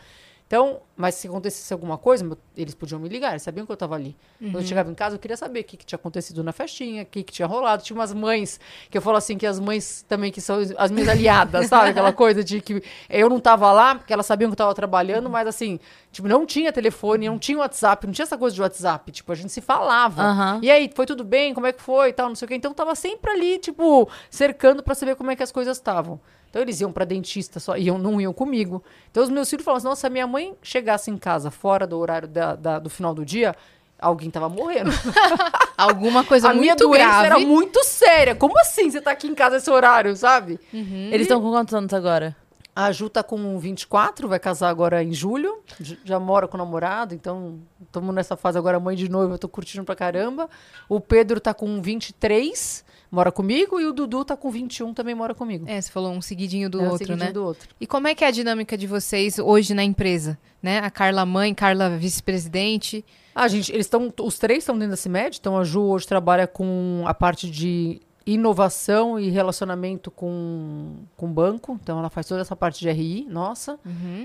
Então, 0.51 0.81
mas 0.97 1.15
se 1.15 1.29
acontecesse 1.29 1.71
alguma 1.71 1.97
coisa, 1.97 2.37
eles 2.57 2.75
podiam 2.75 2.99
me 2.99 3.07
ligar, 3.07 3.29
eles 3.29 3.41
sabiam 3.41 3.65
que 3.65 3.71
eu 3.71 3.73
estava 3.73 3.95
ali. 3.95 4.17
Quando 4.37 4.55
eu 4.57 4.63
chegava 4.63 4.91
em 4.91 4.93
casa, 4.93 5.15
eu 5.15 5.19
queria 5.19 5.37
saber 5.37 5.61
o 5.61 5.63
que, 5.63 5.77
que 5.77 5.85
tinha 5.85 5.95
acontecido 5.95 6.43
na 6.43 6.51
festinha, 6.51 7.03
o 7.03 7.05
que, 7.05 7.23
que 7.23 7.31
tinha 7.31 7.47
rolado. 7.47 7.81
Tinha 7.83 7.97
umas 7.97 8.13
mães, 8.13 8.59
que 8.89 8.97
eu 8.97 9.01
falo 9.01 9.15
assim, 9.15 9.37
que 9.37 9.47
as 9.47 9.61
mães 9.61 10.03
também, 10.09 10.29
que 10.29 10.41
são 10.41 10.57
as 10.77 10.91
minhas 10.91 11.07
aliadas, 11.07 11.67
sabe? 11.67 11.91
Aquela 11.91 12.11
coisa 12.11 12.43
de 12.43 12.59
que 12.59 12.83
eu 13.09 13.29
não 13.29 13.37
estava 13.37 13.71
lá, 13.71 13.95
porque 13.95 14.11
elas 14.11 14.25
sabiam 14.25 14.49
que 14.49 14.51
eu 14.51 14.55
estava 14.55 14.75
trabalhando, 14.75 15.29
mas 15.29 15.47
assim, 15.47 15.79
tipo, 16.11 16.27
não 16.27 16.45
tinha 16.45 16.73
telefone, 16.73 17.29
não 17.29 17.39
tinha 17.39 17.57
WhatsApp, 17.57 18.05
não 18.05 18.11
tinha 18.11 18.23
essa 18.23 18.37
coisa 18.37 18.53
de 18.53 18.61
WhatsApp. 18.61 19.09
Tipo, 19.09 19.31
a 19.31 19.35
gente 19.35 19.53
se 19.53 19.61
falava. 19.61 20.21
Aham. 20.21 20.59
E 20.61 20.69
aí, 20.69 20.91
foi 20.93 21.05
tudo 21.05 21.23
bem? 21.23 21.53
Como 21.53 21.65
é 21.65 21.71
que 21.71 21.81
foi? 21.81 22.09
E 22.09 22.13
tal, 22.13 22.27
não 22.27 22.35
sei 22.35 22.45
o 22.45 22.49
quê. 22.49 22.55
Então, 22.55 22.73
tava 22.73 22.93
sempre 22.93 23.31
ali, 23.31 23.57
tipo, 23.57 24.09
cercando 24.29 24.83
pra 24.83 24.95
saber 24.95 25.15
como 25.15 25.31
é 25.31 25.35
que 25.37 25.43
as 25.43 25.51
coisas 25.53 25.77
estavam. 25.77 26.19
Então, 26.51 26.61
eles 26.61 26.79
iam 26.81 26.91
pra 26.91 27.05
dentista, 27.05 27.59
só 27.59 27.75
iam, 27.77 27.97
não 27.97 28.19
iam 28.21 28.31
comigo. 28.33 28.83
Então, 29.09 29.23
os 29.23 29.29
meus 29.29 29.49
filhos 29.49 29.63
falavam 29.65 29.77
assim, 29.79 29.87
nossa, 29.87 30.01
se 30.01 30.07
a 30.07 30.09
minha 30.09 30.27
mãe 30.27 30.53
chegasse 30.61 31.09
em 31.09 31.17
casa 31.17 31.49
fora 31.49 31.87
do 31.87 31.97
horário 31.97 32.27
da- 32.27 32.55
da- 32.55 32.77
do 32.77 32.89
final 32.89 33.13
do 33.13 33.25
dia, 33.25 33.55
alguém 33.97 34.29
tava 34.29 34.49
morrendo. 34.49 34.91
Alguma 35.77 36.23
coisa 36.23 36.47
a 36.51 36.53
muito 36.53 36.61
minha 36.61 36.75
doença 36.75 37.05
grave. 37.07 37.25
era 37.25 37.39
muito 37.39 37.83
séria. 37.85 38.35
Como 38.35 38.59
assim 38.59 38.89
você 38.91 38.99
tá 39.01 39.11
aqui 39.11 39.27
em 39.27 39.33
casa 39.35 39.57
esse 39.57 39.69
horário, 39.71 40.15
sabe? 40.15 40.59
Eles 40.73 41.21
estão 41.21 41.41
com 41.41 41.49
quantos 41.51 41.73
anos 41.73 41.93
agora? 41.93 42.35
A 42.75 42.91
Ju 42.91 43.09
tá 43.09 43.21
com 43.23 43.57
24, 43.59 44.27
vai 44.27 44.39
casar 44.39 44.69
agora 44.69 45.03
em 45.03 45.13
julho. 45.13 45.59
Já 46.05 46.19
mora 46.19 46.47
com 46.47 46.55
o 46.55 46.57
namorado, 46.57 47.13
então 47.13 47.59
estamos 47.91 48.15
nessa 48.15 48.37
fase 48.37 48.57
agora, 48.57 48.79
mãe 48.79 48.95
de 48.95 49.09
noiva, 49.09 49.33
eu 49.35 49.37
tô 49.37 49.49
curtindo 49.49 49.83
pra 49.83 49.95
caramba. 49.95 50.49
O 50.87 50.99
Pedro 50.99 51.39
tá 51.39 51.53
com 51.53 51.81
23, 51.81 52.83
mora 53.11 53.31
comigo, 53.31 53.79
e 53.79 53.85
o 53.85 53.93
Dudu 53.93 54.23
tá 54.23 54.37
com 54.37 54.49
21, 54.49 54.93
também 54.93 55.13
mora 55.13 55.35
comigo. 55.35 55.65
É, 55.67 55.79
você 55.79 55.91
falou 55.91 56.11
um 56.11 56.21
seguidinho 56.21 56.69
do 56.69 56.79
É, 56.79 56.83
um 56.83 56.85
outro, 56.85 56.97
seguidinho 56.99 57.27
né? 57.27 57.33
do 57.33 57.43
outro. 57.43 57.69
E 57.79 57.85
como 57.85 58.07
é 58.07 58.15
que 58.15 58.23
é 58.23 58.27
a 58.27 58.31
dinâmica 58.31 58.77
de 58.77 58.87
vocês 58.87 59.37
hoje 59.37 59.73
na 59.73 59.83
empresa? 59.83 60.37
Né? 60.63 60.79
A 60.79 60.89
Carla 60.89 61.25
mãe, 61.25 61.53
Carla 61.53 61.89
vice-presidente. 61.89 63.03
Ah, 63.35 63.47
gente, 63.47 63.71
eles 63.71 63.85
estão. 63.85 64.11
Os 64.21 64.37
três 64.39 64.59
estão 64.59 64.75
dentro 64.75 64.91
da 64.91 64.97
CIMED, 64.97 65.37
então 65.39 65.57
a 65.57 65.63
Ju 65.63 65.81
hoje 65.81 66.07
trabalha 66.07 66.47
com 66.47 67.03
a 67.05 67.13
parte 67.13 67.49
de 67.49 68.01
inovação 68.25 69.19
e 69.19 69.29
relacionamento 69.29 70.11
com, 70.11 70.97
com 71.17 71.31
banco. 71.31 71.79
Então 71.81 71.97
ela 71.99 72.09
faz 72.09 72.27
toda 72.27 72.41
essa 72.41 72.55
parte 72.55 72.79
de 72.79 72.89
RI, 72.91 73.25
nossa. 73.29 73.79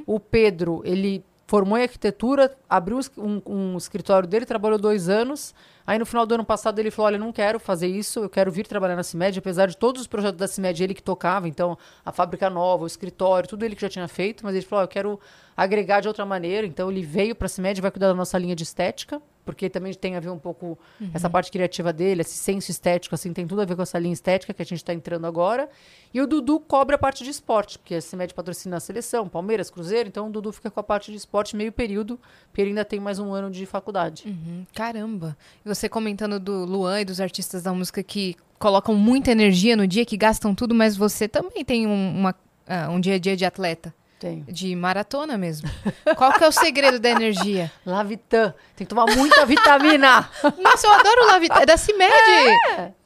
O 0.07 0.21
Pedro, 0.21 0.83
ele 0.85 1.25
formou 1.47 1.79
em 1.79 1.83
arquitetura, 1.83 2.57
abriu 2.69 2.99
um, 3.17 3.41
um 3.47 3.77
escritório 3.77 4.29
dele, 4.29 4.45
trabalhou 4.45 4.79
dois 4.79 5.09
anos. 5.09 5.55
Aí 5.87 5.99
no 5.99 6.05
final 6.05 6.27
do 6.27 6.35
ano 6.35 6.45
passado 6.45 6.79
ele 6.79 6.91
falou: 6.91 7.07
Olha, 7.07 7.19
não 7.19 7.33
quero 7.33 7.61
fazer 7.61 7.87
isso, 7.87 8.21
eu 8.21 8.29
quero 8.29 8.51
vir 8.51 8.67
trabalhar 8.67 8.97
na 8.97 9.03
CIMED, 9.03 9.39
apesar 9.39 9.67
de 9.67 9.77
todos 9.77 10.01
os 10.01 10.07
projetos 10.09 10.39
da 10.39 10.49
CIMED 10.49 10.83
ele 10.83 10.95
que 10.95 11.03
tocava, 11.03 11.49
então 11.49 11.79
a 12.05 12.11
fábrica 12.11 12.51
nova, 12.51 12.85
o 12.85 12.87
escritório, 12.87 13.49
tudo 13.49 13.65
ele 13.65 13.77
que 13.77 13.83
já 13.83 13.89
tinha 13.89 14.09
feito, 14.09 14.45
mas 14.45 14.55
ele 14.55 14.65
falou: 14.65 14.83
"Ó, 14.83 14.85
Eu 14.85 14.89
quero 14.89 15.21
agregar 15.57 16.01
de 16.01 16.09
outra 16.09 16.27
maneira. 16.27 16.67
Então 16.67 16.91
ele 16.91 17.03
veio 17.03 17.35
para 17.35 17.47
a 17.47 17.49
CIMED, 17.49 17.81
vai 17.81 17.91
cuidar 17.91 18.09
da 18.09 18.15
nossa 18.15 18.37
linha 18.37 18.55
de 18.55 18.65
estética, 18.65 19.23
porque 19.47 19.71
também 19.71 19.95
tem 19.95 20.17
a 20.17 20.21
ver 20.21 20.29
um 20.29 20.39
pouco 20.39 20.77
essa 21.15 21.31
parte 21.31 21.53
criativa 21.53 21.93
dele, 21.93 22.21
esse 22.23 22.35
senso 22.35 22.71
estético, 22.71 23.15
assim, 23.15 23.33
tem 23.33 23.47
tudo 23.47 23.63
a 23.63 23.65
ver 23.65 23.77
com 23.77 23.83
essa 23.83 23.99
linha 23.99 24.13
estética 24.13 24.53
que 24.53 24.61
a 24.61 24.65
gente 24.65 24.79
está 24.79 24.93
entrando 24.93 25.25
agora. 25.25 25.71
E 26.13 26.21
o 26.21 26.27
Dudu 26.27 26.59
cobre 26.59 26.97
a 26.97 26.99
parte 26.99 27.23
de 27.23 27.31
esporte, 27.31 27.79
porque 27.79 27.95
a 27.95 28.01
CIMED 28.01 28.35
patrocina 28.35 28.77
a 28.77 28.81
seleção, 28.81 29.29
Palmeiras, 29.29 29.71
Cruzeiro, 29.71 30.09
então 30.09 30.27
o 30.27 30.31
Dudu 30.31 30.53
fica 30.53 30.71
com 30.71 30.81
a 30.81 30.83
parte 30.83 31.13
de 31.13 31.17
esporte 31.17 31.55
meio 31.55 31.71
período, 31.71 32.19
porque 32.49 32.61
ele 32.61 32.71
ainda 32.71 32.85
tem 32.85 32.99
mais 32.99 33.21
um 33.21 33.33
ano 33.33 33.51
de 33.51 33.65
faculdade. 33.65 34.25
Uhum, 34.27 34.67
caramba. 34.75 35.37
E 35.65 35.69
você 35.69 35.89
comentando 35.89 36.41
do 36.41 36.65
Luan 36.65 37.01
e 37.01 37.05
dos 37.05 37.21
artistas 37.21 37.63
da 37.63 37.73
música 37.73 38.03
que 38.03 38.37
colocam 38.59 38.95
muita 38.97 39.31
energia 39.31 39.77
no 39.77 39.87
dia, 39.87 40.05
que 40.05 40.17
gastam 40.17 40.55
tudo, 40.55 40.75
mas 40.75 40.97
você 40.97 41.29
também 41.29 41.65
tem 41.65 41.87
um, 41.87 42.19
uma, 42.19 42.35
ah, 42.67 42.91
um 42.91 42.99
dia 42.99 43.15
a 43.15 43.19
dia 43.19 43.37
de 43.37 43.45
atleta. 43.45 43.95
Tenho. 44.29 44.45
De 44.49 44.75
maratona 44.75 45.39
mesmo. 45.39 45.69
Qual 46.17 46.33
que 46.33 46.43
é 46.45 46.49
o 46.49 46.53
segredo 46.53 46.99
da 46.99 47.09
energia? 47.11 47.71
Lavitan. 47.87 48.55
Tem 48.75 48.87
que 48.87 48.95
tomar 48.95 49.07
muita 49.17 49.47
vitamina. 49.47 50.29
Nossa, 50.59 50.87
eu 50.87 50.93
adoro 50.93 51.27
Lavitan. 51.27 51.61
É 51.61 51.67
da 51.67 51.77
CIMED. 51.77 52.13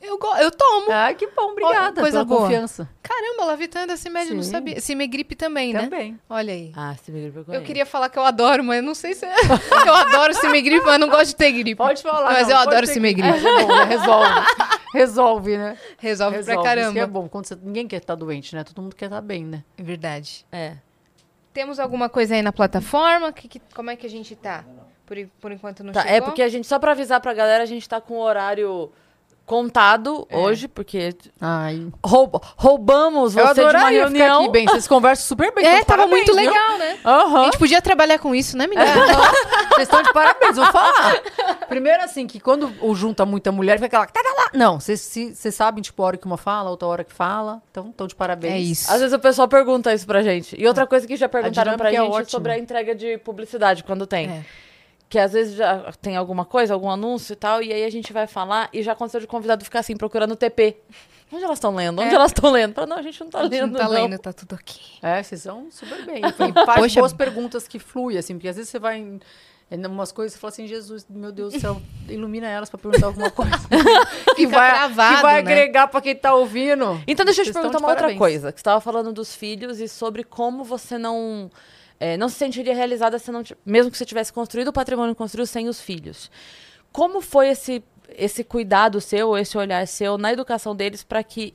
Eu, 0.00 0.18
go- 0.18 0.36
eu 0.36 0.50
tomo. 0.50 0.90
Ai, 0.90 1.14
que 1.14 1.26
bom, 1.28 1.50
obrigada 1.52 2.00
coisa 2.00 2.10
pela 2.18 2.24
boa. 2.24 2.40
confiança. 2.42 2.88
Caramba, 3.02 3.44
Lavitan 3.44 3.80
é 3.80 3.86
da 3.86 3.96
CIMED, 3.96 4.30
eu 4.30 4.36
não 4.36 4.42
sabia. 4.42 4.80
Cimegripe 4.80 5.34
também, 5.36 5.72
né? 5.74 5.82
Também. 5.82 6.18
Olha 6.28 6.52
aí. 6.54 6.72
Ah, 6.74 6.94
se 7.02 7.12
me 7.12 7.20
gripe, 7.30 7.44
Eu 7.54 7.62
queria 7.62 7.84
falar 7.84 8.08
que 8.08 8.18
eu 8.18 8.24
adoro, 8.24 8.64
mas 8.64 8.78
eu 8.78 8.82
não 8.82 8.94
sei 8.94 9.14
se... 9.14 9.26
é- 9.26 9.34
eu 9.86 9.94
adoro 9.94 10.32
Cimegripe, 10.34 10.82
mas 10.84 10.94
eu 10.94 10.98
não 10.98 11.08
gosto 11.10 11.26
de 11.28 11.36
ter 11.36 11.52
gripe. 11.52 11.74
Pode 11.76 12.02
falar. 12.02 12.32
Mas 12.32 12.48
não, 12.48 12.54
eu 12.56 12.60
adoro 12.62 12.86
Cimegripe. 12.86 13.28
É, 13.28 13.36
é 13.36 13.62
bom, 13.62 13.68
né? 13.76 13.84
Resolve. 13.84 14.30
Resolve, 14.94 15.56
né? 15.58 15.76
Resolve, 15.98 16.36
Resolve. 16.38 16.44
pra 16.44 16.54
Isso 16.54 16.62
caramba. 16.64 16.92
que 16.94 16.98
é 16.98 17.06
bom. 17.06 17.28
Quando 17.28 17.46
você- 17.46 17.58
ninguém 17.62 17.86
quer 17.86 17.98
estar 17.98 18.14
doente, 18.14 18.54
né? 18.56 18.64
Todo 18.64 18.82
mundo 18.82 18.96
quer 18.96 19.04
estar 19.06 19.20
bem, 19.20 19.44
né? 19.44 19.62
É 19.76 19.82
Verdade. 19.82 20.46
É. 20.50 20.76
Temos 21.60 21.78
alguma 21.78 22.08
coisa 22.08 22.34
aí 22.34 22.40
na 22.40 22.52
plataforma? 22.52 23.32
Que, 23.34 23.46
que- 23.46 23.60
como 23.74 23.90
é 23.90 23.96
que 23.96 24.06
a 24.06 24.10
gente 24.10 24.34
tá? 24.34 24.64
Por, 25.04 25.14
por 25.38 25.52
enquanto 25.52 25.84
não 25.84 25.92
Tá, 25.92 26.00
chegou? 26.00 26.16
é 26.16 26.20
porque 26.22 26.40
a 26.42 26.48
gente, 26.48 26.66
só 26.66 26.78
pra 26.78 26.92
avisar 26.92 27.20
pra 27.20 27.34
galera, 27.34 27.62
a 27.62 27.66
gente 27.66 27.86
tá 27.86 28.00
com 28.00 28.14
o 28.14 28.20
horário 28.20 28.90
contado 29.50 30.28
É. 30.30 30.38
hoje, 30.38 30.68
porque 30.68 31.12
Ai. 31.40 31.88
roub- 32.06 32.40
roubamos 32.56 33.34
Eu 33.36 33.44
você 33.48 33.54
de 33.68 33.76
uma 33.76 33.88
reunião. 33.88 34.42
aqui 34.42 34.50
bem. 34.52 34.64
Vocês 34.66 34.86
conversam 34.86 35.26
super 35.26 35.52
bem. 35.52 35.66
É, 35.66 35.72
então 35.80 35.84
tava 35.86 36.02
parabéns, 36.06 36.26
muito 36.28 36.40
viu? 36.40 36.50
legal, 36.52 36.78
né? 36.78 36.98
Aham. 37.04 37.40
A 37.40 37.44
gente 37.46 37.58
podia 37.58 37.82
trabalhar 37.82 38.20
com 38.20 38.32
isso, 38.32 38.56
né, 38.56 38.68
menina? 38.68 38.86
Vocês 39.70 39.88
estão 39.88 40.02
de 40.02 40.12
parabéns, 40.12 40.54
vou 40.56 40.66
falar. 40.66 41.20
Primeiro, 41.68 42.00
assim, 42.04 42.28
que 42.28 42.38
quando 42.38 42.72
o 42.80 42.94
junta 42.94 43.26
muita 43.26 43.50
mulher, 43.50 43.74
fica 43.80 43.86
aquela. 43.86 44.06
"Tá, 44.06 44.22
tá, 44.22 44.34
tá". 44.44 44.50
Não, 44.56 44.78
vocês 44.78 45.34
sabem, 45.52 45.82
tipo, 45.82 46.00
a 46.02 46.06
hora 46.06 46.16
que 46.16 46.26
uma 46.26 46.36
fala, 46.36 46.70
outra 46.70 46.86
hora 46.86 47.02
que 47.04 47.12
fala. 47.12 47.60
Então, 47.72 47.88
estão 47.90 48.06
de 48.06 48.14
parabéns. 48.14 48.54
É 48.54 48.58
isso. 48.58 48.92
Às 48.92 49.00
vezes 49.00 49.12
o 49.12 49.18
pessoal 49.18 49.48
pergunta 49.48 49.92
isso 49.92 50.06
pra 50.06 50.22
gente. 50.22 50.54
E 50.60 50.64
outra 50.68 50.86
coisa 50.86 51.06
que 51.08 51.16
já 51.16 51.28
perguntaram 51.28 51.76
pra 51.76 51.88
é 51.88 51.96
gente 51.96 52.08
ótima. 52.08 52.24
sobre 52.26 52.52
a 52.52 52.58
entrega 52.58 52.94
de 52.94 53.18
publicidade, 53.18 53.82
quando 53.82 54.06
tem. 54.06 54.26
É. 54.28 54.44
Que 55.10 55.18
às 55.18 55.32
vezes 55.32 55.56
já 55.56 55.92
tem 56.00 56.16
alguma 56.16 56.44
coisa, 56.44 56.72
algum 56.72 56.88
anúncio 56.88 57.32
e 57.32 57.36
tal, 57.36 57.60
e 57.60 57.72
aí 57.72 57.84
a 57.84 57.90
gente 57.90 58.12
vai 58.12 58.28
falar 58.28 58.70
e 58.72 58.80
já 58.80 58.92
aconteceu 58.92 59.20
de 59.20 59.26
convidado 59.26 59.64
ficar 59.64 59.80
assim, 59.80 59.96
procurando 59.96 60.36
TP. 60.36 60.76
Onde 61.32 61.44
elas 61.44 61.58
estão 61.58 61.74
lendo? 61.74 62.00
Onde 62.00 62.12
É. 62.12 62.14
elas 62.14 62.30
estão 62.30 62.50
lendo? 62.50 62.74
Fala, 62.74 62.86
não, 62.86 62.96
a 62.96 63.02
gente 63.02 63.20
não 63.20 63.28
tá 63.28 63.40
A 63.40 63.42
gente 63.42 63.52
lendo, 63.52 63.72
não 63.72 63.78
tá 63.80 63.84
não. 63.84 63.92
lendo, 63.92 64.18
tá 64.18 64.32
tudo 64.32 64.54
aqui. 64.54 64.80
É, 65.02 65.20
vocês 65.22 65.42
são 65.42 65.66
super 65.70 66.04
bem. 66.06 66.22
E 66.24 66.64
faz 66.64 66.80
Poxa. 66.80 67.00
boas 67.00 67.12
perguntas 67.12 67.66
que 67.68 67.78
fluem, 67.80 68.18
assim, 68.18 68.34
porque 68.34 68.48
às 68.48 68.54
vezes 68.56 68.70
você 68.70 68.78
vai 68.78 68.98
em, 68.98 69.20
em 69.70 69.86
umas 69.86 70.12
coisas 70.12 70.36
e 70.36 70.40
fala 70.40 70.52
assim, 70.52 70.66
Jesus, 70.68 71.04
meu 71.10 71.32
Deus 71.32 71.54
do 71.54 71.60
céu, 71.60 71.82
ilumina 72.08 72.46
elas 72.48 72.70
pra 72.70 72.78
perguntar 72.78 73.06
alguma 73.06 73.30
coisa. 73.32 73.52
que 74.36 74.46
vai, 74.46 74.70
travado, 74.70 75.16
que 75.16 75.22
vai 75.22 75.34
né? 75.34 75.38
agregar 75.52 75.88
pra 75.88 76.00
quem 76.00 76.14
tá 76.14 76.34
ouvindo. 76.34 77.00
Então 77.06 77.24
deixa 77.24 77.42
eu 77.42 77.46
te 77.46 77.52
perguntar 77.52 77.78
uma 77.78 77.88
outra 77.90 78.14
coisa. 78.16 78.52
Que 78.52 78.58
você 78.58 78.62
estava 78.62 78.80
falando 78.80 79.12
dos 79.12 79.34
filhos 79.34 79.80
e 79.80 79.88
sobre 79.88 80.22
como 80.22 80.62
você 80.62 80.96
não... 80.98 81.50
é, 82.00 82.16
não 82.16 82.30
se 82.30 82.36
sentiria 82.36 82.74
realizada 82.74 83.18
se 83.18 83.30
não... 83.30 83.42
Mesmo 83.64 83.90
que 83.90 83.98
você 83.98 84.06
tivesse 84.06 84.32
construído 84.32 84.68
o 84.68 84.72
patrimônio 84.72 85.14
construído 85.14 85.46
sem 85.46 85.68
os 85.68 85.82
filhos. 85.82 86.30
Como 86.90 87.20
foi 87.20 87.50
esse, 87.50 87.84
esse 88.16 88.42
cuidado 88.42 89.00
seu, 89.02 89.36
esse 89.36 89.56
olhar 89.58 89.86
seu 89.86 90.16
na 90.16 90.32
educação 90.32 90.74
deles 90.74 91.04
para 91.04 91.22
que 91.22 91.54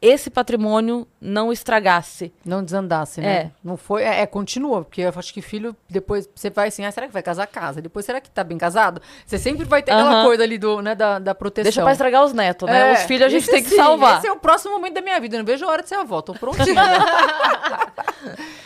esse 0.00 0.28
patrimônio 0.28 1.08
não 1.18 1.50
estragasse? 1.50 2.30
Não 2.44 2.62
desandasse, 2.62 3.22
né? 3.22 3.34
É. 3.34 3.50
Não 3.64 3.78
foi. 3.78 4.02
É, 4.02 4.20
é, 4.20 4.26
continua, 4.26 4.84
porque 4.84 5.00
eu 5.00 5.12
acho 5.16 5.32
que 5.32 5.40
filho, 5.40 5.74
depois 5.88 6.28
você 6.34 6.50
vai 6.50 6.68
assim, 6.68 6.84
ah, 6.84 6.92
será 6.92 7.06
que 7.06 7.12
vai 7.14 7.22
casar 7.22 7.46
casa? 7.46 7.80
Depois, 7.80 8.04
será 8.04 8.20
que 8.20 8.30
tá 8.30 8.44
bem 8.44 8.58
casado? 8.58 9.00
Você 9.24 9.38
sempre 9.38 9.64
vai 9.64 9.82
ter 9.82 9.92
aquela 9.92 10.20
Aham. 10.20 10.24
coisa 10.26 10.42
ali 10.42 10.58
do, 10.58 10.82
né, 10.82 10.94
da, 10.94 11.18
da 11.18 11.34
proteção. 11.34 11.64
Deixa 11.64 11.82
pra 11.82 11.92
estragar 11.92 12.22
os 12.22 12.34
netos, 12.34 12.68
né? 12.68 12.90
É, 12.90 12.92
Os 12.92 13.00
filhos 13.04 13.24
a 13.24 13.28
gente 13.30 13.44
esse 13.44 13.50
tem 13.50 13.62
que 13.62 13.70
sim, 13.70 13.76
salvar. 13.76 14.18
Esse 14.18 14.26
é 14.26 14.32
o 14.32 14.36
próximo 14.36 14.74
momento 14.74 14.94
da 14.94 15.00
minha 15.00 15.18
vida. 15.18 15.36
Eu 15.36 15.38
não 15.38 15.46
vejo 15.46 15.64
a 15.64 15.68
hora 15.68 15.82
de 15.82 15.88
ser 15.88 15.94
avó. 15.94 16.20
Tô 16.20 16.34
prontinha. 16.34 16.74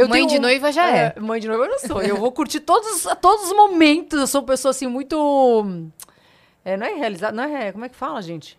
Eu 0.00 0.08
Mãe 0.08 0.26
de 0.26 0.38
noiva 0.38 0.72
já 0.72 0.88
é. 0.88 1.14
Mãe 1.20 1.38
de 1.38 1.46
noiva 1.46 1.64
eu 1.64 1.70
não 1.70 1.78
sou. 1.78 2.00
Eu 2.00 2.16
vou 2.16 2.32
curtir 2.32 2.60
todos, 2.60 3.06
todos 3.20 3.46
os 3.46 3.52
momentos. 3.54 4.18
Eu 4.18 4.26
sou 4.26 4.40
uma 4.40 4.46
pessoa 4.46 4.70
assim 4.70 4.86
muito. 4.86 5.90
É, 6.64 6.74
não 6.76 6.86
é 6.86 6.94
realizada. 6.94 7.36
Não 7.36 7.44
é. 7.44 7.70
Como 7.70 7.84
é 7.84 7.88
que 7.88 7.96
fala, 7.96 8.22
gente? 8.22 8.56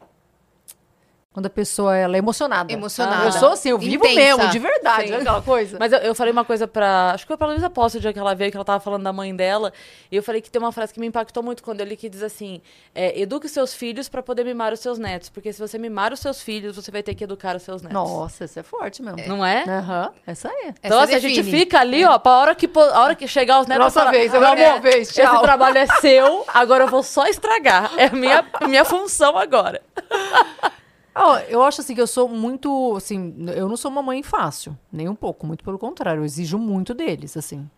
Quando 1.34 1.46
a 1.46 1.50
pessoa 1.50 1.96
ela 1.96 2.18
é 2.18 2.20
emocionada. 2.20 2.74
Emocionada. 2.74 3.26
Eu 3.28 3.32
sou 3.32 3.50
assim, 3.54 3.70
eu 3.70 3.78
vivo 3.78 4.06
Intensa. 4.06 4.38
mesmo, 4.38 4.52
de 4.52 4.60
verdade. 4.60 5.08
Sim. 5.08 5.14
Aquela 5.14 5.42
coisa. 5.42 5.78
Mas 5.80 5.94
eu, 5.94 6.00
eu 6.00 6.14
falei 6.14 6.34
uma 6.34 6.44
coisa 6.44 6.68
pra. 6.68 7.12
Acho 7.14 7.24
que 7.24 7.30
foi 7.30 7.38
pra 7.38 7.48
Luísa 7.48 7.70
Posse 7.70 7.98
o 7.98 8.02
dia 8.02 8.12
que 8.12 8.20
ela 8.20 8.36
veio, 8.36 8.52
que 8.52 8.58
ela 8.58 8.66
tava 8.66 8.82
falando 8.82 9.04
da 9.04 9.14
mãe 9.14 9.34
dela. 9.34 9.72
E 10.12 10.16
eu 10.18 10.22
falei 10.22 10.42
que 10.42 10.52
tem 10.52 10.62
uma 10.62 10.74
frase 10.74 10.94
que 10.94 11.00
me 11.00 11.08
impactou 11.08 11.42
muito 11.42 11.64
quando 11.64 11.80
eu 11.80 11.86
li 11.86 11.96
que 11.96 12.10
diz 12.10 12.22
assim: 12.22 12.62
é, 12.94 13.18
eduque 13.18 13.48
seus 13.48 13.74
filhos 13.74 14.10
pra 14.10 14.22
poder 14.22 14.44
mimar 14.44 14.74
os 14.74 14.82
seus 14.82 15.00
netos. 15.00 15.30
Porque 15.30 15.54
se 15.54 15.60
você 15.66 15.78
mimar 15.78 16.12
os 16.12 16.20
seus 16.20 16.42
filhos, 16.42 16.76
você 16.76 16.92
vai 16.92 17.02
ter 17.02 17.16
que 17.16 17.24
educar 17.24 17.56
os 17.56 17.64
seus 17.64 17.82
netos. 17.82 17.94
Nossa, 17.94 18.44
isso 18.44 18.60
é 18.60 18.64
forte 18.64 19.02
mesmo. 19.02 19.26
Não 19.26 19.46
é? 19.46 19.64
Aham, 19.64 20.12
essa 20.28 20.50
aí. 20.50 20.74
Então, 20.84 20.98
Essa 21.02 21.16
assim, 21.16 21.16
a 21.16 21.20
gente 21.30 21.44
fica 21.44 21.80
ali, 21.80 22.04
ó, 22.04 22.20
pra 22.20 22.34
hora 22.34 22.56
que, 22.56 22.70
a 22.76 23.00
hora 23.00 23.16
que 23.16 23.26
chegar 23.26 23.62
os 23.62 23.68
netos. 23.68 23.86
Nossa 23.86 24.12
vez, 24.12 24.34
"Meu 24.34 24.42
agora 24.44 24.60
é 24.60 24.66
amor, 24.72 24.82
vez, 24.82 25.08
Esse 25.10 25.22
tchau." 25.22 25.42
trabalho 25.42 25.78
é 25.78 25.88
seu, 26.02 26.44
agora 26.54 26.84
eu 26.84 26.88
vou 26.90 27.04
só 27.04 27.26
estragar. 27.28 27.90
É 27.96 28.08
a 28.08 28.12
minha, 28.12 28.46
minha 28.68 28.84
função 28.84 29.38
agora. 29.38 29.82
Ó, 31.14 31.38
eu 31.40 31.62
acho 31.64 31.82
assim 31.82 31.94
que 31.94 32.02
eu 32.02 32.08
sou 32.08 32.28
muito, 32.30 32.96
assim, 32.96 33.34
eu 33.56 33.68
não 33.68 33.76
sou 33.76 33.92
uma 33.92 34.02
mãe 34.02 34.24
fácil, 34.24 34.78
nem 34.92 35.10
um 35.10 35.16
pouco, 35.16 35.46
muito 35.46 35.64
pelo 35.64 35.78
contrário, 35.78 36.22
eu 36.22 36.26
exijo 36.26 36.58
muito 36.58 36.94
deles, 36.94 37.36
assim. 37.36 37.70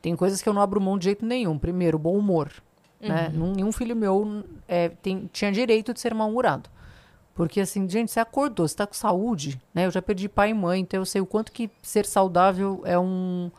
Tem 0.00 0.14
coisas 0.14 0.40
que 0.40 0.48
eu 0.48 0.52
não 0.52 0.62
abro 0.62 0.80
mão 0.80 0.96
de 0.96 1.06
jeito 1.06 1.26
nenhum. 1.26 1.58
Primeiro, 1.58 1.98
bom 1.98 2.16
humor, 2.16 2.52
né? 3.00 3.28
Num- 3.34 3.52
Nenhum 3.52 3.72
filho 3.72 3.96
meu 3.96 4.44
é, 4.68 4.90
tem- 4.90 5.28
tinha 5.32 5.50
direito 5.50 5.92
de 5.92 6.00
ser 6.00 6.14
mal-humorado. 6.14 6.70
Porque 7.34 7.60
assim, 7.60 7.88
gente, 7.88 8.10
você 8.12 8.20
acordou, 8.20 8.66
você 8.66 8.76
tá 8.76 8.86
com 8.86 8.94
saúde, 8.94 9.60
né? 9.74 9.86
Eu 9.86 9.90
já 9.90 10.00
perdi 10.02 10.28
pai 10.28 10.50
e 10.50 10.54
mãe, 10.54 10.80
então 10.80 11.00
eu 11.00 11.04
sei 11.06 11.20
o 11.20 11.26
quanto 11.26 11.50
que 11.52 11.68
ser 11.82 12.06
saudável 12.06 12.80
é 12.84 12.98
um, 12.98 13.50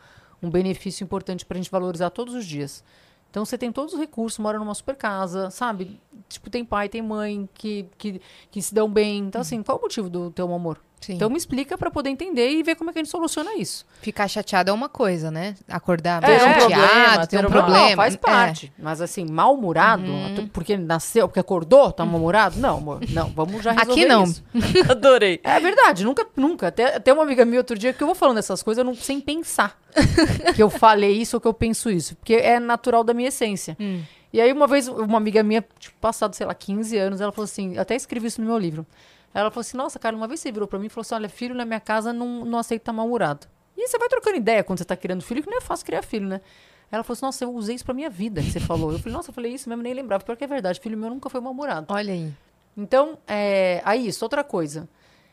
um 0.42 0.48
benefício 0.50 1.04
importante 1.04 1.44
pra 1.44 1.56
gente 1.58 1.70
valorizar 1.70 2.08
todos 2.10 2.34
os 2.34 2.44
dias. 2.46 2.82
Então 3.30 3.44
você 3.44 3.56
tem 3.56 3.70
todos 3.70 3.94
os 3.94 4.00
recursos, 4.00 4.38
mora 4.38 4.58
numa 4.58 4.74
super 4.74 4.96
casa, 4.96 5.50
sabe? 5.50 6.00
Tipo, 6.28 6.50
tem 6.50 6.64
pai, 6.64 6.88
tem 6.88 7.00
mãe 7.00 7.48
que, 7.54 7.86
que, 7.96 8.20
que 8.50 8.60
se 8.60 8.74
dão 8.74 8.90
bem. 8.90 9.18
Então, 9.18 9.40
assim, 9.40 9.62
qual 9.62 9.76
é 9.76 9.78
o 9.78 9.82
motivo 9.82 10.10
do 10.10 10.30
teu 10.30 10.52
amor? 10.52 10.80
Sim. 11.00 11.14
Então 11.14 11.30
me 11.30 11.36
explica 11.38 11.78
pra 11.78 11.90
poder 11.90 12.10
entender 12.10 12.50
e 12.50 12.62
ver 12.62 12.74
como 12.74 12.90
é 12.90 12.92
que 12.92 12.98
a 12.98 13.02
gente 13.02 13.10
soluciona 13.10 13.54
isso. 13.54 13.86
Ficar 14.02 14.28
chateado 14.28 14.70
é 14.70 14.72
uma 14.72 14.88
coisa, 14.88 15.30
né? 15.30 15.54
Acordar 15.66 16.22
É, 16.22 16.26
bem 16.26 16.38
ter 16.38 16.44
um 16.44 16.52
problema, 16.58 16.82
chateado, 16.88 17.26
ter 17.26 17.36
ter 17.38 17.44
um 17.44 17.48
um- 17.48 17.50
problema. 17.52 17.88
Não, 17.88 17.96
faz 17.96 18.14
É. 18.14 18.16
parte. 18.18 18.72
Mas 18.78 19.00
assim, 19.00 19.24
mal-humorado, 19.24 20.04
até 20.32 20.46
porque 20.52 20.76
nasceu, 20.76 21.26
porque 21.26 21.40
acordou, 21.40 21.90
tá 21.90 22.04
mal-humorado? 22.04 22.58
Não, 22.60 22.76
amor. 22.78 23.00
Não, 23.08 23.30
vamos 23.30 23.62
já 23.62 23.72
resolver 23.72 23.92
Aqui 24.02 24.04
não. 24.06 24.24
isso. 24.24 24.44
Adorei. 24.90 25.40
É 25.42 25.58
verdade, 25.58 26.04
nunca, 26.04 26.26
nunca. 26.36 26.68
Até, 26.68 26.96
até 26.96 27.12
uma 27.12 27.22
amiga 27.22 27.44
minha 27.46 27.60
outro 27.60 27.78
dia 27.78 27.92
que 27.94 28.02
eu 28.02 28.06
vou 28.06 28.14
falando 28.14 28.36
essas 28.38 28.62
coisas 28.62 28.78
eu 28.78 28.84
não, 28.84 28.94
sem 28.94 29.20
pensar 29.20 29.78
que 30.54 30.62
eu 30.62 30.68
falei 30.68 31.12
isso 31.12 31.36
ou 31.36 31.40
que 31.40 31.48
eu 31.48 31.54
penso 31.54 31.90
isso. 31.90 32.14
Porque 32.16 32.34
é 32.34 32.60
natural 32.60 33.02
da 33.02 33.14
minha 33.14 33.28
essência. 33.28 33.76
E 34.32 34.40
aí, 34.40 34.52
uma 34.52 34.66
vez, 34.66 34.86
uma 34.86 35.16
amiga 35.16 35.42
minha, 35.42 35.64
tipo, 35.78 35.96
passado, 36.00 36.34
sei 36.36 36.46
lá, 36.46 36.54
15 36.54 36.96
anos, 36.96 37.20
ela 37.20 37.32
falou 37.32 37.44
assim: 37.46 37.74
eu 37.74 37.82
até 37.82 37.96
escrevi 37.96 38.28
isso 38.28 38.40
no 38.40 38.46
meu 38.46 38.58
livro. 38.58 38.86
Ela 39.32 39.50
falou 39.50 39.60
assim: 39.60 39.76
Nossa, 39.76 39.98
cara, 39.98 40.16
uma 40.16 40.26
vez 40.26 40.40
você 40.40 40.50
virou 40.50 40.66
pra 40.66 40.78
mim 40.78 40.86
e 40.86 40.88
falou 40.88 41.02
assim: 41.02 41.14
Olha, 41.14 41.28
filho 41.28 41.54
na 41.54 41.64
minha 41.64 41.80
casa 41.80 42.12
não, 42.12 42.44
não 42.44 42.58
aceita 42.58 42.92
mal-humorado. 42.92 43.46
E 43.76 43.86
você 43.86 43.98
vai 43.98 44.08
trocando 44.08 44.36
ideia 44.36 44.62
quando 44.64 44.78
você 44.78 44.84
tá 44.84 44.96
criando 44.96 45.22
filho, 45.22 45.42
que 45.42 45.50
não 45.50 45.58
é 45.58 45.60
fácil 45.60 45.86
criar 45.86 46.02
filho, 46.02 46.26
né? 46.26 46.40
Ela 46.90 47.04
falou 47.04 47.14
assim: 47.14 47.26
Nossa, 47.26 47.44
eu 47.44 47.54
usei 47.54 47.76
isso 47.76 47.84
pra 47.84 47.94
minha 47.94 48.10
vida, 48.10 48.42
que 48.42 48.50
você 48.50 48.60
falou. 48.60 48.92
Eu 48.92 48.98
falei: 48.98 49.14
Nossa, 49.14 49.30
eu 49.30 49.34
falei 49.34 49.52
isso 49.54 49.68
mesmo, 49.68 49.82
nem 49.82 49.94
lembrava. 49.94 50.24
Pior 50.24 50.36
que 50.36 50.44
é 50.44 50.46
verdade, 50.46 50.80
filho 50.80 50.98
meu 50.98 51.10
nunca 51.10 51.30
foi 51.30 51.40
mal-humorado. 51.40 51.86
Olha 51.90 52.12
aí. 52.12 52.32
Então, 52.76 53.18
é, 53.26 53.80
aí 53.84 54.06
isso, 54.06 54.24
outra 54.24 54.42
coisa. 54.42 54.88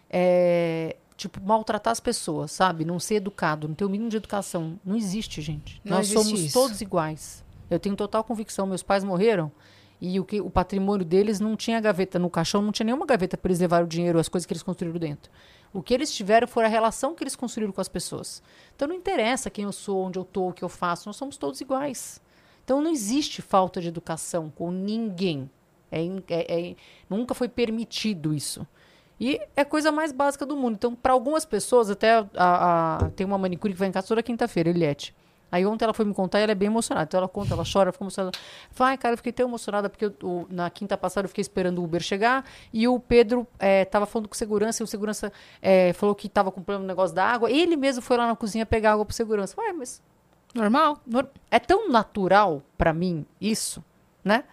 É, 0.09 0.95
tipo, 1.15 1.41
maltratar 1.41 1.91
as 1.91 1.99
pessoas, 1.99 2.51
sabe? 2.51 2.85
Não 2.85 2.99
ser 2.99 3.15
educado, 3.15 3.67
não 3.67 3.75
ter 3.75 3.85
o 3.85 3.89
mínimo 3.89 4.09
de 4.09 4.17
educação. 4.17 4.79
Não 4.85 4.95
existe, 4.95 5.41
gente. 5.41 5.81
Não 5.83 5.97
Nós 5.97 6.07
existe 6.07 6.23
somos 6.23 6.39
isso. 6.41 6.53
todos 6.53 6.81
iguais. 6.81 7.43
Eu 7.69 7.79
tenho 7.79 7.95
total 7.95 8.23
convicção. 8.23 8.65
Meus 8.67 8.83
pais 8.83 9.03
morreram 9.03 9.51
e 9.99 10.19
o, 10.19 10.25
que, 10.25 10.39
o 10.39 10.49
patrimônio 10.49 11.05
deles 11.05 11.39
não 11.39 11.55
tinha 11.55 11.79
gaveta 11.81 12.19
no 12.19 12.29
caixão, 12.29 12.61
não 12.61 12.71
tinha 12.71 12.85
nenhuma 12.85 13.05
gaveta 13.05 13.35
para 13.37 13.49
eles 13.49 13.59
levarem 13.59 13.85
o 13.85 13.89
dinheiro, 13.89 14.19
as 14.19 14.29
coisas 14.29 14.45
que 14.45 14.53
eles 14.53 14.63
construíram 14.63 14.99
dentro. 14.99 15.31
O 15.73 15.81
que 15.81 15.93
eles 15.93 16.13
tiveram 16.13 16.47
foi 16.47 16.65
a 16.65 16.67
relação 16.67 17.13
que 17.13 17.23
eles 17.23 17.35
construíram 17.35 17.73
com 17.73 17.81
as 17.81 17.87
pessoas. 17.87 18.41
Então 18.75 18.87
não 18.87 18.95
interessa 18.95 19.49
quem 19.49 19.65
eu 19.65 19.71
sou, 19.71 20.03
onde 20.05 20.17
eu 20.17 20.23
estou, 20.23 20.49
o 20.49 20.53
que 20.53 20.63
eu 20.63 20.69
faço, 20.69 21.09
nós 21.09 21.15
somos 21.15 21.35
todos 21.37 21.59
iguais. 21.61 22.21
Então 22.63 22.81
não 22.81 22.91
existe 22.91 23.41
falta 23.41 23.81
de 23.81 23.87
educação 23.87 24.51
com 24.55 24.71
ninguém. 24.71 25.49
É 25.91 25.99
é- 26.29 26.69
é- 26.69 26.75
nunca 27.09 27.33
foi 27.33 27.47
permitido 27.49 28.33
isso. 28.33 28.65
E 29.19 29.39
é 29.55 29.61
a 29.61 29.65
coisa 29.65 29.91
mais 29.91 30.11
básica 30.11 30.45
do 30.45 30.55
mundo. 30.55 30.75
Então, 30.75 30.93
para 30.93 31.11
algumas 31.13 31.43
pessoas, 31.43 31.89
até 31.89 32.13
a, 32.13 32.25
a- 32.35 33.09
tem 33.15 33.25
uma 33.25 33.37
manicure 33.37 33.73
que 33.73 33.79
vai 33.79 33.87
em 33.87 33.91
casa 33.91 34.07
toda 34.07 34.21
quinta-feira, 34.21 34.69
Eliette. 34.69 35.15
Aí 35.51 35.65
ontem 35.65 35.85
ela 35.85 35.93
foi 35.93 36.03
me 36.05 36.13
contar 36.13 36.39
e 36.39 36.43
ela 36.43 36.51
é 36.51 36.55
bem 36.55 36.67
emocionada. 36.67 37.05
Então 37.07 37.17
ela 37.19 37.27
conta, 37.27 37.53
ela 37.53 37.63
chora, 37.71 37.91
fica 37.91 38.03
emocionada. 38.03 38.37
Fala, 38.71 38.97
cara, 38.97 39.13
eu 39.13 39.17
fiquei 39.17 39.31
tão 39.31 39.47
emocionada 39.47 39.89
porque 39.89 40.05
eu- 40.05 40.47
na 40.49 40.69
quinta 40.69 40.97
passada 40.97 41.25
eu 41.25 41.29
fiquei 41.29 41.41
esperando 41.41 41.79
o 41.79 41.83
Uber 41.83 42.01
chegar 42.01 42.43
e 42.73 42.87
o 42.87 42.99
Pedro 42.99 43.47
estava 43.59 44.05
falando 44.05 44.27
com 44.27 44.35
segurança 44.35 44.81
e 44.81 44.83
o 44.83 44.87
segurança 44.87 45.31
eh, 45.61 45.93
falou 45.93 46.13
que 46.13 46.27
estava 46.27 46.51
comprando 46.51 46.83
um 46.83 46.85
negócio 46.85 47.15
da 47.15 47.23
água. 47.25 47.49
Ele 47.49 47.75
mesmo 47.77 48.01
foi 48.01 48.17
lá 48.17 48.27
na 48.27 48.35
cozinha 48.35 48.65
pegar 48.65 48.91
água 48.93 49.05
pro 49.05 49.15
segurança. 49.15 49.55
Ué, 49.59 49.71
mas 49.73 50.01
Normal. 50.53 50.97
nor- 51.05 51.29
é 51.51 51.59
tão 51.59 51.89
natural 51.89 52.61
pra 52.77 52.91
mim 52.93 53.25
isso, 53.39 53.83
né? 54.23 54.43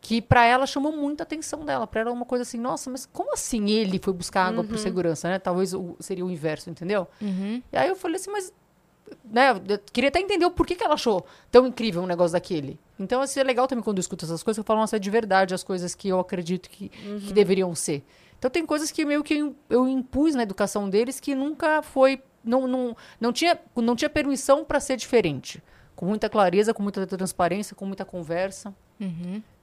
Que 0.00 0.20
pra 0.22 0.44
ela 0.44 0.66
chamou 0.66 0.92
muita 0.92 1.22
atenção 1.24 1.64
dela. 1.64 1.86
Pra 1.86 2.02
ela 2.02 2.10
é 2.10 2.12
uma 2.12 2.24
coisa 2.24 2.42
assim, 2.42 2.58
nossa, 2.58 2.88
mas 2.90 3.06
como 3.06 3.32
assim 3.32 3.70
ele 3.70 3.98
foi 4.02 4.12
buscar 4.12 4.46
água 4.46 4.62
pro 4.62 4.78
segurança, 4.78 5.28
né? 5.28 5.38
Talvez 5.38 5.72
o- 5.74 5.96
seria 5.98 6.24
o 6.24 6.30
inverso, 6.30 6.70
entendeu? 6.70 7.08
Uhum. 7.20 7.62
E 7.72 7.76
aí 7.76 7.88
eu 7.88 7.96
falei 7.96 8.16
assim, 8.16 8.30
mas 8.30 8.52
né, 9.24 9.50
eu 9.68 9.78
queria 9.92 10.08
até 10.08 10.20
entender 10.20 10.44
o 10.44 10.50
porquê 10.50 10.74
que 10.74 10.84
ela 10.84 10.94
achou 10.94 11.24
tão 11.50 11.66
incrível 11.66 12.02
um 12.02 12.06
negócio 12.06 12.32
daquele. 12.32 12.78
Então, 12.98 13.20
assim, 13.20 13.40
é 13.40 13.44
legal 13.44 13.66
também 13.66 13.82
quando 13.82 13.98
eu 13.98 14.00
escuto 14.00 14.24
essas 14.24 14.42
coisas, 14.42 14.58
eu 14.58 14.64
falo, 14.64 14.80
nossa, 14.80 14.96
é 14.96 14.98
de 14.98 15.10
verdade 15.10 15.54
as 15.54 15.62
coisas 15.62 15.94
que 15.94 16.08
eu 16.08 16.18
acredito 16.20 16.68
que, 16.70 16.88
que 16.88 17.32
deveriam 17.32 17.74
ser. 17.74 18.04
Então, 18.38 18.50
tem 18.50 18.64
coisas 18.66 18.90
que 18.90 19.04
meio 19.04 19.22
que 19.24 19.52
eu- 19.70 19.88
impus 19.88 20.34
na 20.34 20.42
educação 20.42 20.88
deles 20.90 21.18
que 21.20 21.34
nunca 21.34 21.82
foi. 21.82 22.22
Não, 22.44 22.66
não, 22.68 22.96
não, 23.20 23.32
tinha, 23.32 23.58
não 23.74 23.96
tinha 23.96 24.08
permissão 24.08 24.64
para 24.64 24.78
ser 24.78 24.96
diferente. 24.96 25.62
Com 25.94 26.06
muita 26.06 26.28
clareza, 26.28 26.72
com 26.74 26.82
muita 26.82 27.06
transparência, 27.06 27.74
com 27.74 27.86
muita 27.86 28.04
conversa. 28.04 28.74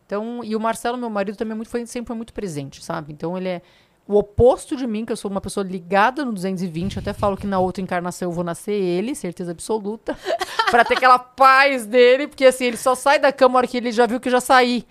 Então, 0.06 0.44
e 0.44 0.56
o 0.56 0.60
Marcelo, 0.60 0.98
meu 0.98 1.10
marido, 1.10 1.38
também 1.38 1.54
é 1.54 1.56
muito, 1.56 1.70
foi, 1.70 1.86
sempre 1.86 2.08
foi 2.08 2.16
muito 2.16 2.34
presente, 2.34 2.84
sabe? 2.84 3.14
Então, 3.14 3.38
ele 3.38 3.48
é 3.48 3.62
o 4.08 4.18
oposto 4.18 4.76
de 4.76 4.86
mim, 4.86 5.06
que 5.06 5.12
eu 5.12 5.18
sou 5.18 5.32
uma 5.32 5.40
pessoa 5.42 5.66
ligada 5.66 6.26
no 6.26 6.34
220. 6.34 6.98
Eu 6.98 7.02
até 7.02 7.14
falo 7.14 7.38
que 7.38 7.48
na 7.48 7.60
outra 7.60 7.82
encarnação 7.82 8.28
eu 8.30 8.34
vou 8.34 8.44
nascer 8.44 8.74
ele, 8.74 9.16
certeza 9.16 9.52
absoluta. 9.52 10.18
pra 10.70 10.84
ter 10.84 10.96
aquela 10.96 11.18
paz 11.20 11.86
dele, 11.86 12.28
porque 12.28 12.46
assim, 12.46 12.66
ele 12.66 12.78
só 12.78 12.96
sai 12.96 13.20
da 13.20 13.32
cama 13.32 13.56
a 13.56 13.58
hora 13.60 13.68
que 13.68 13.78
ele 13.78 13.92
já 13.92 14.06
viu 14.06 14.20
que 14.20 14.28
eu 14.28 14.32
já 14.32 14.42
saí. 14.42 14.86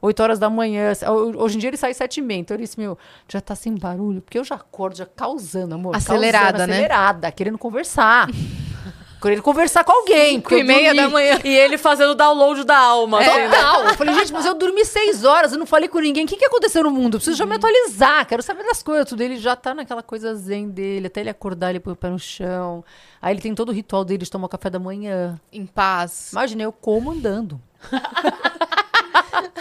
8 0.00 0.22
horas 0.22 0.38
da 0.38 0.50
manhã. 0.50 0.92
Ho- 1.08 1.42
Hoje 1.42 1.56
em 1.56 1.58
dia 1.60 1.70
ele 1.70 1.78
sai 1.78 1.94
7 1.94 2.18
e 2.18 2.22
meia. 2.22 2.38
Então 2.40 2.54
ele 2.54 2.64
disse, 2.64 2.78
meu, 2.78 2.96
já 3.26 3.40
tá 3.40 3.54
sem 3.54 3.74
barulho. 3.74 4.20
Porque 4.20 4.38
eu 4.38 4.44
já 4.44 4.54
acordo, 4.56 4.96
já 4.98 5.06
causando, 5.06 5.74
amor. 5.74 5.96
Acelerada, 5.96 6.50
causando, 6.58 6.68
né? 6.68 6.74
Acelerada, 6.74 7.32
querendo 7.32 7.56
conversar. 7.58 8.28
querendo 9.24 9.42
conversar 9.42 9.84
com 9.84 9.92
alguém. 9.92 10.38
porque 10.40 10.58
e 10.58 10.62
meia 10.62 10.94
dormi. 10.94 11.00
da 11.00 11.08
manhã. 11.08 11.40
E 11.42 11.48
ele 11.48 11.78
fazendo 11.78 12.10
o 12.10 12.14
download 12.14 12.62
da 12.64 12.76
alma. 12.76 13.20
assim, 13.20 13.30
né? 13.30 13.48
Total. 13.48 13.84
Eu 13.84 13.94
falei, 13.94 14.14
gente, 14.14 14.32
mas 14.32 14.44
eu 14.44 14.54
dormi 14.54 14.84
seis 14.84 15.24
horas, 15.24 15.52
eu 15.52 15.58
não 15.58 15.66
falei 15.66 15.88
com 15.88 15.98
ninguém. 15.98 16.24
O 16.24 16.28
que, 16.28 16.36
que 16.36 16.44
aconteceu 16.44 16.82
no 16.82 16.90
mundo? 16.90 17.14
Eu 17.14 17.18
preciso 17.18 17.36
já 17.38 17.46
me 17.46 17.54
atualizar, 17.54 18.26
quero 18.26 18.42
saber 18.42 18.64
das 18.64 18.82
coisas. 18.82 19.08
Tudo. 19.08 19.22
Ele 19.22 19.36
já 19.36 19.56
tá 19.56 19.74
naquela 19.74 20.02
coisa 20.02 20.34
zen 20.34 20.68
dele, 20.68 21.06
até 21.06 21.20
ele 21.20 21.30
acordar, 21.30 21.70
ele 21.70 21.80
põe 21.80 21.94
o 21.94 21.96
pé 21.96 22.10
no 22.10 22.18
chão. 22.18 22.84
Aí 23.22 23.32
ele 23.32 23.40
tem 23.40 23.54
todo 23.54 23.70
o 23.70 23.72
ritual 23.72 24.04
dele 24.04 24.24
de 24.24 24.30
tomar 24.30 24.48
café 24.48 24.68
da 24.68 24.78
manhã. 24.78 25.40
Em 25.50 25.64
paz. 25.64 26.30
Imagina, 26.32 26.62
eu 26.62 26.72
como 26.72 27.10
andando. 27.10 27.58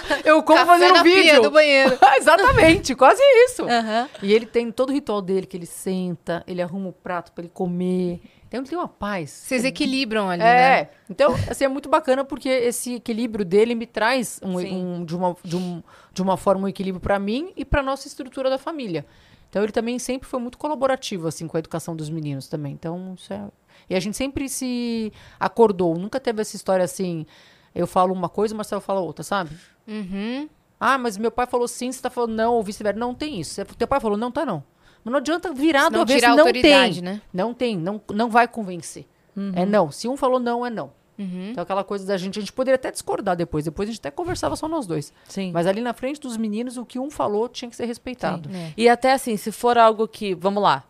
eu 0.26 0.42
como 0.44 0.58
Café 0.60 0.72
fazendo 0.72 0.94
na 0.96 1.04
pia 1.04 1.16
vídeo. 1.16 1.42
do 1.42 1.52
banheiro. 1.52 1.98
Exatamente, 2.18 2.96
quase 2.96 3.22
isso. 3.46 3.64
Aham. 3.64 4.10
E 4.22 4.34
ele 4.34 4.46
tem 4.46 4.72
todo 4.72 4.90
o 4.90 4.94
ritual 4.94 5.22
dele, 5.22 5.46
que 5.46 5.56
ele 5.58 5.66
senta, 5.66 6.44
ele 6.48 6.62
arruma 6.62 6.90
o 6.90 6.94
prato 6.94 7.32
pra 7.32 7.44
ele 7.44 7.52
comer. 7.54 8.22
Então 8.48 8.64
tem 8.64 8.78
uma 8.78 8.88
paz. 8.88 9.32
Vocês 9.32 9.66
equilibram 9.66 10.30
ali, 10.30 10.44
É, 10.44 10.46
né? 10.84 10.90
então, 11.10 11.34
assim, 11.50 11.66
é 11.66 11.68
muito 11.68 11.90
bacana 11.90 12.24
porque 12.24 12.48
esse 12.48 12.96
equilíbrio 12.96 13.44
dele 13.44 13.74
me 13.74 13.88
traz 13.88 14.40
um, 14.44 14.60
um- 14.60 15.04
de, 15.06 15.16
uma, 15.16 15.36
de, 15.44 15.56
um, 15.56 15.82
de 16.14 16.22
uma 16.22 16.38
forma 16.38 16.66
um 16.66 16.68
equilíbrio 16.68 17.02
pra 17.02 17.18
mim 17.18 17.52
e 17.58 17.66
pra 17.66 17.82
nossa 17.82 18.08
estrutura 18.08 18.52
da 18.52 18.60
família. 18.60 19.06
Então 19.50 19.64
ele 19.64 19.72
também 19.72 19.98
sempre 19.98 20.28
foi 20.30 20.40
muito 20.40 20.58
colaborativo, 20.60 21.28
assim, 21.28 21.48
com 21.48 21.58
a 21.58 21.60
educação 21.60 21.96
dos 21.96 22.10
meninos 22.12 22.48
também. 22.48 22.74
Então, 22.74 23.16
isso 23.18 23.34
é... 23.34 23.42
E 23.90 23.96
a 23.96 24.00
gente 24.00 24.16
sempre 24.16 24.48
se 24.48 25.12
acordou, 25.40 25.98
nunca 25.98 26.20
teve 26.20 26.42
essa 26.42 26.56
história 26.56 26.86
assim, 26.86 27.26
eu 27.74 27.86
falo 27.88 28.14
uma 28.14 28.30
coisa, 28.30 28.54
o 28.54 28.58
Marcelo 28.58 28.82
fala 28.82 29.00
outra, 29.00 29.24
sabe? 29.24 29.50
Uhum. 29.88 30.50
Ah, 30.80 30.98
mas 30.98 31.18
meu 31.18 31.32
pai 31.32 31.46
falou 31.48 31.68
sim, 31.68 31.92
você 31.92 32.02
tá 32.02 32.10
falando 32.10 32.34
não, 32.34 32.54
ou 32.56 32.64
vice-versa. 32.64 33.00
Não 33.00 33.14
tem 33.14 33.40
isso. 33.40 33.64
Teu 33.78 33.88
pai 33.88 34.00
falou 34.00 34.18
não, 34.18 34.32
tá 34.32 34.46
não. 34.46 34.64
Mas 35.04 35.12
não 35.12 35.20
adianta 35.20 35.54
virar 35.54 35.90
do 35.90 36.02
avesso, 36.02 36.28
não 36.28 36.40
autoridade, 36.40 36.96
tem. 36.96 37.04
né? 37.04 37.22
Não 37.34 37.54
tem, 37.54 37.78
não, 37.78 38.02
não 38.14 38.30
vai 38.30 38.48
convencer. 38.48 39.06
É 39.56 39.66
não. 39.66 39.92
Se 39.92 40.08
um 40.08 40.16
falou 40.16 40.40
não, 40.40 40.66
é 40.66 40.70
não. 40.70 40.92
Então 41.18 41.62
aquela 41.62 41.84
coisa 41.84 42.06
da 42.06 42.18
gente, 42.18 42.40
a 42.40 42.42
gente 42.42 42.52
poderia 42.52 42.76
até 42.76 42.92
discordar 42.92 43.36
depois. 43.36 43.64
Depois 43.66 43.88
a 43.88 43.92
gente 43.92 44.00
até 44.00 44.12
conversava 44.12 44.56
só 44.56 44.68
nós 44.68 44.86
dois. 44.86 45.14
Sim. 45.28 45.52
Mas 45.52 45.68
ali 45.68 45.80
na 45.80 45.94
frente 45.94 46.20
dos 46.20 46.36
meninos, 46.38 46.76
o 46.78 46.86
que 46.86 47.00
um 47.00 47.10
falou 47.10 47.48
tinha 47.48 47.70
que 47.70 47.76
ser 47.76 47.86
respeitado. 47.86 48.50
E 48.76 48.90
até 48.90 49.14
assim, 49.14 49.38
se 49.38 49.52
for 49.52 49.78
algo 49.78 50.08
que, 50.08 50.34
vamos 50.36 50.62
lá, 50.62 50.84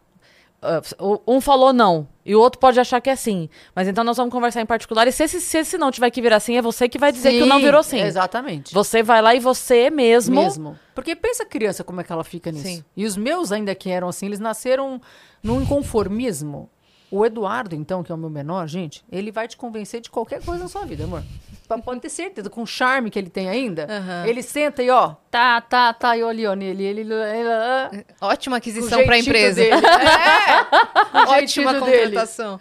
o- 0.99 1.19
um 1.27 1.41
falou 1.41 1.73
não 1.73 2.07
e 2.25 2.35
o 2.35 2.39
outro 2.39 2.59
pode 2.59 2.79
achar 2.79 3.01
que 3.01 3.09
é 3.09 3.15
sim. 3.15 3.49
Mas 3.75 3.87
então 3.87 4.03
nós 4.03 4.15
vamos 4.17 4.31
conversar 4.31 4.61
em 4.61 4.65
particular. 4.65 5.07
E 5.07 5.11
se 5.11 5.23
esse, 5.23 5.41
se 5.41 5.57
esse 5.57 5.77
não 5.77 5.91
tiver 5.91 6.09
que 6.09 6.21
virar 6.21 6.39
sim, 6.39 6.55
é 6.57 6.61
você 6.61 6.87
que 6.87 6.97
vai 6.97 7.11
dizer 7.11 7.31
que 7.31 7.43
o 7.43 7.45
não 7.45 7.59
virou 7.59 7.83
sim. 7.83 7.99
Exatamente. 7.99 8.73
Você 8.73 9.03
vai 9.03 9.21
lá 9.21 9.35
e 9.35 9.39
você 9.39 9.89
mesmo. 9.89 10.35
Mesmo. 10.41 10.79
Porque 10.95 11.15
pensa 11.15 11.43
a 11.43 11.45
criança 11.45 11.83
como 11.83 11.99
é 12.01 12.03
que 12.03 12.11
ela 12.13 12.23
fica 12.23 12.51
nisso. 12.51 12.65
Sim. 12.65 12.83
E 12.95 13.05
os 13.05 13.17
meus 13.17 13.51
ainda 13.51 13.73
que 13.75 13.89
eram 13.89 14.07
assim, 14.07 14.25
eles 14.27 14.39
nasceram 14.39 15.01
num 15.41 15.61
inconformismo. 15.61 16.69
O 17.15 17.23
Eduardo, 17.23 17.75
então, 17.75 18.01
que 18.01 18.11
é 18.11 18.15
o 18.15 18.17
meu 18.17 18.29
menor, 18.29 18.67
gente, 18.67 19.05
ele 19.11 19.31
vai 19.31 19.47
te 19.47 19.55
convencer 19.55 20.01
de 20.01 20.09
qualquer 20.09 20.41
coisa 20.43 20.63
na 20.63 20.67
sua 20.67 20.83
vida, 20.83 21.03
amor. 21.03 21.21
Pode 21.85 22.01
ter 22.01 22.09
certeza, 22.09 22.49
com 22.49 22.63
o 22.63 22.65
charme 22.65 23.11
que 23.11 23.19
ele 23.19 23.29
tem 23.29 23.47
ainda, 23.49 23.87
Aham. 23.87 24.25
ele 24.25 24.41
senta 24.41 24.81
e 24.81 24.89
ó, 24.89 25.13
tá, 25.29 25.61
tá, 25.61 25.93
tá, 25.93 26.17
e 26.17 26.21
eu 26.21 26.27
ali, 26.27 26.45
ó, 26.47 26.55
nele, 26.55 26.83
ele... 26.83 27.01
ele, 27.01 27.13
ele 27.13 28.05
Ótima 28.19 28.55
o 28.55 28.57
aquisição 28.57 29.03
pra 29.05 29.13
jeitinho 29.15 29.29
empresa. 29.35 29.61
dele. 29.61 29.75
É, 31.13 31.19
Ótima 31.43 31.73
dele. 31.81 32.05
contratação. 32.05 32.59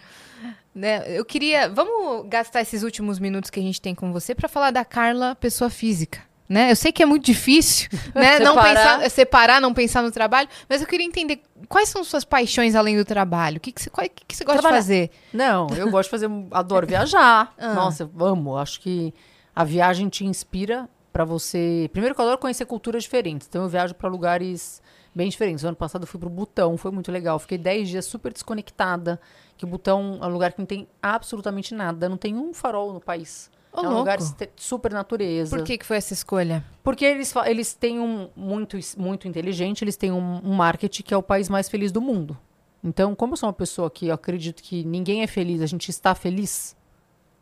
Né, 0.75 1.03
eu 1.07 1.25
queria. 1.25 1.67
Vamos 1.69 2.27
gastar 2.29 2.61
esses 2.61 2.83
últimos 2.83 3.17
minutos 3.17 3.49
que 3.49 3.59
a 3.59 3.63
gente 3.63 3.81
tem 3.81 3.95
com 3.95 4.13
você 4.13 4.35
pra 4.35 4.47
falar 4.47 4.69
da 4.71 4.85
Carla, 4.85 5.35
pessoa 5.35 5.69
física. 5.69 6.21
Né? 6.53 6.69
Eu 6.71 6.75
sei 6.75 6.91
que 6.91 7.01
é 7.01 7.05
muito 7.05 7.25
difícil, 7.25 7.89
né? 8.13 8.37
não 8.37 8.53
Separar. 8.53 8.97
pensar, 8.99 9.09
separar, 9.09 9.59
não 9.61 9.73
pensar 9.73 10.03
no 10.03 10.11
trabalho, 10.11 10.47
mas 10.69 10.81
eu 10.81 10.87
queria 10.87 11.05
entender 11.05 11.41
quais 11.67 11.89
são 11.89 12.03
suas 12.03 12.23
paixões 12.23 12.75
além 12.75 12.95
do 12.95 13.03
trabalho. 13.03 13.57
O 13.57 13.59
que, 13.59 13.71
que, 13.71 13.81
você, 13.81 13.89
qual- 13.89 14.07
que, 14.07 14.23
que 14.27 14.35
você 14.35 14.43
gosta 14.45 14.61
Trabalhar. 14.61 14.79
de 14.81 14.85
fazer? 14.85 15.09
Não, 15.33 15.67
eu 15.75 15.89
gosto 15.89 16.09
de 16.09 16.11
fazer, 16.11 16.29
adoro 16.51 16.85
viajar. 16.85 17.53
Ah. 17.57 17.73
Nossa, 17.73 18.07
amo. 18.19 18.55
Acho 18.55 18.79
que 18.81 19.11
a 19.55 19.63
viagem 19.63 20.09
te 20.09 20.23
inspira 20.25 20.87
pra 21.11 21.25
você. 21.25 21.89
Primeiro 21.91 22.13
que 22.13 22.21
eu 22.21 22.25
adoro 22.25 22.37
conhecer 22.39 22.65
culturas 22.65 23.01
diferentes. 23.03 23.47
Então 23.49 23.63
eu 23.63 23.69
viajo 23.69 23.95
pra 23.95 24.07
lugares 24.07 24.79
bem 25.15 25.29
diferentes. 25.29 25.63
O 25.63 25.67
ano 25.67 25.75
passado 25.75 26.03
eu 26.03 26.07
fui 26.07 26.19
pro 26.19 26.29
Butão, 26.29 26.77
foi 26.77 26.91
muito 26.91 27.11
legal. 27.11 27.39
Fiquei 27.39 27.57
10 27.57 27.89
dias 27.89 28.05
super 28.05 28.31
desconectada. 28.31 29.19
Que 29.57 29.65
o 29.65 29.67
Butão 29.67 30.19
é 30.21 30.25
um 30.27 30.29
lugar 30.29 30.51
que 30.53 30.59
não 30.59 30.65
tem 30.65 30.87
absolutamente 31.01 31.73
nada. 31.73 32.07
Não 32.09 32.17
tem 32.17 32.35
um 32.35 32.53
farol 32.53 32.93
no 32.93 32.99
país. 32.99 33.49
Ô, 33.73 33.81
é 33.81 33.89
um 33.89 33.97
lugar 33.97 34.19
louco. 34.19 34.33
este- 34.41 34.51
super 34.55 34.91
natureza. 34.93 35.55
Por 35.55 35.65
que, 35.65 35.77
que 35.77 35.85
foi 35.85 35.97
essa 35.97 36.13
escolha? 36.13 36.63
Porque 36.83 37.03
eles, 37.03 37.33
eles 37.45 37.73
têm 37.73 37.99
um 37.99 38.29
muito, 38.35 38.77
muito 38.97 39.27
inteligente, 39.27 39.83
eles 39.83 39.97
têm 39.97 40.11
um, 40.11 40.41
um 40.43 40.53
marketing 40.53 41.03
que 41.03 41.13
é 41.13 41.17
o 41.17 41.23
país 41.23 41.49
mais 41.49 41.67
feliz 41.69 41.91
do 41.91 41.99
mundo. 42.01 42.37
Então, 42.83 43.15
como 43.15 43.33
eu 43.33 43.37
sou 43.37 43.47
uma 43.47 43.53
pessoa 43.53 43.89
que 43.89 44.07
eu 44.07 44.13
acredito 44.13 44.61
que 44.61 44.83
ninguém 44.83 45.23
é 45.23 45.27
feliz, 45.27 45.61
a 45.61 45.65
gente 45.65 45.89
está 45.89 46.13
feliz, 46.13 46.75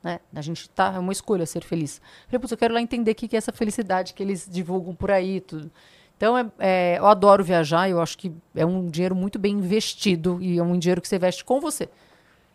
né? 0.03 0.19
A 0.33 0.41
gente 0.41 0.61
está, 0.61 0.93
é 0.93 0.99
uma 0.99 1.11
escolha 1.11 1.45
ser 1.45 1.63
feliz. 1.63 1.99
Falei, 2.27 2.39
putz, 2.39 2.51
eu 2.51 2.57
quero 2.57 2.73
lá 2.73 2.81
entender 2.81 3.11
o 3.11 3.15
que 3.15 3.27
que 3.27 3.35
é 3.35 3.39
essa 3.39 3.51
felicidade 3.51 4.13
que 4.13 4.21
eles 4.21 4.47
divulgam 4.49 4.93
por 4.95 5.09
aí 5.11 5.41
tudo. 5.41 5.71
Então, 6.15 6.37
é, 6.37 6.45
é, 6.59 6.99
eu 6.99 7.07
adoro 7.07 7.43
viajar, 7.43 7.89
eu 7.89 7.99
acho 7.99 8.15
que 8.15 8.31
é 8.55 8.63
um 8.63 8.85
dinheiro 8.87 9.15
muito 9.15 9.39
bem 9.39 9.53
investido 9.55 10.37
e 10.39 10.59
é 10.59 10.63
um 10.63 10.77
dinheiro 10.77 11.01
que 11.01 11.07
você 11.07 11.15
investe 11.15 11.43
com 11.43 11.59
você. 11.59 11.89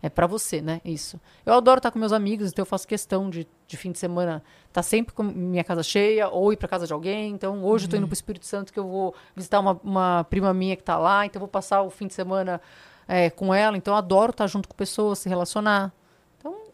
É 0.03 0.09
pra 0.09 0.27
você, 0.27 0.61
né? 0.61 0.81
Isso. 0.85 1.19
Eu 1.45 1.55
adoro 1.55 1.79
estar 1.79 1.91
com 1.91 1.99
meus 1.99 2.13
amigos, 2.13 2.51
então 2.51 2.63
eu 2.63 2.67
faço 2.67 2.87
questão 2.87 3.31
de, 3.31 3.47
de 3.67 3.77
fim 3.77 3.91
de 3.91 3.99
semana 3.99 4.43
estar 4.69 4.83
sempre 4.83 5.15
com 5.15 5.23
minha 5.23 5.65
casa 5.65 5.83
cheia 5.83 6.29
ou 6.29 6.53
ir 6.53 6.57
pra 6.57 6.69
casa 6.69 6.87
de 6.87 6.93
alguém. 6.93 7.33
Então, 7.33 7.65
hoje 7.65 7.87
eu 7.87 7.91
tô 7.91 7.97
indo 7.97 8.07
pro 8.07 8.15
Espírito 8.15 8.47
Santo 8.47 8.73
que 8.73 8.79
eu 8.79 8.87
vou 8.87 9.15
visitar 9.35 9.59
uma, 9.59 9.81
uma 9.83 10.25
prima 10.29 10.53
minha 10.53 10.77
que 10.77 10.83
tá 10.83 10.99
lá, 10.99 11.25
então 11.25 11.39
eu 11.39 11.41
vou 11.41 11.49
passar 11.49 11.83
o 11.83 11.91
fim 11.91 12.07
de 12.07 12.15
semana 12.15 12.61
é, 13.09 13.31
com 13.31 13.53
ela. 13.55 13.77
Então, 13.77 13.95
eu 13.95 13.99
adoro 13.99 14.31
estar 14.31 14.47
junto 14.47 14.69
com 14.69 14.75
pessoas, 14.75 15.19
se 15.19 15.29
relacionar. 15.29 15.93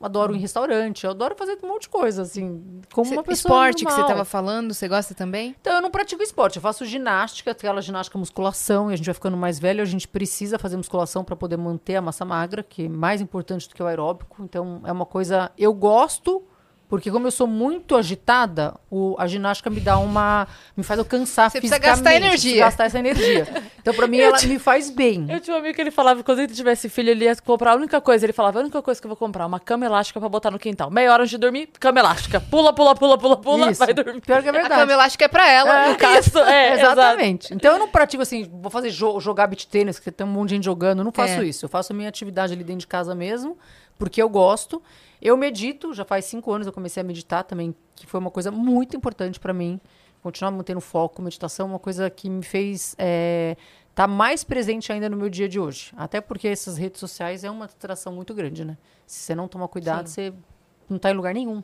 Adoro 0.03 0.35
ir 0.35 0.39
em 0.39 0.41
restaurante, 0.41 1.05
eu 1.05 1.11
adoro 1.11 1.35
fazer 1.37 1.57
um 1.63 1.69
monte 1.69 1.83
de 1.83 1.89
coisa, 1.89 2.23
assim, 2.23 2.81
como 2.93 3.07
Cê- 3.09 3.15
uma 3.15 3.23
pessoa 3.23 3.53
esporte 3.53 3.85
que 3.85 3.91
você 3.91 3.97
normal. 4.01 4.11
estava 4.11 4.25
falando, 4.25 4.75
você 4.75 4.89
gosta 4.89 5.15
também? 5.15 5.55
Então, 5.61 5.75
eu 5.75 5.81
não 5.81 5.91
pratico 5.91 6.23
esporte, 6.23 6.57
eu 6.57 6.63
faço 6.63 6.85
ginástica, 6.85 7.53
aquela 7.53 7.81
ginástica 7.81 8.19
musculação, 8.19 8.91
e 8.91 8.95
a 8.95 8.97
gente 8.97 9.07
vai 9.07 9.15
ficando 9.15 9.37
mais 9.37 9.59
velho, 9.59 9.81
a 9.81 9.87
gente 9.87 10.09
precisa 10.09 10.59
fazer 10.59 10.77
musculação 10.77 11.23
para 11.25 11.37
poder 11.37 11.57
manter 11.57 11.97
a 11.97 12.03
massa 12.03 12.25
magra, 12.25 12.63
que 12.63 12.87
é 12.87 12.89
mais 12.89 13.21
importante 13.21 13.69
do 13.69 13.75
que 13.75 13.83
o 13.83 13.87
aeróbico. 13.87 14.43
Então, 14.43 14.81
é 14.85 14.91
uma 14.93 15.07
coisa. 15.07 15.51
Eu 15.57 15.73
gosto, 15.73 16.43
porque 16.93 17.11
como 17.11 17.27
eu 17.27 17.31
sou 17.31 17.47
muito 17.47 17.97
agitada, 17.97 18.75
o- 18.91 19.17
a 19.19 19.27
ginástica 19.27 19.71
me 19.71 19.81
dá 19.81 19.97
uma. 19.97 20.47
me 20.77 20.83
faz 20.85 20.99
eu 20.99 21.07
cansar 21.07 21.51
Você 21.51 21.59
precisa 21.59 21.77
fisicamente. 21.77 22.03
gastar 22.05 22.11
preciso 22.21 22.27
energia. 22.49 22.65
gastar 22.67 22.85
essa 22.85 22.99
energia. 22.99 23.49
Então, 23.81 23.95
para 23.95 24.07
mim, 24.07 24.19
ela 24.19 24.37
me 24.43 24.59
faz 24.59 24.91
bem. 24.91 25.27
Eu 25.31 25.41
tinha 25.41 25.57
um 25.57 25.59
amigo 25.59 25.75
que 25.75 25.81
ele 25.81 25.91
falava 25.91 26.21
que 26.21 26.25
quando 26.27 26.41
ele 26.41 26.53
tivesse 26.53 26.91
filho, 26.91 27.09
ele 27.09 27.25
ia 27.25 27.35
comprar 27.37 27.73
a 27.73 27.77
única 27.77 27.99
coisa. 27.99 28.27
Ele 28.27 28.35
falava, 28.35 28.59
a 28.59 28.63
única 28.63 28.83
coisa 28.83 29.01
que 29.01 29.07
eu 29.07 29.09
vou 29.09 29.17
comprar, 29.17 29.47
uma 29.47 29.59
cama 29.59 29.87
elástica 29.87 30.21
pra 30.21 30.29
botar 30.29 30.51
no 30.51 30.59
quintal. 30.59 30.91
Meia 30.91 31.11
hora 31.11 31.23
antes 31.23 31.31
de 31.31 31.39
dormir, 31.39 31.71
cama 31.81 31.99
elástica. 31.99 32.39
Pula, 32.43 32.75
pula, 32.75 32.95
pula, 32.95 33.17
pula, 33.17 33.37
pula, 33.39 33.71
Isso. 33.71 33.79
vai 33.79 33.95
dormir. 33.95 34.21
Pior 34.21 34.43
que 34.43 34.49
é 34.49 34.51
A 34.51 34.53
verdade. 34.53 34.75
cama 34.83 34.93
elástica 34.93 35.25
é 35.25 35.29
pra 35.29 35.51
ela, 35.51 35.89
no 35.89 35.97
caso. 35.97 36.29
Isso, 36.29 36.39
é, 36.45 36.75
exato. 36.79 36.93
Exatamente. 37.01 37.55
Então 37.55 37.73
eu 37.73 37.79
não 37.79 37.89
pratico 37.89 38.23
assim, 38.23 38.47
vou 38.53 38.71
fazer 38.71 38.91
jo- 38.91 39.19
jogar 39.19 39.47
beat 39.47 39.65
tênis, 39.65 39.99
que 39.99 40.11
tem 40.13 40.27
um 40.27 40.31
monte 40.31 40.51
de 40.51 40.55
gente 40.57 40.65
jogando. 40.65 40.99
Eu 40.99 41.05
não 41.05 41.13
faço 41.13 41.41
É. 41.41 41.45
isso. 41.45 41.65
Eu 41.65 41.71
faço 41.71 41.91
a 41.95 41.97
minha 41.97 42.11
atividade 42.11 42.53
ali 42.53 42.63
dentro 42.63 42.81
de 42.81 42.87
casa 42.87 43.15
mesmo, 43.15 43.57
porque 44.03 44.21
eu 44.21 44.29
gosto. 44.29 44.83
Eu 45.21 45.37
medito, 45.37 45.95
já 45.95 46.05
faz 46.05 46.25
cinco 46.25 46.53
anos 46.53 46.67
eu 46.67 46.73
comecei 46.73 47.01
a 47.01 47.05
meditar 47.05 47.45
também, 47.45 47.73
que 47.95 48.05
foi 48.05 48.19
uma 48.19 48.33
coisa 48.33 48.51
muito 48.51 48.97
importante 48.97 49.39
pra 49.39 49.53
mim. 49.55 49.81
Continuar 50.21 50.51
mantendo 50.51 50.81
foco, 50.81 51.23
meditação, 51.23 51.67
é 51.67 51.71
uma 51.71 51.79
coisa 51.79 52.11
que 52.11 52.29
me 52.29 52.43
fez 52.43 52.97
estar 53.91 54.09
mais 54.09 54.43
presente 54.43 54.93
ainda 54.93 55.09
no 55.09 55.17
meu 55.17 55.31
dia 55.31 55.49
de 55.49 55.61
hoje. 55.61 55.93
Até 55.97 56.21
porque 56.21 56.49
essas 56.49 56.77
redes 56.77 56.99
sociais 56.99 57.45
é 57.45 57.51
uma 57.51 57.67
distração 57.69 58.13
muito 58.13 58.35
grande, 58.35 58.65
né? 58.65 58.77
Se 59.07 59.21
você 59.21 59.35
não 59.37 59.47
tomar 59.47 59.69
cuidado, 59.69 60.09
você 60.09 60.33
não 60.91 60.99
tá 60.99 61.11
em 61.13 61.15
lugar 61.15 61.33
nenhum. 61.33 61.63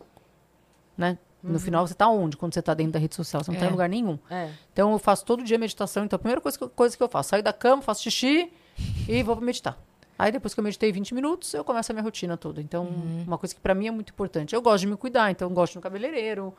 Né? 0.97 1.19
No 1.43 1.59
final, 1.59 1.87
você 1.87 1.95
tá 1.95 2.09
onde 2.09 2.37
quando 2.37 2.55
você 2.55 2.63
tá 2.63 2.75
dentro 2.75 2.93
da 2.93 2.99
rede 3.01 3.15
social? 3.17 3.43
Você 3.43 3.51
não 3.51 3.59
tá 3.59 3.65
É. 3.65 3.69
em 3.69 3.73
lugar 3.73 3.89
nenhum. 3.89 4.17
É. 4.31 4.51
Então 4.73 4.93
eu 4.93 4.99
faço 5.01 5.25
todo 5.25 5.43
dia 5.43 5.59
meditação. 5.59 6.05
Então 6.05 6.17
a 6.17 6.21
primeira 6.21 6.41
coisa 6.41 6.57
que, 6.57 6.63
eu- 6.65 6.69
coisa 6.71 6.97
que 6.97 7.03
eu 7.03 7.09
faço, 7.09 7.31
saio 7.31 7.43
da 7.43 7.53
cama, 7.53 7.83
faço 7.83 8.03
xixi 8.05 8.53
e 9.09 9.23
vou 9.25 9.35
pra 9.37 9.45
meditar. 9.45 9.77
Aí 10.19 10.33
depois 10.33 10.53
que 10.53 10.59
eu 10.59 10.65
meditei 10.65 10.91
20 10.91 11.15
minutos, 11.15 11.55
eu 11.55 11.63
começo 11.63 11.93
a 11.93 11.95
minha 11.95 12.03
rotina 12.03 12.37
toda. 12.37 12.61
Então, 12.61 12.89
uma 13.27 13.39
coisa 13.39 13.55
que 13.55 13.61
pra 13.61 13.75
mim 13.75 13.87
é 13.87 13.91
muito 13.91 14.11
importante. 14.11 14.55
Eu 14.55 14.61
gosto 14.61 14.81
de 14.81 14.89
me 14.89 14.97
cuidar, 14.97 15.31
então 15.31 15.49
eu 15.49 15.55
gosto 15.55 15.77
no 15.77 15.81
cabeleireiro. 15.81 16.53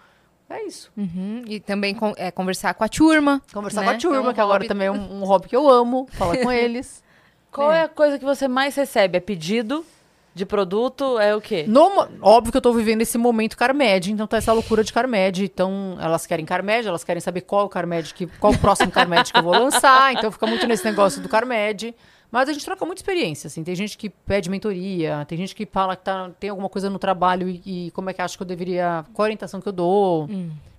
É 0.49 0.65
isso. 0.65 0.91
Uhum. 0.97 1.43
E 1.45 1.59
também 1.59 1.95
é, 2.17 2.31
conversar 2.31 2.73
com 2.73 2.83
a 2.83 2.89
turma. 2.89 3.41
Conversar 3.53 3.81
né? 3.81 3.87
com 3.87 3.93
a 3.93 3.97
turma, 3.97 4.29
É 4.29 4.31
um 4.31 4.33
que 4.33 4.41
agora 4.41 4.59
hobby. 4.59 4.67
também 4.67 4.87
é 4.87 4.91
um, 4.91 4.95
um 5.21 5.25
hobby 5.25 5.49
que 5.49 5.55
eu 5.55 5.69
amo, 5.69 6.07
falar 6.13 6.37
com 6.37 6.49
eles. 6.51 7.03
Qual 7.51 7.71
é. 7.71 7.83
a 7.83 7.87
coisa 7.89 8.17
que 8.17 8.25
você 8.25 8.47
mais 8.47 8.75
recebe? 8.75 9.17
É 9.17 9.19
pedido 9.19 9.85
de 10.33 10.45
produto? 10.45 11.19
É 11.19 11.35
o 11.35 11.41
quê? 11.41 11.65
No 11.67 12.07
óbvio 12.21 12.51
que 12.51 12.57
eu 12.57 12.61
tô 12.61 12.71
vivendo 12.73 13.01
esse 13.01 13.17
momento 13.17 13.57
Carmed, 13.57 14.11
então 14.11 14.25
tá 14.25 14.37
essa 14.37 14.53
loucura 14.53 14.83
de 14.83 14.93
Carmed. 14.93 15.43
Então, 15.43 15.97
elas 15.99 16.25
querem 16.25 16.45
Carmed, 16.45 16.87
elas 16.87 17.03
querem 17.03 17.19
saber 17.19 17.41
qual 17.41 17.65
o 17.65 17.69
Carmed 17.69 18.13
que, 18.13 18.25
qual 18.25 18.53
o 18.53 18.57
próximo 18.57 18.91
Carmed 18.91 19.31
que 19.31 19.37
eu 19.37 19.43
vou 19.43 19.53
lançar. 19.53 20.13
Então 20.13 20.31
fica 20.31 20.47
muito 20.47 20.65
nesse 20.65 20.85
negócio 20.85 21.21
do 21.21 21.29
Carmed. 21.29 21.93
Mas 22.31 22.47
a 22.47 22.53
gente 22.53 22.63
troca 22.63 22.85
muita 22.85 23.01
experiência, 23.01 23.47
assim. 23.47 23.63
Tem 23.63 23.75
gente 23.75 23.97
que 23.97 24.09
pede 24.09 24.49
mentoria, 24.49 25.25
tem 25.27 25.37
gente 25.37 25.55
que 25.55 25.65
fala 25.65 25.95
que 25.95 26.03
tá, 26.03 26.29
tem 26.39 26.49
alguma 26.49 26.69
coisa 26.69 26.89
no 26.89 26.99
trabalho 26.99 27.49
e, 27.49 27.87
e 27.87 27.91
como 27.91 28.09
é 28.09 28.13
que 28.13 28.21
acha 28.21 28.37
que 28.37 28.43
eu 28.43 28.47
deveria. 28.47 29.03
Qual 29.13 29.23
a 29.23 29.27
orientação 29.27 29.59
que 29.59 29.67
eu 29.67 29.73
dou. 29.73 30.29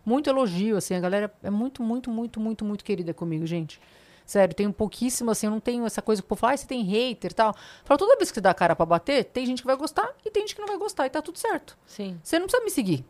Muito 0.05 0.31
elogio, 0.31 0.77
assim. 0.77 0.95
A 0.95 1.01
galera 1.01 1.33
é 1.43 1.51
muito, 1.51 1.83
muito, 1.83 2.09
muito, 2.11 2.41
muito, 2.41 2.65
muito 2.65 2.85
querida 2.85 3.13
comigo, 3.13 3.47
gente. 3.47 3.81
Sério, 4.25 4.55
tenho 4.55 4.73
pouquíssimo, 4.73 5.33
assim, 5.33 5.47
eu 5.47 5.51
não 5.51 5.59
tenho 5.59 5.85
essa 5.85 6.01
coisa 6.01 6.23
que 6.23 6.27
o 6.27 6.29
povo 6.29 6.41
fala, 6.41 6.53
ah, 6.53 6.57
você 6.57 6.65
tem 6.65 6.85
hater 6.85 7.33
e 7.33 7.35
tal. 7.35 7.53
Fala, 7.85 7.99
toda 7.99 8.17
vez 8.17 8.31
que 8.31 8.37
você 8.37 8.41
dá 8.41 8.51
a 8.51 8.55
cara 8.55 8.77
pra 8.77 8.87
bater, 8.87 9.25
tem 9.25 9.45
gente 9.45 9.61
que 9.61 9.67
vai 9.67 9.75
gostar 9.75 10.09
e 10.25 10.31
tem 10.31 10.43
gente 10.43 10.55
que 10.55 10.61
não 10.61 10.69
vai 10.69 10.79
gostar, 10.79 11.05
e 11.07 11.11
tá 11.11 11.21
tudo 11.21 11.37
certo. 11.37 11.77
Sim. 11.85 12.17
Você 12.23 12.39
não 12.39 12.47
precisa 12.47 12.65
me 12.65 12.71
seguir. 12.71 13.05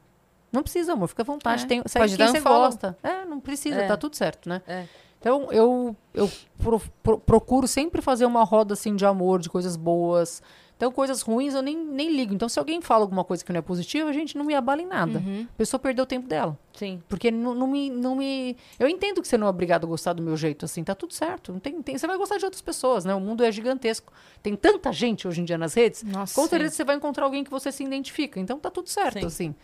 Não 0.50 0.62
precisa, 0.62 0.94
amor, 0.94 1.08
fica 1.08 1.20
à 1.20 1.24
vontade. 1.24 1.64
É, 1.64 1.66
Tem, 1.66 1.82
segue 1.84 2.04
pode 2.04 2.16
quem 2.16 2.26
um 2.26 2.32
você 2.32 2.40
gosta. 2.40 2.98
É, 3.02 3.26
não 3.26 3.38
precisa, 3.38 3.82
É. 3.82 3.86
tá 3.86 3.98
tudo 3.98 4.16
certo, 4.16 4.48
né? 4.48 4.62
É. 4.66 4.86
Então, 5.20 5.52
eu, 5.52 5.94
eu 6.14 6.30
pro- 6.58 6.80
pro- 7.02 7.18
procuro 7.20 7.68
sempre 7.68 8.00
fazer 8.00 8.24
uma 8.24 8.42
roda, 8.42 8.72
assim, 8.72 8.96
de 8.96 9.04
amor, 9.04 9.38
de 9.40 9.50
coisas 9.50 9.76
boas. 9.76 10.42
Então, 10.78 10.90
coisas 10.90 11.20
ruins 11.20 11.52
eu 11.52 11.60
nem, 11.60 11.76
nem 11.76 12.10
ligo. 12.16 12.32
Então, 12.32 12.48
se 12.48 12.58
alguém 12.58 12.80
fala 12.80 13.02
alguma 13.04 13.22
coisa 13.22 13.44
que 13.44 13.52
não 13.52 13.58
é 13.58 13.62
positiva, 13.62 14.10
gente, 14.14 14.38
não 14.38 14.46
me 14.46 14.54
abala 14.54 14.80
em 14.80 14.86
nada. 14.86 15.18
Uhum. 15.18 15.46
A 15.46 15.58
pessoa 15.58 15.78
perdeu 15.78 16.04
o 16.04 16.06
tempo 16.06 16.26
dela. 16.26 16.58
Sim. 16.72 17.02
Porque 17.06 17.30
não, 17.30 17.54
não 17.54 17.66
me, 17.66 17.90
não 17.90 18.16
me. 18.16 18.56
Eu 18.78 18.88
entendo 18.88 19.20
que 19.20 19.28
você 19.28 19.36
não 19.36 19.46
é 19.46 19.50
obrigado 19.50 19.84
a 19.84 19.86
gostar 19.86 20.14
do 20.14 20.22
meu 20.22 20.38
jeito, 20.38 20.64
assim, 20.64 20.82
tá 20.82 20.94
tudo 20.94 21.12
certo. 21.12 21.52
Não 21.52 21.60
tem, 21.60 21.82
tem- 21.82 21.98
você 21.98 22.06
vai 22.06 22.16
gostar 22.16 22.38
de 22.38 22.46
outras 22.46 22.62
pessoas, 22.62 23.04
né? 23.04 23.14
O 23.14 23.20
mundo 23.20 23.44
é 23.44 23.52
gigantesco. 23.52 24.10
Tem 24.42 24.56
tanta 24.56 24.90
gente 24.90 25.28
hoje 25.28 25.42
em 25.42 25.44
dia 25.44 25.58
nas 25.58 25.74
redes. 25.74 26.02
Nossa, 26.02 26.34
com 26.34 26.44
sim. 26.44 26.48
certeza 26.48 26.74
você 26.76 26.84
vai 26.84 26.96
encontrar 26.96 27.26
alguém 27.26 27.44
que 27.44 27.50
você 27.50 27.70
se 27.70 27.84
identifica. 27.84 28.40
Então 28.40 28.58
tá 28.58 28.70
tudo 28.70 28.88
certo, 28.88 29.20
Sim. 29.20 29.26
assim. 29.26 29.54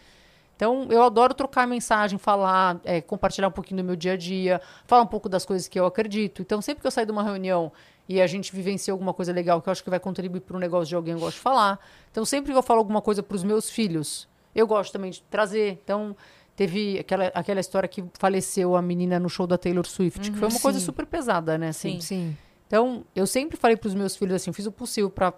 Então, 0.56 0.88
eu 0.90 1.02
adoro 1.02 1.34
trocar 1.34 1.66
mensagem, 1.66 2.18
falar, 2.18 2.80
é, 2.82 3.02
compartilhar 3.02 3.48
um 3.48 3.52
pouquinho 3.52 3.82
do 3.82 3.86
meu 3.86 3.94
dia 3.94 4.14
a 4.14 4.16
dia, 4.16 4.60
falar 4.86 5.02
um 5.02 5.06
pouco 5.06 5.28
das 5.28 5.44
coisas 5.44 5.68
que 5.68 5.78
eu 5.78 5.84
acredito. 5.84 6.40
Então, 6.40 6.62
sempre 6.62 6.80
que 6.80 6.86
eu 6.86 6.90
saio 6.90 7.06
de 7.06 7.12
uma 7.12 7.22
reunião 7.22 7.70
e 8.08 8.22
a 8.22 8.26
gente 8.26 8.54
vivencia 8.54 8.90
alguma 8.90 9.12
coisa 9.12 9.32
legal 9.32 9.60
que 9.60 9.68
eu 9.68 9.72
acho 9.72 9.84
que 9.84 9.90
vai 9.90 10.00
contribuir 10.00 10.40
para 10.40 10.56
um 10.56 10.60
negócio 10.60 10.88
de 10.88 10.94
alguém, 10.94 11.12
eu 11.12 11.20
gosto 11.20 11.36
de 11.36 11.42
falar. 11.42 11.78
Então, 12.10 12.24
sempre 12.24 12.52
que 12.52 12.58
eu 12.58 12.62
falo 12.62 12.78
alguma 12.78 13.02
coisa 13.02 13.22
para 13.22 13.34
os 13.34 13.44
meus 13.44 13.68
filhos, 13.68 14.26
eu 14.54 14.66
gosto 14.66 14.92
também 14.92 15.10
de 15.10 15.20
trazer. 15.24 15.78
Então, 15.84 16.16
teve 16.56 17.00
aquela, 17.00 17.26
aquela 17.34 17.60
história 17.60 17.86
que 17.86 18.02
faleceu 18.18 18.76
a 18.76 18.80
menina 18.80 19.20
no 19.20 19.28
show 19.28 19.46
da 19.46 19.58
Taylor 19.58 19.86
Swift, 19.86 20.30
que 20.30 20.38
foi 20.38 20.48
uma 20.48 20.60
coisa 20.60 20.78
sim. 20.78 20.86
super 20.86 21.04
pesada, 21.04 21.58
né? 21.58 21.68
Assim. 21.68 22.00
Sim. 22.00 22.34
Então, 22.66 23.04
eu 23.14 23.26
sempre 23.26 23.58
falei 23.58 23.76
para 23.76 23.88
os 23.88 23.94
meus 23.94 24.16
filhos 24.16 24.34
assim, 24.36 24.52
fiz 24.52 24.66
o 24.66 24.72
possível 24.72 25.10
para 25.10 25.32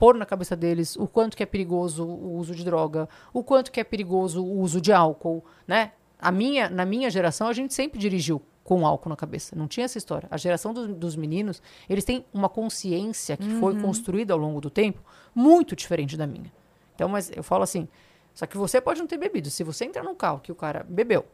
pôr 0.00 0.16
na 0.16 0.24
cabeça 0.24 0.56
deles 0.56 0.96
o 0.96 1.06
quanto 1.06 1.36
que 1.36 1.42
é 1.42 1.46
perigoso 1.46 2.06
o 2.06 2.38
uso 2.38 2.54
de 2.54 2.64
droga, 2.64 3.06
o 3.34 3.44
quanto 3.44 3.70
que 3.70 3.78
é 3.78 3.84
perigoso 3.84 4.42
o 4.42 4.58
uso 4.58 4.80
de 4.80 4.94
álcool, 4.94 5.44
né? 5.68 5.92
A 6.18 6.32
minha, 6.32 6.70
na 6.70 6.86
minha 6.86 7.10
geração, 7.10 7.48
a 7.48 7.52
gente 7.52 7.74
sempre 7.74 7.98
dirigiu 7.98 8.40
com 8.64 8.86
álcool 8.86 9.10
na 9.10 9.16
cabeça. 9.16 9.54
Não 9.54 9.68
tinha 9.68 9.84
essa 9.84 9.98
história. 9.98 10.26
A 10.30 10.38
geração 10.38 10.72
dos, 10.72 10.88
dos 10.88 11.16
meninos, 11.16 11.62
eles 11.88 12.02
têm 12.02 12.24
uma 12.32 12.48
consciência 12.48 13.36
que 13.36 13.48
foi 13.60 13.78
construída 13.80 14.32
ao 14.32 14.38
longo 14.38 14.60
do 14.60 14.70
tempo 14.70 15.02
muito 15.34 15.76
diferente 15.76 16.16
da 16.16 16.26
minha. 16.26 16.50
Então, 16.94 17.08
mas 17.08 17.30
eu 17.34 17.42
falo 17.42 17.62
assim, 17.62 17.86
só 18.34 18.46
que 18.46 18.56
você 18.56 18.80
pode 18.80 19.00
não 19.00 19.06
ter 19.06 19.18
bebido. 19.18 19.50
Se 19.50 19.62
você 19.62 19.84
entrar 19.84 20.02
num 20.02 20.14
carro 20.14 20.40
que 20.40 20.50
o 20.50 20.54
cara 20.54 20.84
bebeu, 20.88 21.26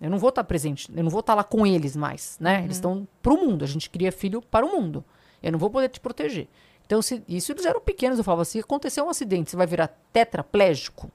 eu 0.00 0.10
não 0.10 0.18
vou 0.18 0.30
estar 0.30 0.44
presente, 0.44 0.90
eu 0.94 1.02
não 1.02 1.10
vou 1.10 1.20
estar 1.20 1.34
lá 1.34 1.44
com 1.44 1.66
eles 1.66 1.94
mais, 1.94 2.38
né? 2.40 2.64
Eles 2.64 2.76
estão 2.76 3.06
pro 3.22 3.36
mundo, 3.36 3.64
a 3.64 3.68
gente 3.68 3.90
cria 3.90 4.10
filho 4.10 4.40
para 4.40 4.64
o 4.64 4.70
mundo. 4.70 5.04
Eu 5.42 5.52
não 5.52 5.58
vou 5.58 5.68
poder 5.68 5.88
te 5.88 6.00
proteger. 6.00 6.48
Então, 6.92 7.00
se 7.00 7.24
isso 7.26 7.50
eles 7.52 7.64
eram 7.64 7.80
pequenos, 7.80 8.18
eu 8.18 8.24
falava, 8.24 8.44
se 8.44 8.58
acontecer 8.58 9.00
um 9.00 9.08
acidente, 9.08 9.50
você 9.50 9.56
vai 9.56 9.66
virar 9.66 9.88
tetraplégico, 10.12 11.10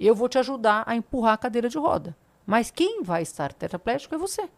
eu 0.00 0.14
vou 0.14 0.30
te 0.30 0.38
ajudar 0.38 0.82
a 0.86 0.96
empurrar 0.96 1.34
a 1.34 1.36
cadeira 1.36 1.68
de 1.68 1.76
roda. 1.76 2.16
Mas 2.46 2.70
quem 2.70 3.02
vai 3.02 3.20
estar 3.20 3.52
tetraplégico 3.52 4.14
é 4.14 4.18
você. 4.18 4.48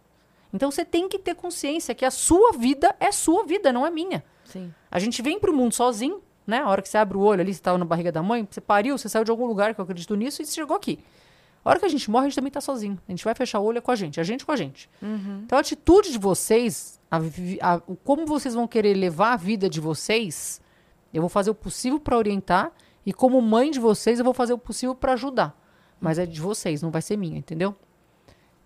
Então 0.55 0.70
você 0.70 0.84
tem 0.84 1.09
que 1.09 1.18
ter 1.18 1.34
consciência 1.34 1.97
que 1.97 2.05
a 2.05 2.12
sua 2.12 2.53
vida 2.53 2.94
é 3.01 3.11
sua 3.11 3.44
vida, 3.44 3.72
não 3.72 3.84
é 3.84 3.90
minha. 3.90 4.22
Sim. 4.44 4.72
A 4.88 5.01
gente 5.01 5.20
vem 5.20 5.40
pro 5.40 5.53
mundo 5.53 5.74
sozinho, 5.74 6.22
né? 6.47 6.59
A 6.59 6.68
hora 6.68 6.80
que 6.80 6.88
você 6.88 6.97
abre 6.97 7.16
o 7.18 7.22
olho 7.22 7.40
ali, 7.40 7.53
você 7.53 7.59
estava 7.59 7.76
na 7.76 7.84
barriga 7.84 8.12
da 8.12 8.22
mãe, 8.22 8.47
você 8.49 8.61
pariu, 8.61 8.97
você 8.97 9.09
saiu 9.09 9.24
de 9.24 9.32
algum 9.32 9.47
lugar 9.47 9.74
que 9.74 9.80
eu 9.80 9.82
acredito 9.82 10.14
nisso 10.14 10.42
e 10.42 10.47
você 10.47 10.55
chegou 10.55 10.76
aqui. 10.76 11.01
A 11.64 11.70
hora 11.70 11.80
que 11.80 11.86
a 11.86 11.88
gente 11.88 12.09
morre, 12.09 12.26
a 12.26 12.28
gente 12.28 12.36
também 12.36 12.53
tá 12.53 12.61
sozinho. 12.61 12.97
A 13.09 13.11
gente 13.11 13.24
vai 13.24 13.34
fechar 13.34 13.59
o 13.59 13.64
olho 13.64 13.78
é 13.78 13.80
com 13.80 13.90
a 13.90 13.97
gente, 13.97 14.20
a 14.20 14.22
gente 14.22 14.47
com 14.47 14.53
a 14.53 14.57
gente. 14.57 14.88
Então 15.44 15.59
a 15.59 15.61
atitude 15.61 16.12
de 16.12 16.18
vocês, 16.18 16.95
a 17.11 17.18
a- 17.61 17.80
como 18.04 18.26
vocês 18.26 18.54
vão 18.54 18.66
querer 18.66 18.94
levar 18.94 19.32
a 19.32 19.36
vida 19.36 19.68
de 19.68 19.80
vocês, 19.80 20.61
eu 21.12 21.20
vou 21.22 21.28
fazer 21.28 21.50
o 21.50 21.54
possível 21.54 21.98
para 22.00 22.16
orientar 22.16 22.72
e 23.04 23.12
como 23.12 23.40
mãe 23.40 23.70
de 23.70 23.78
vocês, 23.78 24.18
eu 24.18 24.24
vou 24.24 24.34
fazer 24.34 24.52
o 24.52 24.59
possível 24.59 24.94
para 24.94 25.12
ajudar. 25.12 25.57
Mas 26.00 26.18
é 26.18 26.26
de 26.26 26.40
vocês, 26.40 26.82
não 26.82 26.90
vai 26.90 27.00
ser 27.02 27.16
minha, 27.16 27.38
entendeu? 27.38 27.74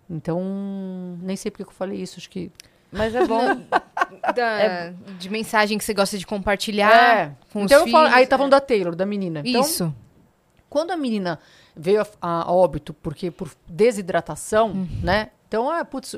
Então, 0.09 1.17
nem 1.21 1.35
sei 1.37 1.49
porque 1.51 1.63
que 1.63 1.69
eu 1.69 1.73
falei 1.75 2.01
isso, 2.01 2.19
acho 2.19 2.29
que 2.29 2.51
Mas 2.91 3.15
é 3.15 3.25
bom. 3.25 3.39
Da- 4.35 4.89
De 5.17 5.29
mensagem 5.29 5.77
que 5.77 5.83
você 5.85 5.93
gosta 5.93 6.17
de 6.17 6.27
compartilhar 6.27 6.91
É. 6.91 7.35
com 7.53 7.61
então 7.63 7.81
os 7.83 7.87
eu 7.87 7.91
falo, 7.91 8.05
filhos. 8.07 8.17
aí 8.19 8.27
tá 8.27 8.37
falando 8.37 8.51
da 8.51 8.59
Taylor, 8.59 8.93
da 8.95 9.05
menina. 9.05 9.41
Então, 9.45 9.61
Isso. 9.61 9.95
quando 10.69 10.91
a 10.91 10.97
menina 10.97 11.39
veio 11.75 12.01
a, 12.01 12.07
a- 12.21 12.41
a 12.43 12.51
óbito 12.51 12.93
porque 12.93 13.31
por 13.31 13.49
desidratação, 13.67 14.71
Hum. 14.71 14.87
né? 15.01 15.29
Então, 15.47 15.69
ah, 15.69 15.83
putz, 15.85 16.17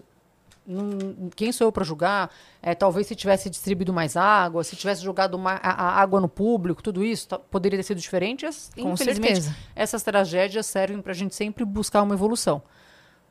não- 0.65 1.29
quem 1.35 1.51
sou 1.51 1.67
eu 1.67 1.71
para 1.71 1.83
julgar? 1.83 2.29
É, 2.61 2.73
talvez 2.73 3.07
se 3.07 3.15
tivesse 3.15 3.49
distribuído 3.49 3.91
mais 3.93 4.15
água, 4.15 4.63
se 4.63 4.75
tivesse 4.75 5.01
jogado 5.03 5.37
ma- 5.37 5.59
a, 5.61 5.71
a 5.71 6.01
água 6.01 6.19
no 6.21 6.29
público, 6.29 6.81
tudo 6.81 7.03
isso 7.03 7.27
poderia 7.51 7.77
ter 7.79 7.83
sido 7.83 7.99
diferente. 7.99 8.45
As- 8.45 8.69
Com 8.73 8.93
Infelizmente, 8.93 9.41
certeza. 9.41 9.55
essas 9.75 10.03
tragédias 10.03 10.65
servem 10.65 11.01
pra 11.01 11.13
gente 11.13 11.35
sempre 11.35 11.65
buscar 11.65 12.01
uma 12.01 12.13
evolução. 12.15 12.61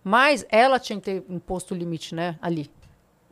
Mas 0.05 0.45
ela 0.49 0.79
tinha 0.79 0.99
que 0.99 1.05
ter 1.05 1.25
imposto 1.29 1.75
o 1.75 1.77
limite, 1.77 2.15
né? 2.15 2.37
Ali. 2.43 2.71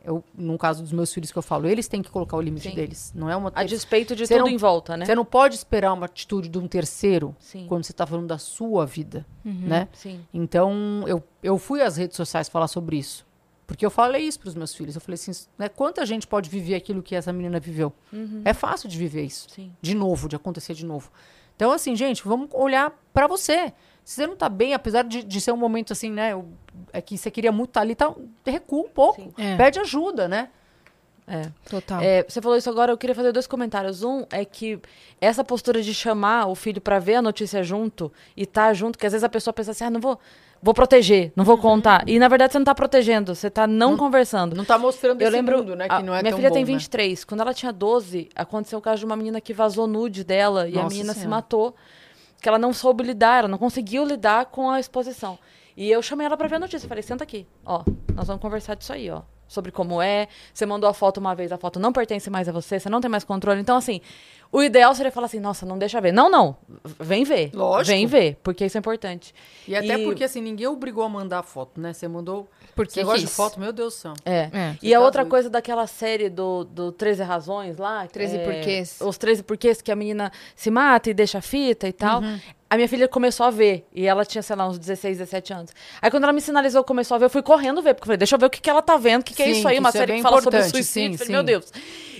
Eu, 0.03 0.23
no 0.35 0.57
caso 0.57 0.81
dos 0.81 0.91
meus 0.91 1.13
filhos 1.13 1.31
que 1.31 1.37
eu 1.37 1.43
falo, 1.43 1.67
eles 1.67 1.87
têm 1.87 2.01
que 2.01 2.09
colocar 2.09 2.35
o 2.35 2.41
limite 2.41 2.69
Sim. 2.69 2.73
deles. 2.75 3.11
Não 3.15 3.29
é 3.29 3.35
uma 3.35 3.51
A 3.53 3.63
despeito 3.63 4.15
de 4.15 4.25
Você 4.25 4.33
tudo 4.33 4.45
não- 4.47 4.51
em 4.51 4.57
volta, 4.57 4.97
né? 4.97 5.05
Você 5.05 5.13
não 5.13 5.23
pode 5.23 5.53
esperar 5.53 5.93
uma 5.93 6.05
atitude 6.07 6.49
de 6.49 6.57
um 6.57 6.67
terceiro 6.67 7.35
Sim. 7.37 7.67
quando 7.67 7.83
você 7.83 7.91
está 7.91 8.07
falando 8.07 8.25
da 8.25 8.39
sua 8.39 8.83
vida, 8.83 9.27
Uhum. 9.45 9.53
né? 9.67 9.87
Sim. 9.93 10.25
Então, 10.33 11.03
eu, 11.05 11.21
eu 11.43 11.55
fui 11.59 11.83
às 11.83 11.97
redes 11.97 12.17
sociais 12.17 12.49
falar 12.49 12.67
sobre 12.67 12.97
isso. 12.97 13.23
Porque 13.71 13.85
eu 13.85 13.89
falei 13.89 14.23
isso 14.23 14.37
para 14.37 14.49
os 14.49 14.55
meus 14.55 14.75
filhos. 14.75 14.95
Eu 14.95 15.01
falei 15.01 15.13
assim, 15.13 15.31
né, 15.57 15.69
quanta 15.69 16.05
gente 16.05 16.27
pode 16.27 16.49
viver 16.49 16.75
aquilo 16.75 17.01
que 17.01 17.15
essa 17.15 17.31
menina 17.31 17.57
viveu? 17.57 17.93
É 18.43 18.53
fácil 18.53 18.89
de 18.89 18.97
viver 18.97 19.23
isso. 19.23 19.47
Sim. 19.49 19.71
De 19.81 19.95
novo, 19.95 20.27
de 20.27 20.35
acontecer 20.35 20.73
de 20.73 20.85
novo. 20.85 21.09
Então, 21.55 21.71
assim, 21.71 21.95
gente, 21.95 22.21
vamos 22.21 22.49
olhar 22.51 22.91
para 23.13 23.27
você. 23.27 23.71
Se 24.03 24.15
você 24.15 24.27
não 24.27 24.35
tá 24.35 24.49
bem, 24.49 24.73
apesar 24.73 25.03
de, 25.03 25.23
de 25.23 25.39
ser 25.39 25.53
um 25.53 25.57
momento 25.57 25.93
assim, 25.93 26.11
né? 26.11 26.31
é 26.91 27.01
que 27.01 27.17
você 27.17 27.31
queria 27.31 27.49
muito 27.49 27.69
estar 27.69 27.79
ali, 27.79 27.95
tá, 27.95 28.13
recua 28.45 28.81
um 28.81 28.89
pouco. 28.89 29.21
Sim. 29.21 29.31
É. 29.37 29.55
Pede 29.55 29.79
ajuda, 29.79 30.27
né? 30.27 30.49
É. 31.33 31.49
Total. 31.69 32.01
É, 32.01 32.23
você 32.27 32.41
falou 32.41 32.57
isso 32.57 32.69
agora, 32.69 32.91
eu 32.91 32.97
queria 32.97 33.15
fazer 33.15 33.31
dois 33.31 33.47
comentários. 33.47 34.03
Um 34.03 34.25
é 34.29 34.43
que 34.43 34.77
essa 35.21 35.43
postura 35.45 35.81
de 35.81 35.93
chamar 35.93 36.47
o 36.47 36.55
filho 36.55 36.81
pra 36.81 36.99
ver 36.99 37.15
a 37.15 37.21
notícia 37.21 37.63
junto 37.63 38.11
e 38.35 38.45
tá 38.45 38.73
junto, 38.73 38.99
que 38.99 39.05
às 39.05 39.13
vezes 39.13 39.23
a 39.23 39.29
pessoa 39.29 39.53
pensa 39.53 39.71
assim, 39.71 39.85
ah, 39.85 39.89
não 39.89 40.01
vou, 40.01 40.19
vou 40.61 40.73
proteger, 40.73 41.31
não 41.35 41.45
vou 41.45 41.57
contar. 41.57 42.03
E 42.05 42.19
na 42.19 42.27
verdade 42.27 42.51
você 42.51 42.59
não 42.59 42.65
tá 42.65 42.75
protegendo, 42.75 43.33
você 43.33 43.49
tá 43.49 43.65
não, 43.65 43.95
conversando. 43.95 44.55
Não 44.57 44.65
tá 44.65 44.77
mostrando 44.77 45.21
Eu 45.21 45.27
esse 45.29 45.37
lembro, 45.37 45.59
mundo, 45.59 45.75
né? 45.75 45.85
a- 45.89 45.99
Que 45.99 46.03
não 46.03 46.13
é 46.13 46.21
minha 46.21 46.35
filha 46.35 46.49
bom, 46.49 46.53
tem 46.55 46.65
né? 46.65 46.71
23. 46.73 47.23
Quando 47.23 47.39
ela 47.41 47.53
tinha 47.53 47.71
12, 47.71 48.27
aconteceu 48.35 48.79
o 48.79 48.81
caso 48.81 48.99
de 48.99 49.05
uma 49.05 49.15
menina 49.15 49.39
que 49.39 49.53
vazou 49.53 49.87
nude 49.87 50.25
dela 50.25 50.67
e 50.67 50.73
a 50.77 50.83
Nossa 50.83 50.89
menina 50.95 51.13
se 51.13 51.19
Senhora. 51.21 51.35
matou. 51.37 51.75
Que 52.41 52.49
ela 52.49 52.57
não 52.57 52.73
soube 52.73 53.03
lidar, 53.03 53.39
ela 53.39 53.47
não 53.47 53.57
conseguiu 53.59 54.03
lidar 54.03 54.47
com 54.47 54.69
a 54.69 54.79
exposição. 54.79 55.37
E 55.77 55.89
eu 55.89 56.01
chamei 56.01 56.25
ela 56.25 56.35
pra 56.35 56.47
ver 56.47 56.55
a 56.55 56.59
notícia. 56.59 56.89
Falei, 56.89 57.03
senta 57.03 57.23
aqui, 57.23 57.45
ó, 57.63 57.83
nós 58.15 58.27
vamos 58.27 58.41
conversar 58.41 58.75
disso 58.75 58.91
aí, 58.91 59.09
ó. 59.09 59.21
Sobre 59.51 59.69
como 59.69 60.01
é. 60.01 60.29
Você 60.53 60.65
mandou 60.65 60.89
a 60.89 60.93
foto 60.93 61.17
uma 61.17 61.35
vez, 61.35 61.51
a 61.51 61.57
foto 61.57 61.77
não 61.77 61.91
pertence 61.91 62.29
mais 62.29 62.47
a 62.47 62.53
você, 62.53 62.79
você 62.79 62.87
não 62.87 63.01
tem 63.01 63.11
mais 63.11 63.25
controle. 63.25 63.59
Então, 63.59 63.75
assim, 63.75 63.99
o 64.51 64.61
ideal 64.61 64.93
seria 64.93 65.11
falar 65.11 65.27
assim, 65.27 65.39
nossa, 65.39 65.65
não 65.65 65.77
deixa 65.77 66.01
ver. 66.01 66.11
Não, 66.11 66.29
não, 66.29 66.57
vem 66.99 67.23
ver. 67.23 67.51
Lógico. 67.53 67.95
Vem 67.95 68.05
ver, 68.05 68.37
porque 68.43 68.65
isso 68.65 68.77
é 68.77 68.79
importante. 68.79 69.33
E 69.67 69.75
até 69.75 69.97
E- 69.99 70.03
porque, 70.03 70.23
assim, 70.23 70.41
ninguém 70.41 70.67
obrigou 70.67 71.03
a 71.03 71.09
mandar 71.09 71.41
foto, 71.43 71.79
né? 71.79 71.93
Você 71.93 72.07
mandou. 72.07 72.49
Porque 72.75 72.93
Você 72.93 73.03
gosta 73.03 73.19
de 73.19 73.27
foto, 73.27 73.59
meu 73.59 73.71
Deus 73.73 73.93
do 73.93 73.97
céu. 73.97 74.13
É. 74.25 74.49
É. 74.53 74.77
E 74.81 74.93
a 74.93 74.97
tá 74.99 75.05
outra 75.05 75.21
doido. 75.23 75.29
coisa 75.31 75.49
daquela 75.49 75.85
série 75.87 76.29
do, 76.29 76.63
do 76.63 76.91
13 76.91 77.21
Razões 77.23 77.77
lá. 77.77 78.07
13 78.07 78.37
é, 78.37 78.43
Porquês. 78.45 78.97
Os 79.01 79.17
13 79.17 79.43
Porquês 79.43 79.81
que 79.81 79.91
a 79.91 79.95
menina 79.95 80.31
se 80.55 80.71
mata 80.71 81.09
e 81.09 81.13
deixa 81.13 81.37
a 81.39 81.41
fita 81.41 81.87
e 81.87 81.91
tal. 81.93 82.21
Uhum. 82.21 82.39
A 82.69 82.77
minha 82.77 82.87
filha 82.87 83.05
começou 83.09 83.45
a 83.45 83.49
ver. 83.51 83.85
E 83.93 84.07
ela 84.07 84.23
tinha, 84.23 84.41
sei 84.41 84.55
lá, 84.55 84.65
uns 84.65 84.79
16, 84.79 85.17
17 85.17 85.51
anos. 85.53 85.71
Aí 86.01 86.09
quando 86.09 86.23
ela 86.23 86.31
me 86.31 86.39
sinalizou, 86.39 86.81
começou 86.85 87.15
a 87.15 87.17
ver, 87.17 87.25
eu 87.25 87.29
fui 87.29 87.41
correndo 87.43 87.81
ver. 87.81 87.93
Porque 87.93 88.03
eu 88.03 88.07
falei, 88.07 88.17
deixa 88.17 88.35
eu 88.35 88.39
ver 88.39 88.45
o 88.45 88.49
que, 88.49 88.61
que 88.61 88.69
ela 88.69 88.81
tá 88.81 88.95
vendo. 88.95 89.19
O 89.19 89.23
que, 89.25 89.33
que 89.33 89.43
é 89.43 89.47
Sim, 89.47 89.51
isso 89.51 89.67
aí? 89.67 89.77
Uma 89.77 89.89
isso 89.89 89.97
é 89.97 89.99
série 89.99 90.13
bem 90.13 90.21
que 90.21 90.29
fala 90.29 90.41
sobre 90.41 90.63
suicídio. 90.63 90.83
sim, 90.85 91.17
Falei, 91.17 91.25
sim. 91.27 91.31
meu 91.33 91.43
Deus. 91.43 91.65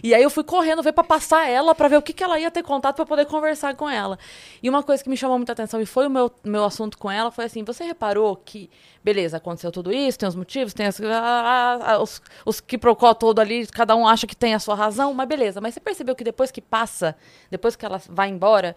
E 0.04 0.14
aí 0.14 0.22
eu 0.22 0.30
fui 0.30 0.44
correndo 0.44 0.84
ver 0.84 0.92
pra 0.92 1.04
passar 1.06 1.48
ela, 1.50 1.74
pra 1.74 1.88
ver 1.88 1.96
o 1.96 2.02
que, 2.02 2.12
que 2.12 2.21
ela 2.24 2.40
ia 2.40 2.52
ter 2.52 2.64
contato 2.64 2.96
pra 2.96 3.06
poder 3.06 3.26
conversar 3.26 3.76
com 3.76 3.90
ela. 3.90 4.18
E 4.62 4.70
uma 4.70 4.84
coisa 4.84 5.04
que 5.04 5.10
me 5.10 5.18
chamou 5.18 5.38
muita 5.38 5.52
atenção 5.54 5.82
e 5.82 5.86
foi 5.86 6.08
o 6.08 6.10
meu, 6.10 6.32
meu 6.44 6.64
assunto 6.64 6.98
com 6.98 7.10
ela 7.10 7.32
foi 7.32 7.46
assim: 7.46 7.64
você 7.64 7.84
reparou 7.84 8.36
que, 8.36 8.70
beleza, 9.04 9.38
aconteceu 9.38 9.72
tudo 9.72 9.92
isso, 9.92 10.18
tem 10.20 10.28
os 10.28 10.36
motivos, 10.36 10.74
tem 10.74 10.86
as, 10.88 11.00
ah, 11.02 11.80
ah, 11.82 12.02
os, 12.02 12.22
os 12.46 12.60
que 12.60 12.78
procó 12.78 13.14
todo 13.14 13.40
ali, 13.40 13.66
cada 13.68 13.96
um 13.96 14.08
acha 14.08 14.26
que 14.28 14.36
tem 14.36 14.54
a 14.54 14.60
sua 14.60 14.76
razão, 14.76 15.14
mas 15.14 15.28
beleza. 15.28 15.60
Mas 15.62 15.74
você 15.74 15.80
percebeu 15.80 16.16
que 16.16 16.24
depois 16.24 16.52
que 16.52 16.62
passa, 16.62 17.16
depois 17.50 17.76
que 17.76 17.86
ela 17.86 18.02
vai 18.10 18.30
embora, 18.30 18.76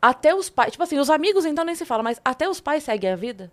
até 0.00 0.34
os 0.34 0.48
pais, 0.48 0.72
tipo 0.72 0.82
assim, 0.82 0.98
os 0.98 1.10
amigos 1.10 1.44
então 1.44 1.64
nem 1.64 1.74
se 1.74 1.84
fala, 1.84 2.02
mas 2.02 2.20
até 2.24 2.48
os 2.48 2.60
pais 2.60 2.84
seguem 2.84 3.10
a 3.10 3.16
vida? 3.16 3.52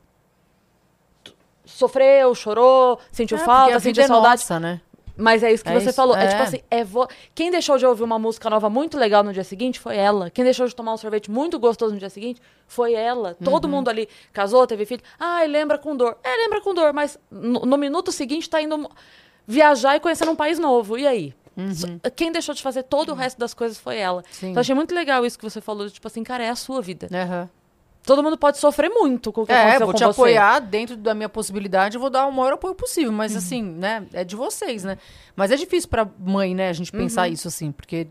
Sofreu, 1.66 2.36
chorou, 2.36 3.00
sentiu 3.12 3.38
É, 3.38 3.40
falta, 3.40 3.80
sentiu 3.80 4.04
é 4.04 4.08
saudade. 4.08 4.42
nossa, 4.42 4.60
né? 4.60 4.82
Mas 5.18 5.44
é 5.44 5.52
isso 5.54 5.64
que 5.64 5.70
É 5.70 5.74
você 5.80 5.88
isso, 5.90 5.96
falou. 5.96 6.16
É. 6.16 6.26
é. 6.26 6.28
tipo 6.28 6.44
assim, 6.44 6.60
é 6.70 6.84
vo... 6.84 7.08
quem 7.34 7.50
deixou 7.50 7.78
de 7.78 7.86
ouvir 7.86 8.04
uma 8.04 8.20
música 8.20 8.50
nova 8.50 8.70
muito 8.70 8.98
legal 8.98 9.24
no 9.24 9.32
dia 9.32 9.44
seguinte 9.44 9.80
foi 9.80 9.96
ela. 9.96 10.30
Quem 10.30 10.44
deixou 10.44 10.68
de 10.68 10.76
tomar 10.76 10.94
um 10.94 10.98
sorvete 10.98 11.32
muito 11.32 11.58
gostoso 11.58 11.94
no 11.94 12.00
dia 12.00 12.10
seguinte 12.10 12.42
foi 12.68 12.94
ela. 12.94 13.30
Uhum. 13.40 13.46
Todo 13.46 13.68
mundo 13.68 13.90
ali 13.90 14.10
casou, 14.34 14.66
teve 14.68 14.86
filho. 14.86 15.02
Ai, 15.20 15.48
lembra 15.48 15.78
com 15.78 15.96
dor. 15.96 16.18
É, 16.24 16.36
lembra 16.44 16.60
com 16.62 16.74
dor, 16.74 16.92
mas 16.94 17.18
no, 17.32 17.62
no 17.62 17.78
minuto 17.78 18.12
seguinte 18.12 18.50
tá 18.50 18.62
indo 18.62 18.90
viajar 19.48 19.96
e 19.96 20.00
conhecendo 20.00 20.32
um 20.32 20.36
país 20.36 20.60
novo. 20.60 20.98
E 20.98 21.08
aí? 21.08 21.34
So- 21.74 21.88
Quem 22.16 22.32
deixou 22.34 22.54
de 22.54 22.62
fazer 22.62 22.84
todo 22.84 23.12
o 23.14 23.16
resto 23.16 23.38
das 23.40 23.54
coisas 23.54 23.78
foi 23.80 23.98
ela. 23.98 24.18
Uhum. 24.18 24.24
Sim. 24.32 24.50
Então 24.52 24.60
achei 24.62 24.76
muito 24.76 24.94
legal 24.94 25.26
isso 25.26 25.38
que 25.38 25.44
você 25.50 25.62
falou. 25.62 25.90
Tipo 25.90 26.08
assim, 26.08 26.24
cara, 26.24 26.44
é 26.44 26.50
a 26.50 26.56
sua 26.56 26.82
vida. 26.82 27.08
Aham. 27.14 27.50
Todo 28.06 28.22
mundo 28.22 28.38
pode 28.38 28.58
sofrer 28.58 28.90
muito 28.90 29.32
com 29.32 29.42
o 29.42 29.46
que 29.46 29.52
É, 29.52 29.56
aconteceu 29.62 29.80
vou 29.88 29.94
com 29.94 29.98
te 29.98 30.04
você. 30.04 30.10
apoiar 30.22 30.60
dentro 30.60 30.96
da 30.96 31.14
minha 31.16 31.28
possibilidade, 31.30 31.96
eu 31.96 32.02
vou 32.02 32.10
dar 32.10 32.28
o 32.28 32.32
maior 32.32 32.54
apoio 32.54 32.76
possível, 32.76 33.12
mas 33.12 33.32
Uhum. 33.32 33.38
assim, 33.40 33.64
né, 33.64 34.06
é 34.14 34.24
de 34.24 34.36
vocês, 34.36 34.84
né? 34.84 34.98
Mas 35.36 35.52
é 35.52 35.56
difícil 35.56 35.90
pra 35.90 36.08
mãe, 36.20 36.54
né, 36.54 36.70
a 36.70 36.74
gente 36.74 36.94
Uhum. 36.94 37.00
pensar 37.00 37.28
isso 37.28 37.48
assim, 37.48 37.72
porque 37.72 38.08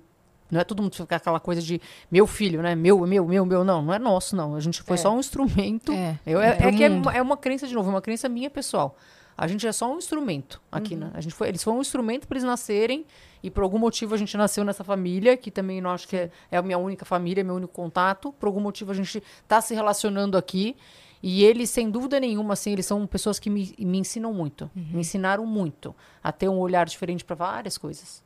não 0.51 0.61
é 0.61 0.65
todo 0.65 0.83
mundo 0.83 0.95
ficar 0.97 1.17
aquela 1.17 1.39
coisa 1.41 1.63
de 1.63 1.81
meu 2.11 2.27
filho, 2.27 2.61
né, 2.61 2.75
meu, 2.75 2.99
meu, 3.07 3.25
meu, 3.25 3.47
meu, 3.47 3.65
não, 3.65 3.83
não 3.83 3.95
é 3.95 3.99
nosso, 3.99 4.35
não. 4.37 4.55
A 4.57 4.61
gente 4.61 4.83
foi 4.83 4.97
só 4.99 5.13
um 5.15 5.21
instrumento. 5.21 5.93
É, 5.93 6.17
Eu, 6.27 6.41
é 6.41 6.59
é, 6.61 6.69
é 6.69 6.73
que 6.73 6.83
é 6.85 6.91
é 7.15 7.23
uma 7.23 7.37
crença, 7.37 7.67
de 7.67 7.75
novo, 7.75 7.89
uma 7.91 8.03
crença 8.03 8.29
minha 8.29 8.51
pessoal. 8.51 8.97
A 9.37 9.47
gente 9.47 9.67
é 9.67 9.73
só 9.73 9.93
um 9.93 9.99
instrumento 9.99 10.61
aqui, 10.71 10.95
Uhum. 10.95 11.01
né? 11.01 11.11
A 11.15 11.21
gente 11.21 11.35
foi, 11.35 11.49
eles 11.49 11.63
foram 11.63 11.79
um 11.79 11.81
instrumento 11.81 12.27
para 12.29 12.37
eles 12.37 12.45
nascerem 12.45 13.05
e 13.43 13.51
por 13.51 13.63
algum 13.63 13.79
motivo 13.79 14.15
a 14.15 14.19
gente 14.19 14.37
nasceu 14.37 14.65
nessa 14.65 14.85
família, 14.85 15.37
que 15.37 15.51
também 15.51 15.81
não 15.81 15.91
acho 15.91 16.07
que 16.07 16.17
é, 16.17 16.31
é 16.51 16.57
a 16.57 16.63
minha 16.63 16.79
única 16.79 17.05
família, 17.05 17.43
meu 17.43 17.55
único 17.57 17.73
contato. 17.73 18.33
Por 18.39 18.47
algum 18.47 18.61
motivo 18.61 18.93
a 18.93 18.95
gente 18.95 19.23
está 19.43 19.61
se 19.61 19.75
relacionando 19.75 20.37
aqui. 20.39 20.77
E 21.23 21.43
eles, 21.43 21.71
sem 21.71 21.91
dúvida 21.91 22.21
nenhuma, 22.21 22.53
assim, 22.53 22.73
eles 22.73 22.85
são 22.85 23.07
pessoas 23.07 23.39
que 23.39 23.49
me, 23.49 23.75
me 23.79 23.99
ensinam 23.99 24.33
muito. 24.33 24.71
Me 24.75 25.01
ensinaram 25.01 25.47
muito 25.47 25.95
a 26.23 26.31
ter 26.31 26.49
um 26.49 26.59
olhar 26.59 26.85
diferente 26.87 27.25
para 27.25 27.35
várias 27.35 27.79
coisas. 27.79 28.23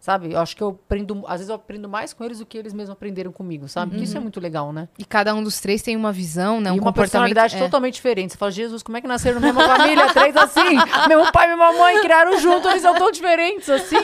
Sabe? 0.00 0.32
Eu 0.32 0.38
acho 0.38 0.56
que 0.56 0.62
eu 0.62 0.68
aprendo, 0.68 1.24
às 1.26 1.40
vezes 1.40 1.48
eu 1.48 1.56
aprendo 1.56 1.88
mais 1.88 2.12
com 2.12 2.24
eles 2.24 2.38
do 2.38 2.46
que 2.46 2.56
eles 2.56 2.72
mesmos 2.72 2.92
aprenderam 2.92 3.32
comigo, 3.32 3.66
sabe? 3.68 3.96
Que 3.96 4.04
Isso 4.04 4.16
é 4.16 4.20
muito 4.20 4.38
legal, 4.38 4.72
né? 4.72 4.88
E 4.96 5.04
cada 5.04 5.34
um 5.34 5.42
dos 5.42 5.60
três 5.60 5.82
tem 5.82 5.96
uma 5.96 6.12
visão, 6.12 6.60
né? 6.60 6.70
Um 6.70 6.76
e 6.76 6.80
uma 6.80 6.92
personalidade 6.92 7.56
é. 7.56 7.58
totalmente 7.58 7.94
diferente. 7.94 8.32
Você 8.32 8.38
fala, 8.38 8.52
Jesus, 8.52 8.82
como 8.82 8.96
é 8.96 9.00
que 9.00 9.08
nasceram 9.08 9.40
na 9.40 9.46
mesma 9.48 9.66
família? 9.66 10.06
Três 10.14 10.36
assim. 10.36 10.76
Mesmo 11.08 11.32
pai 11.32 11.46
e 11.46 11.48
mesma 11.48 11.72
mãe 11.72 12.00
criaram 12.00 12.38
junto, 12.38 12.68
eles 12.68 12.82
são 12.82 12.94
tão 12.94 13.10
diferentes 13.10 13.68
assim. 13.68 13.96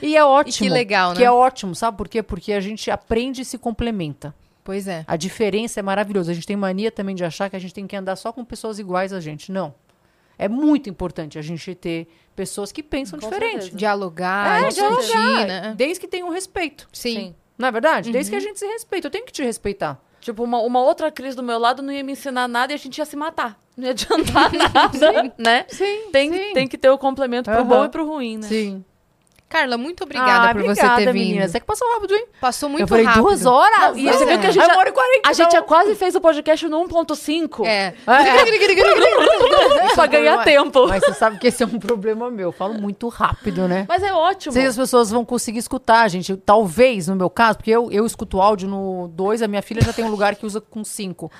E 0.00 0.16
é 0.16 0.24
ótimo. 0.24 0.72
legal, 0.72 1.12
Que 1.12 1.20
né? 1.20 1.26
é 1.26 1.30
ótimo, 1.30 1.74
sabe 1.74 1.96
por 1.96 2.08
quê? 2.08 2.22
Porque 2.22 2.52
a 2.52 2.60
gente 2.60 2.90
aprende 2.90 3.42
e 3.42 3.44
se 3.44 3.58
complementa. 3.58 4.34
Pois 4.64 4.86
é. 4.86 5.04
A 5.06 5.16
diferença 5.16 5.80
é 5.80 5.82
maravilhosa. 5.82 6.30
A 6.30 6.34
gente 6.34 6.46
tem 6.46 6.56
mania 6.56 6.90
também 6.90 7.14
de 7.14 7.24
achar 7.24 7.48
que 7.48 7.56
a 7.56 7.58
gente 7.58 7.72
tem 7.72 7.86
que 7.86 7.96
andar 7.96 8.16
só 8.16 8.32
com 8.32 8.44
pessoas 8.44 8.78
iguais 8.78 9.12
a 9.12 9.20
gente. 9.20 9.50
Não. 9.50 9.74
É 10.38 10.46
muito 10.48 10.88
importante 10.88 11.38
a 11.38 11.42
gente 11.42 11.74
ter 11.74 12.06
pessoas 12.38 12.70
que 12.70 12.84
pensam 12.84 13.18
Com 13.18 13.26
diferente. 13.28 13.52
certeza. 13.64 13.76
Dialogar, 13.76 14.62
É, 14.62 14.68
discutir, 14.68 15.06
dialogar. 15.08 15.46
né? 15.46 15.74
Desde 15.76 15.98
que 16.00 16.06
tenham 16.06 16.30
respeito. 16.30 16.88
Sim. 16.92 17.14
Sim. 17.14 17.34
Não 17.58 17.66
é 17.66 17.72
verdade? 17.72 18.12
Desde 18.12 18.30
que 18.30 18.36
a 18.36 18.40
gente 18.40 18.60
se 18.60 18.66
respeita. 18.66 19.08
Eu 19.08 19.10
tenho 19.10 19.24
que 19.26 19.32
te 19.32 19.42
respeitar. 19.42 20.00
Tipo, 20.20 20.44
uma, 20.44 20.58
uma 20.60 20.80
outra 20.80 21.10
Cris 21.10 21.34
do 21.34 21.42
meu 21.42 21.58
lado 21.58 21.82
não 21.82 21.92
ia 21.92 22.04
me 22.04 22.12
ensinar 22.12 22.46
nada 22.46 22.72
e 22.72 22.74
a 22.74 22.78
gente 22.78 22.96
ia 22.98 23.04
se 23.04 23.16
matar. 23.16 23.58
Não 23.76 23.84
ia 23.86 23.90
adiantar 23.90 24.50
nada, 24.54 25.34
né? 25.36 25.64
Sim, 25.68 26.10
Tem, 26.12 26.32
sim. 26.32 26.52
tem 26.54 26.68
que 26.68 26.78
ter 26.78 26.90
o 26.90 26.96
complemento 26.98 27.50
pro 27.50 27.60
Aham. 27.60 27.68
bom 27.68 27.84
e 27.84 27.88
pro 27.88 28.06
ruim, 28.06 28.36
né? 28.36 28.46
Sim. 28.46 28.84
Carla, 29.48 29.78
muito 29.78 30.04
obrigada 30.04 30.50
Ah, 30.50 30.54
por 30.54 30.60
obrigada, 30.62 30.90
você 30.90 30.96
ter 31.06 31.12
vindo. 31.12 31.24
meninas. 31.24 31.54
É 31.54 31.60
que 31.60 31.64
passou 31.64 31.90
rápido, 31.94 32.14
hein? 32.14 32.26
Passou 32.38 32.68
muito 32.68 32.82
eu 32.82 32.86
falei 32.88 33.04
rápido. 33.06 33.22
duas 33.22 33.46
horas. 33.46 33.80
Não, 33.80 33.98
e 33.98 34.04
você 34.12 34.26
viu 34.26 34.38
que 34.38 34.46
a 34.46 34.50
gente 34.50 34.60
Aí 34.62 34.66
já- 34.66 34.72
uma 34.74 34.78
hora 34.80 34.88
e 34.90 34.92
quarenta, 34.92 35.28
A 35.28 35.32
gente 35.32 35.52
já 35.52 35.62
quase 35.62 35.94
fez 35.94 36.14
o 36.14 36.20
podcast 36.20 36.68
no 36.68 36.78
1.5 36.86 37.64
É. 37.64 37.94
pra 39.94 40.06
ganhar 40.06 40.44
tempo. 40.44 40.86
Mas 40.88 41.02
você 41.02 41.14
sabe 41.14 41.38
que 41.38 41.46
esse 41.46 41.62
é 41.62 41.66
um 41.66 41.78
problema 41.78 42.30
meu. 42.30 42.48
Eu 42.48 42.52
falo 42.52 42.74
muito 42.74 43.08
rápido, 43.08 43.66
né? 43.66 43.86
Mas 43.88 44.02
é 44.02 44.12
ótimo. 44.12 44.52
Sei 44.52 44.62
se 44.62 44.68
as 44.68 44.76
pessoas 44.76 45.10
vão 45.10 45.24
conseguir 45.24 45.58
escutar, 45.58 46.08
gente. 46.08 46.36
Talvez, 46.36 47.08
no 47.08 47.16
meu 47.16 47.30
caso, 47.30 47.58
porque 47.58 47.70
eu, 47.70 47.90
eu 47.90 48.04
escuto 48.06 48.40
áudio 48.40 48.68
no 48.68 49.08
2, 49.08 49.42
a 49.42 49.48
minha 49.48 49.62
filha 49.62 49.80
já 49.82 49.92
tem 49.92 50.04
um 50.04 50.10
lugar 50.10 50.34
que 50.36 50.44
usa 50.46 50.60
com 50.60 50.84
5. 50.84 51.30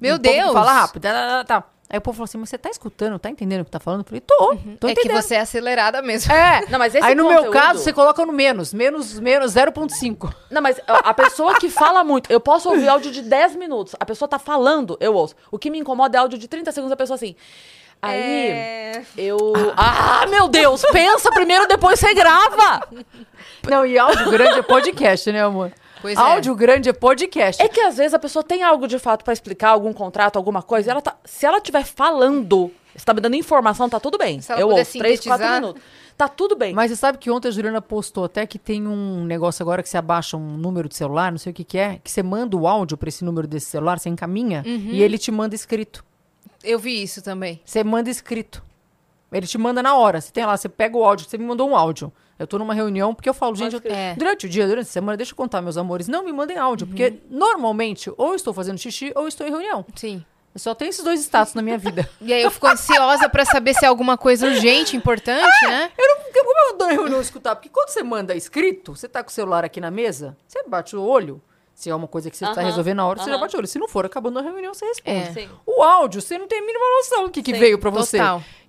Meu 0.00 0.16
O 0.16 0.20
povo 0.20 0.32
que 0.34 0.40
Deus! 0.40 0.52
Fala 0.52 0.72
rápido. 0.72 1.02
Tá, 1.02 1.12
tá, 1.12 1.44
tá. 1.44 1.64
Aí 1.94 1.98
o 1.98 2.00
povo 2.00 2.16
falou 2.16 2.24
assim, 2.24 2.38
mas 2.38 2.48
você 2.48 2.58
tá 2.58 2.68
escutando, 2.68 3.16
tá 3.20 3.30
entendendo 3.30 3.60
o 3.60 3.64
que 3.64 3.70
tá 3.70 3.78
falando? 3.78 4.00
Eu 4.00 4.04
falei, 4.04 4.20
tô, 4.20 4.56
tô 4.80 4.88
É 4.88 4.94
que 4.94 5.00
entendendo. 5.02 5.22
você 5.22 5.36
é 5.36 5.40
acelerada 5.40 6.02
mesmo. 6.02 6.32
É. 6.32 6.66
Não, 6.68 6.76
mas 6.76 6.92
Aí 6.96 7.14
no 7.14 7.22
meu 7.28 7.36
conteúdo- 7.44 7.52
caso, 7.52 7.78
você 7.78 7.92
coloca 7.92 8.26
no 8.26 8.32
menos. 8.32 8.74
Menos, 8.74 9.20
menos 9.20 9.52
0.5. 9.54 10.34
Não, 10.50 10.60
mas 10.60 10.80
a 10.88 11.14
pessoa 11.14 11.54
que 11.60 11.70
fala 11.70 12.02
muito, 12.02 12.32
eu 12.32 12.40
posso 12.40 12.68
ouvir 12.68 12.88
áudio 12.88 13.12
de 13.12 13.22
10 13.22 13.54
minutos. 13.54 13.94
A 14.00 14.04
pessoa 14.04 14.28
tá 14.28 14.40
falando, 14.40 14.96
eu 15.00 15.14
ouço. 15.14 15.36
O 15.52 15.56
que 15.58 15.70
me 15.70 15.78
incomoda 15.78 16.18
é 16.18 16.20
áudio 16.20 16.36
de 16.36 16.48
30 16.48 16.72
segundos, 16.72 16.92
a 16.92 16.96
pessoa 16.96 17.14
assim. 17.14 17.36
Aí, 18.02 18.20
É. 18.20 19.02
eu. 19.16 19.38
Ah, 19.76 20.26
meu 20.28 20.48
Deus! 20.48 20.82
Pensa 20.92 21.30
primeiro, 21.30 21.68
depois 21.68 22.00
você 22.00 22.12
grava! 22.12 22.86
Não, 23.68 23.86
e 23.86 23.96
áudio 23.96 24.30
grande 24.30 24.58
é 24.58 24.62
podcast, 24.62 25.30
né, 25.32 25.42
amor? 25.42 25.72
Pois 26.04 26.18
é. 26.18 26.20
áudio 26.20 26.54
grande 26.54 26.90
é 26.90 26.92
podcast. 26.92 27.62
É 27.62 27.66
que 27.66 27.80
às 27.80 27.96
vezes 27.96 28.12
a 28.12 28.18
pessoa 28.18 28.42
tem 28.42 28.62
algo 28.62 28.86
de 28.86 28.98
fato 28.98 29.24
pra 29.24 29.32
explicar, 29.32 29.70
algum 29.70 29.90
contrato, 29.90 30.36
alguma 30.36 30.62
coisa, 30.62 30.90
ela 30.90 31.00
tá. 31.00 31.16
Se 31.24 31.46
ela 31.46 31.56
estiver 31.56 31.82
falando, 31.82 32.70
você 32.94 33.02
tá 33.06 33.14
me 33.14 33.22
dando 33.22 33.36
informação, 33.36 33.88
tá 33.88 33.98
tudo 33.98 34.18
bem. 34.18 34.38
Se 34.42 34.52
ela 34.52 34.60
eu 34.60 34.68
ouço 34.68 34.98
3, 34.98 35.18
4 35.18 35.22
sintetizar. 35.22 35.60
minutos. 35.62 35.82
Tá 36.14 36.28
tudo 36.28 36.54
bem. 36.56 36.74
Mas 36.74 36.90
você 36.90 36.96
sabe 36.96 37.16
que 37.16 37.30
ontem 37.30 37.48
a 37.48 37.50
Juliana 37.50 37.80
postou 37.80 38.24
até 38.24 38.46
que 38.46 38.58
tem 38.58 38.86
um 38.86 39.24
negócio 39.24 39.62
agora 39.62 39.82
que 39.82 39.88
você 39.88 39.96
abaixa 39.96 40.36
um 40.36 40.58
número 40.58 40.90
de 40.90 40.94
celular, 40.94 41.32
não 41.32 41.38
sei 41.38 41.52
o 41.52 41.54
que 41.54 41.64
que 41.64 41.78
é, 41.78 41.98
que 42.04 42.10
você 42.10 42.22
manda 42.22 42.54
o 42.54 42.68
áudio 42.68 42.98
pra 42.98 43.08
esse 43.08 43.24
número 43.24 43.48
desse 43.48 43.66
celular, 43.66 43.98
você 43.98 44.10
encaminha 44.10 44.62
Uhum. 44.66 44.90
e 44.92 45.02
ele 45.02 45.16
te 45.16 45.32
manda 45.32 45.54
escrito. 45.54 46.04
Eu 46.62 46.78
vi 46.78 47.02
isso 47.02 47.22
também. 47.22 47.62
Você 47.64 47.82
manda 47.82 48.10
escrito. 48.10 48.62
Ele 49.36 49.46
te 49.46 49.58
manda 49.58 49.82
na 49.82 49.94
hora. 49.96 50.20
Você 50.20 50.30
tem 50.32 50.44
lá, 50.46 50.56
você 50.56 50.68
pega 50.68 50.96
o 50.96 51.04
áudio, 51.04 51.28
você 51.28 51.36
me 51.36 51.44
mandou 51.44 51.68
um 51.68 51.76
áudio. 51.76 52.12
Eu 52.38 52.46
tô 52.46 52.58
numa 52.58 52.74
reunião, 52.74 53.14
porque 53.14 53.28
eu 53.28 53.34
falo, 53.34 53.54
gente, 53.54 53.74
eu- 53.74 53.80
É. 53.84 54.14
durante 54.16 54.46
o 54.46 54.48
dia, 54.48 54.66
durante 54.66 54.86
a 54.86 54.90
semana, 54.90 55.16
deixa 55.16 55.32
eu 55.32 55.36
contar, 55.36 55.60
meus 55.62 55.76
amores, 55.76 56.08
não 56.08 56.24
me 56.24 56.32
mandem 56.32 56.56
áudio, 56.58 56.84
Uhum. 56.86 56.90
porque 56.92 57.14
normalmente 57.30 58.10
ou 58.16 58.28
eu 58.30 58.34
estou 58.34 58.52
fazendo 58.54 58.78
xixi 58.78 59.12
ou 59.14 59.22
eu 59.22 59.28
estou 59.28 59.46
em 59.46 59.50
reunião. 59.50 59.84
Sim. 59.94 60.24
Eu 60.54 60.60
só 60.60 60.72
tenho 60.74 60.88
esses 60.88 61.02
dois 61.04 61.20
status 61.20 61.54
na 61.54 61.62
minha 61.62 61.76
vida. 61.76 62.08
E 62.20 62.32
aí 62.32 62.42
eu 62.42 62.50
fico 62.50 62.66
ansiosa 62.68 63.28
pra 63.28 63.44
saber 63.44 63.74
se 63.74 63.84
é 63.84 63.88
alguma 63.88 64.16
coisa 64.16 64.46
urgente, 64.46 64.96
importante, 64.96 65.66
né? 65.66 65.90
Eu 65.98 66.06
não, 66.08 66.16
como 66.32 66.50
eu 66.70 66.78
dou 66.78 66.88
reunião 66.88 67.20
escutar? 67.20 67.56
Porque 67.56 67.68
quando 67.68 67.88
você 67.88 68.02
manda 68.04 68.34
escrito, 68.36 68.94
você 68.94 69.08
tá 69.08 69.22
com 69.24 69.30
o 69.30 69.32
celular 69.32 69.64
aqui 69.64 69.80
na 69.80 69.90
mesa, 69.90 70.36
você 70.46 70.62
bate 70.68 70.94
o 70.94 71.02
olho. 71.02 71.42
Se 71.74 71.90
é 71.90 71.94
uma 71.94 72.06
coisa 72.06 72.30
que 72.30 72.36
você 72.36 72.44
está 72.44 72.62
resolvendo 72.62 72.98
na 72.98 73.06
hora, 73.06 73.20
você 73.20 73.30
já 73.30 73.36
bate 73.36 73.56
o 73.56 73.58
olho. 73.58 73.66
Se 73.66 73.78
não 73.78 73.88
for, 73.88 74.06
acabando 74.06 74.38
a 74.38 74.42
reunião, 74.42 74.72
você 74.72 74.86
responde. 74.86 75.40
É. 75.40 75.48
O 75.66 75.82
áudio, 75.82 76.22
você 76.22 76.38
não 76.38 76.46
tem 76.46 76.60
a 76.60 76.62
mínima 76.62 76.84
noção 76.98 77.24
do 77.24 77.30
que, 77.30 77.42
que 77.42 77.52
Sim, 77.52 77.58
veio 77.58 77.78
pra 77.78 77.90
você. 77.90 78.18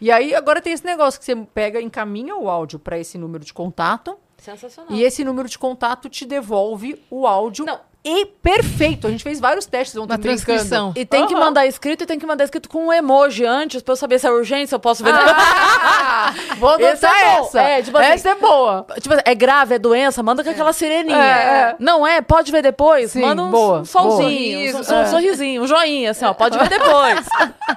E 0.02 0.12
aí, 0.12 0.34
agora 0.34 0.60
tem 0.60 0.74
esse 0.74 0.84
negócio 0.84 1.20
que 1.20 1.26
você 1.26 1.36
pega, 1.54 1.80
encaminha 1.80 2.36
o 2.36 2.50
áudio 2.50 2.80
pra 2.80 2.98
esse 2.98 3.18
número 3.18 3.46
de 3.46 3.54
contato. 3.54 4.18
Sensacional. 4.38 4.92
E 4.92 5.04
esse 5.04 5.24
número 5.24 5.48
de 5.48 5.58
contato 5.58 6.10
te 6.10 6.26
devolve 6.26 7.02
o 7.10 7.28
áudio. 7.28 7.66
Não. 7.66 7.80
E 8.08 8.24
perfeito. 8.28 9.08
A 9.08 9.10
gente 9.10 9.24
fez 9.24 9.40
vários 9.40 9.66
testes 9.66 9.96
ontem 9.98 10.12
Uma 10.14 10.18
brincando. 10.20 10.46
transcrição. 10.46 10.94
E 10.96 11.04
tem 11.06 11.26
que 11.26 11.34
Aham. 11.34 11.44
mandar 11.46 11.66
escrito 11.66 12.04
e 12.04 12.06
tem 12.06 12.20
que 12.20 12.26
mandar 12.28 12.44
escrito 12.44 12.70
com 12.70 12.86
um 12.86 12.94
emoji 12.94 13.44
antes 13.44 13.82
pra 13.82 13.94
eu 13.94 13.96
saber 13.96 14.20
se 14.20 14.28
é 14.28 14.32
urgente, 14.32 14.68
se 14.70 14.76
eu 14.76 14.80
posso 14.80 15.04
ver. 15.04 15.12
Ah, 15.16 16.32
vou 16.60 16.70
adotar 16.70 17.12
é 17.12 17.38
essa. 17.40 17.62
É, 17.62 17.82
tipo 17.82 17.98
assim, 17.98 18.12
essa 18.12 18.30
é 18.30 18.36
boa. 18.36 18.86
Tipo, 19.02 19.16
assim, 19.16 19.24
é 19.26 19.34
grave, 19.34 19.74
é 19.74 19.80
doença, 19.80 20.22
manda 20.22 20.44
com 20.44 20.50
aquela 20.52 20.72
sireninha. 20.72 21.18
É, 21.18 21.72
é. 21.72 21.76
Não 21.80 22.06
é? 22.06 22.22
Pode 22.22 22.52
ver 22.52 22.62
depois? 22.62 23.10
Sim, 23.12 23.22
manda 23.22 23.42
um, 23.42 23.50
boa, 23.50 23.80
um 23.80 23.86
solzinho, 23.86 24.72
boa. 24.74 24.84
um, 24.84 24.96
um 24.96 25.02
É. 25.02 25.06
sorrisinho, 25.08 25.64
um 25.64 25.68
joinha, 25.68 26.12
assim, 26.12 26.26
ó. 26.26 26.34
Pode 26.36 26.60
ver 26.60 26.70
depois. 26.70 27.26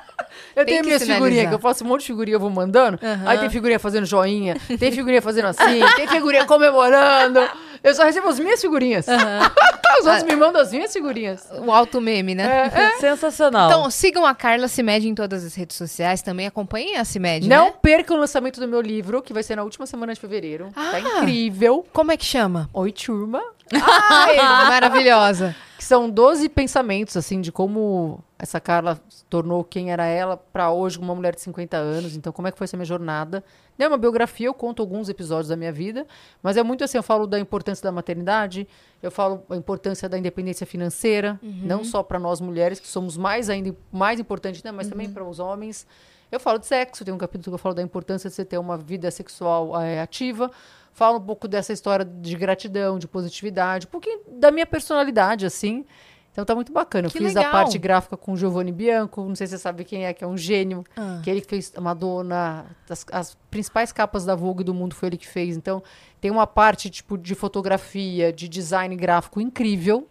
Eu 0.55 0.65
Tem 0.65 0.75
tenho 0.75 0.83
que 0.83 0.87
minhas 0.89 1.05
figurinhas, 1.05 1.49
que 1.49 1.55
eu 1.55 1.59
faço 1.61 1.85
um 1.85 1.87
monte 1.87 2.01
de 2.01 2.07
figurinha, 2.09 2.35
eu 2.35 2.41
vou 2.41 2.51
mandando. 2.51 2.99
Aí 3.25 3.39
tem 3.39 3.49
figurinha 3.49 3.79
fazendo 3.79 4.05
joinha, 4.05 4.57
tem 4.77 4.91
figurinha 4.91 5.23
fazendo 5.23 5.47
assim, 5.47 5.81
tem 5.95 6.09
figurinha 6.09 6.45
comemorando. 6.47 7.39
Eu 7.83 7.95
só 7.95 8.05
recebo 8.05 8.29
as 8.29 8.39
minhas 8.39 8.61
figurinhas. 8.61 9.07
Os 10.01 10.07
outros 10.07 10.23
me 10.25 10.37
mandam 10.37 10.61
as 10.63 10.71
minhas 10.73 10.93
figurinhas. 10.93 11.49
O 11.65 11.73
alto 11.73 12.01
meme, 12.01 12.35
né? 12.35 12.71
Sensacional. 13.01 13.69
Então, 13.69 13.91
sigam 13.91 14.25
a 14.25 14.35
Carla 14.35 14.69
Cimed 14.69 15.09
em 15.09 15.15
todas 15.15 15.45
as 15.45 15.55
redes 15.55 15.77
sociais. 15.77 16.23
Também 16.23 16.47
acompanhem 16.47 16.97
a 16.97 17.05
Cimed, 17.05 17.49
Não 17.49 17.67
né? 17.67 17.75
perca 17.83 18.15
o 18.15 18.17
lançamento 18.17 18.61
do 18.61 18.69
meu 18.69 18.81
livro, 18.81 19.21
que 19.23 19.33
vai 19.33 19.43
ser 19.43 19.57
na 19.57 19.65
última 19.65 19.87
semana 19.87 20.15
de 20.15 20.21
fevereiro. 20.21 20.69
Tá 20.75 20.93
Ah. 20.93 21.01
incrível. 21.01 21.85
Como 21.93 22.13
é 22.13 22.17
que 22.17 22.25
chama? 22.25 22.69
Oi, 22.73 22.93
turma. 22.93 23.43
Ai, 23.73 24.37
maravilhosa. 24.69 25.55
que 25.77 25.85
são 25.85 26.09
12 26.11 26.49
pensamentos, 26.49 27.17
assim, 27.17 27.41
de 27.41 27.51
como 27.53 28.23
essa 28.39 28.61
Carla 28.61 29.01
se 29.09 29.25
tornou 29.27 29.63
quem 29.65 29.91
era 29.93 30.05
ela 30.07 30.37
pra 30.37 30.71
hoje, 30.71 30.99
uma 30.99 31.15
mulher 31.15 31.35
de 31.35 31.41
50 31.41 31.77
anos. 31.77 32.15
Então, 32.17 32.33
como 32.33 32.47
é 32.49 32.53
que 32.53 32.59
foi 32.59 32.65
essa 32.67 32.77
minha 32.77 32.85
jornada? 32.87 33.43
É 33.79 33.87
uma 33.87 33.97
biografia, 33.97 34.47
eu 34.49 34.55
conto 34.55 34.83
alguns 34.83 35.09
episódios 35.09 35.49
da 35.49 35.57
minha 35.57 35.73
vida, 35.73 36.07
mas 36.43 36.57
é 36.57 36.63
muito 36.63 36.83
assim, 36.83 36.97
eu 36.99 37.03
falo 37.03 37.27
da 37.27 37.39
importância 37.39 37.83
da 37.83 37.93
maternidade, 37.93 38.67
eu 39.03 39.11
falo 39.11 39.45
a 39.49 39.57
importância 39.57 40.09
da 40.09 40.19
independência 40.19 40.67
financeira, 40.67 41.39
não 41.43 41.85
só 41.85 42.03
para 42.03 42.19
nós 42.19 42.41
mulheres, 42.41 42.81
que 42.81 42.89
somos 42.89 43.17
mais 43.17 43.49
ainda 43.49 43.75
mais 43.93 44.19
importantes, 44.19 44.63
né, 44.63 44.73
mas 44.73 44.89
também 44.89 45.09
para 45.09 45.25
os 45.25 45.39
homens. 45.39 45.87
Eu 46.31 46.39
falo 46.39 46.59
de 46.59 46.67
sexo, 46.67 47.05
tem 47.05 47.15
um 47.15 47.19
capítulo 47.19 47.53
que 47.53 47.55
eu 47.55 47.59
falo 47.59 47.75
da 47.75 47.83
importância 47.83 48.29
de 48.29 48.35
você 48.37 48.45
ter 48.45 48.59
uma 48.59 48.77
vida 48.77 49.11
sexual 49.11 49.81
eh, 49.81 50.01
ativa. 50.01 50.51
Falo 50.93 51.19
um 51.19 51.23
pouco 51.23 51.49
dessa 51.49 51.73
história 51.73 52.05
de 52.05 52.37
gratidão, 52.37 52.99
de 52.99 53.09
positividade, 53.09 53.87
um 53.87 53.91
pouquinho 53.91 54.21
da 54.33 54.51
minha 54.51 54.67
personalidade, 54.67 55.47
assim. 55.47 55.87
Então 56.33 56.45
tá 56.45 56.55
muito 56.55 56.73
bacana. 56.73 57.09
Eu 57.09 57.11
Que 57.11 57.19
fiz 57.19 57.35
legal. 57.35 57.47
a 57.49 57.51
parte 57.53 57.77
gráfica 57.79 58.17
com 58.17 58.33
o 58.33 58.37
Giovanni 58.37 58.71
Bianco, 58.71 59.23
não 59.23 59.35
sei 59.35 59.47
se 59.47 59.53
você 59.53 59.59
sabe 59.59 59.85
quem 59.85 60.07
é, 60.07 60.13
que 60.15 60.23
é 60.23 60.27
um 60.27 60.37
gênio, 60.37 60.85
Ah. 60.97 61.21
que 61.23 61.29
ele 61.29 61.41
que 61.41 61.49
fez 61.49 61.73
a 61.77 61.81
Madonna, 61.81 62.67
as, 62.89 63.05
as 63.11 63.37
principais 63.51 63.91
capas 63.91 64.25
da 64.25 64.35
Vogue 64.37 64.63
do 64.63 64.73
mundo 64.73 64.95
foi 64.95 65.09
ele 65.09 65.17
que 65.17 65.27
fez. 65.27 65.57
Então 65.57 65.83
tem 66.21 66.31
uma 66.31 66.47
parte 66.47 66.89
tipo 66.91 67.19
de 67.19 67.35
fotografia, 67.35 68.33
de 68.33 68.49
design 68.49 68.95
gráfico 68.95 69.41
incrível. 69.41 70.07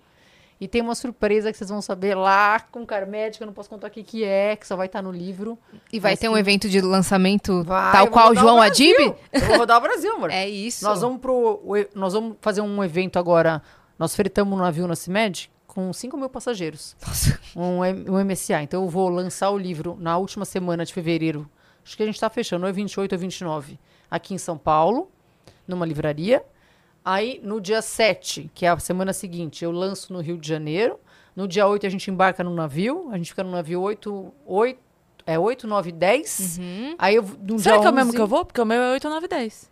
E 0.60 0.68
tem 0.68 0.82
uma 0.82 0.96
surpresa 0.96 1.52
que 1.52 1.58
vocês 1.58 1.70
vão 1.70 1.84
saber 1.84 2.16
lá 2.16 2.60
com 2.60 2.82
o 2.82 2.88
que 2.88 2.94
eu 3.40 3.46
não 3.46 3.54
posso 3.54 3.70
contar 3.70 3.88
aqui 3.88 4.02
que 4.04 4.24
é, 4.24 4.56
que 4.56 4.66
só 4.66 4.76
vai 4.76 4.88
estar 4.88 5.04
no 5.04 5.12
livro. 5.12 5.58
E 5.94 6.00
vai 6.00 6.14
Mas 6.14 6.20
ter 6.20 6.28
um 6.30 6.34
sim. 6.34 6.40
evento 6.40 6.68
de 6.68 6.82
lançamento 6.82 7.64
Vai, 7.64 7.92
tal 7.92 8.08
qual 8.08 8.32
o 8.32 8.36
João. 8.36 8.60
Adib? 8.60 8.96
Eu 9.32 9.42
vou 9.42 9.58
rodar 9.58 9.78
o 9.78 9.82
Brasil, 9.82 10.12
amor. 10.16 10.32
É 10.34 10.50
isso. 10.50 10.84
Nós 10.84 11.00
vamos 11.02 11.22
pro. 11.22 11.62
o 11.64 11.74
Nós 11.94 12.14
vamos 12.14 12.38
fazer 12.42 12.62
um 12.62 12.84
evento 12.84 13.20
agora. 13.20 13.62
Nós 14.00 14.16
fretamos 14.16 14.58
um 14.58 14.62
navio 14.62 14.88
na 14.88 14.96
CIMED 14.96 15.52
com 15.78 15.94
5 15.94 16.18
mil 16.18 16.28
passageiros. 16.28 16.96
Nossa. 17.06 17.40
Um, 17.56 17.82
um 18.12 18.26
MSA. 18.26 18.64
Então 18.64 18.82
eu 18.82 18.90
vou 18.90 19.10
lançar 19.10 19.52
o 19.52 19.58
livro 19.60 19.96
na 20.00 20.18
última 20.18 20.44
semana 20.44 20.84
de 20.84 20.92
fevereiro. 20.92 21.48
Acho 21.86 21.96
que 21.96 22.02
a 22.02 22.06
gente 22.08 22.20
tá 22.20 22.32
fechando, 22.32 22.66
ou 22.66 22.70
é 22.70 22.74
28 22.74 23.14
ou 23.14 23.20
29. 23.20 23.80
Aqui 24.10 24.34
em 24.34 24.40
São 24.40 24.58
Paulo, 24.58 25.12
numa 25.68 25.86
livraria. 25.86 26.44
Aí, 27.06 27.40
no 27.44 27.62
dia 27.62 27.80
7, 27.80 28.50
que 28.56 28.66
é 28.66 28.70
a 28.70 28.80
semana 28.80 29.14
seguinte, 29.14 29.64
eu 29.64 29.72
lanço 29.72 30.12
no 30.12 30.20
Rio 30.20 30.40
de 30.40 30.48
Janeiro. 30.48 31.00
No 31.36 31.48
dia 31.48 31.68
8, 31.68 31.86
a 31.86 31.90
gente 31.90 32.10
embarca 32.10 32.44
no 32.44 32.56
navio. 32.56 33.10
A 33.12 33.18
gente 33.18 33.30
fica 33.30 33.44
no 33.44 33.52
navio 33.52 33.80
8, 33.80 34.34
8, 34.48 34.80
é 35.28 35.38
8 35.38 35.68
9, 35.68 35.92
10. 35.92 36.58
Uhum. 36.60 36.96
Aí 36.98 37.14
eu, 37.18 37.22
no 37.22 37.60
Será 37.60 37.76
dia 37.76 37.82
que 37.84 37.88
é 37.88 37.92
o 37.92 37.94
mesmo 37.94 38.10
11 38.10 38.16
que 38.18 38.22
eu 38.24 38.28
vou? 38.28 38.44
Porque 38.44 38.60
o 38.60 38.66
meu 38.66 38.82
é 38.82 38.92
8, 38.94 39.08
9, 39.08 39.28
10. 39.28 39.70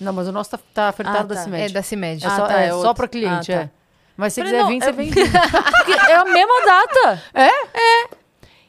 Não, 0.00 0.12
mas 0.12 0.28
o 0.28 0.32
nosso 0.32 0.50
tá, 0.50 0.60
tá 0.72 0.92
fretado 0.92 1.18
Ah, 1.18 1.22
da 1.24 1.34
tá. 1.34 1.42
CIMED. 1.42 1.64
É 1.64 1.68
da 1.68 1.82
CIMED. 1.82 2.24
É 2.24 2.28
Ah, 2.28 2.36
só, 2.36 2.46
tá, 2.46 2.62
é 2.62 2.66
é 2.68 2.70
só 2.70 2.94
pra 2.94 3.08
cliente, 3.08 3.52
Ah, 3.52 3.56
tá. 3.56 3.62
é. 3.64 3.81
Mas 4.16 4.32
se 4.34 4.42
você 4.42 4.50
Falei, 4.56 4.60
quiser 4.60 4.62
não, 4.62 4.68
vir, 4.68 4.82
você 4.82 4.88
é- 4.88 4.92
vem. 4.92 5.10
Porque 5.72 5.92
é 5.92 6.14
a 6.16 6.24
mesma 6.24 6.60
data. 6.66 7.22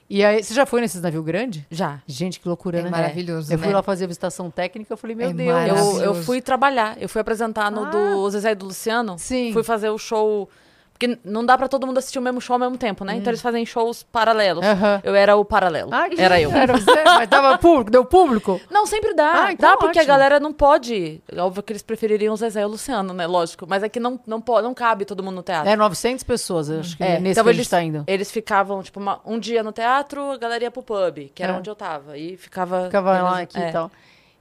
E 0.10 0.24
aí, 0.24 0.44
você 0.44 0.54
já 0.54 0.66
foi 0.66 0.80
nesses 0.82 1.02
navios 1.02 1.24
grandes? 1.26 1.64
Já. 1.72 2.00
Gente, 2.06 2.40
que 2.40 2.48
loucura, 2.48 2.80
É 2.80 2.82
né? 2.84 2.90
maravilhoso, 2.90 3.52
Eu 3.52 3.58
fui 3.58 3.68
né? 3.70 3.74
lá 3.74 3.82
fazer 3.82 4.04
a 4.04 4.08
visitação 4.08 4.52
técnica, 4.52 4.94
eu 4.94 4.98
falei, 4.98 5.16
meu 5.16 5.30
É 5.30 5.34
Deus. 5.34 5.80
Eu, 5.98 6.04
eu 6.04 6.16
fui 6.16 6.40
trabalhar. 6.42 6.96
Eu 7.02 7.10
fui 7.10 7.20
apresentar 7.22 7.72
no 7.72 7.86
Ah. 7.86 7.90
do 7.90 8.30
Zezé 8.30 8.52
e 8.52 8.56
do 8.56 8.66
Luciano. 8.66 9.18
Sim. 9.18 9.52
Fui 9.54 9.64
fazer 9.64 9.90
o 9.90 9.98
show. 9.98 10.50
Porque 10.94 11.18
não 11.26 11.44
dá 11.46 11.58
pra 11.58 11.68
todo 11.68 11.86
mundo 11.88 11.98
assistir 11.98 12.20
o 12.20 12.22
mesmo 12.22 12.40
show 12.40 12.54
ao 12.54 12.60
mesmo 12.60 12.78
tempo, 12.78 13.04
né? 13.04 13.16
Então 13.16 13.32
eles 13.32 13.42
fazem 13.42 13.66
shows 13.66 14.04
paralelos. 14.04 14.64
Aham. 14.66 15.02
Eu 15.04 15.16
era 15.16 15.36
o 15.36 15.44
paralelo. 15.44 15.90
Ah, 15.92 16.08
que 16.08 16.22
era 16.22 16.40
eu. 16.40 16.52
Era 16.52 16.74
você? 16.78 17.04
Mas 17.04 17.28
dava 17.28 17.58
público? 17.58 17.92
Deu 17.92 18.06
público? 18.06 18.62
Não, 18.70 18.86
sempre 18.86 19.14
dá. 19.14 19.46
Ah, 19.48 19.52
então 19.52 19.72
dá 19.72 19.76
porque 19.78 19.98
a 20.00 20.02
ótimo. 20.04 20.08
galera 20.08 20.40
não 20.40 20.54
pode. 20.54 21.22
Óbvio 21.36 21.64
que 21.64 21.74
eles 21.74 21.82
prefeririam 21.82 22.34
o 22.34 22.38
Zezé 22.38 22.62
e 22.62 22.66
o 22.66 22.68
Luciano, 22.70 23.14
né? 23.14 23.26
Lógico. 23.28 23.66
Mas 23.68 23.84
é 23.84 23.90
que 23.90 24.00
não, 24.00 24.20
não, 24.26 24.40
pode, 24.40 24.64
não 24.66 24.74
cabe 24.74 25.04
todo 25.04 25.22
mundo 25.24 25.36
no 25.36 25.44
teatro. 25.44 25.68
É, 25.70 25.76
900 25.76 26.24
pessoas, 26.24 26.70
eu 26.70 26.80
acho 26.80 26.96
que 26.96 27.04
É, 27.04 27.20
nesse 27.20 27.32
então 27.32 27.44
que 27.44 27.50
a 27.50 27.54
eles, 27.54 27.58
gente 27.64 27.70
tá 27.72 27.82
indo. 27.84 28.04
eles 28.08 28.32
ficavam, 28.32 28.82
tipo, 28.84 29.00
uma- 29.00 29.20
um 29.26 29.40
dia 29.40 29.64
no 29.64 29.72
teatro, 29.72 30.32
a 30.32 30.38
galera 30.38 30.64
ia 30.64 30.72
pro 30.72 30.84
pub, 30.84 31.32
que 31.34 31.44
era 31.44 31.54
É. 31.54 31.56
onde 31.58 31.70
eu 31.70 31.76
tava. 31.76 32.18
E 32.18 32.38
ficava. 32.38 32.86
Ficava 32.86 33.22
lá 33.22 33.40
aqui 33.42 33.60
É. 33.60 33.70
e 33.70 33.72
tal. 33.72 33.92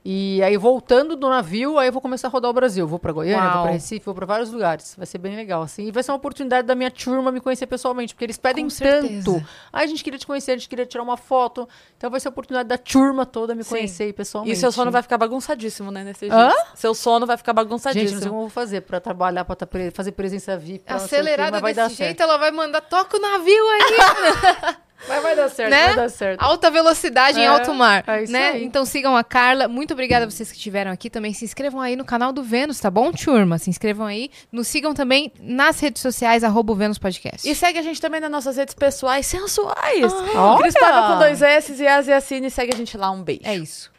E 0.05 0.43
aí, 0.43 0.57
voltando 0.57 1.15
do 1.15 1.29
navio, 1.29 1.77
aí 1.79 1.87
eu 1.87 1.91
vou 1.93 2.01
começar 2.01 2.27
a 2.27 2.29
rodar 2.29 2.51
o 2.51 2.53
Brasil. 2.53 2.85
Vou 2.85 2.99
pra 2.99 3.13
Goiânia, 3.13 3.41
vou 3.41 3.51
Uau. 3.53 3.63
pra 3.63 3.71
Recife, 3.71 4.03
vou 4.03 4.13
pra 4.13 4.25
vários 4.25 4.51
lugares. 4.51 4.95
Vai 4.97 5.05
ser 5.05 5.17
bem 5.17 5.33
legal, 5.33 5.61
assim. 5.61 5.87
E 5.87 5.91
vai 5.91 6.03
ser 6.03 6.11
uma 6.11 6.17
oportunidade 6.17 6.67
da 6.67 6.75
minha 6.75 6.91
turma 6.91 7.31
me 7.31 7.39
conhecer 7.39 7.67
pessoalmente, 7.67 8.13
porque 8.13 8.25
eles 8.25 8.37
pedem 8.37 8.67
tanto. 8.67 9.41
Ai, 9.71 9.85
a 9.85 9.87
gente 9.87 10.03
queria 10.03 10.19
te 10.19 10.27
conhecer, 10.27 10.51
a 10.51 10.57
gente 10.57 10.67
queria 10.67 10.85
tirar 10.85 11.03
uma 11.03 11.15
foto. 11.15 11.69
Então 11.97 12.09
vai 12.11 12.19
ser 12.19 12.27
a 12.27 12.31
oportunidade 12.31 12.67
da 12.67 12.77
turma 12.77 13.25
toda 13.25 13.55
me 13.55 13.63
Sim. 13.63 13.69
conhecer 13.69 14.11
pessoalmente. 14.13 14.57
E 14.57 14.59
seu 14.59 14.73
sono 14.73 14.91
vai 14.91 15.01
ficar 15.01 15.17
bagunçadíssimo, 15.17 15.89
né? 15.89 16.03
Nesse 16.03 16.27
Hã? 16.29 16.51
Seu 16.75 16.93
sono 16.93 17.25
vai 17.25 17.37
ficar 17.37 17.51
Gente, 17.53 17.55
bagunçadíssimo. 17.63 18.11
não 18.15 18.19
sei 18.21 18.29
como 18.29 18.41
eu 18.41 18.47
vou 18.47 18.49
fazer 18.49 18.81
pra 18.81 18.99
trabalhar, 18.99 19.45
pra 19.45 19.55
tá 19.55 19.65
pre- 19.65 19.89
fazer 19.91 20.11
presença 20.11 20.57
VIP. 20.57 20.83
Acelerada 20.85 21.61
desse 21.61 21.79
jeito, 21.95 21.95
certo. 21.95 22.19
ela 22.23 22.37
vai 22.37 22.51
mandar 22.51 22.81
toca 22.81 23.15
o 23.15 23.21
navio 23.21 23.65
aí, 23.69 24.75
Mas 25.07 25.21
vai 25.21 25.35
dar 25.35 25.49
certo, 25.49 25.69
né? 25.69 25.85
vai 25.87 25.95
dar 25.95 26.09
certo. 26.09 26.41
Alta 26.41 26.71
velocidade 26.71 27.39
em 27.39 27.43
É, 27.43 27.47
alto 27.47 27.73
mar, 27.73 28.03
é 28.07 28.23
isso 28.23 28.31
né? 28.31 28.49
aí. 28.51 28.63
Então 28.63 28.85
sigam 28.85 29.15
a 29.17 29.23
Carla. 29.23 29.67
Muito 29.67 29.93
obrigada 29.93 30.25
a 30.25 30.29
vocês 30.29 30.49
que 30.49 30.57
estiveram 30.57 30.91
aqui. 30.91 31.09
Também 31.09 31.33
se 31.33 31.43
inscrevam 31.45 31.81
aí 31.81 31.95
no 31.95 32.05
canal 32.05 32.31
do 32.31 32.41
Vênus, 32.43 32.79
tá 32.79 32.89
bom, 32.89 33.11
turma? 33.11 33.57
Se 33.57 33.69
inscrevam 33.69 34.05
aí. 34.05 34.29
Nos 34.51 34.67
sigam 34.67 34.93
também 34.93 35.31
nas 35.39 35.79
redes 35.79 36.01
sociais, 36.01 36.43
arroba 36.43 36.73
Vênus 36.75 36.97
Podcast. 36.97 37.47
E 37.49 37.53
segue 37.53 37.79
a 37.79 37.81
gente 37.81 37.99
também 38.01 38.21
nas 38.21 38.31
nossas 38.31 38.57
redes 38.57 38.73
pessoais 38.73 39.25
sensuais. 39.25 40.13
Olha! 40.35 40.57
Cris 40.61 40.73
Paiva 40.73 41.13
com 41.13 41.19
dois 41.19 41.41
S 41.41 41.73
e 41.81 41.87
As 41.87 42.07
e 42.07 42.11
Assine. 42.13 42.49
Segue 42.49 42.73
a 42.73 42.77
gente 42.77 42.97
lá. 42.97 43.11
Um 43.11 43.21
beijo. 43.23 43.41
É 43.43 43.55
isso. 43.55 43.92